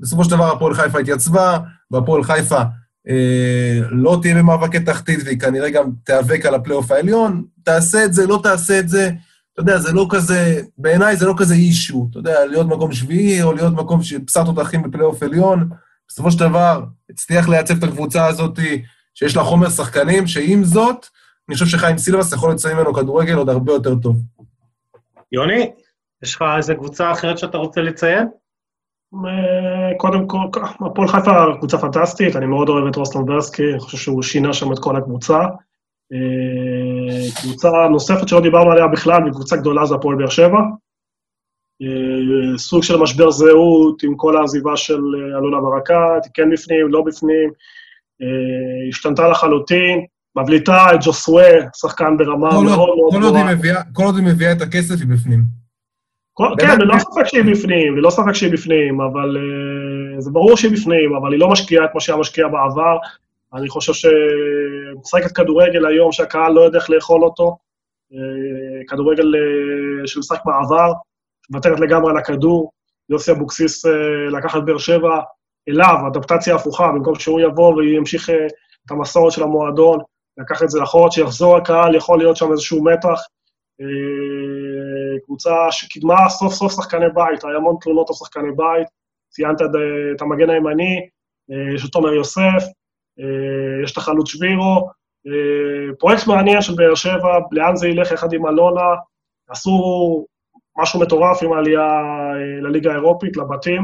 בסופו 0.00 0.24
של 0.24 0.30
דבר 0.30 0.52
הפועל 0.52 0.74
חיפה 0.74 0.98
התייצבה, 0.98 1.58
והפועל 1.90 2.22
חיפה 2.22 2.62
אה, 3.08 3.80
לא 3.90 4.18
תהיה 4.22 4.34
במאבקי 4.34 4.80
תחתית, 4.80 5.20
והיא 5.24 5.40
כנראה 5.40 5.70
גם 5.70 5.90
תיאבק 6.04 6.46
על 6.46 6.54
הפלייאוף 6.54 6.90
העליון. 6.90 7.44
תעשה 7.64 8.04
את 8.04 8.14
זה, 8.14 8.26
לא 8.26 8.40
תעשה 8.42 8.78
את 8.78 8.88
זה. 8.88 9.10
אתה 9.52 9.62
יודע, 9.62 9.78
זה 9.78 9.92
לא 9.92 10.06
כזה, 10.10 10.60
בעיניי 10.78 11.16
זה 11.16 11.26
לא 11.26 11.34
כזה 11.36 11.54
issue. 11.54 12.08
אתה 12.10 12.18
יודע, 12.18 12.46
להיות 12.46 12.66
מקום 12.66 12.92
שביעי, 12.92 13.42
או 13.42 13.52
להיות 13.52 13.72
מקום 13.74 14.02
שבשר 14.02 14.44
תותחים 14.44 14.82
בפלייאוף 14.82 15.22
עליון. 15.22 15.68
בסופו 16.08 16.30
של 16.30 16.38
דבר, 16.38 16.84
הצליח 17.10 17.48
לייצב 17.48 17.76
את 17.76 17.82
הקבוצה 17.82 18.26
הזאת, 18.26 18.58
שיש 19.14 19.36
לה 19.36 19.44
חומר 19.44 19.70
שחקנים, 19.70 20.26
שעם 20.26 20.64
זאת, 20.64 21.06
אני 21.48 21.54
חושב 21.54 21.66
שחיים 21.66 21.98
סילבס 21.98 22.32
יכול 22.32 22.52
להוציא 22.52 22.76
ממנו 22.76 22.94
כדורגל 22.94 23.34
עוד 23.34 23.48
הרבה 23.48 23.72
יותר 23.72 23.94
טוב. 23.94 24.16
יוני, 25.32 25.70
יש 26.22 26.34
לך 26.34 26.44
איזה 26.56 26.74
קבוצה 26.74 27.12
אחרת 27.12 27.38
שאתה 27.38 27.58
רוצה 27.58 27.80
לציין? 27.80 28.28
אה, 29.14 29.98
קודם 29.98 30.28
כל, 30.28 30.60
הפועל 30.86 31.08
חיפה 31.08 31.30
קבוצה 31.58 31.78
פנטסטית, 31.78 32.36
אני 32.36 32.46
מאוד 32.46 32.68
אוהב 32.68 32.86
את 32.86 32.96
רוסטון 32.96 33.26
ברסקי, 33.26 33.70
אני 33.70 33.80
חושב 33.80 33.98
שהוא 33.98 34.22
שינה 34.22 34.52
שם 34.52 34.72
את 34.72 34.78
כל 34.78 34.96
הקבוצה. 34.96 35.38
אה, 36.12 37.40
קבוצה 37.42 37.68
נוספת 37.90 38.28
שלא 38.28 38.40
דיברנו 38.40 38.72
עליה 38.72 38.86
בכלל, 38.86 39.22
מקבוצה 39.22 39.56
גדולה 39.56 39.86
זה 39.86 39.94
הפועל 39.94 40.16
באר 40.16 40.28
שבע. 40.28 40.60
אה, 41.82 42.58
סוג 42.58 42.82
של 42.82 42.96
משבר 42.96 43.30
זהות 43.30 44.02
עם 44.02 44.16
כל 44.16 44.36
העזיבה 44.36 44.76
של 44.76 45.00
אה, 45.14 45.38
אלונה 45.38 45.60
ברקת, 45.60 46.24
היא 46.24 46.32
כן 46.34 46.50
בפנים, 46.50 46.88
לא 46.88 47.02
בפנים, 47.06 47.50
השתנתה 48.88 49.28
לחלוטין, 49.28 50.06
מבליטה 50.42 50.86
את 50.94 50.98
ג'וסווה, 51.04 51.48
שחקן 51.76 52.16
ברמה 52.16 52.48
מאוד 52.48 52.64
מאוד 52.64 52.88
כל 53.10 53.22
עוד 53.22 53.32
גבוהה. 53.32 53.48
היא 53.48 53.56
מביאה- 53.56 53.82
כל 53.92 54.02
עוד 54.02 54.16
היא 54.16 54.24
מביאה 54.24 54.52
את 54.52 54.62
הכסף, 54.62 54.94
היא 55.00 55.08
בפנים. 55.08 55.58
כן, 56.60 56.78
ללא 56.80 56.98
ספק 56.98 57.26
שהיא 57.26 57.42
בפנים, 57.52 57.96
ללא 57.96 58.10
ספק 58.10 58.32
שהיא 58.32 58.52
בפנים, 58.52 59.00
אבל 59.00 59.36
uh, 59.36 60.20
זה 60.20 60.30
ברור 60.30 60.56
שהיא 60.56 60.72
בפנים, 60.72 61.16
אבל 61.16 61.32
היא 61.32 61.40
לא 61.40 61.48
משקיעה 61.48 61.84
את 61.84 61.90
מה 61.94 62.00
שהיה 62.00 62.18
משקיע 62.18 62.48
בעבר. 62.48 62.98
אני 63.54 63.68
חושב 63.68 63.92
שמשחקת 63.92 65.32
כדורגל 65.32 65.86
היום 65.86 66.12
שהקהל 66.12 66.52
לא 66.52 66.60
יודע 66.60 66.78
איך 66.78 66.90
לאכול 66.90 67.24
אותו, 67.24 67.56
uh, 68.12 68.16
כדורגל 68.88 69.24
uh, 69.34 70.06
של 70.06 70.18
משחק 70.18 70.38
מעבר, 70.46 70.92
מוותרת 71.50 71.80
לגמרי 71.80 72.10
על 72.10 72.16
הכדור. 72.16 72.72
יוסי 73.10 73.30
אבוקסיס 73.30 73.84
לקח 74.30 74.56
את 74.56 74.64
באר 74.64 74.78
שבע 74.78 75.20
אליו, 75.68 75.94
אדפטציה 76.06 76.54
הפוכה, 76.54 76.88
במקום 76.88 77.14
שהוא 77.14 77.40
יבוא 77.40 77.74
וימשיך 77.74 78.30
את 78.86 78.90
המסורת 78.90 79.32
של 79.32 79.42
המועדון, 79.42 79.98
לקח 80.38 80.62
את 80.62 80.70
זה 80.70 80.80
לאחור, 80.80 81.10
שיחזור 81.10 81.56
הקהל, 81.56 81.94
יכול 81.94 82.18
להיות 82.18 82.36
שם 82.36 82.52
איזשהו 82.52 82.84
מתח. 82.84 83.20
אה, 83.80 85.20
קבוצה 85.24 85.54
שקידמה 85.70 86.28
סוף 86.28 86.54
סוף 86.54 86.72
שחקני 86.72 87.06
בית, 87.14 87.44
היה 87.44 87.56
המון 87.56 87.76
תלונות 87.80 88.10
על 88.10 88.14
שחקני 88.14 88.50
בית, 88.56 88.88
ציינת 89.28 89.62
את, 90.16 90.22
המגן 90.22 90.50
הימני, 90.50 90.96
אה, 91.50 91.74
יש 91.74 91.84
את 91.84 91.90
תומר 91.90 92.12
יוסף, 92.12 92.62
אה, 93.20 93.84
יש 93.84 93.92
את 93.92 93.96
החלוץ 93.96 94.28
שבירו, 94.28 94.90
פרויקט 95.98 96.26
מעניין 96.26 96.62
של 96.62 96.74
באר 96.74 96.94
שבע, 96.94 97.38
לאן 97.52 97.76
זה 97.76 97.88
ילך 97.88 98.12
יחד 98.12 98.32
עם 98.32 98.46
אלונה, 98.46 98.94
עשו 99.48 99.70
משהו 100.78 101.00
מטורף 101.00 101.42
עם 101.42 101.52
העלייה 101.52 102.02
לליגה 102.62 102.90
האירופית, 102.90 103.36
לבתים, 103.36 103.82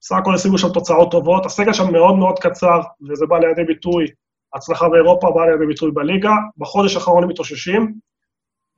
בסך 0.00 0.16
הכל 0.16 0.34
השיגו 0.34 0.58
שם 0.58 0.68
תוצאות 0.68 1.10
טובות, 1.10 1.46
הסגל 1.46 1.72
שם 1.72 1.92
מאוד 1.92 2.16
מאוד 2.16 2.38
קצר, 2.38 2.80
וזה 3.08 3.26
בא 3.26 3.38
לידי 3.38 3.64
ביטוי, 3.64 4.06
הצלחה 4.58 4.88
באירופה 4.88 5.30
באה 5.34 5.50
לידי 5.50 5.66
ביטוי 5.66 5.90
בליגה, 5.90 6.32
בחודש 6.58 6.94
האחרון 6.94 7.22
הם 7.22 7.28
מתאוששים, 7.28 7.94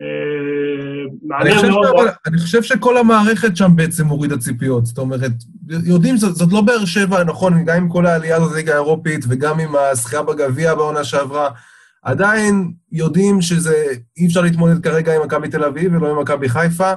אה, 0.02 1.36
אני 1.40 1.54
חושב, 1.54 1.68
מאוד, 1.68 2.06
אני 2.26 2.38
חושב 2.38 2.62
שכל 2.62 2.96
המערכת 2.96 3.56
שם 3.56 3.76
בעצם 3.76 4.06
מורידה 4.06 4.38
ציפיות. 4.38 4.86
זאת 4.86 4.98
אומרת, 4.98 5.32
יודעים, 5.68 6.16
זאת, 6.16 6.34
זאת 6.34 6.52
לא 6.52 6.60
באר 6.60 6.84
שבע, 6.84 7.24
נכון, 7.24 7.64
גם 7.64 7.76
עם 7.76 7.88
כל 7.88 8.06
העלייה 8.06 8.36
הזאת 8.36 8.52
לליגה 8.52 8.72
האירופית 8.72 9.24
וגם 9.28 9.60
עם 9.60 9.76
הזכייה 9.76 10.22
בגביע 10.22 10.74
בעונה 10.74 11.04
שעברה, 11.04 11.50
עדיין 12.02 12.72
יודעים 12.92 13.42
שזה, 13.42 13.84
אי 14.16 14.26
אפשר 14.26 14.40
להתמודד 14.40 14.82
כרגע 14.82 15.16
עם 15.16 15.22
מכבי 15.22 15.48
תל 15.48 15.64
אביב 15.64 15.94
ולא 15.94 16.10
עם 16.10 16.18
מכבי 16.18 16.48
חיפה, 16.48 16.92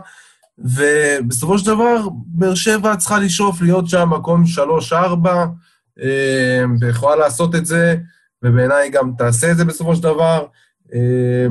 ובסופו 0.57 1.57
של 1.57 1.65
דבר, 1.65 2.07
באר 2.25 2.55
שבע 2.55 2.95
צריכה 2.95 3.19
לשאוף 3.19 3.61
להיות 3.61 3.89
שם 3.89 4.09
מקום 4.09 4.43
3-4, 4.91 4.95
אה, 6.03 6.63
ויכולה 6.79 7.15
לעשות 7.15 7.55
את 7.55 7.65
זה, 7.65 7.95
ובעיניי 8.43 8.89
גם 8.89 9.11
תעשה 9.17 9.51
את 9.51 9.57
זה 9.57 9.65
בסופו 9.65 9.95
של 9.95 10.03
דבר. 10.03 10.45
אה, 10.93 11.47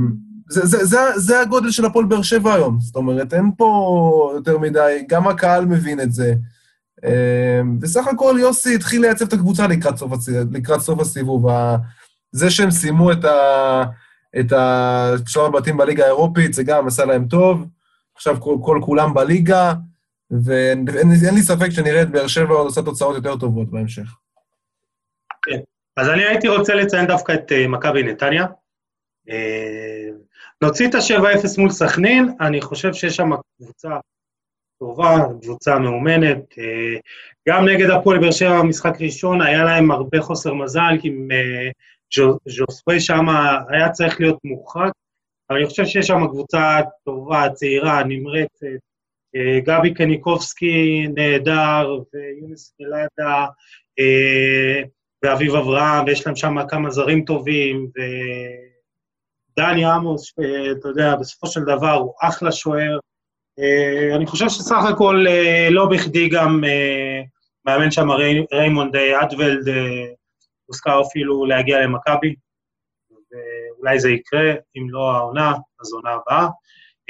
זה, 0.48 0.66
זה, 0.66 0.84
זה, 0.84 0.98
זה 1.16 1.40
הגודל 1.40 1.70
של 1.70 1.84
הפועל 1.84 2.04
באר 2.04 2.22
שבע 2.22 2.54
היום. 2.54 2.80
זאת 2.80 2.96
אומרת, 2.96 3.34
אין 3.34 3.50
פה 3.56 4.32
יותר 4.34 4.58
מדי, 4.58 5.04
גם 5.08 5.28
הקהל 5.28 5.64
מבין 5.64 6.00
את 6.00 6.12
זה. 6.12 6.34
בסך 7.78 8.06
הכל 8.06 8.36
יוסי 8.40 8.74
התחיל 8.74 9.00
לייצב 9.00 9.26
את 9.26 9.32
הקבוצה 9.32 9.66
לקראת 9.66 9.96
סוף. 9.96 10.12
לקראת 10.52 10.80
סוף 10.80 11.00
הסיבוב. 11.00 11.46
זה 12.32 12.50
שהם 12.50 12.70
סיימו 12.70 13.12
את, 13.12 13.24
ה... 13.24 13.84
את 14.40 14.52
שלב 15.28 15.44
הבתים 15.44 15.76
בליגה 15.76 16.04
האירופית, 16.04 16.54
זה 16.54 16.62
גם 16.64 16.86
עשה 16.86 17.04
להם 17.04 17.28
טוב. 17.28 17.66
עכשיו 18.14 18.40
כל, 18.40 18.56
כל 18.64 18.80
כולם 18.82 19.14
בליגה, 19.14 19.74
ואין 20.30 21.34
לי 21.34 21.42
ספק 21.42 21.70
שנראה 21.70 22.02
את 22.02 22.10
באר 22.10 22.26
שבע 22.26 22.54
עושה 22.54 22.82
תוצאות 22.82 23.14
יותר 23.14 23.36
טובות 23.36 23.70
בהמשך. 23.70 24.16
כן. 25.42 25.60
אז 25.96 26.08
אני 26.08 26.24
הייתי 26.24 26.48
רוצה 26.48 26.74
לציין 26.74 27.06
דווקא 27.06 27.32
את 27.32 27.52
uh, 27.52 27.68
מכבי 27.68 28.02
נתניה. 28.02 28.46
Uh, 29.28 29.32
נוציא 30.62 30.88
את 30.88 30.94
ה-7-0 30.94 31.60
מול 31.60 31.70
סכנין, 31.70 32.28
אני 32.40 32.60
חושב 32.60 32.92
שיש 32.92 33.16
שם 33.16 33.30
קבוצה 33.56 33.88
טובה, 34.78 35.16
קבוצה 35.42 35.78
מאומנת. 35.78 36.52
Uh, 36.52 37.00
גם 37.48 37.68
נגד 37.68 37.90
הפועל 37.90 38.18
באר 38.18 38.30
שבע, 38.30 38.62
משחק 38.62 39.00
ראשון, 39.00 39.42
היה 39.42 39.64
להם 39.64 39.90
הרבה 39.90 40.20
חוסר 40.20 40.54
מזל, 40.54 40.94
כי 41.00 41.10
ז'וספי 42.48 43.00
שם 43.00 43.26
היה 43.68 43.90
צריך 43.90 44.20
להיות 44.20 44.38
מורחק, 44.44 44.90
אבל 45.50 45.58
אני 45.58 45.68
חושב 45.68 45.84
שיש 45.84 46.06
שם 46.06 46.26
קבוצה 46.28 46.80
טובה, 47.04 47.48
צעירה, 47.54 48.04
נמרצת. 48.04 48.66
אה, 49.36 49.60
גבי 49.60 49.94
קניקובסקי 49.94 51.06
נהדר, 51.14 51.98
ויונס 52.14 52.74
מלדה, 52.80 53.46
אה, 53.98 54.82
ואביב 55.22 55.54
אברהם, 55.54 56.04
ויש 56.06 56.26
להם 56.26 56.36
שם 56.36 56.56
כמה 56.68 56.90
זרים 56.90 57.24
טובים, 57.24 57.88
ודני 59.58 59.84
עמוס, 59.84 60.22
שאתה 60.22 60.88
יודע, 60.88 61.16
בסופו 61.16 61.46
של 61.46 61.60
דבר 61.60 61.92
הוא 61.92 62.14
אחלה 62.22 62.52
שוער. 62.52 62.98
אה, 63.58 64.16
אני 64.16 64.26
חושב 64.26 64.48
שסך 64.48 64.84
הכל 64.90 65.24
לא 65.70 65.86
בכדי 65.86 66.28
גם 66.28 66.64
מאמן 67.66 67.90
שם 67.90 68.08
ריימונד 68.52 68.96
אדוולד, 68.96 69.68
הוזכר 70.66 71.02
אפילו 71.02 71.46
להגיע 71.46 71.80
למכבי, 71.80 72.34
ואולי 73.10 74.00
זה 74.00 74.10
יקרה, 74.10 74.52
אם 74.76 74.90
לא 74.90 75.10
העונה, 75.10 75.52
אז 75.80 75.92
עונה 75.92 76.10
הבאה. 76.10 76.48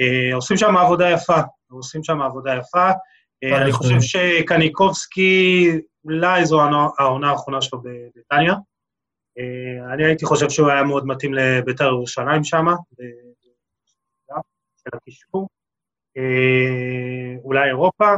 אה, 0.01 0.35
עושים 0.35 0.57
שם 0.57 0.77
עבודה 0.77 1.11
יפה, 1.11 1.41
עושים 1.71 2.05
שם 2.05 2.21
עבודה 2.21 2.55
יפה. 2.57 2.91
אה, 3.45 3.63
אני 3.63 3.73
חושב 3.73 4.01
שקניקובסקי, 4.01 5.71
אולי 6.05 6.45
זו 6.45 6.61
העונה 6.99 7.31
האחרונה 7.31 7.63
שלו 7.63 7.83
בנתניה. 7.83 8.55
אה, 9.39 9.95
אני 9.95 10.05
הייתי 10.05 10.25
חושב 10.25 10.51
שהוא 10.51 10.69
היה 10.69 10.83
מאוד 10.83 11.07
מתאים 11.07 11.35
לביתר 11.35 11.85
ירושלים 11.85 12.45
שם, 12.45 12.67
של 14.85 14.91
הקישור. 14.95 15.49
אולי 17.45 17.69
אירופה. 17.69 18.15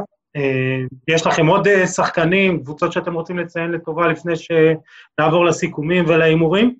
יש 1.07 1.27
לכם 1.27 1.47
עוד 1.47 1.67
שחקנים, 1.85 2.63
קבוצות 2.63 2.91
שאתם 2.91 3.13
רוצים 3.13 3.39
לציין 3.39 3.71
לטובה 3.71 4.07
לפני 4.07 4.33
שנעבור 4.35 5.45
לסיכומים 5.45 6.05
ולהימורים? 6.07 6.75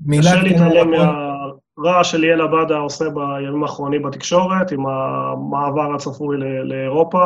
מילה 0.00 0.42
להתעלם 0.42 0.90
מהרעש 0.90 2.10
שליאל 2.10 2.40
עבדה 2.40 2.76
עושה 2.76 3.04
בימים 3.10 3.62
האחרונים 3.62 4.02
בתקשורת, 4.02 4.72
עם 4.72 4.86
המעבר 4.86 5.94
הצפוי 5.94 6.36
לאירופה. 6.64 7.24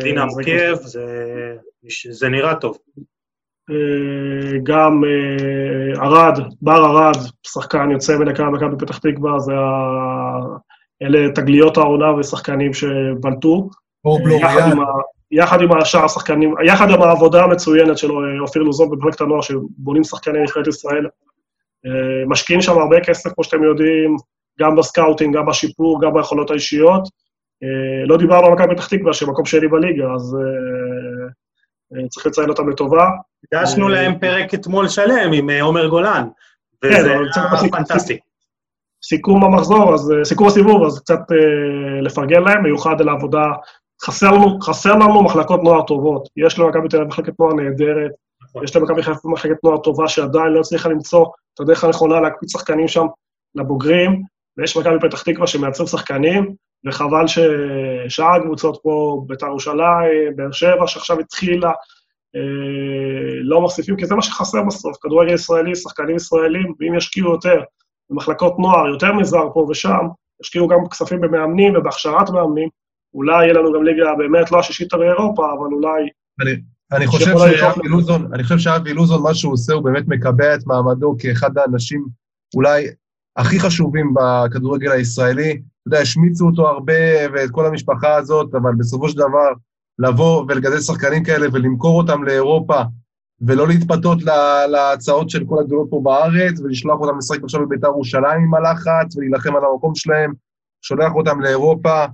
דינה 0.00 0.26
קייב, 0.44 0.76
זה 0.76 1.56
נראה 2.28 2.54
טוב. 2.54 2.78
אה, 3.70 4.58
גם 4.62 5.04
אה, 5.04 6.02
ארד, 6.02 6.38
בר 6.62 6.86
ארד, 6.86 7.16
שחקן 7.46 7.90
יוצא 7.90 8.18
מן 8.18 8.28
הקהל 8.28 8.48
מכבי 8.48 8.76
פתח 8.78 8.98
תקווה, 8.98 9.38
זה 9.38 9.52
ה... 9.54 10.68
אלה 11.02 11.32
תגליות 11.34 11.76
העונה 11.76 12.14
ושחקנים 12.14 12.74
שבלטו. 12.74 13.70
יחד 15.30 15.62
עם 15.62 15.72
השאר 15.72 16.04
השחקנים, 16.04 16.54
יחד 16.66 16.90
עם 16.90 17.02
העבודה 17.02 17.44
המצוינת 17.44 17.98
של 17.98 18.10
אופיר 18.40 18.62
לוזון 18.62 18.90
בפרויקט 18.90 19.20
הנוער, 19.20 19.40
שבונים 19.40 20.04
שחקני 20.04 20.42
נבחרת 20.42 20.66
ישראל, 20.66 21.06
אה, 21.86 22.26
משקיעים 22.26 22.62
שם 22.62 22.78
הרבה 22.78 23.00
כסף, 23.00 23.32
כמו 23.32 23.44
שאתם 23.44 23.62
יודעים, 23.62 24.16
גם 24.60 24.76
בסקאוטינג, 24.76 25.36
גם 25.36 25.46
בשיפור, 25.46 26.02
גם 26.02 26.14
ביכולות 26.14 26.50
האישיות. 26.50 27.08
אה, 27.62 28.06
לא 28.06 28.16
דיברנו 28.16 28.46
על 28.46 28.52
מכבי 28.52 28.74
פתח 28.74 28.88
תקווה, 28.88 29.12
שמקום 29.12 29.44
שני 29.44 29.68
בליגה, 29.68 30.04
אז 30.14 30.36
אה, 30.40 31.28
צריך 32.08 32.26
לציין 32.26 32.48
אותם 32.48 32.68
לטובה. 32.68 33.10
הגשנו 33.52 33.88
להם 33.88 34.18
פרק 34.18 34.54
אתמול 34.54 34.88
שלם 34.88 35.32
עם 35.32 35.50
עומר 35.50 35.88
גולן, 35.88 36.28
וזה 36.84 37.14
כן, 37.34 37.40
היה 37.40 37.70
פנטסטי. 37.70 38.18
סיכום 39.04 39.44
המחזור, 39.44 39.94
אז 39.94 40.12
סיכום 40.24 40.46
הסיבוב, 40.46 40.84
אז 40.86 41.00
קצת 41.00 41.20
לפרגן 42.02 42.42
להם, 42.42 42.62
מיוחד 42.62 43.00
על 43.00 43.08
העבודה 43.08 43.46
חסר 44.04 44.30
לנו, 44.30 44.60
חסר 44.60 44.92
לנו 44.92 45.22
מחלקות 45.22 45.62
נוער 45.62 45.82
טובות. 45.82 46.28
יש 46.36 46.58
למכבי 46.58 46.88
תל 46.88 46.96
אביב 46.96 47.08
מחלקת 47.08 47.40
נוער 47.40 47.54
נהדרת, 47.54 48.10
יש 48.64 48.76
למכבי 48.76 49.02
חיפה 49.02 49.28
מחלקת 49.28 49.64
נוער 49.64 49.78
טובה 49.78 50.08
שעדיין 50.08 50.46
לא 50.46 50.60
הצליחה 50.60 50.88
למצוא 50.88 51.26
את 51.54 51.60
הדרך 51.60 51.84
הנכונה 51.84 52.20
להקפיץ 52.20 52.52
שחקנים 52.52 52.88
שם 52.88 53.06
לבוגרים, 53.54 54.22
ויש 54.56 54.76
מכבי 54.76 55.08
פתח 55.08 55.22
תקווה 55.22 55.46
שמייצר 55.46 55.86
שחקנים, 55.86 56.54
וחבל 56.86 57.24
ששאר 57.26 58.34
הקבוצות 58.36 58.78
פה, 58.82 59.24
בית"ר 59.26 59.46
ירושלים, 59.46 60.36
באר 60.36 60.52
שבע, 60.52 60.86
שעכשיו 60.86 61.18
התחילה, 61.20 61.70
אה, 62.36 63.40
לא 63.42 63.60
מוסיפים, 63.60 63.96
כי 63.96 64.06
זה 64.06 64.14
מה 64.14 64.22
שחסר 64.22 64.62
בסוף, 64.62 64.96
כדורגל 65.00 65.34
ישראלי, 65.34 65.76
שחקנים 65.76 66.16
ישראלים, 66.16 66.72
ואם 66.80 66.94
ישקיעו 66.94 67.30
יותר 67.30 67.60
במחלקות 68.10 68.58
נוער, 68.58 68.88
יותר 68.88 69.12
מזר 69.12 69.44
פה 69.54 69.66
ושם, 69.70 70.06
ישקיעו 70.42 70.68
גם 70.68 70.78
כספים 70.90 71.20
במאמנים 71.20 71.76
ובהכשרת 71.76 72.30
מאמנים, 72.30 72.68
אולי 73.14 73.44
יהיה 73.44 73.54
לנו 73.54 73.72
גם 73.72 73.84
ליגה 73.84 74.14
באמת 74.18 74.52
לא 74.52 74.58
השישית 74.58 74.94
באירופה, 74.94 75.52
אבל 75.52 75.66
אולי... 75.72 76.08
אני, 76.40 76.50
אני 76.92 77.06
חושב 77.06 77.34
שאבי 77.56 77.88
לוזון, 77.88 78.34
אני 78.34 78.42
חושב 78.42 78.58
שאבי 78.58 78.94
לוזון, 78.94 79.22
מה 79.22 79.34
שהוא 79.34 79.52
עושה, 79.52 79.72
הוא 79.72 79.84
באמת 79.84 80.04
מקבע 80.06 80.54
את 80.54 80.66
מעמדו 80.66 81.16
כאחד 81.18 81.58
האנשים 81.58 82.06
אולי 82.54 82.86
הכי 83.36 83.60
חשובים 83.60 84.14
בכדורגל 84.14 84.92
הישראלי. 84.92 85.62
יודע, 85.88 86.00
השמיצו 86.00 86.46
אותו 86.46 86.68
הרבה 86.68 86.92
ואת 87.32 87.50
כל 87.50 87.66
המשפחה 87.66 88.14
הזאת, 88.14 88.54
אבל 88.54 88.74
בסופו 88.74 89.08
של 89.08 89.16
דבר, 89.18 89.48
לבוא 89.98 90.44
ולגדל 90.48 90.80
שחקנים 90.80 91.24
כאלה 91.24 91.46
ולמכור 91.52 92.00
אותם 92.00 92.24
לאירופה, 92.24 92.82
ולא 93.40 93.68
להתפתות 93.68 94.18
להצעות 94.68 95.30
של 95.30 95.44
כל 95.46 95.58
הגדולות 95.60 95.86
פה 95.90 96.00
בארץ, 96.02 96.60
ולשלוח 96.60 97.00
אותם 97.00 97.18
לשחק 97.18 97.44
עכשיו 97.44 97.66
בביתר 97.66 97.86
ירושלים 97.86 98.42
עם 98.42 98.54
הלחץ, 98.54 99.16
ולהילחם 99.16 99.56
על 99.56 99.62
המקום 99.72 99.94
שלהם, 99.94 100.32
שולח 100.82 101.12
אותם 101.14 101.40
לאירופה, 101.40 102.04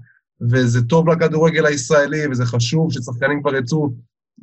וזה 0.50 0.82
טוב 0.82 1.08
לכדורגל 1.08 1.66
הישראלי, 1.66 2.28
וזה 2.30 2.46
חשוב 2.46 2.92
ששחקנים 2.92 3.42
כבר 3.42 3.54
יצאו 3.54 3.90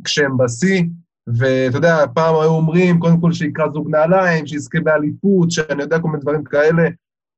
כשהם 0.04 0.38
בשיא, 0.38 0.84
ואתה 1.28 1.78
יודע, 1.78 2.06
פעם 2.14 2.36
היו 2.36 2.50
אומרים, 2.50 3.00
קודם 3.00 3.22
כל 3.22 3.34
שיקרא 3.34 3.70
זוג 3.74 3.90
נעליים, 3.90 4.48
שיזכה 4.48 4.80
באליפות, 4.80 5.52
שאני 5.52 5.84
יודע 5.84 6.00
כל 6.00 6.08
מיני 6.08 6.22
דברים 6.22 6.44
כאלה, 6.44 6.84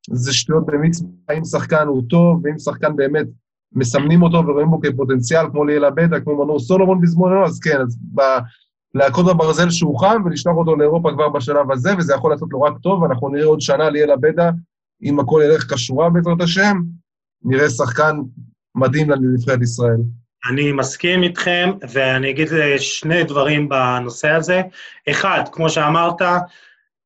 זה 0.10 0.34
שטויות 0.34 0.66
במצווה, 0.66 1.10
אם 1.38 1.46
שחקן 1.46 1.88
הוא 1.88 2.04
טוב, 2.10 2.42
ואם 2.44 2.58
שחקן 2.58 2.96
באמת 2.96 3.28
מסמנים 3.72 4.24
אותו 4.24 4.38
ורואים 4.48 4.70
בו 4.70 4.80
כפוטנציאל, 4.82 5.46
כמו 5.52 5.66
ליאל 5.66 5.86
עבדה, 5.86 6.20
כמו 6.20 6.44
מנור 6.44 6.60
סולומון 6.60 7.02
בזמנו, 7.02 7.46
אז 7.46 7.60
כן, 7.60 7.82
אז 7.82 7.98
ב... 8.16 8.22
להכות 8.96 9.26
בברזל 9.26 9.70
שהוא 9.70 10.00
חם 10.00 10.22
ולשלוח 10.26 10.58
אותו 10.58 10.76
לאירופה 10.76 11.12
כבר 11.14 11.30
בשלב 11.30 11.72
הזה, 11.72 11.98
וזה 11.98 12.14
יכול 12.14 12.32
לעשות 12.32 12.50
לו 12.52 12.62
רק 12.62 12.74
טוב, 12.78 13.02
ואנחנו 13.02 13.30
נראה 13.30 13.46
עוד 13.46 13.62
שנה 13.62 13.90
ליאל 13.90 14.12
עבדה, 14.12 14.52
אם 15.04 15.20
הכל 15.20 15.42
ילך 15.46 15.74
כשורה 15.74 16.10
בעזרת 16.10 16.42
השם, 16.42 16.78
נראה 17.44 17.70
שחקן 17.70 18.16
מדהים 18.76 19.10
לנבחרת 19.10 19.62
ישראל. 19.62 19.98
אני 20.50 20.72
מסכים 20.72 21.24
איתכם, 21.24 21.72
ואני 21.94 22.30
אגיד 22.30 22.48
שני 22.78 23.24
דברים 23.24 23.70
בנושא 23.70 24.30
הזה. 24.30 24.62
אחד, 25.10 25.44
כמו 25.52 25.70
שאמרת, 25.70 26.22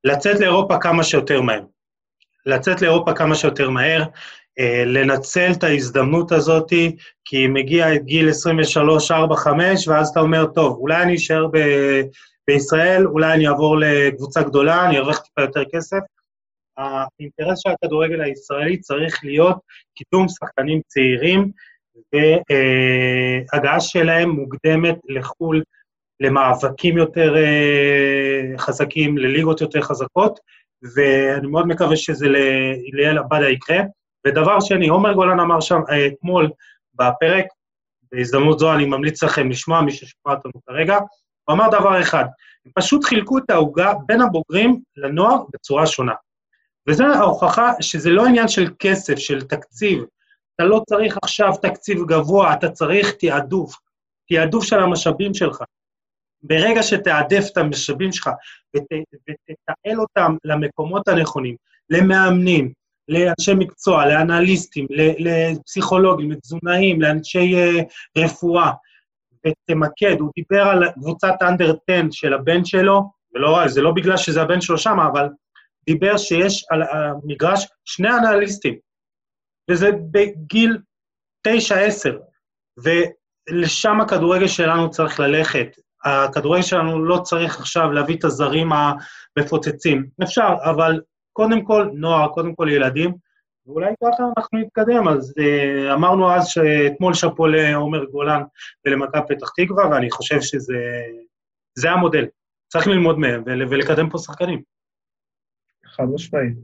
לצאת 0.04 0.40
לאירופה 0.40 0.78
כמה 0.78 1.04
שיותר 1.04 1.42
מהר. 1.42 1.62
לצאת 2.48 2.82
לאירופה 2.82 3.14
כמה 3.14 3.36
שיותר 3.36 3.70
מהר, 3.70 4.04
אה, 4.60 4.84
לנצל 4.86 5.52
את 5.52 5.64
ההזדמנות 5.64 6.32
הזאת, 6.32 6.74
כי 7.26 7.48
מגיע 7.48 7.96
את 7.96 8.06
גיל 8.06 8.30
23, 8.30 9.12
4, 9.12 9.36
5, 9.36 9.88
ואז 9.88 10.10
אתה 10.10 10.20
אומר, 10.20 10.46
טוב, 10.46 10.78
אולי 10.78 11.04
אני 11.04 11.16
אשאר 11.16 11.48
ב- 11.54 12.02
בישראל, 12.48 13.08
אולי 13.08 13.34
אני 13.34 13.48
אעבור 13.48 13.78
לקבוצה 13.78 14.44
גדולה, 14.44 14.86
אני 14.86 14.98
ארוויח 14.98 15.20
טיפה 15.20 15.42
יותר 15.42 15.64
כסף. 15.74 16.00
האינטרס 16.78 17.60
של 17.60 17.70
הכדורגל 17.70 18.22
הישראלי 18.22 18.78
צריך 18.78 19.20
להיות 19.24 19.58
קידום 19.98 20.28
שחקנים 20.30 20.82
צעירים, 20.88 21.52
והגעה 22.14 23.80
שלהם 23.80 24.30
מוקדמת 24.30 24.96
לחו"ל, 25.10 25.64
למאבקים 26.20 26.98
יותר 26.98 27.36
אה, 27.38 28.58
חזקים, 28.58 29.18
לליגות 29.18 29.62
יותר 29.62 29.82
חזקות, 29.82 30.40
ואני 30.96 31.48
מאוד 31.48 31.68
מקווה 31.68 31.96
שזה 31.96 32.28
ליאל 32.94 33.18
עבדה 33.18 33.50
יקרה. 33.50 33.78
ודבר 34.28 34.60
שני, 34.60 34.88
עומר 34.88 35.14
גולן 35.14 35.40
אמר 35.40 35.60
שם 35.60 35.80
אתמול 36.08 36.50
בפרק, 36.94 37.46
בהזדמנות 38.12 38.60
זו 38.60 38.74
אני 38.74 38.86
ממליץ 38.86 39.24
לכם 39.24 39.50
לשמוע, 39.50 39.82
מי 39.82 39.92
ששמע 39.92 40.34
אותנו 40.34 40.52
כרגע, 40.68 40.98
הוא 41.44 41.54
אמר 41.54 41.68
דבר 41.68 42.02
אחד, 42.02 42.26
הם 42.66 42.72
פשוט 42.76 43.06
חילקו 43.06 43.38
את 43.38 43.50
העוגה 43.50 43.94
בין 44.06 44.22
הבוגרים 44.22 44.82
לנוער 44.98 45.44
בצורה 45.54 45.88
שונה. 45.88 46.14
וזו 46.90 47.04
ההוכחה 47.04 47.72
שזה 47.82 48.10
לא 48.10 48.26
עניין 48.26 48.48
של 48.48 48.68
כסף, 48.80 49.16
של 49.16 49.42
תקציב. 49.42 50.04
אתה 50.56 50.66
לא 50.66 50.82
צריך 50.90 51.18
עכשיו 51.24 51.54
תקציב 51.62 52.06
גבוה, 52.08 52.54
אתה 52.54 52.70
צריך 52.70 53.12
תעדוף, 53.20 53.76
תעדוף 54.30 54.64
של 54.64 54.80
המשאבים 54.80 55.34
שלך. 55.34 55.64
ברגע 56.44 56.84
שתעדף 56.84 57.44
את 57.52 57.58
המשאבים 57.58 58.12
שלך 58.12 58.30
ות, 58.76 58.84
ותתעל 59.30 60.00
אותם 60.00 60.36
למקומות 60.44 61.08
הנכונים, 61.08 61.56
למאמנים, 61.90 62.72
לאנשי 63.08 63.54
מקצוע, 63.54 64.06
לאנליסטים, 64.06 64.88
לפסיכולוגים, 65.20 66.32
לתזונאים, 66.32 67.02
לאנשי 67.02 67.54
uh, 67.56 67.84
רפואה, 68.18 68.72
ותמקד, 69.48 70.20
הוא 70.20 70.32
דיבר 70.36 70.64
על 70.64 70.92
קבוצת 70.92 71.34
אנדר 71.42 71.76
10 71.90 72.02
של 72.12 72.34
הבן 72.34 72.66
שלו, 72.66 73.12
ולא, 73.34 73.68
זה 73.68 73.82
לא 73.82 73.92
בגלל 73.92 74.18
שזה 74.18 74.42
הבן 74.42 74.62
שלו 74.62 74.78
שם, 74.78 75.00
אבל 75.00 75.30
דיבר 75.86 76.18
שיש 76.18 76.66
על 76.70 76.82
המגרש 76.82 77.68
שני 77.86 78.10
אנליסטים, 78.10 78.78
וזה 79.72 79.90
בגיל 80.12 80.78
9-10, 81.48 81.52
ולשם 82.84 84.02
הכדורגל 84.02 84.48
שלנו 84.48 84.92
צריך 84.92 85.20
ללכת. 85.20 85.68
הכדורגל 86.08 86.62
שלנו 86.62 87.06
לא 87.06 87.18
צריך 87.24 87.60
עכשיו 87.60 87.92
להביא 87.92 88.16
את 88.18 88.24
הזרים 88.24 88.70
המפוצצים. 88.74 90.08
אפשר, 90.24 90.56
אבל 90.64 91.02
קודם 91.34 91.64
כל 91.66 91.90
נוער, 91.94 92.28
קודם 92.28 92.56
כל 92.56 92.68
ילדים, 92.72 93.14
ואולי 93.68 93.94
ככה 94.04 94.24
אנחנו 94.38 94.60
נתקדם. 94.60 95.08
אז 95.08 95.34
uh, 95.40 95.94
אמרנו 95.94 96.32
אז 96.32 96.48
שאתמול 96.48 97.14
שאפו 97.14 97.48
לעומר 97.48 98.06
גולן 98.06 98.42
ולמכבי 98.86 99.22
פתח 99.28 99.50
תקווה, 99.58 99.90
ואני 99.90 100.12
חושב 100.12 100.42
שזה 100.42 101.92
המודל. 101.92 102.26
צריך 102.68 102.88
ללמוד 102.88 103.20
מהם 103.20 103.44
ולקדם 103.46 104.10
פה 104.10 104.18
שחקנים. 104.18 104.62
חד 105.86 106.04
משמעית. 106.14 106.58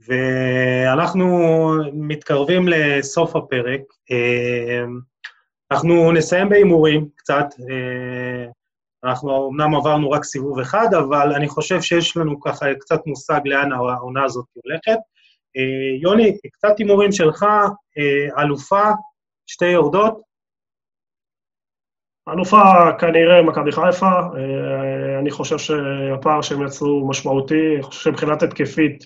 ואנחנו 0.00 1.26
מתקרבים 1.92 2.68
לסוף 2.68 3.36
הפרק. 3.36 3.80
אה, 4.10 4.84
אנחנו 5.72 6.12
נסיים 6.12 6.48
בהימורים 6.48 7.08
קצת. 7.16 7.46
אה, 7.70 8.50
אנחנו 9.04 9.50
אמנם 9.50 9.74
עברנו 9.74 10.10
רק 10.10 10.24
סיבוב 10.24 10.58
אחד, 10.58 10.88
אבל 10.98 11.32
אני 11.32 11.48
חושב 11.48 11.80
שיש 11.80 12.16
לנו 12.16 12.40
ככה 12.40 12.66
קצת 12.80 13.06
מושג 13.06 13.40
לאן 13.44 13.72
העונה 13.72 14.24
הזאת 14.24 14.46
הולכת. 14.52 14.98
אה, 15.56 16.00
יוני, 16.02 16.38
קצת 16.52 16.78
הימורים 16.78 17.12
שלך, 17.12 17.46
אלופה, 18.38 18.82
שתי 19.46 19.66
יורדות. 19.66 20.20
אלופה 22.28 22.62
כנראה 22.98 23.42
מכבי 23.42 23.72
חיפה, 23.72 24.10
אני 25.20 25.30
חושב 25.30 25.58
שהפער 25.58 26.42
שהם 26.42 26.66
יצרו 26.66 27.08
משמעותי, 27.08 27.74
אני 27.74 27.82
חושב 27.82 28.00
שמבחינת 28.00 28.42
התקפית 28.42 29.04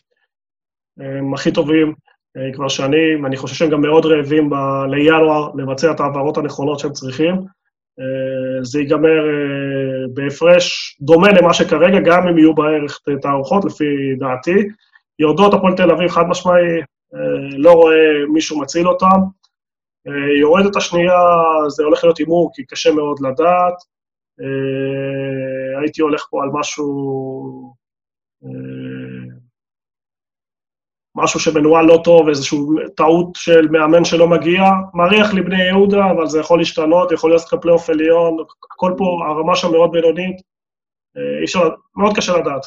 הם 0.99 1.35
הכי 1.35 1.53
טובים 1.53 1.89
אה, 1.89 2.14
כבר 2.55 2.69
שנים, 2.69 3.27
אני 3.27 3.37
חושב 3.37 3.55
שהם 3.55 3.71
גם 3.71 3.81
מאוד 3.81 4.07
רעבים 4.07 4.51
ב- 4.51 4.85
לינואר 4.91 5.51
לבצע 5.55 5.91
את 5.91 6.01
ההעברות 6.01 6.39
הנכונות 6.39 6.79
שהם 6.79 6.93
צריכים. 6.93 7.35
אה, 8.01 8.65
זה 8.65 8.81
ייגמר 8.81 9.27
אה, 9.27 10.07
בהפרש 10.15 10.97
דומה 11.01 11.29
למה 11.33 11.55
שכרגע, 11.55 12.01
גם 12.05 12.29
אם 12.29 12.39
יהיו 12.39 12.55
בערך 12.55 13.01
תערוכות, 13.23 13.65
לפי 13.65 13.85
דעתי. 14.19 14.69
יורדות 15.19 15.55
הפועל 15.55 15.77
תל 15.77 15.91
אביב, 15.91 16.09
חד 16.09 16.25
משמעי, 16.29 16.81
לא 17.59 17.73
רואה 17.73 18.27
מישהו 18.33 18.61
מציל 18.61 18.89
אותם. 18.89 19.21
יורדת 20.41 20.77
השנייה, 20.77 21.19
זה 21.69 21.85
הולך 21.85 22.05
להיות 22.05 22.19
הימור, 22.19 22.51
כי 22.55 22.65
קשה 22.67 22.93
מאוד 22.93 23.21
לדעת. 23.21 23.75
הייתי 25.81 26.03
הולך 26.03 26.27
פה 26.31 26.43
על 26.43 26.49
משהו... 26.53 27.75
משהו 31.17 31.41
שמנוהל 31.41 31.87
לא 31.87 32.01
טוב, 32.05 32.29
איזושהי 32.29 32.59
טעות 32.97 33.29
של 33.37 33.69
מאמן 33.71 34.05
שלא 34.05 34.29
מגיע, 34.29 34.63
מריח 34.95 35.35
לבני 35.35 35.63
יהודה, 35.63 36.11
אבל 36.11 36.27
זה 36.27 36.41
יכול 36.41 36.59
להשתנות, 36.59 37.13
יכול 37.13 37.31
להיות 37.31 37.43
כאן 37.51 37.61
פלייאוף 37.61 37.91
עליון, 37.91 38.37
הכל 38.73 38.93
פה, 38.97 39.05
הרמה 39.29 39.57
שם 39.57 39.73
מאוד 39.73 39.93
בינונית, 39.93 40.37
אה, 41.17 41.39
אי 41.41 41.45
אפשר, 41.45 41.69
מאוד 41.97 42.17
קשה 42.17 42.37
לדעת. 42.37 42.67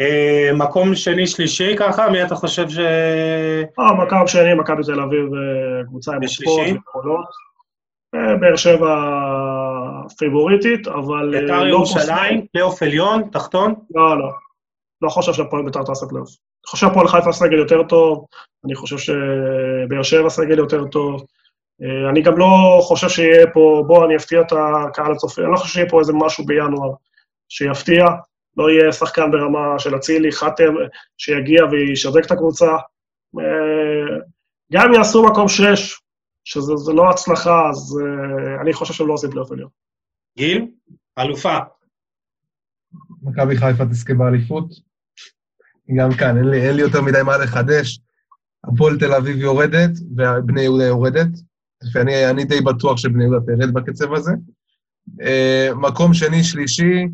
אה, 0.00 0.50
מקום 0.54 0.94
שני-שלישי 0.94 1.76
ככה, 1.76 2.10
מי 2.10 2.22
אתה 2.22 2.34
חושב 2.34 2.68
ש... 2.68 2.78
אה, 2.78 4.04
מקום 4.04 4.26
שני, 4.26 4.54
מכבי 4.54 4.82
תל 4.82 5.00
אביב, 5.00 5.34
אה, 5.34 5.84
קבוצה 5.86 6.14
עם 6.14 6.26
ספורט 6.26 6.66
ויכולות. 6.66 7.26
באר 8.40 8.56
שבע 8.56 8.94
פייבוריטית, 10.18 10.88
אבל... 10.88 11.40
בית"ר 11.40 11.66
ירושלים, 11.66 12.46
פלייאוף 12.52 12.82
עליון, 12.82 13.22
תחתון? 13.32 13.74
לא, 13.94 14.18
לא. 14.18 14.28
לא 15.02 15.08
חושב 15.08 15.32
שהפועל 15.32 15.64
בית"ר 15.64 15.82
תעשה 15.82 16.06
פלייאוף. 16.06 16.30
אני 16.64 16.70
חושב 16.70 16.86
שהפועל 16.86 17.08
חיפה 17.08 17.32
סגל 17.32 17.58
יותר 17.58 17.82
טוב, 17.82 18.26
אני 18.64 18.74
חושב 18.74 18.98
שבאר 18.98 20.02
שבע 20.02 20.30
סגל 20.30 20.58
יותר 20.58 20.84
טוב. 20.84 21.26
אה, 21.82 22.10
אני 22.10 22.22
גם 22.22 22.38
לא 22.38 22.80
חושב 22.82 23.08
שיהיה 23.08 23.46
פה, 23.52 23.84
בוא, 23.86 24.04
אני 24.06 24.16
אפתיע 24.16 24.40
את 24.40 24.52
הקהל 24.52 25.12
הצופה, 25.12 25.40
אני 25.40 25.52
לא 25.52 25.56
חושב 25.56 25.72
שיהיה 25.72 25.90
פה 25.90 26.00
איזה 26.00 26.12
משהו 26.16 26.44
בינואר 26.44 26.94
שיפתיע. 27.48 28.04
לא 28.56 28.70
יהיה 28.70 28.92
שחקן 28.92 29.30
ברמה 29.30 29.78
של 29.78 29.96
אצילי, 29.96 30.32
חתם, 30.32 30.74
שיגיע 31.18 31.64
וישדרג 31.70 32.26
את 32.26 32.30
הקבוצה. 32.30 32.72
אה, 33.38 34.16
גם 34.72 34.88
אם 34.88 34.94
יעשו 34.94 35.24
מקום 35.24 35.48
שש, 35.48 36.00
שזה 36.44 36.92
לא 36.92 37.10
הצלחה, 37.10 37.68
אז 37.70 37.98
אה, 38.02 38.60
אני 38.60 38.72
חושב 38.72 38.94
שהם 38.94 39.06
לא 39.08 39.12
עושים 39.12 39.30
פלייאוף 39.30 39.52
עליון. 39.52 39.68
גיל, 40.38 40.66
אלופה. 41.18 41.58
מכבי 43.22 43.56
חיפה 43.56 43.84
תזכה 43.84 44.14
באליפות. 44.14 44.93
גם 45.96 46.12
כאן, 46.12 46.36
אין 46.36 46.48
לי, 46.48 46.68
אין 46.68 46.76
לי 46.76 46.82
יותר 46.82 47.02
מדי 47.02 47.22
מה 47.24 47.38
לחדש. 47.38 48.00
הפועל 48.64 48.98
תל 48.98 49.12
אביב 49.12 49.36
יורדת, 49.36 49.90
ובני 50.16 50.62
יהודה 50.62 50.84
יורדת. 50.84 51.28
ואני 51.92 52.30
אני 52.30 52.44
די 52.44 52.60
בטוח 52.60 52.96
שבני 52.96 53.24
יהודה 53.24 53.46
תרד 53.46 53.74
בקצב 53.74 54.12
הזה. 54.12 54.32
Uh, 55.20 55.74
מקום 55.74 56.14
שני, 56.14 56.44
שלישי, 56.44 57.02
אני 57.02 57.10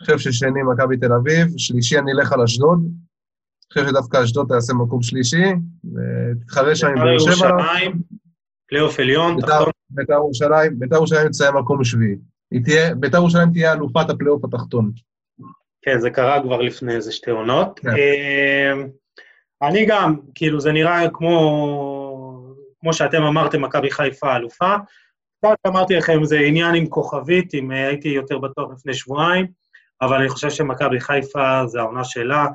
חושב 0.00 0.18
ששני 0.18 0.62
מכבי 0.72 0.96
תל 0.96 1.12
אביב, 1.12 1.48
שלישי 1.56 1.98
אני 1.98 2.12
אלך 2.12 2.32
על 2.32 2.42
אשדוד. 2.42 2.78
אני 2.78 3.72
חושב 3.72 3.88
שדווקא 3.88 4.24
אשדוד 4.24 4.46
תעשה 4.48 4.72
מקום 4.74 5.02
שלישי, 5.02 5.44
ותתחרה 5.84 6.74
שם 6.74 6.86
עם 6.86 6.94
באר 6.94 7.18
שבע. 7.18 7.32
בית"ר 7.32 7.46
ירושלים, 7.46 8.02
פלייאוף 8.68 9.00
עליון, 9.00 9.40
תחתון. 9.40 9.70
בית"ר 9.90 10.12
ירושלים, 10.12 10.78
בית"ר 10.78 10.96
ירושלים 10.96 11.28
תסיים 11.28 11.56
מקום 11.56 11.84
שביעי. 11.84 12.16
בית"ר 12.96 13.16
ירושלים 13.16 13.52
תהיה 13.52 13.72
אלופת 13.72 14.10
הפלייאוף 14.10 14.44
התחתון. 14.44 14.92
כן, 15.82 16.00
זה 16.00 16.10
קרה 16.10 16.42
כבר 16.42 16.60
לפני 16.60 16.94
איזה 16.94 17.12
שתי 17.12 17.30
עונות. 17.30 17.80
כן. 17.80 17.88
אמ, 17.88 18.88
אני 19.62 19.86
גם, 19.86 20.16
כאילו, 20.34 20.60
זה 20.60 20.72
נראה 20.72 21.10
כמו, 21.12 21.36
כמו 22.80 22.92
שאתם 22.92 23.22
אמרתם, 23.22 23.62
מכבי 23.62 23.90
חיפה 23.90 24.36
אלופה. 24.36 24.74
קצת 25.38 25.56
אמרתי 25.66 25.94
לכם, 25.94 26.24
זה 26.24 26.38
עניין 26.38 26.74
עם 26.74 26.86
כוכבית, 26.86 27.54
אם 27.54 27.72
אה, 27.72 27.88
הייתי 27.88 28.08
יותר 28.08 28.38
בטוח 28.38 28.70
לפני 28.72 28.94
שבועיים, 28.94 29.46
אבל 30.02 30.16
אני 30.16 30.28
חושב 30.28 30.50
שמכבי 30.50 31.00
חיפה 31.00 31.66
זה 31.66 31.80
העונה 31.80 32.04
שלה, 32.04 32.46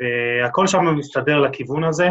והכל 0.00 0.66
שם 0.66 0.84
מסתדר 0.96 1.40
לכיוון 1.40 1.84
הזה. 1.84 2.08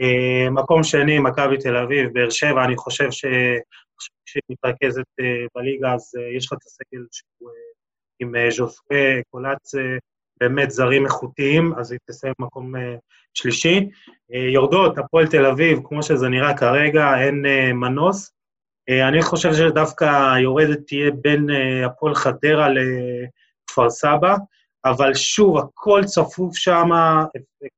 אה, 0.00 0.50
מקום 0.50 0.82
שני, 0.82 1.18
מכבי 1.18 1.58
תל 1.58 1.76
אביב, 1.76 2.12
באר 2.12 2.30
שבע, 2.30 2.64
אני 2.64 2.76
חושב 2.76 3.10
שכשהיא 3.10 4.42
מתרכזת 4.50 5.04
אה, 5.20 5.46
בליגה, 5.54 5.94
אז 5.94 6.12
יש 6.36 6.46
לך 6.46 6.52
את 6.52 6.66
הסגל 6.66 7.06
שהוא 7.12 7.50
עם 8.22 8.36
אה, 8.36 8.50
ז'וספה, 8.50 8.94
קולאץ, 9.30 9.74
באמת 10.40 10.70
זרים 10.70 11.04
איכותיים, 11.04 11.72
אז 11.78 11.92
היא 11.92 11.98
תסיים 12.10 12.34
מקום 12.38 12.76
אה, 12.76 12.94
שלישי. 13.34 13.88
אה, 14.34 14.38
יורדות, 14.38 14.98
הפועל 14.98 15.26
תל 15.26 15.46
אביב, 15.46 15.78
כמו 15.84 16.02
שזה 16.02 16.28
נראה 16.28 16.56
כרגע, 16.56 17.20
אין 17.20 17.44
מנוס. 17.74 18.32
אני 19.10 19.22
חושב 19.22 19.54
שדווקא 19.54 20.38
יורדת 20.38 20.78
תהיה 20.86 21.10
בין 21.10 21.46
הפועל 21.86 22.14
חדרה 22.14 22.68
לכפר 22.68 23.90
סבא, 23.90 24.36
אבל 24.84 25.14
שוב, 25.14 25.58
הכל 25.58 26.02
צפוף 26.04 26.56
שם, 26.56 26.88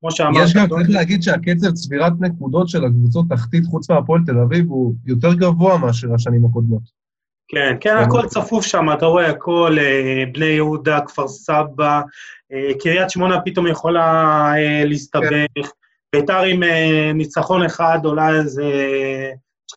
כמו 0.00 0.10
שאמרת... 0.12 0.44
יש 0.44 0.54
גם, 0.54 0.68
צריך 0.68 0.90
להגיד 0.90 1.22
שהקצב 1.22 1.70
צבירת 1.70 2.12
נקודות 2.20 2.68
של 2.68 2.84
הקבוצות 2.84 3.26
תחתית 3.30 3.64
חוץ 3.64 3.90
מהפועל 3.90 4.20
תל 4.26 4.38
אביב 4.38 4.66
הוא 4.68 4.94
יותר 5.06 5.34
גבוה 5.34 5.78
מאשר 5.78 6.14
השנים 6.14 6.44
הקודמות. 6.44 7.03
כן, 7.48 7.76
כן, 7.80 7.96
הכל 7.96 8.26
צפוף 8.26 8.64
שם, 8.64 8.86
אתה 8.92 9.06
רואה 9.06 9.30
הכל, 9.30 9.76
אה, 9.78 10.24
בני 10.32 10.46
יהודה, 10.46 11.00
כפר 11.06 11.28
סבא, 11.28 12.00
אה, 12.52 12.70
קריית 12.80 13.10
שמונה 13.10 13.40
פתאום 13.40 13.66
יכולה 13.66 14.02
אה, 14.56 14.84
להסתבך, 14.84 15.30
כן. 15.54 15.62
ביתר 16.14 16.40
עם 16.40 16.62
ניצחון 17.14 17.62
אחד 17.62 17.98
עולה 18.04 18.28
איזה 18.30 18.62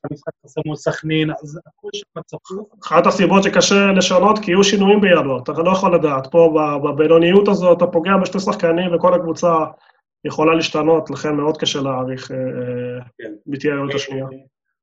לך 0.06 0.11
משחק 0.11 0.31
חסר 0.45 0.61
מול 0.65 0.76
סכנין, 0.76 1.31
אז 1.31 1.60
הכל 1.68 1.89
שם 1.94 2.22
צפוף. 2.26 2.68
אחת 2.84 3.07
הסיבות 3.07 3.44
שקשה 3.44 3.91
לשנות, 3.91 4.39
כי 4.39 4.52
יהיו 4.52 4.64
שינויים 4.64 5.02
בינואר, 5.02 5.39
אתה 5.44 5.52
לא 5.52 5.72
יכול 5.72 5.95
לדעת. 5.95 6.27
פה 6.31 6.53
בבינוניות 6.84 7.48
הזאת, 7.48 7.77
אתה 7.77 7.88
פוגע 7.88 8.18
בשתי 8.22 8.39
שחקנים 8.39 8.95
וכל 8.95 9.14
הקבוצה 9.14 9.65
יכולה 10.26 10.53
להשתנות, 10.56 11.10
לכן 11.10 11.35
מאוד 11.35 11.57
קשה 11.57 11.81
להעריך 11.81 12.27
כן. 13.18 13.31
מי 13.48 13.57
תהיה 13.57 13.73
העלות 13.73 13.94
השנייה. 13.94 14.26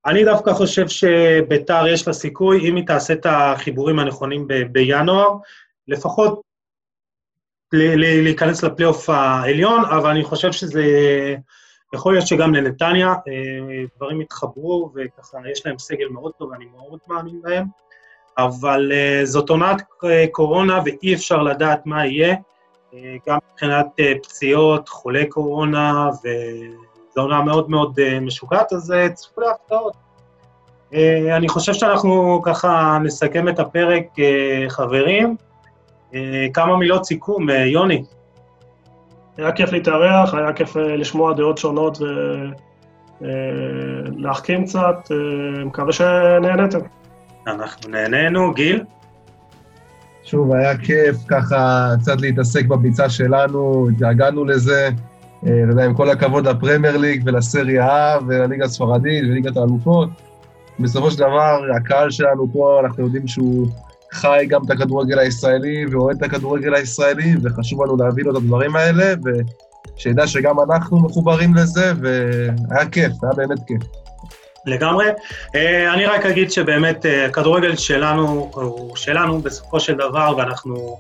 אני 0.06 0.24
דווקא 0.24 0.52
חושב 0.52 0.88
שביתר 0.88 1.86
יש 1.86 2.06
לה 2.06 2.12
סיכוי, 2.12 2.68
אם 2.68 2.76
היא 2.76 2.86
תעשה 2.86 3.12
את 3.12 3.26
החיבורים 3.26 3.98
הנכונים 3.98 4.48
ב- 4.48 4.72
בינואר, 4.72 5.28
לפחות 5.88 6.40
להיכנס 7.72 8.64
לפלייאוף 8.64 9.10
העליון, 9.10 9.84
אבל 9.84 10.10
אני 10.10 10.24
חושב 10.24 10.52
שזה... 10.52 10.82
יכול 11.94 12.14
להיות 12.14 12.26
שגם 12.26 12.54
לנתניה 12.54 13.08
אה, 13.08 13.84
דברים 13.96 14.20
יתחברו, 14.20 14.92
וככה 14.94 15.38
יש 15.52 15.66
להם 15.66 15.78
סגל 15.78 16.08
מאוד 16.08 16.32
טוב, 16.38 16.52
אני 16.52 16.64
מאוד 16.64 16.98
מאמין 17.08 17.42
בהם, 17.42 17.64
אבל 18.38 18.92
אה, 18.92 19.20
זאת 19.24 19.50
עונת 19.50 19.82
אה, 20.04 20.26
קורונה 20.30 20.80
ואי 20.84 21.14
אפשר 21.14 21.42
לדעת 21.42 21.86
מה 21.86 22.06
יהיה, 22.06 22.36
גם 23.28 23.38
מבחינת 23.52 23.86
פציעות, 24.22 24.88
חולי 24.88 25.26
קורונה, 25.26 26.08
וזו 27.14 27.22
עונה 27.22 27.42
מאוד 27.42 27.70
מאוד 27.70 27.98
אה, 27.98 28.20
משוגעת, 28.20 28.72
אז 28.72 28.92
אה, 28.92 29.08
צפו 29.08 29.40
להפתעות. 29.40 29.92
אה, 30.94 31.36
אני 31.36 31.48
חושב 31.48 31.72
שאנחנו 31.72 32.42
ככה 32.44 32.98
נסכם 33.02 33.48
את 33.48 33.58
הפרק, 33.58 34.04
חברים. 34.68 35.36
כמה 36.54 36.76
מילות 36.76 37.04
סיכום, 37.04 37.50
יוני. 37.50 38.04
היה 39.36 39.52
כיף 39.52 39.72
להתארח, 39.72 40.34
היה 40.34 40.52
כיף 40.52 40.76
לשמוע 40.76 41.34
דעות 41.34 41.58
שונות 41.58 41.98
ולהחכים 43.20 44.64
קצת, 44.64 44.96
מקווה 45.64 45.92
שנהנתם. 45.92 46.78
אנחנו 47.46 47.90
נהנינו, 47.90 48.54
גיל? 48.54 48.84
שוב, 50.24 50.52
היה 50.52 50.78
כיף 50.78 51.16
ככה 51.28 51.90
קצת 52.00 52.20
להתעסק 52.20 52.66
בביצה 52.66 53.10
שלנו, 53.10 53.88
התגעגענו 53.90 54.44
לזה. 54.44 54.90
אה, 55.46 55.62
אתה 55.64 55.72
יודע, 55.72 55.84
עם 55.84 55.94
כל 55.94 56.10
הכבוד 56.10 56.48
לפרמייר 56.48 56.96
ליג 56.96 57.22
ולסריה 57.24 58.16
A 58.16 58.22
ולליגה 58.26 58.64
הספרדית 58.64 59.24
וליגת 59.24 59.56
האלופות. 59.56 60.08
בסופו 60.80 61.10
של 61.10 61.18
דבר, 61.18 61.60
הקהל 61.76 62.10
שלנו 62.10 62.46
פה, 62.52 62.80
אנחנו 62.84 63.04
יודעים 63.04 63.28
שהוא 63.28 63.68
חי 64.12 64.46
גם 64.48 64.60
את 64.66 64.70
הכדורגל 64.70 65.18
הישראלי 65.18 65.86
ואוהד 65.86 66.16
את 66.16 66.22
הכדורגל 66.22 66.74
הישראלי, 66.74 67.34
וחשוב 67.42 67.84
לנו 67.84 67.96
להביא 67.96 68.24
לו 68.24 68.30
את 68.30 68.36
הדברים 68.36 68.76
האלה, 68.76 69.14
ושידע 69.96 70.26
שגם 70.26 70.60
אנחנו 70.60 71.00
מחוברים 71.00 71.54
לזה, 71.54 71.92
והיה 72.00 72.88
כיף, 72.90 73.12
היה 73.22 73.32
באמת 73.36 73.58
כיף. 73.66 73.82
לגמרי. 74.66 75.06
אה, 75.54 75.94
אני 75.94 76.06
רק 76.06 76.26
אגיד 76.26 76.50
שבאמת 76.50 77.06
אה, 77.06 77.26
הכדורגל 77.26 77.76
שלנו 77.76 78.50
הוא 78.52 78.96
שלנו 78.96 79.38
בסופו 79.38 79.80
של 79.80 79.94
דבר, 79.94 80.34
ואנחנו 80.38 80.98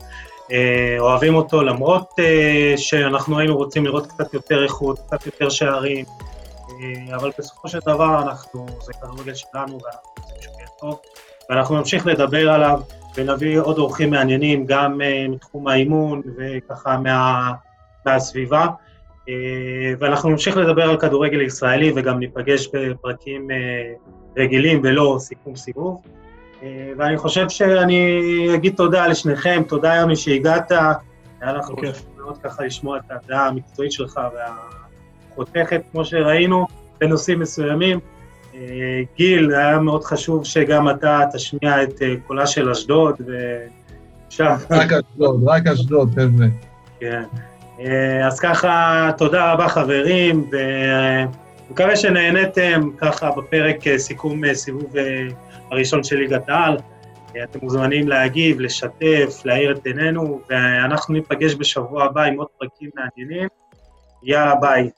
אוהבים 0.98 1.34
אותו, 1.34 1.62
למרות 1.62 2.10
שאנחנו 2.76 3.38
היינו 3.38 3.56
רוצים 3.56 3.84
לראות 3.84 4.06
קצת 4.06 4.34
יותר 4.34 4.62
איכות, 4.62 4.98
קצת 4.98 5.26
יותר 5.26 5.48
שערים, 5.48 6.04
אבל 7.14 7.30
בסופו 7.38 7.68
של 7.68 7.78
דבר 7.86 8.22
אנחנו, 8.22 8.66
זה 8.82 8.92
כדורגל 8.92 9.34
שלנו, 9.34 9.78
ואנחנו 9.84 10.10
רוצים 10.18 10.36
שהוא 10.42 10.54
יהיה 10.58 10.68
טוב, 10.80 11.00
ואנחנו 11.50 11.76
נמשיך 11.76 12.06
לדבר 12.06 12.50
עליו, 12.50 12.80
ונביא 13.16 13.60
עוד 13.60 13.78
אורחים 13.78 14.10
מעניינים, 14.10 14.66
גם 14.66 15.00
מתחום 15.28 15.68
האימון 15.68 16.22
וככה 16.36 16.98
מה, 16.98 17.52
מהסביבה. 18.06 18.66
ואנחנו 19.98 20.30
נמשיך 20.30 20.56
לדבר 20.56 20.82
על 20.82 21.00
כדורגל 21.00 21.40
ישראלי 21.40 21.92
וגם 21.96 22.18
ניפגש 22.18 22.68
בפרקים 22.72 23.48
רגילים 24.36 24.80
ולא 24.84 25.16
סיכום 25.18 25.56
סיבוב. 25.56 26.02
ואני 26.98 27.16
חושב 27.16 27.48
שאני 27.48 28.20
אגיד 28.54 28.74
תודה 28.76 29.06
לשניכם, 29.06 29.62
תודה 29.68 29.94
יומי 29.94 30.16
שהגעת, 30.16 30.72
היה 31.40 31.52
לך 31.52 31.66
כיף 31.80 32.02
מאוד 32.16 32.38
ככה 32.38 32.64
לשמוע 32.64 32.98
את 32.98 33.02
הדעה 33.10 33.46
המקצועית 33.46 33.92
שלך 33.92 34.20
והחותכת, 35.30 35.82
כמו 35.92 36.04
שראינו, 36.04 36.66
בנושאים 37.00 37.40
מסוימים. 37.40 37.98
גיל, 39.16 39.54
היה 39.54 39.78
מאוד 39.78 40.04
חשוב 40.04 40.44
שגם 40.44 40.88
אתה 40.90 41.20
תשמיע 41.32 41.82
את 41.82 42.02
קולה 42.26 42.46
של 42.46 42.70
אשדוד, 42.70 43.14
ושם... 43.20 44.54
רק 44.70 44.92
אשדוד, 44.92 45.44
רק 45.46 45.66
אשדוד, 45.66 46.10
חבר'ה. 46.10 46.46
כן. 47.00 47.22
אז 48.26 48.40
ככה, 48.40 49.10
תודה 49.18 49.52
רבה 49.52 49.68
חברים, 49.68 50.50
ומקווה 51.68 51.96
שנהניתם 51.96 52.90
ככה 52.98 53.30
בפרק 53.30 53.96
סיכום 53.96 54.54
סיבוב 54.54 54.94
הראשון 55.70 56.04
של 56.04 56.16
ליגת 56.16 56.48
העל. 56.48 56.76
אתם 57.42 57.58
מוזמנים 57.62 58.08
להגיב, 58.08 58.60
לשתף, 58.60 59.42
להאיר 59.44 59.72
את 59.72 59.86
עינינו, 59.86 60.40
ואנחנו 60.48 61.14
ניפגש 61.14 61.54
בשבוע 61.54 62.04
הבא 62.04 62.22
עם 62.22 62.38
עוד 62.38 62.48
פרקים 62.58 62.90
מעניינים. 62.94 63.48
יאללה, 64.22 64.54
ביי. 64.54 64.90